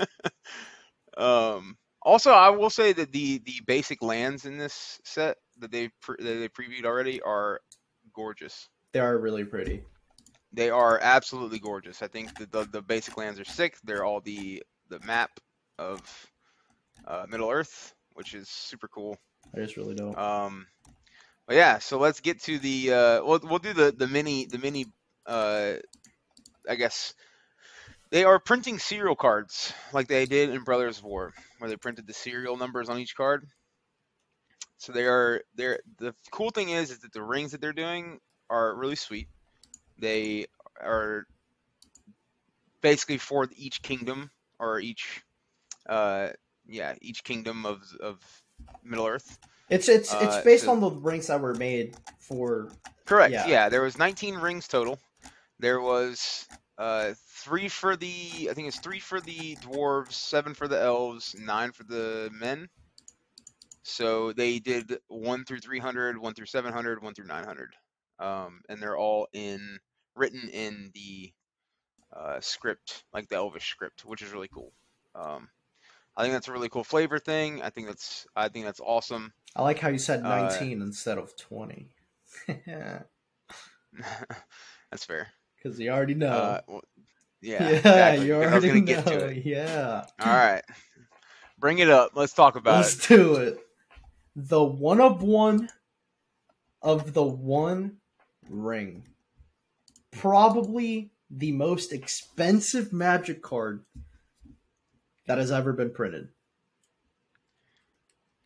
um. 1.19 1.77
Also, 2.03 2.31
I 2.31 2.49
will 2.49 2.71
say 2.71 2.95
that 2.95 3.13
the 3.13 3.43
the 3.45 3.61
basic 3.67 4.03
lands 4.03 4.47
in 4.47 4.57
this 4.57 4.99
set 5.05 5.37
that 5.59 5.71
they 5.71 5.91
pre- 6.01 6.17
that 6.19 6.25
they 6.25 6.49
previewed 6.49 6.87
already 6.87 7.21
are 7.21 7.61
gorgeous. 8.15 8.69
They 8.95 9.01
are 9.01 9.19
really 9.19 9.45
pretty. 9.45 9.83
They 10.53 10.71
are 10.71 10.99
absolutely 11.03 11.59
gorgeous. 11.59 12.01
I 12.01 12.07
think 12.09 12.35
the, 12.39 12.47
the 12.47 12.65
the 12.71 12.83
basic 12.83 13.19
lands 13.19 13.39
are 13.39 13.45
sick. 13.45 13.77
They're 13.85 14.05
all 14.05 14.23
the 14.23 14.63
the 14.89 15.01
map 15.01 15.31
of 15.79 16.01
uh, 17.07 17.27
Middle 17.29 17.51
Earth, 17.51 17.93
which 18.15 18.33
is 18.35 18.49
super 18.49 18.89
cool. 18.89 19.19
That 19.53 19.63
is 19.63 19.77
really 19.77 19.95
dope. 19.95 20.17
Um, 20.19 20.67
but 21.47 21.57
yeah, 21.57 21.79
so 21.79 21.99
let's 21.99 22.21
get 22.21 22.41
to 22.43 22.59
the 22.59 22.93
uh, 22.93 23.25
we'll 23.25 23.41
we'll 23.43 23.59
do 23.59 23.73
the 23.73 23.93
the 23.93 24.07
mini 24.07 24.47
the 24.47 24.59
mini 24.59 24.87
uh, 25.27 25.75
I 26.69 26.75
guess 26.77 27.15
they 28.11 28.25
are 28.25 28.39
printing 28.39 28.79
serial 28.79 29.17
cards 29.17 29.73
like 29.93 30.09
they 30.09 30.27
did 30.27 30.51
in 30.51 30.63
Brothers 30.63 30.99
of 30.99 31.05
War, 31.05 31.33
where 31.59 31.71
they 31.71 31.77
printed 31.77 32.07
the 32.07 32.13
serial 32.13 32.57
numbers 32.57 32.89
on 32.89 32.99
each 32.99 33.17
card. 33.17 33.47
So 34.79 34.93
they 34.93 35.07
are 35.07 35.43
they're 35.55 35.81
the 35.99 36.15
cool 36.31 36.51
thing 36.51 36.71
is 36.71 36.91
is 36.91 37.01
that 37.01 37.13
the 37.13 37.23
rings 37.23 37.53
that 37.53 37.61
they're 37.61 37.73
doing 37.73 38.21
are 38.49 38.75
really 38.75 38.97
sweet. 38.97 39.29
They 39.99 40.47
are 40.81 41.27
basically 42.81 43.19
for 43.19 43.49
each 43.57 43.83
kingdom 43.83 44.31
or 44.59 44.81
each 44.81 45.23
uh 45.89 46.31
yeah 46.67 46.95
each 47.01 47.25
kingdom 47.25 47.67
of 47.67 47.83
of 48.01 48.19
Middle 48.85 49.07
Earth. 49.07 49.39
It's 49.69 49.89
it's 49.89 50.13
it's 50.13 50.37
uh, 50.37 50.43
based 50.45 50.67
on 50.67 50.81
the 50.81 50.91
rings 50.91 51.29
that 51.29 51.41
were 51.41 51.55
made 51.55 51.97
for 52.19 52.71
Correct. 53.11 53.33
Yeah. 53.33 53.47
Yeah. 53.49 53.69
there 53.69 53.83
was 53.83 53.99
19 53.99 54.37
rings 54.37 54.69
total. 54.69 54.99
There 55.59 55.81
was 55.81 56.47
uh, 56.79 57.15
three 57.43 57.69
for 57.69 57.97
the, 57.97 58.49
I 58.51 58.55
think 58.55 58.69
it's 58.69 58.79
three 58.79 59.01
for 59.01 59.21
the 59.21 59.57
dwarves, 59.57 60.13
seven 60.13 60.55
for 60.55 60.69
the 60.69 60.81
elves, 60.81 61.35
nine 61.39 61.73
for 61.73 61.85
the 61.85 62.31
men. 62.33 62.69
So 63.83 64.33
they 64.33 64.61
did 64.61 64.99
one 65.09 65.45
through 65.45 65.59
300, 65.59 66.19
one 66.19 66.35
through 66.35 66.47
700, 66.47 67.03
one 67.03 67.15
through 67.15 67.27
900, 67.27 67.75
um, 68.21 68.61
and 68.69 68.81
they're 68.81 68.97
all 68.97 69.27
in 69.33 69.79
written 70.15 70.49
in 70.49 70.91
the 70.95 71.33
uh, 72.17 72.41
script, 72.41 73.05
like 73.13 73.29
the 73.29 73.37
Elvish 73.37 73.69
script, 73.69 74.05
which 74.05 74.23
is 74.23 74.33
really 74.33 74.49
cool. 74.49 74.73
Um, 75.15 75.49
I 76.17 76.23
think 76.23 76.35
that's 76.35 76.49
a 76.49 76.53
really 76.53 76.69
cool 76.69 76.85
flavor 76.85 77.19
thing. 77.19 77.63
I 77.63 77.71
think 77.71 77.87
that's 77.87 78.27
I 78.37 78.49
think 78.49 78.65
that's 78.67 78.81
awesome. 78.81 79.33
I 79.57 79.63
like 79.63 79.79
how 79.79 79.89
you 79.89 79.99
said 79.99 80.25
Uh, 80.25 80.49
19 80.49 80.83
instead 80.83 81.19
of 81.19 81.37
20. 81.37 81.89
that's 84.91 85.05
fair. 85.05 85.29
Because 85.57 85.79
you 85.79 85.91
already 85.91 86.15
know. 86.15 86.31
Uh, 86.31 86.61
well, 86.67 86.83
yeah, 87.43 87.69
yeah, 87.71 87.77
exactly, 87.79 88.27
you 88.27 88.35
because 88.39 88.53
I 88.53 88.55
was 88.55 88.65
already 88.65 88.81
gonna 88.81 88.81
know. 88.81 89.03
get 89.03 89.07
to 89.07 89.27
it. 89.29 89.47
Yeah. 89.47 90.07
All 90.21 90.27
right, 90.27 90.63
bring 91.59 91.79
it 91.79 91.89
up. 91.91 92.13
Let's 92.15 92.33
talk 92.33 92.57
about 92.57 92.77
Let's 92.77 93.05
it. 93.05 93.09
do 93.09 93.37
it. 93.37 93.59
The 94.37 94.63
one 94.63 95.01
of 95.01 95.23
one 95.23 95.69
of 96.83 97.13
the 97.15 97.25
one 97.25 97.97
ring. 98.49 99.05
Probably 100.13 101.13
the 101.31 101.53
most 101.53 101.93
expensive 101.93 102.93
magic 102.93 103.43
card 103.43 103.85
that 105.31 105.39
has 105.39 105.53
ever 105.53 105.73
been 105.73 105.91
printed. 105.93 106.27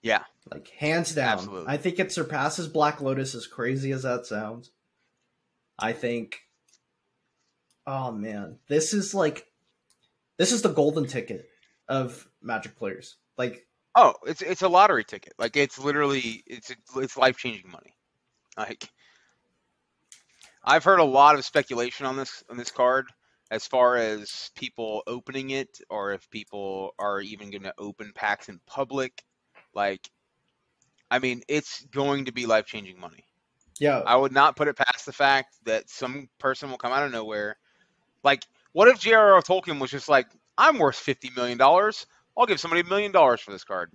Yeah, 0.03 0.25
Like 0.53 0.69
hands 0.69 1.15
down. 1.15 1.39
Absolutely. 1.39 1.73
I 1.73 1.79
think 1.79 1.99
it 1.99 2.13
surpasses 2.13 2.69
Black 2.69 3.01
Lotus 3.01 3.35
as 3.35 3.47
crazy 3.47 3.91
as 3.91 4.03
that 4.03 4.27
sounds. 4.27 4.71
I 5.79 5.95
think 5.95 6.41
Oh 7.87 8.13
man, 8.13 8.59
this 8.69 8.93
is 8.93 9.15
like 9.15 9.47
this 10.37 10.53
is 10.53 10.61
the 10.61 10.75
golden 10.75 11.07
ticket 11.07 11.49
of 11.89 12.29
Magic 12.43 12.77
players. 12.77 13.17
Like 13.39 13.67
Oh, 13.95 14.13
it's 14.27 14.43
it's 14.43 14.61
a 14.61 14.69
lottery 14.69 15.05
ticket. 15.05 15.33
Like 15.39 15.57
it's 15.57 15.79
literally 15.79 16.45
it's 16.47 16.71
it's 16.97 17.17
life 17.17 17.39
changing 17.39 17.71
money. 17.71 17.97
Like 18.59 18.91
I've 20.63 20.85
heard 20.85 21.01
a 21.01 21.05
lot 21.05 21.37
of 21.37 21.47
speculation 21.47 22.05
on 22.05 22.19
this 22.19 22.45
on 22.51 22.59
this 22.59 22.71
card 22.71 23.07
as 23.51 23.67
far 23.67 23.97
as 23.97 24.51
people 24.57 25.03
opening 25.07 25.51
it 25.51 25.79
or 25.91 26.13
if 26.13 26.29
people 26.31 26.95
are 26.99 27.21
even 27.21 27.51
going 27.51 27.63
to 27.63 27.75
open 27.79 28.13
packs 28.15 28.49
in 28.49 28.61
public. 28.67 29.23
Like 29.75 30.09
I 31.11 31.19
mean, 31.19 31.43
it's 31.49 31.85
going 31.93 32.25
to 32.25 32.33
be 32.33 32.47
life 32.47 32.67
changing 32.67 32.99
money. 32.99 33.25
yeah, 33.79 33.99
I 34.07 34.17
would 34.17 34.33
not 34.33 34.57
put 34.57 34.69
it 34.69 34.77
past 34.77 35.07
the 35.07 35.13
fact 35.13 35.55
that 35.65 35.89
some 35.91 36.29
person 36.39 36.71
will 36.71 36.79
come 36.79 36.93
out 36.93 37.05
of 37.05 37.13
nowhere. 37.13 37.57
Like, 38.25 38.45
what 38.73 38.89
if 38.89 38.99
J.R.R. 38.99 39.41
Tolkien 39.43 39.79
was 39.81 39.91
just 39.91 40.09
like, 40.09 40.27
I'm 40.57 40.79
worth 40.79 40.97
fifty 40.97 41.31
million 41.37 41.59
dollars. 41.59 42.07
I'll 42.37 42.47
give 42.47 42.59
somebody 42.59 42.81
a 42.81 42.85
million 42.85 43.13
dollars 43.13 43.41
for 43.41 43.53
this 43.53 43.63
card. 43.65 43.93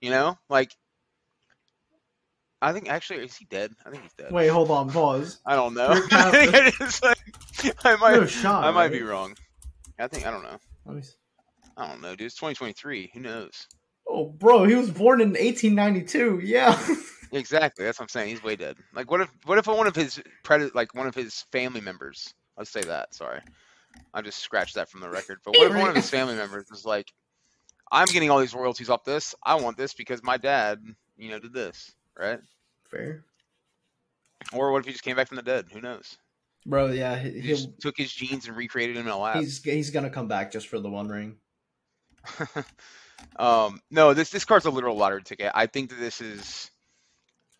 You 0.00 0.10
know, 0.10 0.38
like, 0.48 0.74
I 2.62 2.72
think 2.72 2.88
actually, 2.88 3.20
is 3.24 3.36
he 3.36 3.44
dead? 3.44 3.72
I 3.84 3.90
think 3.90 4.02
he's 4.02 4.12
dead. 4.14 4.32
wait, 4.32 4.48
hold 4.48 4.70
on, 4.70 4.90
pause. 4.90 5.38
I 5.46 5.54
don't 5.54 5.74
know. 5.74 5.92
You're 5.92 6.08
kind 6.08 6.28
of- 6.28 6.34
I 6.54 6.70
think 6.70 7.02
like, 7.02 7.18
I 7.84 7.96
might, 7.96 8.26
shot. 8.28 8.64
I 8.64 8.70
might 8.70 8.84
right? 8.84 8.92
be 8.92 9.02
wrong. 9.02 9.34
I 9.98 10.08
think 10.08 10.26
I 10.26 10.30
don't 10.30 10.42
know. 10.42 11.00
I 11.76 11.88
don't 11.88 12.02
know, 12.02 12.14
dude. 12.14 12.26
It's 12.26 12.36
2023. 12.36 13.10
Who 13.14 13.20
knows? 13.20 13.66
Oh, 14.08 14.26
bro, 14.26 14.64
he 14.64 14.74
was 14.74 14.90
born 14.90 15.20
in 15.20 15.30
1892. 15.30 16.40
Yeah. 16.44 16.78
Exactly. 17.34 17.84
That's 17.84 17.98
what 17.98 18.04
I'm 18.04 18.08
saying. 18.10 18.28
He's 18.28 18.44
way 18.44 18.54
dead. 18.54 18.76
Like, 18.94 19.10
what 19.10 19.20
if 19.20 19.28
what 19.44 19.58
if 19.58 19.66
one 19.66 19.88
of 19.88 19.96
his 19.96 20.22
pred 20.44 20.72
like 20.72 20.94
one 20.94 21.08
of 21.08 21.16
his 21.16 21.44
family 21.50 21.80
members? 21.80 22.32
Let's 22.56 22.70
say 22.70 22.82
that. 22.82 23.12
Sorry, 23.12 23.40
I 24.12 24.22
just 24.22 24.38
scratched 24.38 24.76
that 24.76 24.88
from 24.88 25.00
the 25.00 25.10
record. 25.10 25.40
But 25.44 25.56
what 25.58 25.68
if 25.68 25.76
one 25.76 25.88
of 25.88 25.96
his 25.96 26.08
family 26.08 26.36
members 26.36 26.66
was 26.70 26.84
like, 26.84 27.12
"I'm 27.90 28.06
getting 28.06 28.30
all 28.30 28.38
these 28.38 28.54
royalties 28.54 28.88
off 28.88 29.02
this. 29.02 29.34
I 29.42 29.56
want 29.56 29.76
this 29.76 29.94
because 29.94 30.22
my 30.22 30.36
dad, 30.36 30.80
you 31.16 31.30
know, 31.30 31.40
did 31.40 31.52
this, 31.52 31.92
right?" 32.16 32.38
Fair. 32.88 33.24
Or 34.52 34.70
what 34.70 34.80
if 34.80 34.86
he 34.86 34.92
just 34.92 35.04
came 35.04 35.16
back 35.16 35.26
from 35.26 35.36
the 35.36 35.42
dead? 35.42 35.66
Who 35.72 35.80
knows? 35.80 36.16
Bro, 36.66 36.92
yeah, 36.92 37.18
he, 37.18 37.40
He 37.40 37.48
just 37.48 37.68
took 37.80 37.96
his 37.96 38.12
genes 38.12 38.48
and 38.48 38.56
recreated 38.56 38.96
him 38.96 39.06
in 39.06 39.12
a 39.12 39.18
lab. 39.18 39.40
he's 39.42 39.62
he's 39.62 39.90
gonna 39.90 40.10
come 40.10 40.28
back 40.28 40.50
just 40.52 40.68
for 40.68 40.78
the 40.78 40.88
one 40.90 41.08
ring. 41.08 41.36
um, 43.36 43.80
no, 43.90 44.14
this 44.14 44.30
this 44.30 44.44
card's 44.44 44.66
a 44.66 44.70
literal 44.70 44.96
lottery 44.96 45.22
ticket. 45.22 45.52
I 45.54 45.66
think 45.66 45.90
that 45.90 45.96
this 46.00 46.20
is 46.20 46.70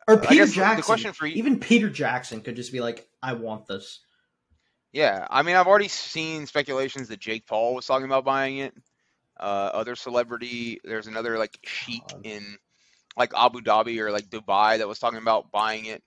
Or 0.09 0.17
Peter 0.19 0.47
the- 0.47 0.75
the 0.77 0.83
question 0.83 1.13
for 1.13 1.27
you- 1.27 1.37
even 1.37 1.61
Peter 1.61 1.91
Jackson 1.91 2.41
could 2.41 2.57
just 2.57 2.73
be 2.73 2.81
like, 2.81 3.07
"I 3.23 3.35
want 3.35 3.67
this." 3.67 4.01
Yeah, 4.93 5.27
I 5.29 5.43
mean, 5.43 5.57
I've 5.57 5.67
already 5.67 5.89
seen 5.89 6.47
speculations 6.47 7.09
that 7.09 7.19
Jake 7.19 7.47
Paul 7.47 7.75
was 7.75 7.85
talking 7.87 8.07
about 8.07 8.25
buying 8.25 8.59
it. 8.59 8.75
Uh, 9.39 9.71
other 9.75 9.97
celebrity, 9.97 10.81
there's 10.85 11.09
another 11.09 11.37
like 11.39 11.59
sheik 11.65 12.05
in 12.23 12.57
like 13.17 13.33
Abu 13.37 13.61
Dhabi 13.61 13.99
or 13.99 14.13
like 14.13 14.27
Dubai 14.31 14.79
that 14.79 14.87
was 14.89 14.99
talking 15.01 15.19
about 15.19 15.51
buying 15.51 15.87
it. 15.87 16.03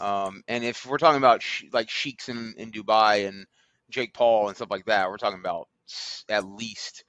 Um, 0.00 0.42
and 0.48 0.64
if 0.64 0.86
we're 0.86 0.98
talking 0.98 1.18
about 1.18 1.42
sh- 1.42 1.64
like 1.72 1.88
sheiks 1.88 2.28
in, 2.28 2.54
in 2.56 2.72
Dubai 2.72 3.28
and 3.28 3.46
Jake 3.90 4.12
Paul 4.14 4.48
and 4.48 4.56
stuff 4.56 4.70
like 4.70 4.86
that, 4.86 5.08
we're 5.08 5.18
talking 5.18 5.38
about 5.40 5.68
at 6.28 6.44
least 6.44 7.04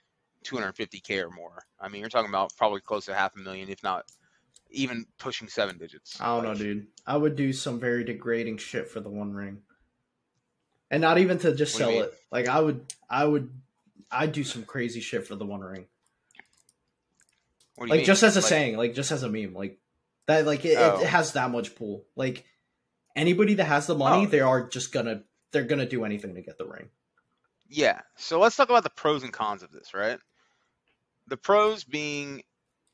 250k 0.45 1.23
or 1.25 1.31
more. 1.31 1.63
I 1.79 1.87
mean, 1.89 2.01
you're 2.01 2.09
talking 2.09 2.29
about 2.29 2.51
probably 2.57 2.81
close 2.81 3.05
to 3.05 3.15
half 3.15 3.35
a 3.35 3.39
million, 3.39 3.69
if 3.69 3.81
not 3.81 4.05
even 4.69 5.05
pushing 5.17 5.47
seven 5.47 5.77
digits. 5.77 6.19
I 6.21 6.25
don't 6.35 6.43
know, 6.43 6.53
dude. 6.53 6.87
I 7.07 7.17
would 7.17 7.35
do 7.35 7.53
some 7.53 7.79
very 7.79 8.03
degrading 8.03 8.57
shit 8.57 8.89
for 8.89 8.99
the 8.99 9.09
one 9.09 9.33
ring, 9.33 9.61
and 10.91 11.01
not 11.01 11.17
even 11.17 11.39
to 11.39 11.55
just 11.55 11.79
What 11.79 11.87
do 11.87 11.91
you 11.93 11.99
sell 12.01 12.07
it. 12.09 12.13
Like 12.31 12.47
I 12.47 12.59
would, 12.59 12.85
I 13.09 13.25
would, 13.25 13.49
I'd 14.11 14.31
do 14.31 14.43
some 14.43 14.63
crazy 14.63 14.99
shit 14.99 15.25
for 15.25 15.35
the 15.35 15.45
one 15.45 15.61
ring. 15.61 15.85
what 17.75 17.85
do 17.85 17.87
you 17.87 17.91
Like 17.91 17.97
mean? 17.99 18.05
just 18.05 18.21
as 18.23 18.35
a 18.37 18.41
Like, 18.41 18.49
saying, 18.49 18.77
like 18.77 18.93
just 18.93 19.11
as 19.11 19.23
a 19.23 19.29
meme, 19.29 19.53
like 19.55 19.79
that. 20.27 20.45
Like 20.45 20.63
it, 20.65 20.77
Oh. 20.77 20.99
it 20.99 21.07
has 21.07 21.33
that 21.33 21.49
much 21.51 21.73
pull. 21.75 22.03
Like 22.15 22.45
anybody 23.15 23.53
that 23.55 23.65
has 23.65 23.87
the 23.87 23.95
money, 23.95 24.25
Oh. 24.25 24.29
they 24.29 24.41
are 24.41 24.67
just 24.67 24.91
gonna, 24.91 25.23
they're 25.51 25.63
gonna 25.63 25.87
do 25.87 26.05
anything 26.05 26.35
to 26.35 26.41
get 26.41 26.57
the 26.57 26.65
ring. 26.65 26.89
Yeah. 27.67 28.01
So 28.17 28.39
let's 28.39 28.55
talk 28.55 28.69
about 28.69 28.83
the 28.83 28.89
pros 28.91 29.23
and 29.23 29.33
cons 29.33 29.63
of 29.63 29.71
this, 29.71 29.93
right? 29.93 30.19
The 31.27 31.37
pros 31.37 31.83
being 31.83 32.43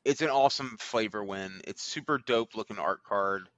it's 0.04 0.20
an 0.20 0.30
awesome 0.30 0.76
flavor 0.80 1.22
win. 1.22 1.60
It's 1.64 1.82
super 1.82 2.18
dope 2.26 2.56
looking 2.56 2.78
art 2.78 3.04
card. 3.04 3.48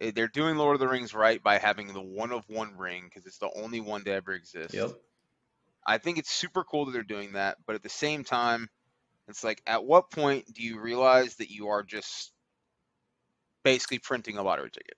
Eh, 0.00 0.10
They're 0.12 0.26
doing 0.26 0.56
Lord 0.56 0.74
of 0.74 0.80
the 0.80 0.88
Rings 0.88 1.14
right 1.14 1.40
by 1.42 1.58
having 1.58 1.92
the 1.92 2.00
one 2.00 2.32
of 2.32 2.42
one 2.48 2.76
ring 2.76 3.04
because 3.04 3.26
it's 3.26 3.38
the 3.38 3.50
only 3.54 3.80
one 3.80 4.02
to 4.04 4.10
ever 4.12 4.32
exist. 4.32 4.74
Yep. 4.74 4.92
I 5.86 5.98
think 5.98 6.18
it's 6.18 6.30
super 6.32 6.64
cool 6.64 6.86
that 6.86 6.92
they're 6.92 7.02
doing 7.04 7.32
that, 7.34 7.58
but 7.66 7.76
at 7.76 7.82
the 7.84 7.88
same 7.88 8.24
time, 8.24 8.68
it's 9.28 9.44
like 9.44 9.62
at 9.66 9.84
what 9.84 10.10
point 10.10 10.52
do 10.52 10.62
you 10.62 10.80
realize 10.80 11.36
that 11.36 11.50
you 11.50 11.68
are 11.68 11.82
just 11.84 12.32
basically 13.62 13.98
printing 13.98 14.36
a 14.36 14.42
lottery 14.42 14.70
ticket? 14.70 14.96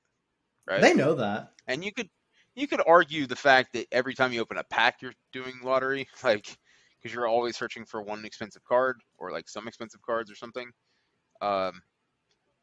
Right? 0.69 0.81
They 0.81 0.95
know 0.95 1.15
that. 1.15 1.53
And 1.67 1.85
you 1.85 1.93
could 1.93 2.09
you 2.55 2.67
could 2.67 2.83
argue 2.87 3.27
the 3.27 3.37
fact 3.37 3.73
that 3.75 3.87
every 3.93 4.15
time 4.15 4.33
you 4.33 4.41
open 4.41 4.59
a 4.59 4.65
pack, 4.65 5.03
you're 5.03 5.15
doing 5.33 5.55
lottery, 5.63 6.09
like 6.25 6.57
because 7.01 7.15
you're 7.15 7.27
always 7.29 7.57
searching 7.57 7.85
for 7.87 8.03
one 8.03 8.25
expensive 8.25 8.63
card 8.65 9.01
or 9.19 9.31
like 9.33 9.49
some 9.49 9.67
expensive 9.67 10.03
cards 10.03 10.31
or 10.31 10.35
something. 10.35 10.71
Um, 11.41 11.81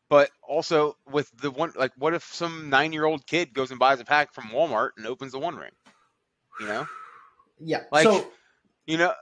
but 0.09 0.29
also 0.47 0.95
with 1.09 1.29
the 1.41 1.51
one, 1.51 1.73
like, 1.75 1.91
what 1.97 2.13
if 2.13 2.23
some 2.23 2.69
nine-year-old 2.69 3.25
kid 3.25 3.53
goes 3.53 3.71
and 3.71 3.79
buys 3.79 3.99
a 3.99 4.05
pack 4.05 4.33
from 4.33 4.45
Walmart 4.45 4.91
and 4.97 5.05
opens 5.05 5.31
the 5.33 5.39
One 5.39 5.55
Ring? 5.55 5.71
You 6.59 6.67
know, 6.67 6.87
Yeah. 7.59 7.83
Like- 7.91 8.03
so, 8.03 8.31
you 8.85 8.97
know, 8.97 9.13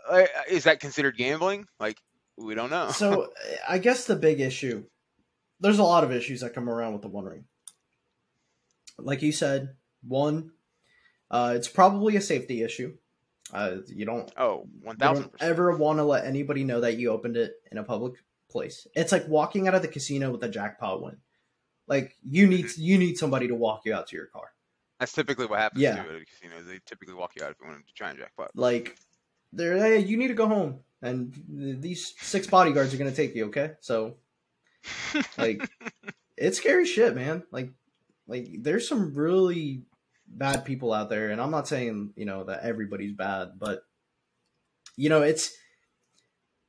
is 0.48 0.66
that 0.66 0.80
considered 0.80 1.18
gambling? 1.18 1.66
Like, 1.80 1.98
we 2.38 2.54
don't 2.54 2.70
know. 2.70 2.92
so 2.92 3.32
I 3.68 3.78
guess 3.80 4.06
the 4.06 4.16
big 4.16 4.40
issue, 4.42 4.84
there's 5.60 5.80
a 5.80 5.84
lot 5.84 6.04
of 6.04 6.12
issues 6.12 6.42
that 6.42 6.54
come 6.54 6.70
around 6.70 6.94
with 6.94 7.02
the 7.02 7.08
one 7.08 7.26
ring. 7.26 7.46
Like 8.98 9.22
you 9.22 9.32
said, 9.32 9.76
one, 10.08 10.52
uh, 11.32 11.54
it's 11.56 11.68
probably 11.68 12.16
a 12.16 12.22
safety 12.22 12.64
issue. 12.64 12.96
Uh, 13.54 13.78
you 13.88 14.06
don't 14.06 14.32
oh, 14.38 14.68
one 14.82 14.98
thousand 14.98 15.30
ever 15.40 15.76
want 15.78 16.00
to 16.00 16.04
let 16.04 16.26
anybody 16.26 16.64
know 16.64 16.82
that 16.82 16.98
you 16.98 17.12
opened 17.12 17.38
it 17.38 17.54
in 17.72 17.78
a 17.78 17.84
public 17.84 18.14
place. 18.50 18.88
It's 18.96 19.12
like 19.12 19.28
walking 19.28 19.68
out 19.68 19.76
of 19.76 19.82
the 19.84 19.88
casino 19.88 20.32
with 20.32 20.44
a 20.44 20.50
jackpot 20.50 21.02
win. 21.04 21.18
Like 21.88 22.16
you 22.24 22.48
need 22.48 22.66
Mm-hmm. 22.66 22.82
you 22.82 22.98
need 22.98 23.18
somebody 23.18 23.48
to 23.50 23.56
walk 23.56 23.82
you 23.86 23.94
out 23.94 24.08
to 24.08 24.16
your 24.16 24.26
car. 24.28 24.52
That's 25.00 25.12
typically 25.14 25.46
what 25.46 25.60
happens 25.60 25.82
Yeah. 25.84 26.00
at 26.00 26.06
a 26.08 26.26
casino. 26.26 26.62
They 26.68 26.80
typically 26.86 27.14
walk 27.14 27.34
you 27.36 27.44
out 27.44 27.52
if 27.52 27.58
you 27.62 27.68
want 27.68 27.86
to 27.86 27.94
try 27.94 28.10
and 28.10 28.18
jackpot. 28.18 28.52
Like 28.56 28.96
they're 29.54 29.78
hey, 29.78 30.00
you 30.00 30.18
need 30.18 30.30
to 30.30 30.34
go 30.34 30.48
home, 30.48 30.80
and 31.04 31.34
these 31.48 32.16
six 32.20 32.48
bodyguards 32.48 32.94
are 32.94 32.98
gonna 32.98 33.12
take 33.12 33.36
you. 33.36 33.46
Okay, 33.48 33.74
so 33.80 34.16
like 35.38 35.70
it's 36.38 36.58
scary 36.58 36.86
shit, 36.86 37.14
man. 37.16 37.44
Like 37.52 37.70
like 38.28 38.48
there's 38.60 38.88
some 38.88 39.14
really 39.14 39.84
bad 40.28 40.66
people 40.66 40.94
out 40.94 41.10
there, 41.10 41.30
and 41.32 41.40
I'm 41.42 41.52
not 41.52 41.68
saying 41.68 42.14
you 42.16 42.26
know 42.26 42.44
that 42.46 42.64
everybody's 42.64 43.14
bad, 43.14 43.54
but 43.60 43.84
you 44.96 45.10
know 45.10 45.22
it's 45.22 45.52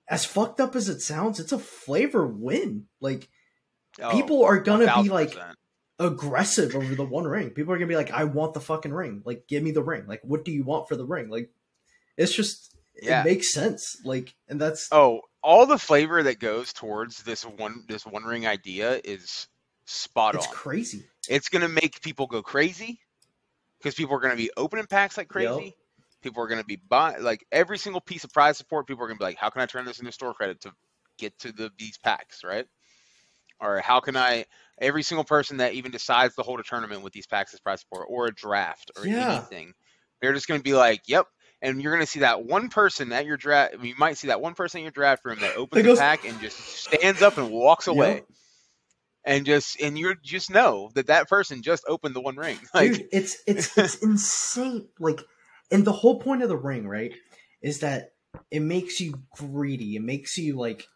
as 0.08 0.24
fucked 0.24 0.60
up 0.60 0.76
as 0.76 0.88
it 0.88 1.00
sounds. 1.00 1.40
It's 1.40 1.52
a 1.52 1.58
flavor 1.58 2.26
win. 2.26 2.86
Like 3.00 3.28
Oh, 4.00 4.10
people 4.12 4.44
are 4.44 4.60
gonna 4.60 4.84
be 4.84 5.08
1000%. 5.08 5.10
like 5.10 5.38
aggressive 5.98 6.74
over 6.76 6.94
the 6.94 7.04
one 7.04 7.24
ring. 7.24 7.50
People 7.50 7.72
are 7.72 7.78
gonna 7.78 7.86
be 7.88 7.96
like, 7.96 8.10
I 8.10 8.24
want 8.24 8.52
the 8.54 8.60
fucking 8.60 8.92
ring. 8.92 9.22
Like, 9.24 9.46
give 9.48 9.62
me 9.62 9.70
the 9.70 9.82
ring. 9.82 10.04
Like, 10.06 10.20
what 10.22 10.44
do 10.44 10.52
you 10.52 10.64
want 10.64 10.88
for 10.88 10.96
the 10.96 11.04
ring? 11.06 11.30
Like, 11.30 11.50
it's 12.16 12.34
just 12.34 12.76
Yeah. 13.02 13.22
it 13.22 13.24
makes 13.24 13.52
sense. 13.54 13.96
Like, 14.04 14.34
and 14.48 14.60
that's 14.60 14.88
Oh, 14.92 15.22
all 15.42 15.64
the 15.66 15.78
flavor 15.78 16.22
that 16.24 16.38
goes 16.38 16.72
towards 16.74 17.22
this 17.22 17.44
one 17.44 17.84
this 17.88 18.04
one 18.04 18.24
ring 18.24 18.46
idea 18.46 19.00
is 19.02 19.48
spot 19.86 20.34
it's 20.34 20.46
on. 20.46 20.52
It's 20.52 20.60
crazy. 20.60 21.06
It's 21.28 21.48
gonna 21.48 21.69
make 21.69 22.01
people 22.03 22.27
go 22.27 22.43
crazy 22.43 23.01
because 23.78 23.94
people 23.94 24.15
are 24.16 24.20
gonna 24.20 24.36
be 24.36 24.51
opening 24.57 24.86
packs 24.86 25.16
like 25.16 25.28
crazy. 25.28 25.74
Yep. 25.77 26.23
People 26.23 26.43
are 26.43 26.48
gonna 26.48 26.65
be 26.65 26.77
buying 26.89 27.23
like 27.23 27.44
every 27.53 27.78
single 27.78 28.01
piece 28.01 28.24
of 28.24 28.32
prize 28.32 28.59
support. 28.59 28.86
People 28.86 29.05
are 29.05 29.09
gonna 29.09 29.19
be 29.19 29.24
like, 29.24 29.39
how 29.39 29.51
can 29.51 29.62
I 29.62 29.66
turn 29.66 29.85
this 29.85 30.01
into 30.01 30.12
store 30.12 30.35
credit 30.35 30.61
to 30.62 30.73
get 31.19 31.39
to 31.40 31.53
the 31.53 31.70
these 31.78 31.98
packs, 31.98 32.43
right? 32.44 32.66
Or 33.61 33.81
how 33.81 34.01
can 34.01 34.16
I? 34.16 34.44
Every 34.81 35.03
single 35.03 35.24
person 35.24 35.59
that 35.59 35.74
even 35.74 35.90
decides 35.93 36.35
to 36.36 36.43
hold 36.43 36.61
a 36.61 36.62
tournament 36.62 37.03
with 37.03 37.12
these 37.12 37.27
packs 37.27 37.55
as 37.55 37.61
prize 37.61 37.81
support 37.81 38.07
or 38.11 38.27
a 38.27 38.35
draft 38.35 38.90
or 38.97 39.07
Yeah. 39.07 39.12
anything, 39.16 39.73
they're 40.20 40.35
just 40.35 40.48
gonna 40.48 40.61
be 40.62 40.74
like, 40.74 41.03
yep. 41.07 41.27
And 41.62 41.82
you're 41.82 41.93
gonna 41.93 42.07
see 42.07 42.20
that 42.20 42.44
one 42.44 42.69
person 42.69 43.12
at 43.12 43.24
your 43.27 43.36
draft. 43.39 43.77
You 43.82 43.94
might 43.98 44.19
see 44.19 44.28
that 44.28 44.40
one 44.43 44.55
person 44.55 44.78
in 44.81 44.85
your 44.85 44.93
draft 44.93 45.24
room 45.24 45.40
that 45.40 45.55
opens 45.57 45.82
the 45.82 45.90
pack 45.90 46.24
and 46.24 46.40
just 46.40 46.59
stands 46.69 47.23
up 47.23 47.39
and 47.39 47.51
walks 47.51 47.86
away 47.86 48.20
Yep. 48.20 48.27
And 49.27 49.44
just 49.44 49.78
and 49.81 49.98
you 49.98 50.15
just 50.23 50.51
know 50.51 50.90
that 50.94 51.09
that 51.09 51.28
person 51.28 51.61
just 51.62 51.85
opened 51.86 52.15
the 52.15 52.20
one 52.20 52.36
ring. 52.36 52.59
Like, 52.74 52.93
Dude, 52.93 53.09
it's 53.12 53.36
it's 53.47 53.77
it's 53.77 53.97
insane. 54.03 54.89
Like, 54.98 55.20
and 55.70 55.85
the 55.85 55.93
whole 55.93 56.20
point 56.20 56.43
of 56.43 56.48
the 56.48 56.57
ring, 56.57 56.86
right, 56.89 57.12
is 57.61 57.81
that 57.81 58.12
it 58.51 58.61
makes 58.61 59.01
you 59.01 59.20
greedy. 59.36 59.97
It 59.97 60.03
makes 60.03 60.39
you 60.39 60.57
like 60.57 60.86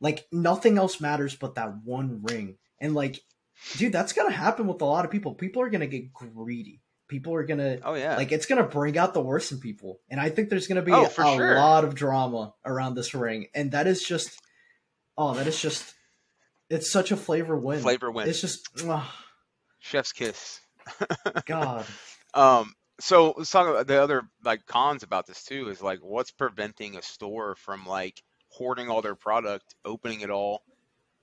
like 0.00 0.26
nothing 0.32 0.78
else 0.78 1.00
matters 1.00 1.36
but 1.36 1.54
that 1.54 1.76
one 1.84 2.22
ring. 2.24 2.56
And 2.80 2.94
like 2.94 3.20
dude, 3.76 3.92
that's 3.92 4.12
gonna 4.12 4.32
happen 4.32 4.66
with 4.66 4.80
a 4.80 4.84
lot 4.86 5.04
of 5.04 5.10
people. 5.10 5.34
People 5.34 5.62
are 5.62 5.70
gonna 5.70 5.86
get 5.86 6.12
greedy. 6.12 6.80
People 7.08 7.34
are 7.34 7.44
gonna 7.44 7.78
Oh 7.84 7.94
yeah. 7.94 8.16
like 8.16 8.32
it's 8.32 8.46
gonna 8.46 8.64
bring 8.66 8.96
out 8.98 9.14
the 9.14 9.20
worst 9.20 9.52
in 9.52 9.60
people. 9.60 10.00
And 10.10 10.20
I 10.20 10.30
think 10.30 10.48
there's 10.48 10.66
gonna 10.66 10.82
be 10.82 10.92
Oh, 10.92 11.04
a 11.06 11.10
sure. 11.10 11.54
lot 11.56 11.84
of 11.84 11.94
drama 11.94 12.54
around 12.64 12.94
this 12.94 13.14
ring. 13.14 13.48
And 13.54 13.72
that 13.72 13.86
is 13.86 14.02
just 14.02 14.40
oh, 15.16 15.34
that 15.34 15.46
is 15.46 15.60
just 15.60 15.93
it's 16.70 16.90
such 16.90 17.10
a 17.10 17.16
flavor 17.16 17.56
win. 17.56 17.80
Flavor 17.80 18.10
win. 18.10 18.28
It's 18.28 18.40
just 18.40 18.68
oh, 18.84 19.12
Chef's 19.80 20.12
kiss. 20.12 20.60
God. 21.46 21.86
Um, 22.32 22.74
so 23.00 23.34
let's 23.36 23.50
talk 23.50 23.68
about 23.68 23.86
the 23.86 24.02
other 24.02 24.22
like 24.44 24.66
cons 24.66 25.02
about 25.02 25.26
this 25.26 25.44
too. 25.44 25.68
Is 25.68 25.82
like 25.82 26.00
what's 26.00 26.30
preventing 26.30 26.96
a 26.96 27.02
store 27.02 27.54
from 27.56 27.86
like 27.86 28.22
hoarding 28.48 28.88
all 28.88 29.02
their 29.02 29.14
product, 29.14 29.74
opening 29.84 30.20
it 30.20 30.30
all, 30.30 30.62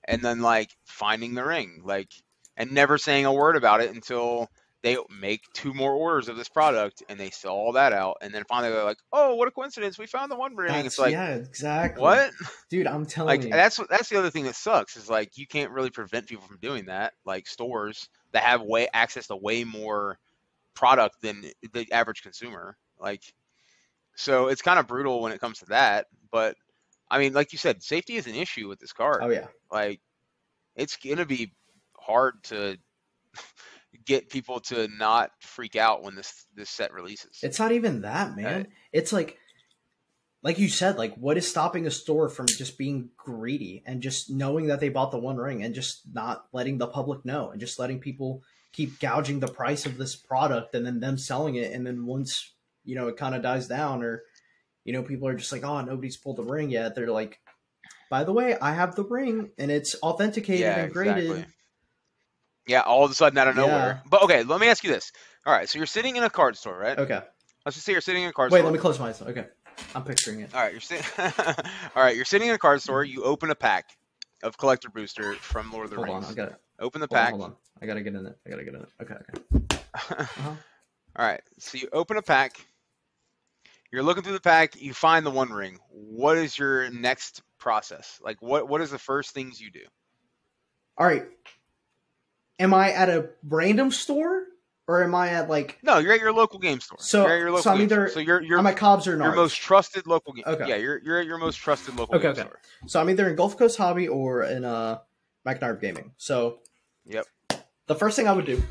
and 0.04 0.22
then 0.22 0.40
like 0.40 0.70
finding 0.84 1.34
the 1.34 1.44
ring, 1.44 1.82
like 1.84 2.10
and 2.56 2.72
never 2.72 2.98
saying 2.98 3.24
a 3.24 3.32
word 3.32 3.56
about 3.56 3.80
it 3.80 3.94
until 3.94 4.48
they 4.82 4.96
make 5.20 5.42
two 5.52 5.72
more 5.72 5.92
orders 5.92 6.28
of 6.28 6.36
this 6.36 6.48
product 6.48 7.02
and 7.08 7.18
they 7.18 7.30
sell 7.30 7.52
all 7.52 7.72
that 7.72 7.92
out, 7.92 8.18
and 8.20 8.34
then 8.34 8.44
finally 8.48 8.72
they're 8.72 8.84
like, 8.84 8.98
oh, 9.12 9.34
what 9.36 9.48
a 9.48 9.50
coincidence, 9.50 9.98
we 9.98 10.06
found 10.06 10.30
the 10.30 10.36
one 10.36 10.56
ring. 10.56 10.72
That's, 10.72 10.86
it's 10.86 10.98
like 10.98 11.12
yeah, 11.12 11.34
exactly. 11.34 12.02
what? 12.02 12.32
Dude, 12.68 12.86
I'm 12.86 13.06
telling 13.06 13.28
like 13.28 13.44
you. 13.44 13.50
that's 13.50 13.78
that's 13.88 14.08
the 14.08 14.18
other 14.18 14.30
thing 14.30 14.44
that 14.44 14.56
sucks 14.56 14.96
is 14.96 15.08
like 15.08 15.36
you 15.38 15.46
can't 15.46 15.70
really 15.70 15.90
prevent 15.90 16.26
people 16.26 16.44
from 16.46 16.58
doing 16.60 16.86
that 16.86 17.12
like 17.24 17.46
stores 17.46 18.08
that 18.32 18.42
have 18.42 18.62
way 18.62 18.88
access 18.92 19.28
to 19.28 19.36
way 19.36 19.64
more 19.64 20.18
product 20.74 21.20
than 21.20 21.44
the 21.72 21.86
average 21.92 22.22
consumer 22.22 22.76
like 22.98 23.22
so 24.14 24.48
it's 24.48 24.62
kind 24.62 24.78
of 24.78 24.86
brutal 24.86 25.20
when 25.20 25.32
it 25.32 25.40
comes 25.40 25.58
to 25.58 25.66
that 25.66 26.06
but 26.30 26.56
i 27.10 27.18
mean 27.18 27.34
like 27.34 27.52
you 27.52 27.58
said 27.58 27.82
safety 27.82 28.16
is 28.16 28.26
an 28.26 28.34
issue 28.34 28.68
with 28.68 28.78
this 28.78 28.92
card 28.92 29.20
Oh 29.22 29.28
yeah. 29.28 29.48
like 29.70 30.00
it's 30.74 30.96
gonna 30.96 31.26
be 31.26 31.52
hard 31.94 32.42
to 32.44 32.78
get 34.04 34.30
people 34.30 34.60
to 34.60 34.88
not 34.88 35.30
freak 35.40 35.76
out 35.76 36.02
when 36.02 36.14
this 36.14 36.46
this 36.54 36.70
set 36.70 36.92
releases 36.92 37.38
It's 37.42 37.58
not 37.58 37.72
even 37.72 38.02
that, 38.02 38.36
man. 38.36 38.44
Right. 38.44 38.66
It's 38.92 39.12
like 39.12 39.38
like 40.42 40.58
you 40.58 40.68
said, 40.68 40.98
like 40.98 41.14
what 41.14 41.36
is 41.36 41.48
stopping 41.48 41.86
a 41.86 41.90
store 41.90 42.28
from 42.28 42.46
just 42.46 42.76
being 42.76 43.10
greedy 43.16 43.82
and 43.86 44.02
just 44.02 44.28
knowing 44.28 44.66
that 44.66 44.80
they 44.80 44.88
bought 44.88 45.12
the 45.12 45.18
one 45.18 45.36
ring 45.36 45.62
and 45.62 45.74
just 45.74 46.02
not 46.12 46.46
letting 46.52 46.78
the 46.78 46.88
public 46.88 47.24
know 47.24 47.50
and 47.50 47.60
just 47.60 47.78
letting 47.78 48.00
people 48.00 48.42
keep 48.72 48.98
gouging 48.98 49.38
the 49.38 49.46
price 49.48 49.86
of 49.86 49.98
this 49.98 50.16
product 50.16 50.74
and 50.74 50.84
then 50.84 50.98
them 50.98 51.16
selling 51.16 51.54
it 51.54 51.72
and 51.72 51.86
then 51.86 52.06
once, 52.06 52.54
you 52.84 52.96
know, 52.96 53.06
it 53.06 53.16
kind 53.16 53.34
of 53.34 53.42
dies 53.42 53.68
down 53.68 54.02
or 54.02 54.22
you 54.84 54.92
know, 54.92 55.04
people 55.04 55.28
are 55.28 55.36
just 55.36 55.52
like, 55.52 55.62
"Oh, 55.62 55.80
nobody's 55.80 56.16
pulled 56.16 56.38
the 56.38 56.42
ring 56.42 56.68
yet." 56.70 56.96
They're 56.96 57.06
like, 57.06 57.38
"By 58.10 58.24
the 58.24 58.32
way, 58.32 58.58
I 58.58 58.72
have 58.72 58.96
the 58.96 59.04
ring 59.04 59.50
and 59.56 59.70
it's 59.70 59.94
authenticated 60.02 60.60
Yeah, 60.60 60.78
and 60.80 60.92
graded." 60.92 61.30
exactly. 61.30 61.54
Yeah, 62.66 62.80
all 62.80 63.04
of 63.04 63.10
a 63.10 63.14
sudden 63.14 63.38
out 63.38 63.48
of 63.48 63.56
Yeah. 63.56 63.62
nowhere. 63.62 64.02
But 64.06 64.22
okay, 64.22 64.42
let 64.44 64.60
me 64.60 64.68
ask 64.68 64.84
you 64.84 64.90
this. 64.92 65.12
All 65.44 65.52
right, 65.52 65.68
so 65.68 65.78
you're 65.78 65.86
sitting 65.86 66.16
in 66.16 66.22
a 66.22 66.30
card 66.30 66.56
store, 66.56 66.78
right? 66.78 66.98
Okay. 66.98 67.20
Let's 67.64 67.76
just 67.76 67.84
say 67.86 67.92
you're 67.92 68.00
sitting 68.00 68.22
in 68.22 68.28
a 68.28 68.32
card 68.32 68.50
store. 68.50 68.56
Wait, 68.56 68.60
store. 68.60 68.70
let 68.70 68.76
me 68.76 68.80
close 68.80 68.98
my 68.98 69.08
eyes. 69.08 69.22
Okay. 69.22 69.46
I'm 69.94 70.04
picturing 70.04 70.40
it. 70.40 70.50
All 70.54 70.60
right, 70.60 70.72
you're 70.72 70.80
sitting. 70.80 71.04
all 71.96 72.02
right, 72.02 72.14
you're 72.16 72.24
sitting 72.24 72.48
in 72.48 72.54
a 72.54 72.58
card 72.58 72.80
store. 72.82 73.04
You 73.04 73.24
open 73.24 73.50
a 73.50 73.54
pack 73.54 73.96
of 74.42 74.56
collector 74.56 74.88
booster 74.90 75.34
from 75.34 75.70
Lord 75.72 75.84
of 75.84 75.90
the 75.90 75.96
Hold 75.96 76.08
on, 76.08 76.24
I 76.24 76.32
got 76.32 76.48
it. 76.48 76.56
Open 76.78 77.00
the 77.00 77.08
Hold 77.10 77.18
on, 77.18 77.24
pack. 77.24 77.30
hold 77.34 77.42
on. 77.42 77.56
I 77.80 77.86
gotta 77.86 78.00
get 78.02 78.14
in 78.14 78.26
it. 78.26 78.36
I 78.46 78.50
gotta 78.50 78.64
get 78.64 78.74
in 78.74 78.80
it. 78.82 78.88
Okay, 79.02 79.14
okay. 79.14 79.76
Uh-huh. 80.38 80.54
all 81.16 81.26
right, 81.26 81.42
so 81.58 81.78
you 81.78 81.88
open 81.92 82.16
a 82.16 82.22
pack. 82.22 82.64
You're 83.92 84.02
looking 84.02 84.22
through 84.22 84.32
the 84.32 84.40
pack. 84.40 84.80
You 84.80 84.94
find 84.94 85.26
the 85.26 85.30
One 85.30 85.50
Ring. 85.52 85.78
What 85.90 86.38
is 86.38 86.58
your 86.58 86.90
next 86.90 87.42
process? 87.58 88.18
Like, 88.24 88.40
what 88.40 88.68
what 88.68 88.80
is 88.80 88.90
the 88.90 88.98
first 88.98 89.32
things 89.32 89.60
you 89.60 89.70
do? 89.70 89.84
All 90.96 91.06
right. 91.06 91.24
Am 92.58 92.72
I 92.74 92.92
at 92.92 93.08
a 93.08 93.30
random 93.48 93.90
store 93.90 94.44
or 94.88 95.02
am 95.02 95.14
I 95.14 95.30
at 95.30 95.48
like 95.48 95.78
No, 95.82 95.98
you're 95.98 96.12
at 96.12 96.20
your 96.20 96.32
local 96.32 96.58
game 96.58 96.80
store. 96.80 96.98
So- 97.00 97.22
you're 97.26 97.34
at 97.36 97.38
your 97.40 97.50
local 97.50 97.62
so 97.62 97.70
I'm 97.72 97.80
either- 97.80 98.08
So 98.08 98.20
you're 98.20 98.42
you're 98.42 98.58
I'm 98.58 98.66
at 98.66 98.76
Cobb's 98.76 99.06
or 99.08 99.16
your 99.16 99.34
most 99.34 99.56
trusted 99.56 100.06
local 100.06 100.32
game. 100.32 100.44
Okay. 100.46 100.68
Yeah, 100.68 100.76
you're 100.76 100.98
you're 101.02 101.18
at 101.18 101.26
your 101.26 101.38
most 101.38 101.56
trusted 101.56 101.96
local 101.96 102.14
Okay, 102.16 102.22
game 102.24 102.32
okay. 102.32 102.40
store. 102.42 102.60
So 102.86 103.00
I'm 103.00 103.08
either 103.10 103.28
in 103.28 103.36
Gulf 103.36 103.56
Coast 103.56 103.78
Hobby 103.78 104.08
or 104.08 104.42
in 104.44 104.64
uh 104.64 104.98
McNarb 105.46 105.80
Gaming. 105.80 106.12
So 106.18 106.60
Yep. 107.06 107.26
The 107.86 107.94
first 107.96 108.14
thing 108.16 108.28
I 108.28 108.32
would 108.32 108.44
do 108.46 108.62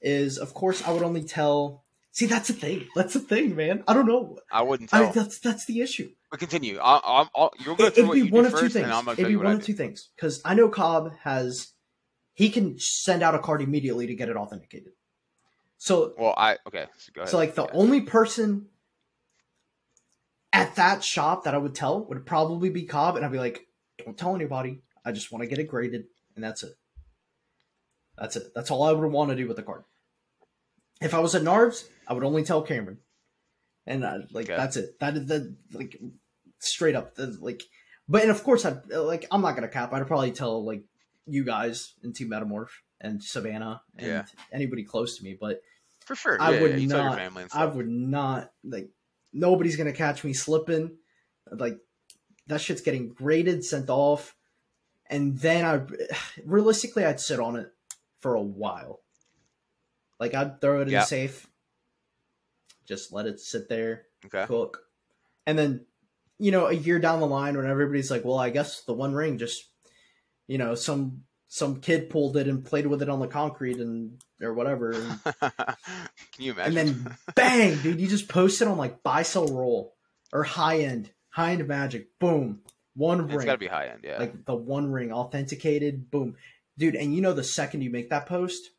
is, 0.00 0.38
of 0.38 0.54
course, 0.54 0.82
I 0.86 0.92
would 0.92 1.02
only 1.02 1.22
tell. 1.22 1.84
See, 2.10 2.26
that's 2.26 2.48
the 2.48 2.54
thing. 2.54 2.88
That's 2.94 3.14
the 3.14 3.20
thing, 3.20 3.56
man. 3.56 3.84
I 3.88 3.94
don't 3.94 4.06
know. 4.06 4.38
I 4.50 4.62
wouldn't 4.62 4.90
tell. 4.90 5.04
I, 5.08 5.12
that's 5.12 5.38
that's 5.38 5.64
the 5.66 5.80
issue. 5.80 6.10
but 6.30 6.40
continue. 6.40 6.78
I'll, 6.82 7.00
I'll, 7.04 7.30
I'll, 7.34 7.52
you'll 7.64 7.76
go 7.76 7.86
It, 7.86 7.94
through 7.94 8.06
what 8.08 8.14
be 8.14 8.20
you 8.20 8.30
one 8.30 8.42
do 8.42 8.46
of 8.48 8.52
first, 8.52 8.62
two 8.64 8.68
things. 8.70 8.84
and 8.84 8.92
I'm 8.92 9.04
gonna 9.04 9.12
It'd 9.12 9.28
be 9.28 9.36
one 9.36 9.46
of 9.52 9.64
two 9.64 9.72
things 9.72 10.08
because 10.16 10.42
I 10.44 10.54
know 10.54 10.68
Cobb 10.68 11.12
has. 11.22 11.68
He 12.42 12.50
can 12.50 12.76
send 12.76 13.22
out 13.22 13.36
a 13.36 13.38
card 13.38 13.62
immediately 13.62 14.08
to 14.08 14.16
get 14.16 14.28
it 14.28 14.34
authenticated. 14.34 14.94
So 15.78 16.12
Well, 16.18 16.34
I 16.36 16.58
okay. 16.66 16.86
So 16.98 17.12
go 17.14 17.20
ahead. 17.20 17.30
So 17.30 17.36
like 17.36 17.54
the 17.54 17.66
Yeah. 17.66 17.70
only 17.72 18.00
person 18.00 18.66
at 20.52 20.74
that 20.74 21.04
shop 21.04 21.44
that 21.44 21.54
I 21.54 21.58
would 21.58 21.76
tell 21.76 22.04
would 22.06 22.26
probably 22.26 22.68
be 22.68 22.82
Cobb, 22.84 23.14
and 23.14 23.24
I'd 23.24 23.30
be 23.30 23.38
like, 23.38 23.68
"Don't 24.04 24.18
tell 24.18 24.34
anybody. 24.34 24.82
I 25.04 25.12
just 25.12 25.30
want 25.30 25.42
to 25.44 25.48
get 25.48 25.60
it 25.60 25.68
graded, 25.68 26.06
and 26.34 26.42
that's 26.42 26.64
it. 26.64 26.74
That's 28.18 28.34
it. 28.34 28.52
That's 28.56 28.72
all 28.72 28.82
I 28.82 28.90
would 28.90 29.12
want 29.12 29.30
to 29.30 29.36
do 29.36 29.46
with 29.46 29.56
the 29.56 29.62
card. 29.62 29.84
If 31.00 31.14
I 31.14 31.20
was 31.20 31.36
at 31.36 31.42
Narbs, 31.42 31.84
I 32.08 32.12
would 32.12 32.24
only 32.24 32.42
tell 32.42 32.62
Cameron, 32.62 32.98
and 33.86 34.02
uh, 34.02 34.18
like 34.32 34.46
Okay. 34.46 34.56
that's 34.56 34.76
it. 34.76 34.98
That 34.98 35.16
is 35.16 35.26
the 35.28 35.56
like 35.72 35.96
straight 36.58 36.96
up 36.96 37.14
the 37.14 37.38
like. 37.40 37.62
But 38.08 38.22
and 38.22 38.32
of 38.32 38.42
course, 38.42 38.66
I 38.66 38.80
like 38.90 39.26
I'm 39.30 39.42
not 39.42 39.54
gonna 39.54 39.68
cap. 39.68 39.92
I'd 39.92 40.08
probably 40.08 40.32
tell 40.32 40.64
like 40.64 40.82
you 41.26 41.44
guys 41.44 41.94
in 42.02 42.12
Team 42.12 42.28
Metamorph 42.28 42.70
and 43.00 43.22
Savannah 43.22 43.82
and 43.96 44.06
Yeah. 44.06 44.24
anybody 44.52 44.84
close 44.84 45.16
to 45.18 45.24
me, 45.24 45.36
but. 45.40 45.60
for 46.04 46.14
sure. 46.16 46.40
I 46.40 46.54
yeah, 46.54 46.60
would 46.62 46.70
yeah, 46.72 46.76
you 46.78 46.88
tell 46.88 46.98
your 47.00 47.08
not- 47.10 47.18
family 47.18 47.42
and 47.44 47.52
I 47.54 47.64
would 47.66 47.88
not 47.88 48.52
like 48.64 48.90
nobody's 49.32 49.76
gonna 49.76 49.92
catch 49.92 50.24
me 50.24 50.32
slipping. 50.32 50.96
Like 51.50 51.78
that 52.48 52.60
shit's 52.60 52.80
getting 52.82 53.10
graded, 53.12 53.64
sent 53.64 53.88
off, 53.88 54.34
and 55.06 55.38
then 55.38 55.64
I 55.64 55.86
realistically 56.44 57.04
I'd 57.04 57.20
sit 57.20 57.38
on 57.40 57.56
it 57.56 57.70
for 58.20 58.34
a 58.34 58.42
while. 58.42 59.00
Like 60.20 60.34
I'd 60.34 60.60
throw 60.60 60.80
it 60.80 60.82
in 60.84 60.90
Yeah. 60.90 61.00
the 61.00 61.06
safe, 61.06 61.48
just 62.84 63.12
let 63.12 63.26
it 63.26 63.40
sit 63.40 63.68
there, 63.68 64.06
Okay. 64.26 64.44
cook, 64.46 64.82
and 65.46 65.58
then 65.58 65.86
you 66.38 66.50
know 66.50 66.66
a 66.66 66.72
year 66.72 66.98
down 66.98 67.20
the 67.20 67.26
line 67.26 67.56
when 67.56 67.66
everybody's 67.66 68.10
like, 68.10 68.24
well, 68.24 68.38
I 68.38 68.50
guess 68.50 68.82
the 68.82 68.92
One 68.94 69.14
Ring 69.14 69.38
just 69.38 69.68
you 70.52 70.58
know 70.58 70.74
some 70.74 71.22
some 71.48 71.80
kid 71.80 72.10
pulled 72.10 72.36
it 72.36 72.46
and 72.46 72.62
played 72.62 72.86
with 72.86 73.00
it 73.00 73.08
on 73.08 73.20
the 73.20 73.26
concrete 73.26 73.78
and 73.78 74.20
or 74.42 74.52
whatever. 74.52 74.92
And, 75.40 75.76
Can 76.32 76.44
you 76.44 76.52
imagine? 76.52 76.78
and 76.78 76.88
then 76.88 77.16
bang, 77.34 77.78
dude, 77.82 78.00
you 78.00 78.06
just 78.06 78.28
post 78.28 78.60
it 78.60 78.68
on 78.68 78.76
like 78.76 79.02
buy 79.02 79.22
sell 79.22 79.46
roll 79.46 79.94
or 80.32 80.44
high 80.44 80.80
end, 80.80 81.10
high 81.30 81.52
end 81.52 81.66
magic, 81.66 82.18
boom, 82.18 82.60
one 82.94 83.20
it's 83.20 83.28
ring, 83.28 83.36
It's 83.36 83.44
got 83.46 83.52
to 83.52 83.58
be 83.58 83.66
high 83.66 83.88
end. 83.88 84.00
Yeah. 84.04 84.18
like 84.18 84.44
the 84.44 84.54
one 84.54 84.90
ring 84.92 85.10
authenticated, 85.12 86.10
boom, 86.10 86.36
dude. 86.76 86.96
And 86.96 87.14
you 87.14 87.22
know 87.22 87.32
the 87.32 87.44
second 87.44 87.80
you 87.82 87.90
make 87.90 88.10
that 88.10 88.26
post, 88.26 88.70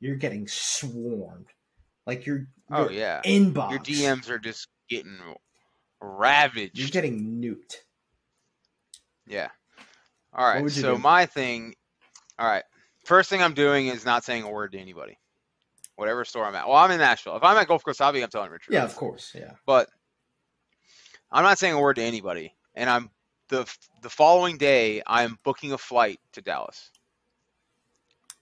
you're 0.00 0.16
getting 0.16 0.48
swarmed, 0.48 1.48
like 2.06 2.20
oh, 2.20 2.24
your 2.26 2.46
oh 2.72 2.88
yeah. 2.90 3.20
inbox, 3.24 3.70
Your 3.70 3.80
DMs 3.80 4.30
are 4.30 4.38
just 4.38 4.66
getting 4.88 5.18
ravaged. 6.00 6.78
you're 6.78 6.88
getting 6.88 7.40
nuked. 7.42 7.76
Yeah. 9.26 9.48
All 10.32 10.46
right. 10.46 10.70
So 10.70 10.94
do? 10.94 10.98
my 11.00 11.26
thing. 11.26 11.74
All 12.38 12.46
right. 12.46 12.64
First 13.04 13.30
thing 13.30 13.42
I'm 13.42 13.54
doing 13.54 13.88
is 13.88 14.04
not 14.04 14.24
saying 14.24 14.44
a 14.44 14.50
word 14.50 14.72
to 14.72 14.78
anybody. 14.78 15.18
Whatever 15.96 16.24
store 16.24 16.46
I'm 16.46 16.54
at. 16.54 16.66
Well, 16.66 16.76
I'm 16.76 16.90
in 16.90 16.98
Nashville. 16.98 17.36
If 17.36 17.42
I'm 17.42 17.56
at 17.56 17.68
Gulf 17.68 17.84
Coast 17.84 17.98
Hobby, 17.98 18.22
I'm 18.22 18.30
telling 18.30 18.50
Richard. 18.50 18.72
Yeah, 18.72 18.84
of 18.84 18.96
course, 18.96 19.32
yeah. 19.34 19.52
But 19.66 19.90
I'm 21.30 21.44
not 21.44 21.58
saying 21.58 21.74
a 21.74 21.80
word 21.80 21.96
to 21.96 22.02
anybody. 22.02 22.54
And 22.74 22.88
I'm 22.88 23.10
the 23.48 23.70
the 24.02 24.08
following 24.08 24.56
day 24.56 25.02
I'm 25.06 25.38
booking 25.44 25.72
a 25.72 25.78
flight 25.78 26.18
to 26.32 26.40
Dallas. 26.40 26.90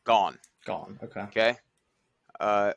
Gone. 0.05 0.39
Gone. 0.65 0.99
Okay. 1.03 1.21
Okay. 1.23 1.57
Uh, 2.39 2.73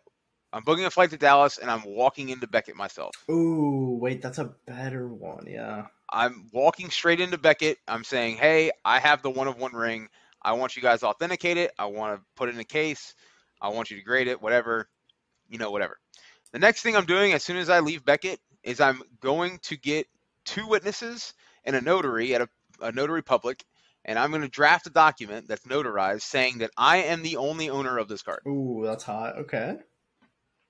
I'm 0.54 0.64
booking 0.64 0.86
a 0.86 0.92
flight 0.92 1.12
to 1.12 1.18
Dallas, 1.18 1.58
and 1.58 1.72
I'm 1.72 1.84
walking 1.86 2.30
into 2.30 2.48
Beckett 2.48 2.76
myself. 2.76 3.16
Ooh, 3.30 3.98
wait, 4.02 4.22
that's 4.22 4.38
a 4.38 4.54
better 4.66 5.08
one. 5.08 5.46
Yeah. 5.48 5.86
I'm 6.12 6.50
walking 6.52 6.90
straight 6.90 7.22
into 7.22 7.38
Beckett. 7.38 7.78
I'm 7.88 8.04
saying, 8.04 8.38
hey, 8.38 8.72
I 8.84 9.00
have 9.00 9.22
the 9.22 9.30
one 9.30 9.48
of 9.48 9.58
one 9.58 9.74
ring. 9.74 10.10
I 10.42 10.54
want 10.54 10.76
you 10.76 10.82
guys 10.82 11.02
to 11.02 11.08
authenticate 11.08 11.58
it. 11.58 11.72
I 11.80 11.86
want 11.86 12.20
to 12.20 12.26
put 12.36 12.50
it 12.50 12.56
in 12.56 12.60
a 12.60 12.66
case. 12.66 13.14
I 13.62 13.70
want 13.70 13.92
you 13.92 13.98
to 13.98 14.04
grade 14.04 14.28
it, 14.28 14.42
whatever, 14.42 14.90
you 15.50 15.58
know, 15.58 15.72
whatever. 15.72 16.00
The 16.52 16.60
next 16.60 16.82
thing 16.82 16.98
I'm 16.98 17.06
doing 17.06 17.32
as 17.32 17.44
soon 17.44 17.58
as 17.58 17.70
I 17.70 17.80
leave 17.80 18.04
Beckett 18.04 18.40
is 18.64 18.82
I'm 18.82 19.02
going 19.22 19.60
to 19.64 19.78
get 19.78 20.08
two 20.44 20.68
witnesses 20.68 21.34
and 21.64 21.76
a 21.76 21.82
notary 21.82 22.36
at 22.36 22.42
a, 22.42 22.50
a 22.82 22.92
notary 22.92 23.22
public, 23.22 23.64
and 24.04 24.18
I'm 24.20 24.32
going 24.32 24.42
to 24.42 24.50
draft 24.50 24.88
a 24.88 24.90
document 24.90 25.48
that's 25.48 25.66
notarized 25.66 26.24
saying 26.24 26.58
that 26.58 26.72
I 26.76 26.98
am 26.98 27.22
the 27.22 27.38
only 27.38 27.70
owner 27.70 27.98
of 27.98 28.08
this 28.08 28.24
card. 28.24 28.42
Ooh, 28.48 28.82
that's 28.84 29.04
hot. 29.04 29.38
Okay. 29.38 29.78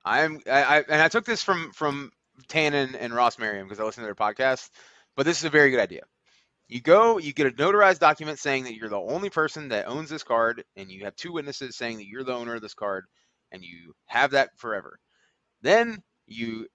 I'm 0.04 0.42
I, 0.48 0.64
I 0.64 0.78
and 0.88 1.02
I 1.02 1.08
took 1.08 1.26
this 1.26 1.44
from 1.44 1.72
from 1.74 2.12
Tannen 2.48 2.96
and 3.00 3.14
Ross 3.14 3.38
Merriam 3.38 3.68
because 3.68 3.80
I 3.80 3.84
listen 3.84 4.04
to 4.04 4.08
their 4.08 4.16
podcast, 4.16 4.70
but 5.16 5.26
this 5.26 5.38
is 5.40 5.46
a 5.46 5.50
very 5.50 5.72
good 5.72 5.80
idea. 5.80 6.02
You 6.68 6.82
go, 6.82 7.18
you 7.18 7.34
get 7.34 7.48
a 7.48 7.52
notarized 7.52 8.00
document 8.00 8.40
saying 8.40 8.64
that 8.64 8.76
you're 8.76 8.90
the 8.90 8.96
only 8.96 9.30
person 9.30 9.70
that 9.70 9.88
owns 9.88 10.10
this 10.10 10.24
card, 10.24 10.64
and 10.78 10.90
you 10.90 11.04
have 11.04 11.16
two 11.16 11.34
witnesses 11.34 11.76
saying 11.76 11.98
that 11.98 12.08
you're 12.08 12.24
the 12.24 12.34
owner 12.34 12.56
of 12.56 12.62
this 12.62 12.74
card, 12.74 13.06
and 13.52 13.62
you 13.62 13.94
have 14.06 14.32
that 14.32 14.52
forever. 14.58 14.98
Then 15.62 16.02
you 16.28 16.68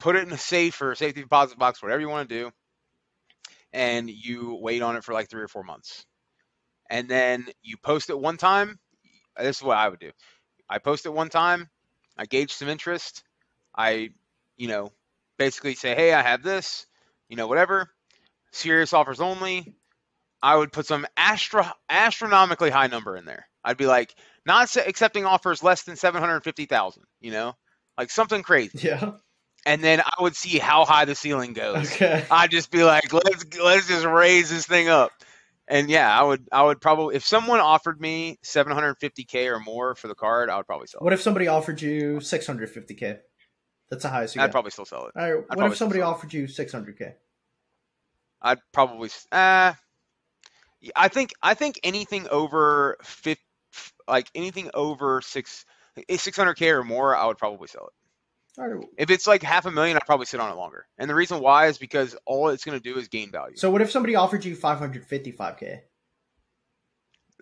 put 0.00 0.16
it 0.16 0.26
in 0.26 0.32
a 0.32 0.38
safe 0.38 0.80
or 0.80 0.92
a 0.92 0.96
safety 0.96 1.20
deposit 1.20 1.58
box, 1.58 1.82
whatever 1.82 2.00
you 2.00 2.08
want 2.08 2.28
to 2.28 2.34
do, 2.34 2.50
and 3.72 4.08
you 4.08 4.58
wait 4.60 4.82
on 4.82 4.96
it 4.96 5.04
for 5.04 5.12
like 5.12 5.28
three 5.28 5.42
or 5.42 5.48
four 5.48 5.62
months. 5.62 6.06
And 6.90 7.08
then 7.08 7.46
you 7.62 7.76
post 7.76 8.08
it 8.08 8.18
one 8.18 8.38
time. 8.38 8.78
This 9.36 9.58
is 9.58 9.62
what 9.62 9.76
I 9.76 9.88
would 9.88 10.00
do. 10.00 10.10
I 10.70 10.78
post 10.78 11.04
it 11.06 11.12
one 11.12 11.28
time. 11.28 11.68
I 12.18 12.26
gauge 12.26 12.52
some 12.52 12.68
interest. 12.68 13.22
I, 13.76 14.10
you 14.56 14.68
know, 14.68 14.92
basically 15.38 15.74
say, 15.74 15.94
hey, 15.94 16.12
I 16.12 16.22
have 16.22 16.42
this, 16.42 16.86
you 17.28 17.36
know, 17.36 17.46
whatever. 17.46 17.88
Serious 18.52 18.92
offers 18.92 19.20
only. 19.20 19.74
I 20.42 20.56
would 20.56 20.72
put 20.72 20.86
some 20.86 21.06
astro- 21.16 21.72
astronomically 21.88 22.70
high 22.70 22.86
number 22.88 23.16
in 23.16 23.24
there. 23.24 23.46
I'd 23.64 23.76
be 23.76 23.86
like, 23.86 24.14
not 24.46 24.74
accepting 24.76 25.24
offers 25.24 25.62
less 25.62 25.82
than 25.82 25.96
750,000, 25.96 27.02
you 27.20 27.30
know, 27.30 27.54
like 27.96 28.10
something 28.10 28.42
crazy. 28.42 28.78
Yeah. 28.82 29.12
And 29.66 29.82
then 29.82 30.00
I 30.00 30.22
would 30.22 30.36
see 30.36 30.58
how 30.58 30.84
high 30.84 31.04
the 31.04 31.16
ceiling 31.16 31.52
goes. 31.52 31.92
Okay. 31.92 32.24
I'd 32.30 32.50
just 32.50 32.70
be 32.70 32.84
like, 32.84 33.12
let's 33.12 33.44
let's 33.58 33.88
just 33.88 34.06
raise 34.06 34.48
this 34.48 34.64
thing 34.66 34.88
up. 34.88 35.10
And 35.70 35.90
yeah, 35.90 36.18
I 36.18 36.22
would 36.22 36.48
I 36.50 36.62
would 36.62 36.80
probably 36.80 37.14
if 37.16 37.24
someone 37.24 37.60
offered 37.60 38.00
me 38.00 38.38
750k 38.42 39.52
or 39.54 39.60
more 39.60 39.94
for 39.94 40.08
the 40.08 40.14
card, 40.14 40.48
I 40.48 40.56
would 40.56 40.66
probably 40.66 40.86
sell 40.86 41.00
it. 41.00 41.04
What 41.04 41.12
if 41.12 41.20
somebody 41.20 41.46
offered 41.46 41.82
you 41.82 42.16
650k? 42.16 43.18
That's 43.90 44.02
the 44.02 44.08
highest 44.08 44.34
you 44.34 44.40
I'd 44.40 44.46
get. 44.46 44.52
probably 44.52 44.70
still 44.70 44.86
sell 44.86 45.06
it. 45.06 45.12
Right. 45.14 45.34
What 45.34 45.66
if 45.70 45.76
somebody 45.76 46.00
still 46.00 46.06
sell 46.06 46.10
it. 46.10 46.14
offered 46.14 46.32
you 46.32 46.44
600k? 46.44 47.14
I'd 48.40 48.58
probably 48.72 49.10
uh 49.30 49.74
I 50.96 51.08
think 51.08 51.32
I 51.42 51.54
think 51.54 51.80
anything 51.82 52.28
over 52.28 52.96
50, 53.02 53.42
like 54.08 54.30
anything 54.34 54.70
over 54.72 55.20
6 55.20 55.64
600k 56.08 56.72
or 56.72 56.84
more, 56.84 57.16
I 57.16 57.26
would 57.26 57.38
probably 57.38 57.68
sell 57.68 57.88
it. 57.88 57.92
If 58.96 59.10
it's 59.10 59.26
like 59.26 59.42
half 59.42 59.66
a 59.66 59.70
million, 59.70 59.96
I'd 59.96 60.06
probably 60.06 60.26
sit 60.26 60.40
on 60.40 60.50
it 60.50 60.56
longer. 60.56 60.86
And 60.98 61.08
the 61.08 61.14
reason 61.14 61.40
why 61.40 61.66
is 61.66 61.78
because 61.78 62.16
all 62.26 62.48
it's 62.48 62.64
going 62.64 62.78
to 62.78 62.82
do 62.82 62.98
is 62.98 63.08
gain 63.08 63.30
value. 63.30 63.56
So 63.56 63.70
what 63.70 63.82
if 63.82 63.90
somebody 63.90 64.16
offered 64.16 64.44
you 64.44 64.56
555k? 64.56 65.80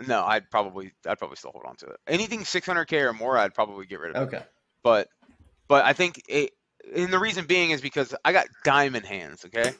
No, 0.06 0.24
I'd 0.24 0.50
probably 0.50 0.92
I'd 1.06 1.18
probably 1.18 1.36
still 1.36 1.52
hold 1.52 1.64
on 1.66 1.76
to 1.76 1.86
it. 1.86 1.96
Anything 2.06 2.40
600k 2.40 3.00
or 3.02 3.12
more, 3.12 3.38
I'd 3.38 3.54
probably 3.54 3.86
get 3.86 4.00
rid 4.00 4.14
of 4.14 4.22
it. 4.22 4.26
Okay. 4.26 4.44
But 4.82 5.08
but 5.68 5.84
I 5.84 5.94
think 5.94 6.22
it 6.28 6.50
and 6.94 7.12
the 7.12 7.18
reason 7.18 7.46
being 7.46 7.70
is 7.70 7.80
because 7.80 8.14
I 8.24 8.32
got 8.32 8.46
diamond 8.64 9.06
hands, 9.06 9.44
okay? 9.46 9.72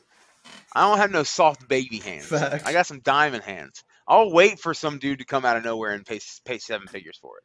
I 0.74 0.88
don't 0.88 0.98
have 0.98 1.10
no 1.10 1.22
soft 1.22 1.68
baby 1.68 1.98
hands. 1.98 2.26
Facts. 2.26 2.64
I 2.64 2.72
got 2.72 2.86
some 2.86 3.00
diamond 3.00 3.44
hands. 3.44 3.84
I'll 4.08 4.32
wait 4.32 4.58
for 4.60 4.72
some 4.72 4.98
dude 4.98 5.18
to 5.18 5.24
come 5.24 5.44
out 5.44 5.56
of 5.56 5.64
nowhere 5.64 5.92
and 5.92 6.06
pay 6.06 6.20
pay 6.44 6.58
seven 6.58 6.86
figures 6.86 7.18
for 7.20 7.38
it. 7.38 7.44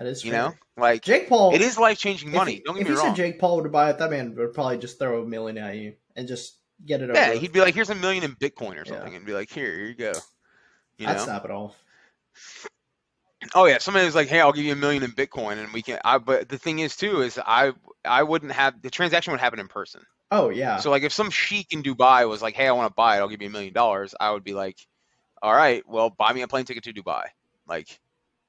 That 0.00 0.06
is 0.06 0.24
You 0.24 0.32
know? 0.32 0.54
Like 0.78 1.02
Jake 1.02 1.28
Paul. 1.28 1.54
it 1.54 1.60
is 1.60 1.76
life 1.78 1.98
changing 1.98 2.30
money. 2.30 2.54
he- 2.54 2.62
Don't 2.64 2.76
if 2.78 2.84
get 2.86 2.90
me 2.90 2.96
wrong. 2.96 3.08
said 3.08 3.16
Jake 3.16 3.38
Paul 3.38 3.60
would 3.60 3.70
buy 3.70 3.90
it, 3.90 3.98
that 3.98 4.10
man 4.10 4.34
would 4.34 4.54
probably 4.54 4.78
just 4.78 4.98
throw 4.98 5.20
a 5.22 5.26
million 5.26 5.58
at 5.58 5.76
you 5.76 5.94
and 6.16 6.26
just 6.26 6.56
get 6.86 7.02
it 7.02 7.10
over. 7.10 7.18
yeah, 7.20 7.30
with. 7.32 7.40
he'd 7.42 7.52
be 7.52 7.60
like, 7.60 7.74
"Here's 7.74 7.90
a 7.90 7.94
million 7.94 8.24
in 8.24 8.34
Bitcoin 8.34 8.76
or 8.76 8.84
Yeah. 8.86 8.94
something," 8.94 9.14
and 9.14 9.26
be 9.26 9.34
like, 9.34 9.50
"Here, 9.50 9.70
here 9.76 9.84
you 9.88 9.94
go." 9.94 10.12
You 10.96 11.06
I'd 11.06 11.18
know? 11.18 11.24
snap 11.24 11.44
it 11.44 11.50
off. 11.50 11.76
Oh 13.54 13.66
yeah, 13.66 13.76
somebody 13.76 14.06
was 14.06 14.14
like, 14.14 14.28
"Hey, 14.28 14.40
I'll 14.40 14.52
give 14.52 14.64
you 14.64 14.72
a 14.72 14.76
million 14.76 15.02
in 15.02 15.10
Bitcoin," 15.12 15.58
and 15.58 15.70
we 15.72 15.82
can. 15.82 15.98
I 16.02 16.16
but 16.16 16.48
the 16.48 16.56
thing 16.56 16.78
is 16.78 16.96
too 16.96 17.20
is 17.20 17.38
I 17.38 17.72
I 18.02 18.22
wouldn't 18.22 18.52
have 18.52 18.80
the 18.80 18.88
transaction 18.90 19.32
would 19.32 19.40
happen 19.40 19.58
in 19.60 19.68
person. 19.68 20.00
Oh 20.30 20.48
yeah. 20.48 20.78
So 20.78 20.90
like 20.90 21.02
if 21.02 21.12
some 21.12 21.30
sheik 21.30 21.74
in 21.74 21.82
Dubai 21.82 22.26
was 22.26 22.40
like, 22.40 22.54
"Hey, 22.54 22.68
I 22.68 22.72
want 22.72 22.88
to 22.90 22.94
buy 22.94 23.16
it. 23.16 23.20
I'll 23.20 23.28
give 23.28 23.42
you 23.42 23.48
a 23.48 23.52
million 23.52 23.74
dollars," 23.74 24.14
I 24.18 24.30
would 24.30 24.44
be 24.44 24.54
like, 24.54 24.78
"All 25.42 25.54
right, 25.54 25.86
well, 25.86 26.08
buy 26.08 26.32
me 26.32 26.40
a 26.40 26.48
plane 26.48 26.64
ticket 26.64 26.84
to 26.84 26.94
Dubai." 26.94 27.24
Like, 27.66 28.00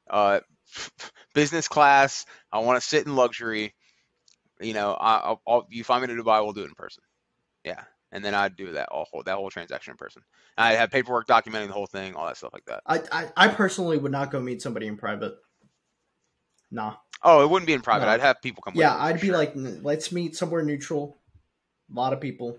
uh, 0.09 0.39
business 1.33 1.67
class. 1.67 2.25
I 2.51 2.59
want 2.59 2.81
to 2.81 2.87
sit 2.87 3.05
in 3.05 3.15
luxury. 3.15 3.73
You 4.59 4.73
know, 4.73 4.93
I, 4.93 5.17
I'll, 5.17 5.41
I'll, 5.47 5.67
you 5.69 5.83
find 5.83 6.01
me 6.01 6.13
to 6.13 6.21
Dubai, 6.21 6.43
we'll 6.43 6.53
do 6.53 6.61
it 6.61 6.69
in 6.69 6.75
person. 6.75 7.03
Yeah, 7.63 7.83
and 8.11 8.23
then 8.23 8.35
I'd 8.35 8.55
do 8.55 8.73
that 8.73 8.89
all 8.89 9.07
whole 9.11 9.23
that 9.23 9.35
whole 9.35 9.49
transaction 9.49 9.91
in 9.91 9.97
person. 9.97 10.21
I'd 10.57 10.75
have 10.75 10.91
paperwork 10.91 11.27
documenting 11.27 11.67
the 11.67 11.73
whole 11.73 11.87
thing, 11.87 12.15
all 12.15 12.27
that 12.27 12.37
stuff 12.37 12.53
like 12.53 12.65
that. 12.65 12.81
I, 12.85 13.01
I 13.11 13.31
I 13.35 13.47
personally 13.49 13.97
would 13.97 14.11
not 14.11 14.31
go 14.31 14.39
meet 14.39 14.61
somebody 14.61 14.87
in 14.87 14.97
private. 14.97 15.35
Nah. 16.71 16.95
Oh, 17.23 17.43
it 17.43 17.49
wouldn't 17.49 17.67
be 17.67 17.73
in 17.73 17.81
private. 17.81 18.05
No. 18.05 18.11
I'd 18.11 18.21
have 18.21 18.41
people 18.41 18.63
come. 18.63 18.73
Yeah, 18.75 18.95
I'd 18.95 19.21
be 19.21 19.27
sure. 19.27 19.37
like, 19.37 19.53
let's 19.55 20.11
meet 20.11 20.35
somewhere 20.35 20.63
neutral. 20.63 21.17
A 21.91 21.95
lot 21.95 22.13
of 22.13 22.21
people. 22.21 22.57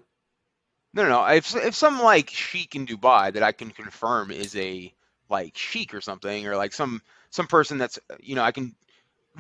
No, 0.95 1.05
no, 1.05 1.09
no. 1.09 1.25
If 1.27 1.57
if 1.57 1.75
some 1.75 2.03
like 2.03 2.31
sheik 2.31 2.77
in 2.77 2.87
Dubai 2.87 3.33
that 3.33 3.43
I 3.43 3.53
can 3.53 3.71
confirm 3.71 4.31
is 4.31 4.55
a 4.57 4.93
like 5.31 5.57
sheik 5.57 5.95
or 5.95 6.01
something, 6.01 6.47
or 6.47 6.57
like 6.57 6.73
some 6.73 7.01
some 7.33 7.49
person 7.49 7.79
that's 7.79 7.99
uh, 8.11 8.17
you 8.21 8.37
know 8.37 8.43
I 8.43 8.53
can 8.53 8.77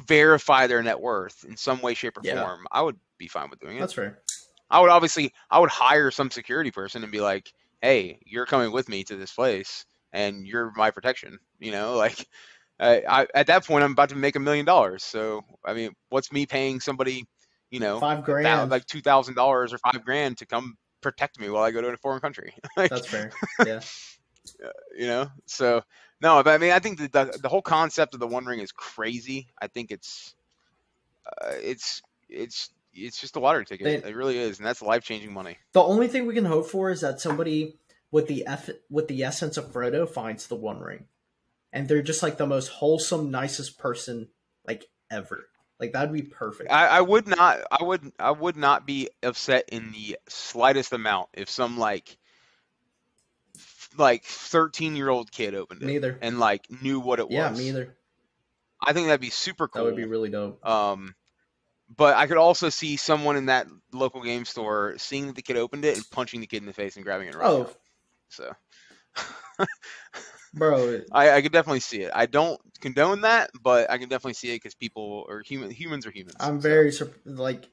verify 0.06 0.66
their 0.66 0.82
net 0.82 1.00
worth 1.00 1.44
in 1.48 1.56
some 1.56 1.80
way, 1.80 1.94
shape, 1.94 2.16
or 2.16 2.22
Yeah. 2.24 2.40
form, 2.40 2.66
I 2.72 2.82
would 2.82 2.98
be 3.18 3.28
fine 3.28 3.50
with 3.50 3.60
doing 3.60 3.76
it. 3.76 3.80
That's 3.80 3.94
fair. 3.94 4.18
I 4.70 4.80
would 4.80 4.90
obviously 4.90 5.32
I 5.50 5.60
would 5.60 5.70
hire 5.70 6.10
some 6.10 6.30
security 6.30 6.70
person 6.70 7.02
and 7.04 7.12
be 7.12 7.20
like, 7.20 7.52
hey, 7.80 8.18
you're 8.24 8.46
coming 8.46 8.72
with 8.72 8.88
me 8.88 9.04
to 9.04 9.16
this 9.16 9.32
place, 9.32 9.84
and 10.12 10.46
you're 10.46 10.72
my 10.74 10.90
protection. 10.90 11.38
You 11.60 11.72
know, 11.72 11.94
like. 12.04 12.26
I, 12.80 13.02
I, 13.08 13.26
at 13.34 13.46
that 13.46 13.64
point, 13.64 13.84
I'm 13.84 13.92
about 13.92 14.08
to 14.08 14.16
make 14.16 14.34
a 14.34 14.40
million 14.40 14.66
dollars. 14.66 15.04
So, 15.04 15.42
I 15.64 15.72
mean, 15.72 15.92
what's 16.08 16.32
me 16.32 16.46
paying 16.46 16.80
somebody, 16.80 17.24
you 17.70 17.78
know, 17.78 18.00
Five 18.00 18.24
grand. 18.24 18.70
like 18.70 18.86
two 18.86 19.00
thousand 19.00 19.34
dollars 19.34 19.72
or 19.72 19.78
five 19.78 20.04
grand 20.04 20.38
to 20.38 20.46
come 20.46 20.74
protect 21.00 21.38
me 21.38 21.48
while 21.48 21.62
I 21.62 21.70
go 21.70 21.80
to 21.80 21.88
a 21.88 21.96
foreign 21.98 22.20
country. 22.20 22.54
like, 22.76 22.90
That's 22.90 23.06
fair. 23.06 23.30
Yeah. 23.64 23.80
Uh, 24.64 24.70
you 24.96 25.06
know, 25.06 25.28
so 25.46 25.82
no, 26.22 26.42
but 26.42 26.54
I 26.54 26.58
mean, 26.58 26.70
I 26.72 26.78
think 26.78 26.98
the, 26.98 27.08
the 27.08 27.38
the 27.42 27.48
whole 27.48 27.62
concept 27.62 28.14
of 28.14 28.20
the 28.20 28.26
One 28.26 28.44
Ring 28.44 28.60
is 28.60 28.72
crazy. 28.72 29.48
I 29.60 29.66
think 29.66 29.90
it's 29.90 30.34
uh, 31.26 31.54
it's 31.62 32.02
it's 32.28 32.70
it's 32.94 33.20
just 33.20 33.36
a 33.36 33.40
lottery 33.40 33.64
ticket. 33.64 34.02
They- 34.02 34.08
it 34.10 34.16
really 34.16 34.38
is, 34.38 34.58
and 34.58 34.66
that's 34.66 34.82
life 34.82 35.04
changing 35.04 35.32
money. 35.32 35.58
The 35.72 35.82
only 35.82 36.08
thing 36.08 36.26
we 36.26 36.34
can 36.34 36.44
hope 36.44 36.66
for 36.66 36.90
is 36.90 37.00
that 37.00 37.20
somebody 37.20 37.76
with 38.10 38.28
the 38.28 38.46
eff- 38.46 38.70
with 38.90 39.08
the 39.08 39.22
essence 39.24 39.56
of 39.56 39.72
Frodo 39.72 40.08
finds 40.08 40.46
the 40.46 40.56
One 40.56 40.80
Ring, 40.80 41.06
and 41.72 41.88
they're 41.88 42.02
just 42.02 42.22
like 42.22 42.38
the 42.38 42.46
most 42.46 42.68
wholesome, 42.68 43.30
nicest 43.30 43.78
person 43.78 44.28
like 44.66 44.86
ever. 45.10 45.48
Like 45.80 45.92
that'd 45.94 46.12
be 46.12 46.22
perfect. 46.22 46.70
I, 46.70 46.86
I 46.86 47.00
would 47.00 47.26
not, 47.26 47.58
I 47.68 47.82
would, 47.82 48.12
I 48.20 48.30
would 48.30 48.56
not 48.56 48.86
be 48.86 49.08
upset 49.24 49.68
in 49.72 49.90
the 49.90 50.16
slightest 50.28 50.92
amount 50.92 51.30
if 51.32 51.50
some 51.50 51.76
like 51.76 52.16
like 53.96 54.24
thirteen 54.24 54.96
year 54.96 55.08
old 55.08 55.30
kid 55.30 55.54
opened 55.54 55.82
it 55.82 55.86
Neither. 55.86 56.18
and 56.20 56.38
like 56.38 56.66
knew 56.82 57.00
what 57.00 57.18
it 57.18 57.28
was. 57.28 57.34
Yeah, 57.34 57.50
me 57.50 57.68
either. 57.68 57.96
I 58.84 58.92
think 58.92 59.06
that'd 59.06 59.20
be 59.20 59.30
super 59.30 59.68
cool. 59.68 59.84
That 59.84 59.90
would 59.90 59.96
be 59.96 60.06
really 60.06 60.28
dope. 60.28 60.64
Um, 60.66 61.14
but 61.96 62.16
I 62.16 62.26
could 62.26 62.36
also 62.36 62.68
see 62.68 62.96
someone 62.96 63.36
in 63.36 63.46
that 63.46 63.66
local 63.92 64.22
game 64.22 64.44
store 64.44 64.94
seeing 64.98 65.26
that 65.26 65.36
the 65.36 65.42
kid 65.42 65.56
opened 65.56 65.84
it 65.84 65.96
and 65.96 66.10
punching 66.10 66.40
the 66.40 66.46
kid 66.46 66.62
in 66.62 66.66
the 66.66 66.72
face 66.72 66.96
and 66.96 67.04
grabbing 67.04 67.28
it. 67.28 67.34
Right 67.34 67.46
Oh, 67.46 67.70
so 68.28 68.52
bro, 70.54 71.02
I, 71.12 71.32
I 71.32 71.42
could 71.42 71.52
definitely 71.52 71.80
see 71.80 72.02
it. 72.02 72.12
I 72.14 72.26
don't 72.26 72.60
condone 72.80 73.20
that, 73.22 73.50
but 73.62 73.90
I 73.90 73.98
can 73.98 74.08
definitely 74.08 74.34
see 74.34 74.50
it 74.50 74.56
because 74.56 74.74
people 74.74 75.26
are 75.28 75.42
human 75.42 75.70
humans 75.70 76.06
are 76.06 76.10
humans. 76.10 76.36
I'm 76.40 76.60
so. 76.60 76.68
very 76.68 76.92
sur- 76.92 77.12
like 77.24 77.68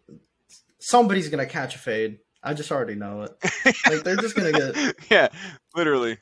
somebody's 0.80 1.30
gonna 1.30 1.46
catch 1.46 1.76
a 1.76 1.80
fade. 1.80 2.20
I 2.42 2.54
just 2.54 2.72
already 2.72 2.96
know 2.96 3.24
it. 3.24 3.32
Like 3.90 4.04
they're 4.04 4.16
just 4.16 4.36
gonna 4.36 4.52
get. 4.52 4.96
yeah, 5.10 5.28
literally. 5.76 6.18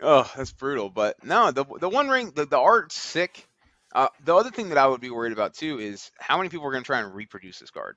Oh, 0.00 0.30
that's 0.36 0.52
brutal. 0.52 0.90
But 0.90 1.24
no, 1.24 1.50
the 1.50 1.64
the 1.80 1.88
one 1.88 2.08
ring, 2.08 2.32
the, 2.34 2.46
the 2.46 2.58
art's 2.58 2.96
sick. 2.96 3.46
Uh, 3.94 4.08
the 4.24 4.34
other 4.34 4.50
thing 4.50 4.70
that 4.70 4.78
I 4.78 4.86
would 4.86 5.00
be 5.02 5.10
worried 5.10 5.32
about 5.32 5.54
too 5.54 5.78
is 5.78 6.10
how 6.18 6.38
many 6.38 6.48
people 6.48 6.66
are 6.66 6.72
to 6.72 6.80
try 6.82 7.00
and 7.00 7.14
reproduce 7.14 7.58
this 7.58 7.70
card. 7.70 7.96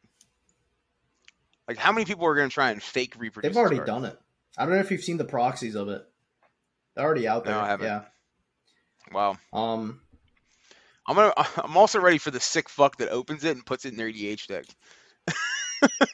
Like, 1.67 1.77
how 1.77 1.91
many 1.93 2.05
people 2.05 2.25
are 2.25 2.35
to 2.35 2.49
try 2.49 2.71
and 2.71 2.83
fake 2.83 3.15
reproduce? 3.17 3.49
They've 3.49 3.57
already 3.57 3.79
done 3.79 4.05
it. 4.05 4.19
I 4.57 4.65
don't 4.65 4.75
know 4.75 4.81
if 4.81 4.91
you've 4.91 5.03
seen 5.03 5.17
the 5.17 5.25
proxies 5.25 5.75
of 5.75 5.89
it. 5.89 6.05
They're 6.95 7.05
already 7.05 7.27
out 7.27 7.45
No, 7.45 7.51
there. 7.51 7.61
I 7.61 7.67
haven't. 7.67 7.87
Yeah. 7.87 8.01
Wow. 9.11 9.37
Um. 9.53 10.01
I'm 11.07 11.15
gonna. 11.15 11.33
I'm 11.57 11.77
also 11.77 11.99
ready 11.99 12.17
for 12.17 12.31
the 12.31 12.39
sick 12.39 12.69
fuck 12.69 12.97
that 12.97 13.09
opens 13.09 13.43
it 13.43 13.55
and 13.55 13.65
puts 13.65 13.85
it 13.85 13.91
in 13.91 13.97
their 13.97 14.09
EDH 14.11 14.47
deck. 14.47 14.65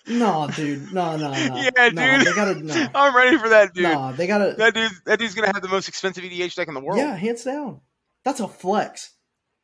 No, 0.08 0.50
dude. 0.56 0.92
No, 0.94 1.16
no, 1.18 1.32
no. 1.32 1.56
Yeah, 1.56 1.90
no, 1.94 2.18
dude. 2.18 2.28
They 2.28 2.34
gotta. 2.34 2.56
No. 2.56 2.88
I'm 2.96 3.16
ready 3.16 3.38
for 3.38 3.50
that 3.50 3.74
dude. 3.74 3.84
No, 3.84 4.12
they 4.14 4.28
gotta. 4.28 4.56
That 4.58 4.74
dude. 4.74 4.92
That 5.06 5.20
dude's 5.20 5.34
gonna 5.36 5.52
have 5.54 5.62
the 5.62 5.70
most 5.70 5.88
expensive 5.88 6.24
EDH 6.24 6.56
deck 6.56 6.68
in 6.68 6.74
the 6.74 6.80
world. 6.82 6.98
Yeah, 7.00 7.16
hands 7.16 7.44
down. 7.44 7.82
That's 8.26 8.40
a 8.40 8.48
flex. 8.48 9.14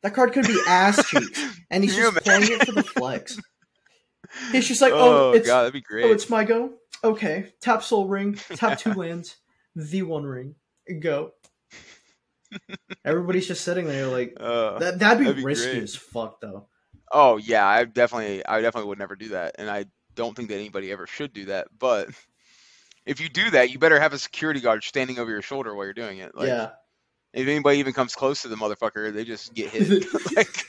That 0.02 0.14
card 0.14 0.32
could 0.32 0.46
be 0.46 0.58
ass 0.66 1.04
cheeks, 1.08 1.44
and 1.70 1.82
he's 1.82 1.96
just 1.96 2.16
playing 2.18 2.44
it 2.44 2.64
for 2.66 2.72
the 2.72 2.82
flex. 2.84 3.38
He's 4.52 4.68
just 4.68 4.80
like, 4.80 4.92
oh, 4.92 5.30
oh 5.30 5.32
it's 5.32 5.46
god, 5.46 5.62
that'd 5.62 5.72
be 5.72 5.80
great. 5.80 6.04
oh, 6.04 6.12
it's 6.12 6.30
my 6.30 6.44
go. 6.44 6.72
Okay, 7.02 7.52
tap 7.60 7.82
Sol 7.82 8.06
Ring, 8.06 8.34
tap 8.34 8.78
two 8.78 8.92
lands, 8.94 9.36
the 9.74 10.02
one 10.02 10.24
ring, 10.24 10.54
go. 11.00 11.32
Everybody's 13.04 13.46
just 13.48 13.62
sitting 13.64 13.86
there 13.86 14.06
like 14.06 14.34
Uh, 14.40 14.78
that. 14.78 14.98
That'd 14.98 15.18
be 15.18 15.24
that'd 15.26 15.36
be 15.36 15.44
risky 15.44 15.72
great. 15.72 15.82
as 15.82 15.94
fuck, 15.96 16.40
though. 16.40 16.66
Oh 17.12 17.36
yeah, 17.36 17.66
I 17.66 17.84
definitely, 17.84 18.44
I 18.44 18.60
definitely 18.60 18.88
would 18.88 18.98
never 18.98 19.16
do 19.16 19.30
that, 19.30 19.56
and 19.58 19.70
I 19.70 19.86
don't 20.14 20.34
think 20.36 20.48
that 20.48 20.56
anybody 20.56 20.92
ever 20.92 21.06
should 21.06 21.32
do 21.32 21.46
that. 21.46 21.68
But 21.78 22.08
if 23.06 23.20
you 23.20 23.28
do 23.28 23.50
that, 23.50 23.70
you 23.70 23.78
better 23.78 23.98
have 24.00 24.12
a 24.12 24.18
security 24.18 24.60
guard 24.60 24.84
standing 24.84 25.18
over 25.18 25.30
your 25.30 25.42
shoulder 25.42 25.74
while 25.74 25.84
you're 25.86 25.94
doing 25.94 26.18
it. 26.18 26.34
Like, 26.34 26.48
yeah. 26.48 26.70
If 27.34 27.46
anybody 27.46 27.78
even 27.78 27.92
comes 27.92 28.14
close 28.14 28.42
to 28.42 28.48
the 28.48 28.56
motherfucker, 28.56 29.12
they 29.12 29.24
just 29.24 29.52
get 29.54 29.70
hit. 29.70 30.04
like, 30.36 30.64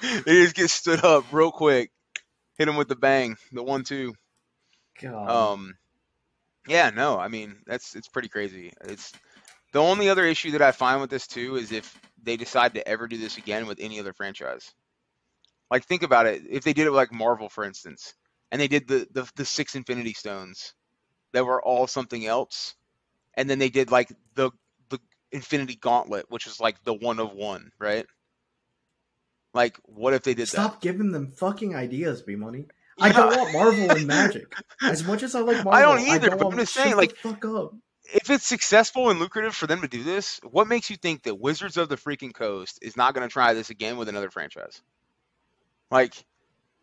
they 0.24 0.42
just 0.42 0.54
get 0.54 0.70
stood 0.70 1.04
up 1.04 1.24
real 1.32 1.50
quick, 1.50 1.90
hit 2.58 2.68
him 2.68 2.76
with 2.76 2.88
the 2.88 2.96
bang, 2.96 3.36
the 3.50 3.62
one-two. 3.62 4.14
God. 5.00 5.30
Um, 5.30 5.74
yeah, 6.68 6.90
no, 6.90 7.18
I 7.18 7.28
mean 7.28 7.56
that's 7.66 7.94
it's 7.94 8.08
pretty 8.08 8.28
crazy. 8.28 8.72
It's 8.82 9.12
the 9.72 9.80
only 9.80 10.08
other 10.08 10.24
issue 10.24 10.52
that 10.52 10.62
I 10.62 10.72
find 10.72 11.00
with 11.00 11.10
this 11.10 11.26
too 11.26 11.56
is 11.56 11.72
if 11.72 11.98
they 12.22 12.36
decide 12.36 12.74
to 12.74 12.88
ever 12.88 13.06
do 13.06 13.18
this 13.18 13.36
again 13.36 13.66
with 13.66 13.78
any 13.80 14.00
other 14.00 14.12
franchise. 14.12 14.72
Like 15.70 15.84
think 15.86 16.02
about 16.02 16.26
it, 16.26 16.42
if 16.48 16.64
they 16.64 16.72
did 16.72 16.86
it 16.86 16.90
with 16.90 16.96
like 16.98 17.12
Marvel, 17.12 17.48
for 17.48 17.64
instance, 17.64 18.14
and 18.50 18.60
they 18.60 18.68
did 18.68 18.86
the 18.88 19.06
the, 19.12 19.30
the 19.36 19.44
six 19.44 19.74
Infinity 19.74 20.12
Stones 20.14 20.74
that 21.32 21.44
were 21.44 21.62
all 21.62 21.86
something 21.86 22.24
else, 22.26 22.74
and 23.34 23.48
then 23.50 23.58
they 23.58 23.70
did 23.70 23.90
like 23.90 24.10
the 24.34 24.50
the 24.90 24.98
Infinity 25.32 25.76
Gauntlet, 25.76 26.26
which 26.30 26.46
is 26.46 26.60
like 26.60 26.82
the 26.84 26.94
one 26.94 27.18
of 27.18 27.32
one, 27.32 27.70
right? 27.78 28.06
Like, 29.54 29.78
what 29.84 30.14
if 30.14 30.22
they 30.24 30.34
did 30.34 30.48
Stop 30.48 30.72
that? 30.74 30.80
giving 30.80 31.12
them 31.12 31.32
fucking 31.32 31.74
ideas, 31.74 32.22
B 32.22 32.34
Money. 32.36 32.66
I 33.00 33.12
don't 33.12 33.36
want 33.36 33.52
Marvel 33.52 33.90
and 33.90 34.06
Magic. 34.06 34.54
As 34.82 35.04
much 35.04 35.22
as 35.22 35.34
I 35.34 35.40
like 35.40 35.62
Marvel, 35.62 35.72
I 35.72 35.80
don't 35.82 36.00
either, 36.08 36.30
don't 36.30 36.38
but 36.38 36.46
I'm 36.52 36.58
just 36.58 36.74
saying, 36.74 36.96
like, 36.96 37.14
fuck 37.16 37.44
up. 37.44 37.74
if 38.14 38.30
it's 38.30 38.46
successful 38.46 39.10
and 39.10 39.20
lucrative 39.20 39.54
for 39.54 39.66
them 39.66 39.80
to 39.82 39.88
do 39.88 40.02
this, 40.02 40.40
what 40.50 40.68
makes 40.68 40.90
you 40.90 40.96
think 40.96 41.22
that 41.24 41.36
Wizards 41.40 41.76
of 41.76 41.88
the 41.88 41.96
freaking 41.96 42.34
Coast 42.34 42.78
is 42.82 42.96
not 42.96 43.14
going 43.14 43.26
to 43.28 43.32
try 43.32 43.54
this 43.54 43.70
again 43.70 43.96
with 43.96 44.08
another 44.08 44.30
franchise? 44.30 44.82
Like, 45.94 46.24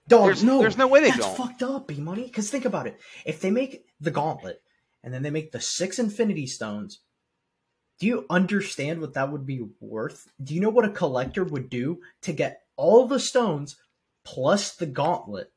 Dog, 0.08 0.26
there's- 0.26 0.44
no, 0.44 0.60
there's 0.60 0.78
no 0.78 0.88
way 0.88 1.02
they 1.02 1.12
that's 1.12 1.20
don't. 1.26 1.38
fucked 1.38 1.62
up, 1.64 1.88
B 1.88 1.96
Money. 2.00 2.24
Because 2.24 2.50
think 2.50 2.66
about 2.66 2.88
it. 2.88 3.00
If 3.26 3.40
they 3.42 3.52
make 3.52 3.86
the 4.00 4.12
Gauntlet 4.12 4.62
and 5.04 5.14
then 5.14 5.22
they 5.22 5.30
make 5.30 5.52
the 5.52 5.60
six 5.62 6.00
Infinity 6.00 6.48
Stones, 6.48 7.00
do 8.00 8.08
you 8.08 8.26
understand 8.30 9.00
what 9.00 9.14
that 9.14 9.32
would 9.32 9.46
be 9.46 9.68
worth? 9.80 10.32
Do 10.44 10.56
you 10.56 10.62
know 10.62 10.70
what 10.70 10.86
a 10.86 10.90
collector 10.90 11.44
would 11.44 11.70
do 11.70 12.00
to 12.24 12.34
get 12.34 12.64
all 12.76 13.06
the 13.06 13.20
stones 13.20 13.76
plus 14.24 14.76
the 14.76 14.88
Gauntlet 14.88 15.52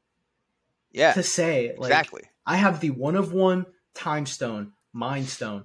yeah, 0.92 1.12
to 1.14 1.22
say 1.22 1.74
like 1.78 1.88
exactly. 1.90 2.22
I 2.46 2.56
have 2.56 2.80
the 2.80 2.90
one 2.90 3.16
of 3.16 3.32
one 3.32 3.66
time 3.94 4.26
stone, 4.26 4.72
mind 4.92 5.28
stone, 5.28 5.64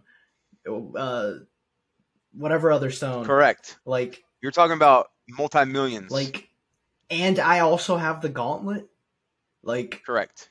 uh, 0.67 1.33
whatever 2.33 2.71
other 2.71 2.91
stone. 2.91 3.25
Correct. 3.25 3.77
Like, 3.85 4.23
You're 4.41 4.51
talking 4.51 4.75
about 4.75 5.07
multi 5.27 5.65
millions. 5.65 6.11
like, 6.11 6.48
and 7.09 7.39
I 7.39 7.59
also 7.59 7.97
have 7.97 8.21
the 8.21 8.29
gauntlet. 8.29 8.89
Like, 9.63 10.03
correct. 10.05 10.49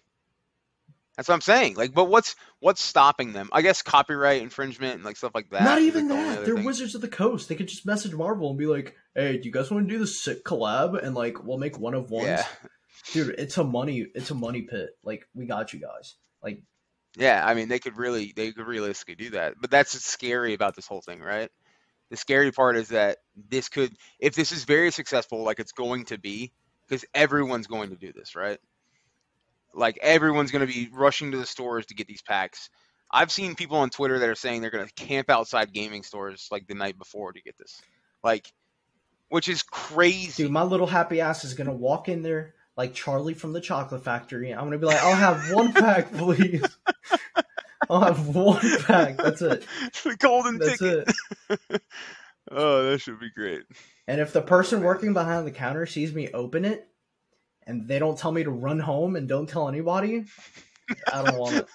That's 1.17 1.29
what 1.29 1.35
I'm 1.35 1.41
saying. 1.41 1.75
Like, 1.75 1.93
but 1.93 2.05
what's 2.05 2.37
what's 2.61 2.81
stopping 2.81 3.33
them? 3.33 3.49
I 3.53 3.63
guess 3.63 3.83
copyright 3.83 4.41
infringement 4.41 4.95
and 4.95 5.05
like 5.05 5.17
stuff 5.17 5.33
like 5.35 5.51
that. 5.51 5.65
not 5.65 5.81
even 5.81 6.09
like, 6.09 6.19
that. 6.19 6.45
They're 6.45 6.55
thing. 6.55 6.65
Wizards 6.65 6.95
of 6.95 7.01
the 7.01 7.09
Coast. 7.09 7.49
They 7.49 7.57
could 7.57 7.67
just 7.67 7.85
message 7.85 8.15
Marvel 8.15 8.51
and 8.51 8.59
be 8.59 8.67
like, 8.67 8.95
"Hey, 9.17 9.37
do 9.37 9.45
you 9.45 9.53
guys 9.53 9.69
want 9.69 9.89
to 9.89 9.93
do 9.93 9.99
this 9.99 10.23
sick 10.23 10.45
collab?" 10.45 11.03
And 11.03 11.17
like, 11.17 11.43
we'll 11.43 11.59
make 11.59 11.79
one 11.79 11.95
of 11.95 12.11
ones. 12.11 12.29
Yeah, 12.29 12.47
Dude, 13.13 13.35
it's 13.39 13.59
a 13.59 13.65
money. 13.65 14.07
It's 14.15 14.31
a 14.31 14.35
money 14.35 14.63
pit. 14.63 14.91
Like, 15.03 15.27
we 15.35 15.47
got 15.47 15.73
you 15.73 15.81
guys. 15.81 16.15
Like, 16.43 16.63
yeah. 17.17 17.43
I 17.45 17.55
mean, 17.55 17.69
they 17.69 17.79
could 17.81 17.97
really, 17.97 18.33
they 18.37 18.53
could 18.53 18.67
realistically 18.67 19.17
do 19.17 19.31
that. 19.31 19.55
But 19.61 19.71
that's 19.71 19.95
what's 19.95 20.07
scary 20.07 20.55
about 20.55 20.77
this 20.77 20.87
whole 20.87 21.01
thing, 21.01 21.21
right? 21.21 21.51
The 22.11 22.17
scary 22.17 22.53
part 22.53 22.77
is 22.77 22.89
that 22.89 23.19
this 23.37 23.69
could, 23.69 23.93
if 24.19 24.35
this 24.35 24.53
is 24.53 24.65
very 24.65 24.91
successful, 24.91 25.43
like 25.43 25.61
it's 25.61 25.73
going 25.73 26.07
to 26.07 26.19
be, 26.19 26.53
because 26.87 27.05
everyone's 27.15 27.67
going 27.67 27.91
to 27.91 27.97
do 27.97 28.13
this, 28.13 28.35
right? 28.35 28.59
Like 29.75 29.99
everyone's 30.01 30.51
going 30.51 30.67
to 30.67 30.73
be 30.73 30.89
rushing 30.93 31.33
to 31.33 31.39
the 31.39 31.47
stores 31.47 31.87
to 31.87 31.95
get 31.95 32.07
these 32.07 32.23
packs. 32.23 32.71
I've 33.11 33.31
seen 33.31 33.55
people 33.55 33.79
on 33.79 33.91
Twitter 33.91 34.19
that 34.19 34.29
are 34.29 34.35
saying 34.35 34.63
they're 34.63 34.71
going 34.71 34.87
to 34.87 34.95
camp 34.95 35.31
outside 35.31 35.73
gaming 35.73 36.03
stores 36.03 36.49
like 36.51 36.67
the 36.67 36.75
night 36.75 36.99
before 36.99 37.33
to 37.33 37.43
get 37.43 37.57
this, 37.59 37.81
like, 38.23 38.53
which 39.29 39.49
is 39.49 39.63
crazy. 39.63 40.45
dude, 40.45 40.53
my 40.53 40.63
little 40.63 40.87
happy 40.87 41.21
ass 41.21 41.45
is 41.45 41.55
gonna 41.55 41.73
walk 41.73 42.09
in 42.09 42.23
there 42.23 42.55
like 42.77 42.95
Charlie 42.95 43.35
from 43.35 43.53
the 43.53 43.61
Chocolate 43.61 44.05
Factory. 44.05 44.53
I'm 44.53 44.65
gonna 44.65 44.79
be 44.79 44.87
like, 44.87 45.03
"I'll 45.03 45.15
have 45.15 45.53
one 45.53 45.73
pack, 45.73 46.13
please. 46.17 46.65
I'll 47.91 48.01
have 48.01 48.29
one 48.29 48.61
pack. 48.83 49.17
That's 49.17 49.43
it. 49.43 49.65
the 50.05 50.17
golden 50.19 50.59
That's 50.59 50.79
ticket. 50.79 51.09
it." 51.51 51.83
Oh, 52.51 52.85
that 52.85 53.03
should 53.03 53.21
be 53.21 53.29
great. 53.29 53.65
And 54.07 54.23
if 54.23 54.33
the 54.33 54.41
person 54.41 54.83
working 54.83 55.13
behind 55.13 55.47
the 55.47 55.51
counter 55.51 55.85
sees 55.85 56.15
me 56.15 56.31
open 56.33 56.65
it 56.65 56.89
and 57.67 57.87
they 57.87 57.99
don't 57.99 58.19
tell 58.19 58.33
me 58.33 58.43
to 58.43 58.51
run 58.51 58.79
home 58.79 59.17
and 59.17 59.29
don't 59.29 59.47
tell 59.47 59.69
anybody, 59.69 60.25
I 61.13 61.23
don't 61.23 61.37
want 61.39 61.57
it. 61.57 61.69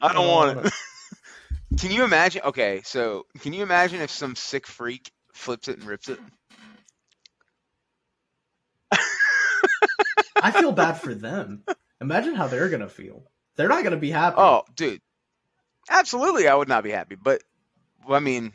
I 0.00 0.12
don't 0.12 0.28
want 0.28 0.64
it. 0.64 0.72
Can 1.80 1.90
you 1.90 2.04
imagine? 2.04 2.42
Okay, 2.44 2.82
so 2.84 3.26
can 3.40 3.52
you 3.52 3.64
imagine 3.64 4.00
if 4.00 4.10
some 4.12 4.36
sick 4.36 4.64
freak 4.66 5.10
flips 5.32 5.66
it 5.66 5.78
and 5.78 5.86
rips 5.88 6.08
it? 6.08 6.20
I 10.42 10.52
feel 10.52 10.72
bad 10.72 10.94
for 10.94 11.14
them. 11.14 11.64
Imagine 12.00 12.34
how 12.34 12.46
they're 12.46 12.68
gonna 12.68 12.88
feel. 12.88 13.24
They're 13.56 13.68
not 13.68 13.84
gonna 13.84 13.96
be 13.96 14.10
happy. 14.10 14.36
Oh, 14.38 14.62
dude, 14.74 15.00
absolutely, 15.90 16.48
I 16.48 16.54
would 16.54 16.68
not 16.68 16.84
be 16.84 16.90
happy. 16.90 17.16
But 17.16 17.42
well, 18.06 18.16
I 18.16 18.20
mean, 18.20 18.52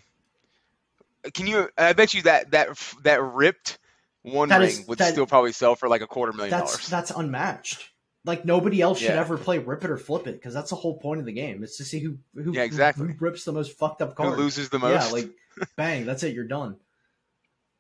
can 1.34 1.48
you? 1.48 1.70
I 1.78 1.94
bet 1.94 2.14
you 2.14 2.24
that 2.24 2.52
that 2.52 2.70
that 3.03 3.22
ripped 3.22 3.78
one 4.24 4.49
That 4.49 4.60
ring 4.60 4.70
is- 4.70 4.88
would 4.88 4.98
that- 4.99 5.12
still 5.14 5.28
probably 5.28 5.52
sell 5.52 5.76
for 5.76 5.88
like 5.90 6.02
a 6.02 6.07
quarter 6.07 6.34
million 6.34 6.52
that's 6.52 6.72
dollars. 6.74 6.88
that's 6.90 7.12
unmatched. 7.12 7.90
Like 8.24 8.44
nobody 8.44 8.82
else 8.82 8.98
should 8.98 9.12
ever 9.12 9.38
play 9.38 9.60
rip 9.60 9.84
it 9.84 9.91
or 9.91 9.98
flip 9.98 10.26
it 10.26 10.34
because 10.34 10.52
that's 10.56 10.72
the 10.72 10.76
whole 10.76 10.98
point 10.98 11.20
of 11.20 11.28
the 11.28 11.32
game. 11.32 11.64
It's 11.64 11.78
to 11.78 11.84
see 11.86 11.99
who 11.99 12.18
who, 12.34 12.53
Yeah, 12.53 12.64
exactly. 12.64 13.06
who 13.07 13.14
rips 13.20 13.44
the 13.44 13.52
most 13.53 13.78
fucked 13.78 14.02
up 14.02 14.16
card, 14.16 14.34
Who 14.34 14.36
loses 14.41 14.70
the 14.70 14.80
most? 14.80 15.06
Yeah, 15.07 15.12
like 15.12 15.30
bang, 15.78 16.06
that's 16.07 16.24
it. 16.24 16.34
You're 16.34 16.48
done. 16.48 16.78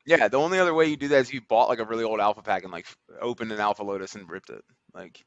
Yeah, 0.05 0.27
the 0.27 0.37
only 0.37 0.59
other 0.59 0.71
way 0.75 0.85
you 0.85 0.97
do 0.97 1.07
that 1.07 1.17
is 1.21 1.33
you 1.33 1.41
bought 1.41 1.67
like 1.67 1.79
a 1.79 1.83
really 1.83 2.03
old 2.03 2.19
alpha 2.19 2.43
pack 2.43 2.61
and 2.61 2.71
like 2.71 2.85
opened 3.19 3.51
an 3.53 3.59
alpha 3.59 3.81
lotus 3.81 4.13
and 4.13 4.29
ripped 4.29 4.51
it. 4.51 4.63
Like, 4.93 5.25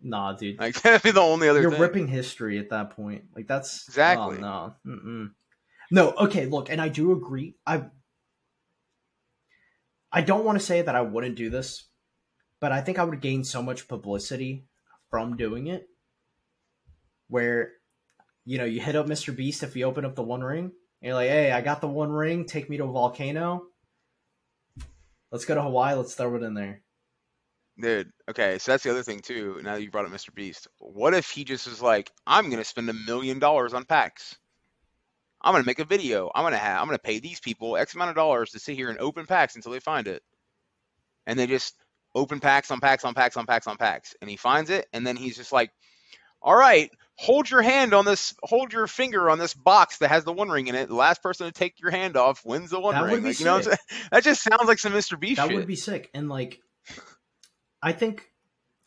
Nah, 0.00 0.32
dude. 0.34 0.58
like 0.60 0.80
that'd 0.82 1.02
be 1.02 1.10
the 1.10 1.20
only 1.20 1.48
other 1.48 1.60
You're 1.60 1.72
thing. 1.72 1.80
ripping 1.80 2.08
history 2.08 2.58
at 2.58 2.70
that 2.70 2.90
point. 2.90 3.24
Like 3.34 3.46
that's 3.46 3.84
oh, 3.88 3.90
Exactly. 3.90 4.36
Oh, 4.38 4.40
no, 4.40 4.74
Mm-mm. 4.86 5.30
no. 5.90 6.12
Okay, 6.12 6.46
look, 6.46 6.70
and 6.70 6.80
I 6.80 6.88
do 6.88 7.12
agree. 7.12 7.56
I 7.66 7.84
I 10.10 10.22
don't 10.22 10.44
want 10.44 10.58
to 10.58 10.64
say 10.64 10.82
that 10.82 10.94
I 10.94 11.02
wouldn't 11.02 11.36
do 11.36 11.50
this, 11.50 11.84
but 12.60 12.72
I 12.72 12.80
think 12.80 12.98
I 12.98 13.04
would 13.04 13.20
gain 13.20 13.44
so 13.44 13.62
much 13.62 13.88
publicity 13.88 14.64
from 15.10 15.36
doing 15.36 15.66
it. 15.66 15.86
Where, 17.28 17.72
you 18.46 18.56
know, 18.56 18.64
you 18.64 18.80
hit 18.80 18.96
up 18.96 19.06
Mr. 19.06 19.36
Beast 19.36 19.62
if 19.62 19.76
you 19.76 19.84
open 19.84 20.04
up 20.06 20.14
the 20.14 20.22
One 20.22 20.42
Ring. 20.42 20.64
And 21.00 21.08
you're 21.08 21.14
like, 21.14 21.28
hey, 21.28 21.52
I 21.52 21.60
got 21.60 21.80
the 21.82 21.88
One 21.88 22.10
Ring. 22.10 22.46
Take 22.46 22.70
me 22.70 22.78
to 22.78 22.84
a 22.84 22.92
volcano. 22.92 23.64
Let's 25.30 25.44
go 25.44 25.54
to 25.54 25.62
Hawaii. 25.62 25.94
Let's 25.94 26.14
throw 26.14 26.34
it 26.36 26.42
in 26.42 26.54
there. 26.54 26.80
Dude, 27.80 28.10
okay, 28.28 28.58
so 28.58 28.72
that's 28.72 28.82
the 28.82 28.90
other 28.90 29.04
thing 29.04 29.20
too. 29.20 29.60
Now 29.62 29.74
that 29.74 29.82
you 29.82 29.90
brought 29.90 30.04
up 30.04 30.10
Mr. 30.10 30.34
Beast, 30.34 30.66
what 30.78 31.14
if 31.14 31.30
he 31.30 31.44
just 31.44 31.68
was 31.68 31.80
like, 31.80 32.10
"I'm 32.26 32.50
gonna 32.50 32.64
spend 32.64 32.90
a 32.90 32.92
million 32.92 33.38
dollars 33.38 33.72
on 33.72 33.84
packs. 33.84 34.36
I'm 35.40 35.54
gonna 35.54 35.64
make 35.64 35.78
a 35.78 35.84
video. 35.84 36.30
I'm 36.34 36.42
gonna 36.42 36.58
have. 36.58 36.80
I'm 36.80 36.88
gonna 36.88 36.98
pay 36.98 37.20
these 37.20 37.38
people 37.38 37.76
X 37.76 37.94
amount 37.94 38.10
of 38.10 38.16
dollars 38.16 38.50
to 38.50 38.58
sit 38.58 38.74
here 38.74 38.90
and 38.90 38.98
open 38.98 39.26
packs 39.26 39.54
until 39.54 39.70
they 39.70 39.78
find 39.78 40.08
it." 40.08 40.24
And 41.26 41.38
they 41.38 41.46
just 41.46 41.76
open 42.16 42.40
packs 42.40 42.72
on 42.72 42.80
packs 42.80 43.04
on 43.04 43.14
packs 43.14 43.36
on 43.36 43.46
packs 43.46 43.68
on 43.68 43.76
packs, 43.76 44.16
and 44.20 44.28
he 44.28 44.36
finds 44.36 44.70
it, 44.70 44.88
and 44.92 45.06
then 45.06 45.14
he's 45.14 45.36
just 45.36 45.52
like, 45.52 45.70
"All 46.42 46.56
right, 46.56 46.90
hold 47.14 47.48
your 47.48 47.62
hand 47.62 47.94
on 47.94 48.04
this. 48.04 48.34
Hold 48.42 48.72
your 48.72 48.88
finger 48.88 49.30
on 49.30 49.38
this 49.38 49.54
box 49.54 49.98
that 49.98 50.08
has 50.08 50.24
the 50.24 50.32
One 50.32 50.48
Ring 50.48 50.66
in 50.66 50.74
it. 50.74 50.88
The 50.88 50.96
last 50.96 51.22
person 51.22 51.46
to 51.46 51.52
take 51.52 51.78
your 51.78 51.92
hand 51.92 52.16
off 52.16 52.44
wins 52.44 52.70
the 52.70 52.80
One 52.80 52.96
That 52.96 53.04
Ring." 53.04 53.12
would 53.12 53.22
be 53.22 53.28
Like, 53.28 53.38
you 53.38 53.44
know, 53.44 53.58
what 53.58 53.68
I'm 53.68 53.76
saying? 53.90 54.08
that 54.10 54.24
just 54.24 54.42
sounds 54.42 54.64
like 54.66 54.80
some 54.80 54.92
Mr. 54.92 55.20
Beast 55.20 55.36
that 55.36 55.46
shit. 55.46 55.56
would 55.56 55.68
be 55.68 55.76
sick 55.76 56.10
and 56.12 56.28
like 56.28 56.60
i 57.82 57.92
think 57.92 58.30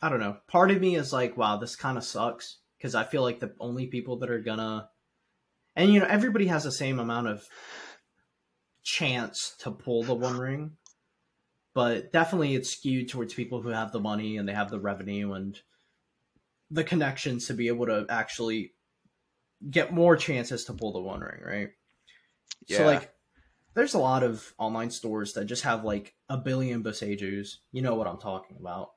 i 0.01 0.09
don't 0.09 0.19
know 0.19 0.37
part 0.47 0.71
of 0.71 0.79
me 0.79 0.95
is 0.95 1.13
like 1.13 1.37
wow 1.37 1.57
this 1.57 1.75
kind 1.75 1.97
of 1.97 2.03
sucks 2.03 2.57
because 2.77 2.95
i 2.95 3.03
feel 3.03 3.21
like 3.21 3.39
the 3.39 3.53
only 3.59 3.87
people 3.87 4.17
that 4.17 4.29
are 4.29 4.41
gonna 4.41 4.89
and 5.75 5.93
you 5.93 5.99
know 5.99 6.07
everybody 6.07 6.47
has 6.47 6.63
the 6.63 6.71
same 6.71 6.99
amount 6.99 7.27
of 7.27 7.47
chance 8.83 9.55
to 9.59 9.71
pull 9.71 10.03
the 10.03 10.13
one 10.13 10.37
ring 10.37 10.71
but 11.73 12.11
definitely 12.11 12.55
it's 12.55 12.71
skewed 12.71 13.09
towards 13.09 13.33
people 13.33 13.61
who 13.61 13.69
have 13.69 13.91
the 13.91 13.99
money 13.99 14.37
and 14.37 14.47
they 14.47 14.53
have 14.53 14.71
the 14.71 14.79
revenue 14.79 15.33
and 15.33 15.59
the 16.69 16.83
connections 16.83 17.47
to 17.47 17.53
be 17.53 17.67
able 17.67 17.85
to 17.85 18.05
actually 18.09 18.73
get 19.69 19.93
more 19.93 20.15
chances 20.15 20.65
to 20.65 20.73
pull 20.73 20.93
the 20.93 20.99
one 20.99 21.19
ring 21.19 21.41
right 21.45 21.69
so 22.67 22.79
Yeah. 22.83 22.85
like 22.85 23.13
there's 23.73 23.93
a 23.93 23.99
lot 23.99 24.23
of 24.23 24.53
online 24.57 24.89
stores 24.89 25.33
that 25.33 25.45
just 25.45 25.63
have 25.63 25.83
like 25.83 26.13
a 26.29 26.37
billion 26.37 26.83
Boseijus. 26.83 27.57
You 27.71 27.81
know 27.81 27.95
what 27.95 28.07
I'm 28.07 28.17
talking 28.17 28.57
about. 28.59 28.91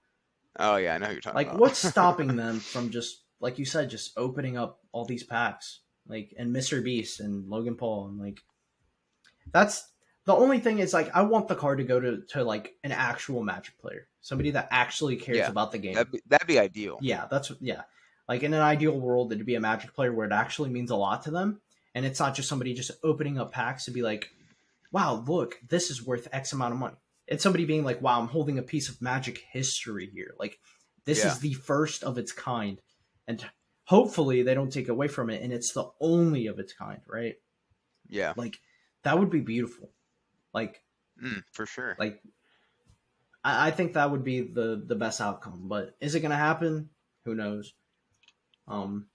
Oh 0.59 0.77
yeah, 0.77 0.95
I 0.95 0.99
know 0.99 1.07
who 1.07 1.13
you're 1.13 1.21
talking 1.21 1.37
Like 1.37 1.47
about. 1.49 1.61
Like 1.61 1.61
what's 1.61 1.79
stopping 1.91 2.37
them 2.37 2.61
from 2.61 2.91
just 2.91 3.23
like 3.41 3.59
you 3.59 3.65
said, 3.65 3.91
just 3.91 4.13
opening 4.17 4.57
up 4.57 4.81
all 4.93 5.05
these 5.05 5.25
packs? 5.25 5.81
Like 6.07 6.35
and 6.39 6.55
Mr. 6.55 6.83
Beast 6.83 7.21
and 7.21 7.49
Logan 7.49 7.77
Paul 7.77 8.09
and 8.09 8.19
like 8.19 8.43
that's 9.53 9.89
the 10.27 10.35
only 10.35 10.59
thing 10.59 10.79
is 10.79 10.93
like 10.95 11.15
I 11.15 11.23
want 11.23 11.49
the 11.49 11.55
card 11.55 11.79
to 11.79 11.85
go 11.85 12.01
to 12.01 12.23
to 12.29 12.45
like 12.45 12.75
an 12.83 12.93
actual 12.93 13.43
Magic 13.43 13.79
player, 13.79 14.09
somebody 14.21 14.51
that 14.53 14.69
actually 14.71 15.17
cares 15.17 15.39
Yeah, 15.39 15.49
about 15.49 15.73
the 15.73 15.79
game. 15.79 15.95
That'd 15.95 16.13
be, 16.13 16.21
that'd 16.27 16.47
be 16.47 16.59
ideal. 16.59 16.99
Yeah, 17.01 17.27
that's 17.31 17.53
yeah. 17.61 17.83
Like 18.29 18.43
in 18.43 18.55
an 18.55 18.63
ideal 18.63 18.99
world, 18.99 19.33
it'd 19.33 19.45
be 19.45 19.55
a 19.55 19.61
Magic 19.61 19.95
player 19.95 20.13
where 20.13 20.27
it 20.27 20.33
actually 20.33 20.71
means 20.71 20.91
a 20.91 20.97
lot 20.97 21.25
to 21.25 21.31
them, 21.31 21.61
and 21.95 22.07
it's 22.07 22.21
not 22.21 22.35
just 22.35 22.49
somebody 22.49 22.73
just 22.73 22.91
opening 23.03 23.39
up 23.39 23.53
packs 23.53 23.85
to 23.85 23.91
be 23.91 24.01
like, 24.03 24.31
"Wow, 24.95 25.25
look, 25.27 25.57
this 25.69 25.91
is 25.91 26.07
worth 26.07 26.29
X 26.33 26.53
amount 26.53 26.73
of 26.75 26.79
money." 26.79 26.97
It's 27.27 27.43
somebody 27.43 27.65
being 27.65 27.85
like, 27.85 28.01
"Wow, 28.01 28.21
I'm 28.21 28.29
holding 28.29 28.59
a 28.59 28.63
piece 28.63 28.89
of 28.89 29.03
Magic 29.03 29.39
history 29.53 30.07
here. 30.13 30.35
Like, 30.39 30.59
this 31.05 31.19
Yeah. 31.19 31.33
is 31.33 31.41
the 31.41 31.55
first 31.55 32.05
of 32.05 32.17
its 32.19 32.33
kind," 32.33 32.81
and 33.27 33.45
hopefully 33.85 34.43
they 34.43 34.55
don't 34.55 34.73
take 34.73 34.89
away 34.89 35.09
from 35.09 35.31
it, 35.31 35.43
and 35.43 35.53
it's 35.53 35.73
the 35.73 35.91
only 36.01 36.47
of 36.47 36.59
its 36.59 36.73
kind, 36.73 37.01
right? 37.07 37.35
Yeah, 38.09 38.35
Like, 38.37 38.59
that 39.03 39.19
would 39.19 39.31
be 39.31 39.41
beautiful. 39.41 39.91
Like, 40.53 40.83
mm, 41.23 41.43
for 41.53 41.67
sure. 41.67 41.97
like 41.99 42.23
I, 43.43 43.69
I 43.69 43.71
think 43.73 43.95
that 43.95 44.11
would 44.11 44.25
be 44.25 44.41
the 44.43 44.83
the 44.87 44.95
best 44.95 45.21
outcome. 45.21 45.69
But 45.69 45.97
is 46.01 46.15
it 46.15 46.21
going 46.21 46.31
to 46.31 46.37
happen? 46.37 46.91
Who 47.25 47.35
knows? 47.35 47.73
Um, 48.69 49.09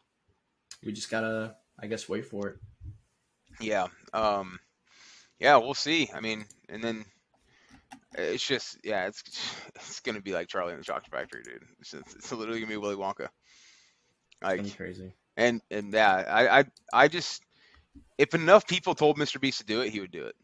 we 0.83 0.91
just 0.91 1.09
gotta, 1.09 1.55
I 1.79 1.87
guess, 1.87 2.07
wait 2.09 2.25
for 2.25 2.47
it. 2.49 2.55
Yeah. 3.59 3.87
Um 4.13 4.59
yeah, 5.39 5.57
we'll 5.57 5.73
see. 5.73 6.09
I 6.13 6.19
mean, 6.19 6.45
and 6.67 6.83
then 6.83 7.05
it's 8.13 8.45
just 8.45 8.77
yeah, 8.83 9.07
it's 9.07 9.23
it's 9.75 9.99
gonna 10.01 10.21
be 10.21 10.33
like 10.33 10.47
Charlie 10.47 10.73
and 10.73 10.81
the 10.81 10.85
Chocolate 10.85 11.11
Factory, 11.11 11.43
dude. 11.43 11.63
It's, 11.79 11.91
just, 11.91 12.15
it's 12.15 12.31
literally 12.31 12.59
gonna 12.59 12.71
be 12.71 12.77
Willy 12.77 12.95
Wonka. 12.95 13.27
Like 14.41 14.75
crazy. 14.77 15.13
and 15.37 15.61
and 15.69 15.93
yeah, 15.93 16.23
I 16.27 16.59
I 16.59 16.63
I 16.93 17.07
just 17.07 17.43
if 18.17 18.33
enough 18.33 18.67
people 18.67 18.95
told 18.95 19.17
Mr. 19.17 19.39
Beast 19.39 19.59
to 19.59 19.65
do 19.65 19.81
it, 19.81 19.89
he 19.89 19.99
would 19.99 20.11
do 20.11 20.25
it. 20.25 20.35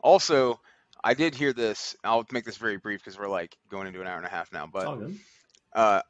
Also, 0.00 0.60
I 1.02 1.14
did 1.14 1.34
hear 1.34 1.52
this. 1.52 1.96
I'll 2.04 2.26
make 2.32 2.44
this 2.44 2.56
very 2.56 2.76
brief 2.76 3.00
because 3.00 3.18
we're 3.18 3.28
like 3.28 3.56
going 3.70 3.86
into 3.86 4.00
an 4.00 4.06
hour 4.06 4.16
and 4.16 4.26
a 4.26 4.30
half 4.30 4.52
now. 4.52 4.66
But 4.66 4.86
uh, 5.74 6.02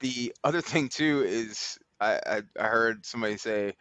the 0.00 0.34
other 0.42 0.60
thing 0.60 0.88
too 0.88 1.24
is 1.26 1.78
I, 2.00 2.20
I 2.26 2.42
I 2.58 2.66
heard 2.66 3.04
somebody 3.06 3.36
say, 3.36 3.74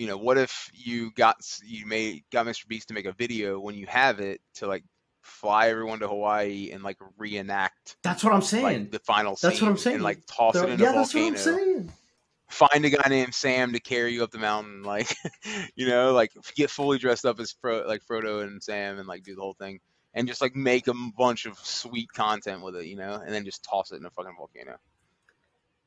you 0.00 0.06
know, 0.06 0.16
what 0.16 0.38
if 0.38 0.70
you 0.72 1.10
got 1.12 1.36
you 1.64 1.84
made 1.84 2.22
got 2.32 2.46
Mr. 2.46 2.66
Beast 2.66 2.88
to 2.88 2.94
make 2.94 3.04
a 3.04 3.12
video 3.12 3.60
when 3.60 3.74
you 3.74 3.86
have 3.86 4.18
it 4.20 4.40
to 4.54 4.66
like 4.66 4.82
fly 5.22 5.68
everyone 5.68 5.98
to 6.00 6.08
Hawaii 6.08 6.70
and 6.72 6.82
like 6.82 6.96
reenact 7.18 7.96
That's 8.02 8.24
what 8.24 8.32
I'm 8.32 8.40
saying. 8.40 8.64
like 8.64 8.90
the 8.90 8.98
final 9.00 9.36
scene 9.36 9.50
That's 9.50 9.60
what 9.60 9.68
I'm 9.70 9.76
saying. 9.76 9.96
and 9.96 10.04
like 10.04 10.20
toss 10.26 10.54
They're- 10.54 10.64
it 10.64 10.70
in 10.70 10.78
yeah, 10.80 10.90
a 10.90 10.94
that's 10.94 11.14
what. 11.14 11.22
I'm 11.22 11.36
saying. 11.36 11.92
Find 12.48 12.84
a 12.84 12.90
guy 12.90 13.08
named 13.08 13.34
Sam 13.34 13.74
to 13.74 13.78
carry 13.80 14.12
you 14.14 14.24
up 14.24 14.30
the 14.32 14.38
mountain, 14.38 14.82
like 14.94 15.14
you 15.76 15.86
know, 15.86 16.12
like 16.14 16.32
get 16.56 16.70
fully 16.70 16.98
dressed 16.98 17.24
up 17.26 17.38
as 17.38 17.52
Fro- 17.60 17.86
like 17.86 18.00
Frodo 18.10 18.42
and 18.42 18.60
Sam 18.62 18.98
and 18.98 19.06
like 19.06 19.22
do 19.22 19.34
the 19.36 19.40
whole 19.42 19.54
thing. 19.54 19.80
And 20.14 20.26
just 20.26 20.40
like 20.40 20.56
make 20.56 20.88
a 20.88 20.94
bunch 21.16 21.46
of 21.46 21.56
sweet 21.58 22.12
content 22.12 22.62
with 22.62 22.74
it, 22.74 22.86
you 22.86 22.96
know, 22.96 23.12
and 23.24 23.32
then 23.32 23.44
just 23.44 23.62
toss 23.62 23.92
it 23.92 23.96
in 24.00 24.04
a 24.06 24.10
fucking 24.10 24.34
volcano. 24.36 24.78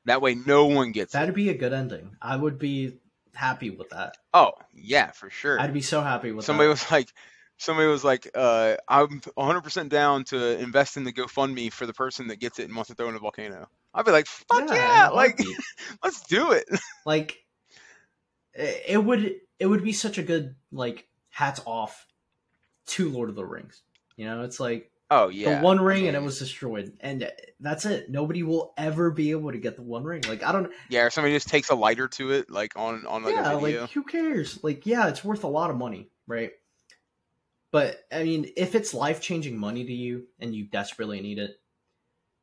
That 0.06 0.22
way, 0.22 0.36
no 0.36 0.68
one 0.68 0.92
gets. 0.94 1.14
That'd 1.14 1.36
be 1.36 1.50
a 1.50 1.54
good 1.58 1.74
ending. 1.74 2.16
I 2.22 2.36
would 2.38 2.60
be 2.60 2.94
happy 3.34 3.70
with 3.70 3.90
that. 3.90 4.18
Oh 4.34 4.52
yeah, 4.74 5.12
for 5.12 5.30
sure. 5.30 5.60
I'd 5.60 5.74
be 5.74 5.82
so 5.82 6.02
happy 6.02 6.32
with 6.32 6.46
somebody 6.46 6.68
that. 6.68 6.72
was 6.72 6.92
like, 6.92 7.10
somebody 7.58 7.88
was 7.88 8.04
like, 8.04 8.30
uh, 8.36 8.76
I'm 8.88 9.22
100% 9.22 9.90
down 9.90 10.24
to 10.26 10.60
invest 10.60 10.98
in 10.98 11.04
the 11.04 11.14
GoFundMe 11.14 11.72
for 11.72 11.86
the 11.86 11.94
person 11.94 12.28
that 12.28 12.38
gets 12.38 12.60
it 12.60 12.66
and 12.66 12.76
wants 12.76 12.90
to 12.90 12.96
throw 12.96 13.10
in 13.10 13.16
a 13.16 13.20
volcano. 13.20 13.68
I'd 13.94 14.06
be 14.06 14.12
like, 14.12 14.28
fuck 14.28 14.62
in 14.62 14.68
yeah, 14.68 15.10
like 15.10 15.40
let's 16.04 16.22
do 16.22 16.52
it. 16.52 16.66
like 17.06 17.38
it 18.54 19.04
would 19.04 19.36
it 19.60 19.68
would 19.68 19.84
be 19.84 19.94
such 19.94 20.18
a 20.18 20.24
good 20.24 20.56
like 20.72 21.08
hats 21.30 21.62
off 21.66 22.08
to 22.86 23.10
Lord 23.10 23.30
of 23.30 23.36
the 23.36 23.46
Rings. 23.46 23.82
You 24.16 24.26
know, 24.26 24.44
it's 24.44 24.60
like 24.60 24.92
Oh 25.16 25.30
yeah, 25.30 25.60
the 25.60 25.62
one 25.64 25.78
I 25.78 25.84
ring 25.84 26.08
and 26.08 26.18
it 26.18 26.24
was 26.24 26.40
destroyed, 26.40 26.94
and 27.00 27.32
that's 27.60 27.86
it. 27.86 28.10
Nobody 28.10 28.42
will 28.42 28.74
ever 28.78 29.12
be 29.12 29.30
able 29.30 29.52
to 29.52 29.60
get 29.60 29.76
the 29.76 29.84
one 29.84 30.04
ring. 30.04 30.24
Like 30.28 30.42
I 30.42 30.52
don't. 30.52 30.72
yeah. 30.90 31.04
Or 31.04 31.12
somebody 31.12 31.36
just 31.36 31.50
takes 31.50 31.70
a 31.70 31.76
lighter 31.76 32.08
to 32.08 32.32
it, 32.32 32.50
like 32.50 32.74
on 32.76 33.06
on 33.06 33.24
like 33.24 33.36
yeah, 33.36 33.52
a 33.52 33.60
video. 33.60 33.82
like 33.82 33.92
who 33.92 34.04
cares? 34.04 34.64
Like 34.64 34.88
yeah, 34.88 35.10
it's 35.10 35.24
worth 35.24 35.44
a 35.44 35.48
lot 35.48 35.70
of 35.70 35.78
money, 35.78 36.10
right? 36.26 36.52
But 37.72 38.04
I 38.12 38.24
mean, 38.24 38.52
if 38.58 38.74
it's 38.74 38.96
life 38.96 39.22
changing 39.22 39.56
money 39.56 39.86
to 39.86 39.94
you 39.94 40.26
and 40.40 40.56
you 40.56 40.66
desperately 40.66 41.22
need 41.22 41.38
it, 41.38 41.60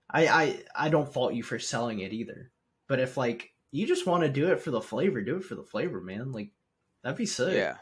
I 0.09 0.29
I 0.29 0.63
I 0.77 0.89
don't 0.91 1.13
fault 1.13 1.35
you 1.35 1.43
for 1.43 1.59
selling 1.59 1.99
it 1.99 2.13
either. 2.13 2.53
But 2.87 3.01
if 3.01 3.17
like 3.17 3.51
you 3.73 3.85
just 3.85 4.07
want 4.07 4.23
to 4.23 4.29
do 4.29 4.53
it 4.53 4.61
for 4.61 4.71
the 4.71 4.81
flavor, 4.81 5.23
do 5.23 5.39
it 5.39 5.45
for 5.45 5.57
the 5.57 5.65
flavor, 5.65 6.01
man. 6.01 6.31
Like 6.31 6.53
that'd 7.03 7.19
be 7.19 7.27
sick. 7.27 7.57
yeah. 7.57 7.79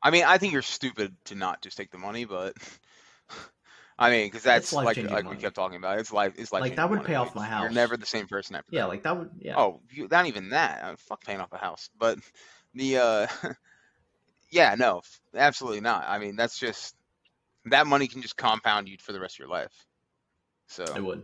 I 0.00 0.10
mean, 0.10 0.24
I 0.24 0.38
think 0.38 0.52
you're 0.52 0.62
stupid 0.62 1.14
to 1.26 1.34
not 1.34 1.60
just 1.60 1.76
take 1.76 1.90
the 1.90 1.98
money, 1.98 2.24
but 2.24 2.56
I 4.00 4.10
mean, 4.10 4.26
because 4.26 4.42
that's 4.42 4.72
like 4.72 4.96
like 4.96 5.24
money. 5.24 5.36
we 5.36 5.36
kept 5.36 5.54
talking 5.54 5.76
about. 5.76 5.98
It's 5.98 6.12
life. 6.12 6.32
It's 6.36 6.52
life. 6.52 6.62
Like, 6.62 6.76
that 6.76 6.88
would 6.88 7.04
pay 7.04 7.16
off 7.16 7.34
my 7.34 7.46
house. 7.46 7.62
You're 7.62 7.72
never 7.72 7.96
the 7.98 8.06
same 8.06 8.26
person 8.26 8.56
after 8.56 8.74
Yeah, 8.74 8.82
that. 8.82 8.88
like 8.88 9.02
that 9.02 9.16
would 9.18 9.30
yeah. 9.38 9.58
Oh, 9.58 9.80
you, 9.90 10.08
not 10.10 10.26
even 10.26 10.50
that. 10.50 10.82
Uh, 10.82 10.96
fuck 10.98 11.22
paying 11.22 11.38
off 11.38 11.52
a 11.52 11.58
house. 11.58 11.90
But 11.98 12.18
the 12.74 12.96
uh 12.96 13.26
yeah, 14.50 14.74
no, 14.78 15.02
absolutely 15.34 15.82
not. 15.82 16.06
I 16.08 16.18
mean, 16.18 16.34
that's 16.34 16.58
just 16.58 16.96
that 17.66 17.86
money 17.86 18.08
can 18.08 18.22
just 18.22 18.38
compound 18.38 18.88
you 18.88 18.96
for 18.98 19.12
the 19.12 19.20
rest 19.20 19.34
of 19.34 19.40
your 19.40 19.48
life. 19.48 19.86
So 20.66 20.84
it 20.84 21.04
would. 21.04 21.22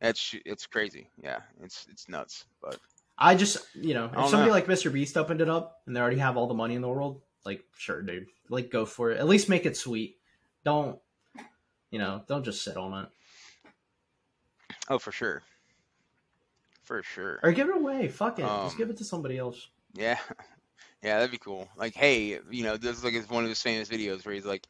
it's 0.00 0.34
it's 0.46 0.66
crazy. 0.66 1.10
Yeah, 1.22 1.40
it's 1.62 1.86
it's 1.90 2.08
nuts. 2.08 2.46
But 2.62 2.78
I 3.18 3.34
just, 3.34 3.58
you 3.74 3.94
know, 3.94 4.06
if 4.06 4.28
somebody 4.28 4.46
know. 4.46 4.52
like 4.52 4.66
Mr. 4.66 4.92
Beast 4.92 5.16
opened 5.16 5.40
it 5.40 5.48
up 5.48 5.80
and 5.86 5.96
they 5.96 6.00
already 6.00 6.18
have 6.18 6.36
all 6.36 6.46
the 6.46 6.54
money 6.54 6.74
in 6.74 6.82
the 6.82 6.88
world, 6.88 7.22
like, 7.44 7.62
sure, 7.76 8.02
dude. 8.02 8.26
Like, 8.50 8.70
go 8.70 8.84
for 8.84 9.10
it. 9.10 9.18
At 9.18 9.26
least 9.26 9.48
make 9.48 9.64
it 9.64 9.76
sweet. 9.76 10.16
Don't, 10.64 10.98
you 11.90 11.98
know, 11.98 12.22
don't 12.26 12.44
just 12.44 12.62
sit 12.62 12.76
on 12.76 13.04
it. 13.04 13.08
oh, 14.88 14.98
for 14.98 15.12
sure, 15.12 15.42
for 16.84 17.02
sure. 17.02 17.40
Or 17.42 17.52
give 17.52 17.68
it 17.68 17.76
away. 17.76 18.08
Fuck 18.08 18.38
it. 18.38 18.44
Um, 18.44 18.64
just 18.64 18.78
give 18.78 18.90
it 18.90 18.96
to 18.98 19.04
somebody 19.04 19.38
else. 19.38 19.68
Yeah, 19.94 20.18
yeah, 21.02 21.16
that'd 21.18 21.30
be 21.30 21.38
cool. 21.38 21.68
Like, 21.76 21.94
hey, 21.94 22.38
you 22.50 22.64
know, 22.64 22.76
this 22.76 22.96
is 22.96 23.04
like 23.04 23.14
one 23.30 23.44
of 23.44 23.48
his 23.48 23.62
famous 23.62 23.88
videos 23.88 24.24
where 24.24 24.34
he's 24.34 24.46
like, 24.46 24.66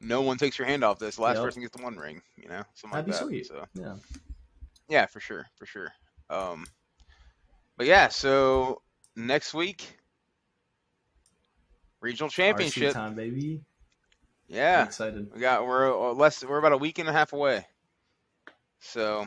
"No 0.00 0.20
one 0.22 0.36
takes 0.38 0.58
your 0.58 0.66
hand 0.66 0.84
off 0.84 0.98
this. 0.98 1.18
Last 1.18 1.36
Yep. 1.36 1.44
person 1.44 1.62
gets 1.62 1.76
the 1.76 1.82
one 1.82 1.96
ring." 1.96 2.22
You 2.36 2.48
know, 2.48 2.62
something 2.74 2.96
That'd 2.96 3.06
be 3.06 3.12
that. 3.12 3.24
sweet. 3.24 3.46
So 3.46 3.64
Yeah. 3.74 3.96
yeah, 4.88 5.06
for 5.06 5.20
sure, 5.20 5.46
for 5.56 5.66
sure. 5.66 5.92
Um, 6.30 6.66
but 7.76 7.86
yeah, 7.86 8.08
so 8.08 8.82
next 9.16 9.54
week, 9.54 9.98
regional 12.00 12.28
RC 12.28 12.34
championship. 12.34 12.92
time, 12.94 13.14
baby. 13.14 13.60
I'm 14.50 14.54
Yeah, 14.56 14.84
excited. 14.84 15.30
we 15.34 15.40
got 15.40 15.66
we're 15.66 16.10
uh, 16.10 16.12
less. 16.14 16.44
We're 16.44 16.58
about 16.58 16.72
a 16.72 16.76
week 16.78 16.98
and 16.98 17.08
a 17.08 17.12
half 17.12 17.32
away. 17.32 17.66
So 18.80 19.26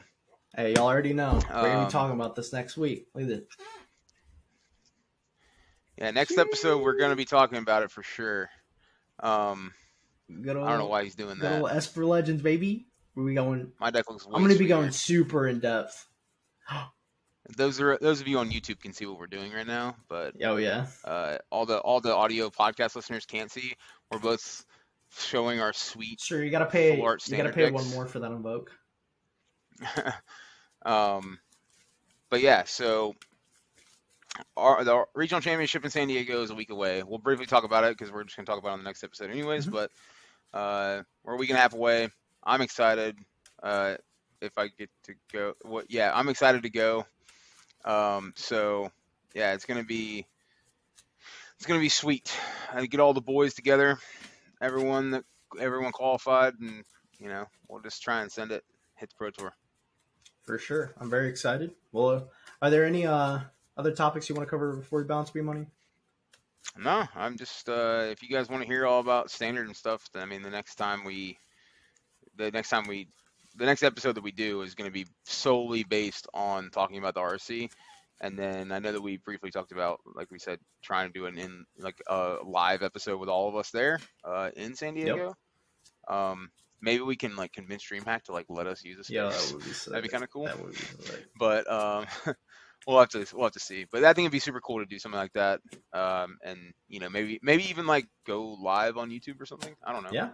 Hey, 0.55 0.73
y'all 0.73 0.87
already 0.87 1.13
know. 1.13 1.33
We're 1.33 1.39
going 1.61 1.71
to 1.71 1.77
Um, 1.79 1.85
be 1.85 1.91
talking 1.91 2.15
about 2.15 2.35
this 2.35 2.51
next 2.51 2.75
week. 2.77 3.07
Look 3.13 3.23
at 3.25 3.29
it. 3.29 3.47
yeah, 5.97 6.11
next 6.11 6.37
episode 6.37 6.81
we're 6.81 6.97
gonna 6.97 7.15
be 7.15 7.25
talking 7.25 7.57
about 7.57 7.83
it 7.83 7.91
for 7.91 8.03
sure. 8.03 8.49
Um, 9.19 9.73
Good 10.41 10.55
old, 10.55 10.65
I 10.65 10.69
don't 10.71 10.79
know 10.79 10.87
why 10.87 11.03
he's 11.03 11.15
doing 11.15 11.37
Good 11.39 11.51
old 11.61 11.69
that. 11.69 11.75
Esper 11.75 12.05
Legends, 12.05 12.41
baby. 12.41 12.87
Where 13.13 13.25
we 13.25 13.33
going? 13.33 13.71
My 13.79 13.91
deck 13.91 14.09
looks. 14.09 14.25
I'm 14.25 14.31
going 14.31 14.45
to 14.45 14.49
be 14.51 14.55
sweeter. 14.65 14.69
going 14.75 14.91
super 14.91 15.47
in 15.47 15.59
depth. 15.59 16.07
Those 17.57 17.81
are 17.81 17.97
those 17.99 18.21
of 18.21 18.27
you 18.29 18.37
on 18.39 18.49
YouTube 18.49 18.79
can 18.79 18.93
see 18.93 19.05
what 19.05 19.19
we're 19.19 19.27
doing 19.27 19.51
right 19.51 19.67
now, 19.67 19.97
but 20.07 20.35
Oh, 20.41 20.55
yeah. 20.55 20.85
uh, 21.03 21.37
all 21.49 21.65
the 21.65 21.79
all 21.79 21.99
the 21.99 22.15
audio 22.15 22.49
podcast 22.49 22.95
listeners 22.95 23.25
can't 23.25 23.51
see. 23.51 23.73
We're 24.09 24.19
both 24.19 24.63
showing 25.17 25.59
our 25.59 25.73
sweet. 25.73 26.19
Sure, 26.19 26.43
you 26.43 26.51
got 26.51 26.59
to 26.59 26.65
pay. 26.65 26.95
You 26.97 27.03
got 27.03 27.19
to 27.19 27.53
pay 27.53 27.63
decks. 27.63 27.73
one 27.73 27.89
more 27.89 28.07
for 28.07 28.19
that 28.19 28.31
invoke. 28.31 28.71
um, 30.85 31.39
but 32.29 32.41
yeah, 32.41 32.63
so 32.65 33.15
our 34.55 34.83
the 34.83 35.03
regional 35.13 35.41
championship 35.41 35.83
in 35.83 35.91
San 35.91 36.07
Diego 36.07 36.41
is 36.41 36.49
a 36.49 36.55
week 36.55 36.69
away. 36.69 37.03
We'll 37.03 37.19
briefly 37.19 37.45
talk 37.45 37.63
about 37.63 37.83
it 37.83 37.97
because 37.97 38.11
we're 38.11 38.23
just 38.23 38.35
gonna 38.35 38.45
talk 38.45 38.59
about 38.59 38.69
it 38.69 38.73
on 38.73 38.79
the 38.79 38.85
next 38.85 39.03
episode, 39.03 39.29
anyways. 39.29 39.67
Mhm. 39.67 39.71
But 39.71 39.91
uh, 40.53 41.03
we're 41.23 41.33
a 41.33 41.37
week 41.37 41.49
and 41.49 41.57
a 41.57 41.61
half 41.61 41.73
away. 41.73 42.09
I'm 42.43 42.61
excited. 42.61 43.17
Uh, 43.61 43.95
if 44.41 44.57
I 44.57 44.67
get 44.67 44.89
to 45.03 45.13
go, 45.31 45.53
what? 45.63 45.85
Yeah, 45.89 46.11
I'm 46.13 46.29
excited 46.29 46.63
to 46.63 46.69
go. 46.69 47.05
Um, 47.85 48.33
so 48.35 48.91
yeah, 49.33 49.53
it's 49.53 49.65
gonna 49.65 49.83
be 49.83 50.25
it's 51.57 51.65
gonna 51.65 51.79
be 51.79 51.89
sweet. 51.89 52.35
I 52.73 52.85
get 52.85 52.99
all 52.99 53.13
the 53.13 53.21
boys 53.21 53.53
together, 53.53 53.99
everyone 54.61 55.11
that 55.11 55.23
everyone 55.59 55.91
qualified, 55.91 56.53
and 56.59 56.83
you 57.19 57.27
know 57.27 57.45
we'll 57.67 57.81
just 57.81 58.01
try 58.01 58.21
and 58.21 58.31
send 58.31 58.51
it. 58.51 58.63
Hit 58.95 59.09
the 59.09 59.15
pro 59.17 59.31
tour. 59.31 59.53
For 60.43 60.57
sure. 60.57 60.93
I'm 60.99 61.09
very 61.09 61.29
excited. 61.29 61.71
Well, 61.91 62.09
uh, 62.09 62.21
are 62.61 62.69
there 62.69 62.85
any 62.85 63.05
uh, 63.05 63.39
other 63.77 63.91
topics 63.91 64.29
you 64.29 64.35
want 64.35 64.47
to 64.47 64.49
cover 64.49 64.75
before 64.75 64.99
we 64.99 65.05
bounce 65.05 65.29
B 65.29 65.41
money? 65.41 65.65
No, 66.77 67.05
I'm 67.15 67.37
just 67.37 67.67
uh 67.69 68.07
if 68.09 68.21
you 68.21 68.29
guys 68.29 68.49
want 68.49 68.61
to 68.61 68.67
hear 68.67 68.85
all 68.85 68.99
about 68.99 69.31
standard 69.31 69.67
and 69.67 69.75
stuff, 69.75 70.07
then 70.13 70.23
I 70.23 70.25
mean 70.25 70.41
the 70.41 70.49
next 70.49 70.75
time 70.75 71.03
we 71.03 71.37
the 72.37 72.51
next 72.51 72.69
time 72.69 72.87
we 72.87 73.07
the 73.55 73.65
next 73.65 73.83
episode 73.83 74.15
that 74.15 74.23
we 74.23 74.31
do 74.31 74.61
is 74.61 74.75
going 74.75 74.89
to 74.89 74.93
be 74.93 75.05
solely 75.25 75.83
based 75.83 76.27
on 76.33 76.69
talking 76.69 76.97
about 76.97 77.15
the 77.15 77.19
RC 77.19 77.69
And 78.21 78.37
then 78.37 78.71
I 78.71 78.77
know 78.77 78.91
that 78.91 79.01
we 79.01 79.17
briefly 79.17 79.49
talked 79.49 79.71
about, 79.71 79.99
like 80.15 80.29
we 80.29 80.37
said, 80.37 80.59
trying 80.83 81.11
to 81.11 81.13
do 81.13 81.25
an 81.25 81.39
in 81.39 81.65
like 81.79 81.99
a 82.07 82.37
live 82.45 82.83
episode 82.83 83.19
with 83.19 83.29
all 83.29 83.49
of 83.49 83.55
us 83.55 83.71
there 83.71 83.99
uh, 84.23 84.51
in 84.55 84.75
San 84.75 84.93
Diego. 84.93 85.33
Um, 86.07 86.51
maybe 86.81 87.01
we 87.01 87.15
can 87.15 87.35
like 87.35 87.51
convince 87.51 87.83
DreamHack 87.83 88.23
to 88.23 88.31
like 88.31 88.45
let 88.47 88.67
us 88.67 88.83
use 88.83 88.99
a 88.99 89.03
space. 89.03 89.15
Yeah, 89.15 89.29
that 89.29 89.51
would 89.53 89.63
be 89.63 89.71
sick. 89.71 89.91
That'd 89.91 90.03
be 90.03 90.09
kind 90.09 90.23
of 90.23 90.29
cool. 90.29 90.45
That 90.45 90.61
would 90.61 90.73
be 90.73 90.77
sick. 90.77 91.25
But 91.39 91.71
um, 91.71 92.05
we'll 92.87 92.99
have 92.99 93.09
to 93.09 93.25
we'll 93.33 93.45
have 93.45 93.53
to 93.53 93.59
see. 93.59 93.87
But 93.91 94.03
I 94.03 94.13
think 94.13 94.25
it'd 94.25 94.31
be 94.31 94.39
super 94.39 94.61
cool 94.61 94.79
to 94.79 94.85
do 94.85 94.99
something 94.99 95.19
like 95.19 95.33
that. 95.33 95.61
Um, 95.91 96.37
and 96.43 96.59
you 96.87 96.99
know 96.99 97.09
maybe 97.09 97.39
maybe 97.41 97.67
even 97.71 97.87
like 97.87 98.05
go 98.27 98.55
live 98.61 98.97
on 98.97 99.09
YouTube 99.09 99.41
or 99.41 99.47
something. 99.47 99.73
I 99.83 99.93
don't 99.93 100.03
know. 100.03 100.11
Yeah, 100.11 100.29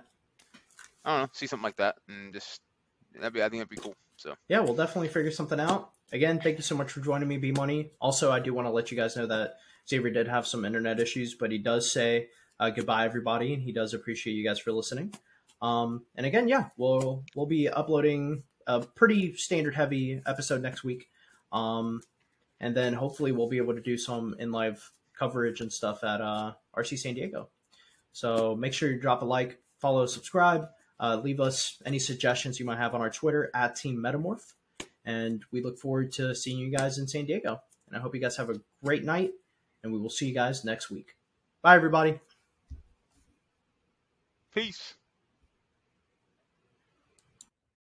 I 1.06 1.12
don't 1.12 1.22
know. 1.22 1.30
See 1.32 1.48
something 1.48 1.64
like 1.64 1.78
that 1.78 1.96
and 2.10 2.34
just 2.34 2.60
that'd 3.14 3.32
be 3.32 3.42
I 3.42 3.48
think 3.48 3.62
that'd 3.62 3.70
be 3.70 3.78
cool. 3.78 3.96
So 4.18 4.36
yeah, 4.50 4.60
we'll 4.60 4.76
definitely 4.76 5.08
figure 5.08 5.32
something 5.32 5.60
out. 5.60 5.92
Again, 6.12 6.40
thank 6.40 6.58
you 6.58 6.64
so 6.64 6.76
much 6.76 6.92
for 6.92 7.02
joining 7.02 7.28
me, 7.28 7.38
B 7.38 7.52
Money. 7.52 7.92
Also, 8.00 8.32
I 8.32 8.40
do 8.40 8.54
want 8.54 8.66
to 8.68 8.72
let 8.72 8.92
you 8.92 8.98
guys 8.98 9.18
know 9.18 9.28
that 9.28 9.56
Xavier 9.90 10.10
did 10.10 10.28
have 10.28 10.48
some 10.48 10.64
internet 10.64 11.00
issues, 11.00 11.34
but 11.34 11.52
he 11.52 11.58
does 11.58 11.92
say 11.92 12.30
uh, 12.60 12.70
goodbye, 12.70 13.06
everybody, 13.06 13.54
and 13.54 13.62
he 13.62 13.72
does 13.72 13.94
appreciate 13.94 14.34
you 14.34 14.44
guys 14.44 14.60
for 14.60 14.72
listening. 14.72 15.14
Um, 15.62 16.04
and 16.16 16.26
again, 16.26 16.48
yeah, 16.48 16.70
we'll 16.78 17.24
we'll 17.36 17.46
be 17.46 17.68
uploading 17.68 18.44
a 18.68 18.82
pretty 18.82 19.36
standard 19.36 19.76
heavy 19.76 20.22
episode 20.26 20.62
next 20.62 20.84
week, 20.84 21.10
um, 21.52 22.02
and 22.60 22.76
then 22.76 22.94
hopefully 22.94 23.32
we'll 23.32 23.50
be 23.50 23.58
able 23.58 23.74
to 23.74 23.82
do 23.82 23.98
some 23.98 24.36
in 24.40 24.52
live 24.52 24.92
coverage 25.18 25.62
and 25.62 25.74
stuff 25.74 26.04
at 26.04 26.22
uh, 26.22 26.54
RC 26.76 27.00
San 27.00 27.16
Diego. 27.16 27.50
So 28.12 28.56
make 28.56 28.74
sure 28.74 28.90
you 28.90 29.00
drop 29.00 29.22
a 29.22 29.26
like, 29.26 29.60
follow, 29.80 30.06
subscribe. 30.06 30.70
Uh, 31.00 31.20
leave 31.24 31.40
us 31.40 31.78
any 31.86 32.00
suggestions 32.00 32.60
you 32.60 32.66
might 32.66 32.80
have 32.80 32.96
on 32.96 33.02
our 33.02 33.10
Twitter 33.10 33.52
at 33.54 33.76
Team 33.76 33.98
Metamorph. 33.98 34.54
And 35.08 35.46
we 35.54 35.64
look 35.64 35.80
forward 35.80 36.12
to 36.14 36.36
seeing 36.36 36.60
you 36.60 36.70
guys 36.70 36.98
in 36.98 37.08
San 37.08 37.26
Diego. 37.26 37.62
And 37.88 37.98
I 37.98 38.02
hope 38.02 38.14
you 38.14 38.20
guys 38.20 38.36
have 38.36 38.50
a 38.50 38.60
great 38.84 39.06
night. 39.06 39.32
And 39.82 39.94
we 39.94 40.00
will 40.00 40.10
see 40.10 40.28
you 40.28 40.34
guys 40.34 40.66
next 40.66 40.92
week. 40.92 41.16
Bye, 41.64 41.78
everybody. 41.78 42.20
peace. 44.54 44.96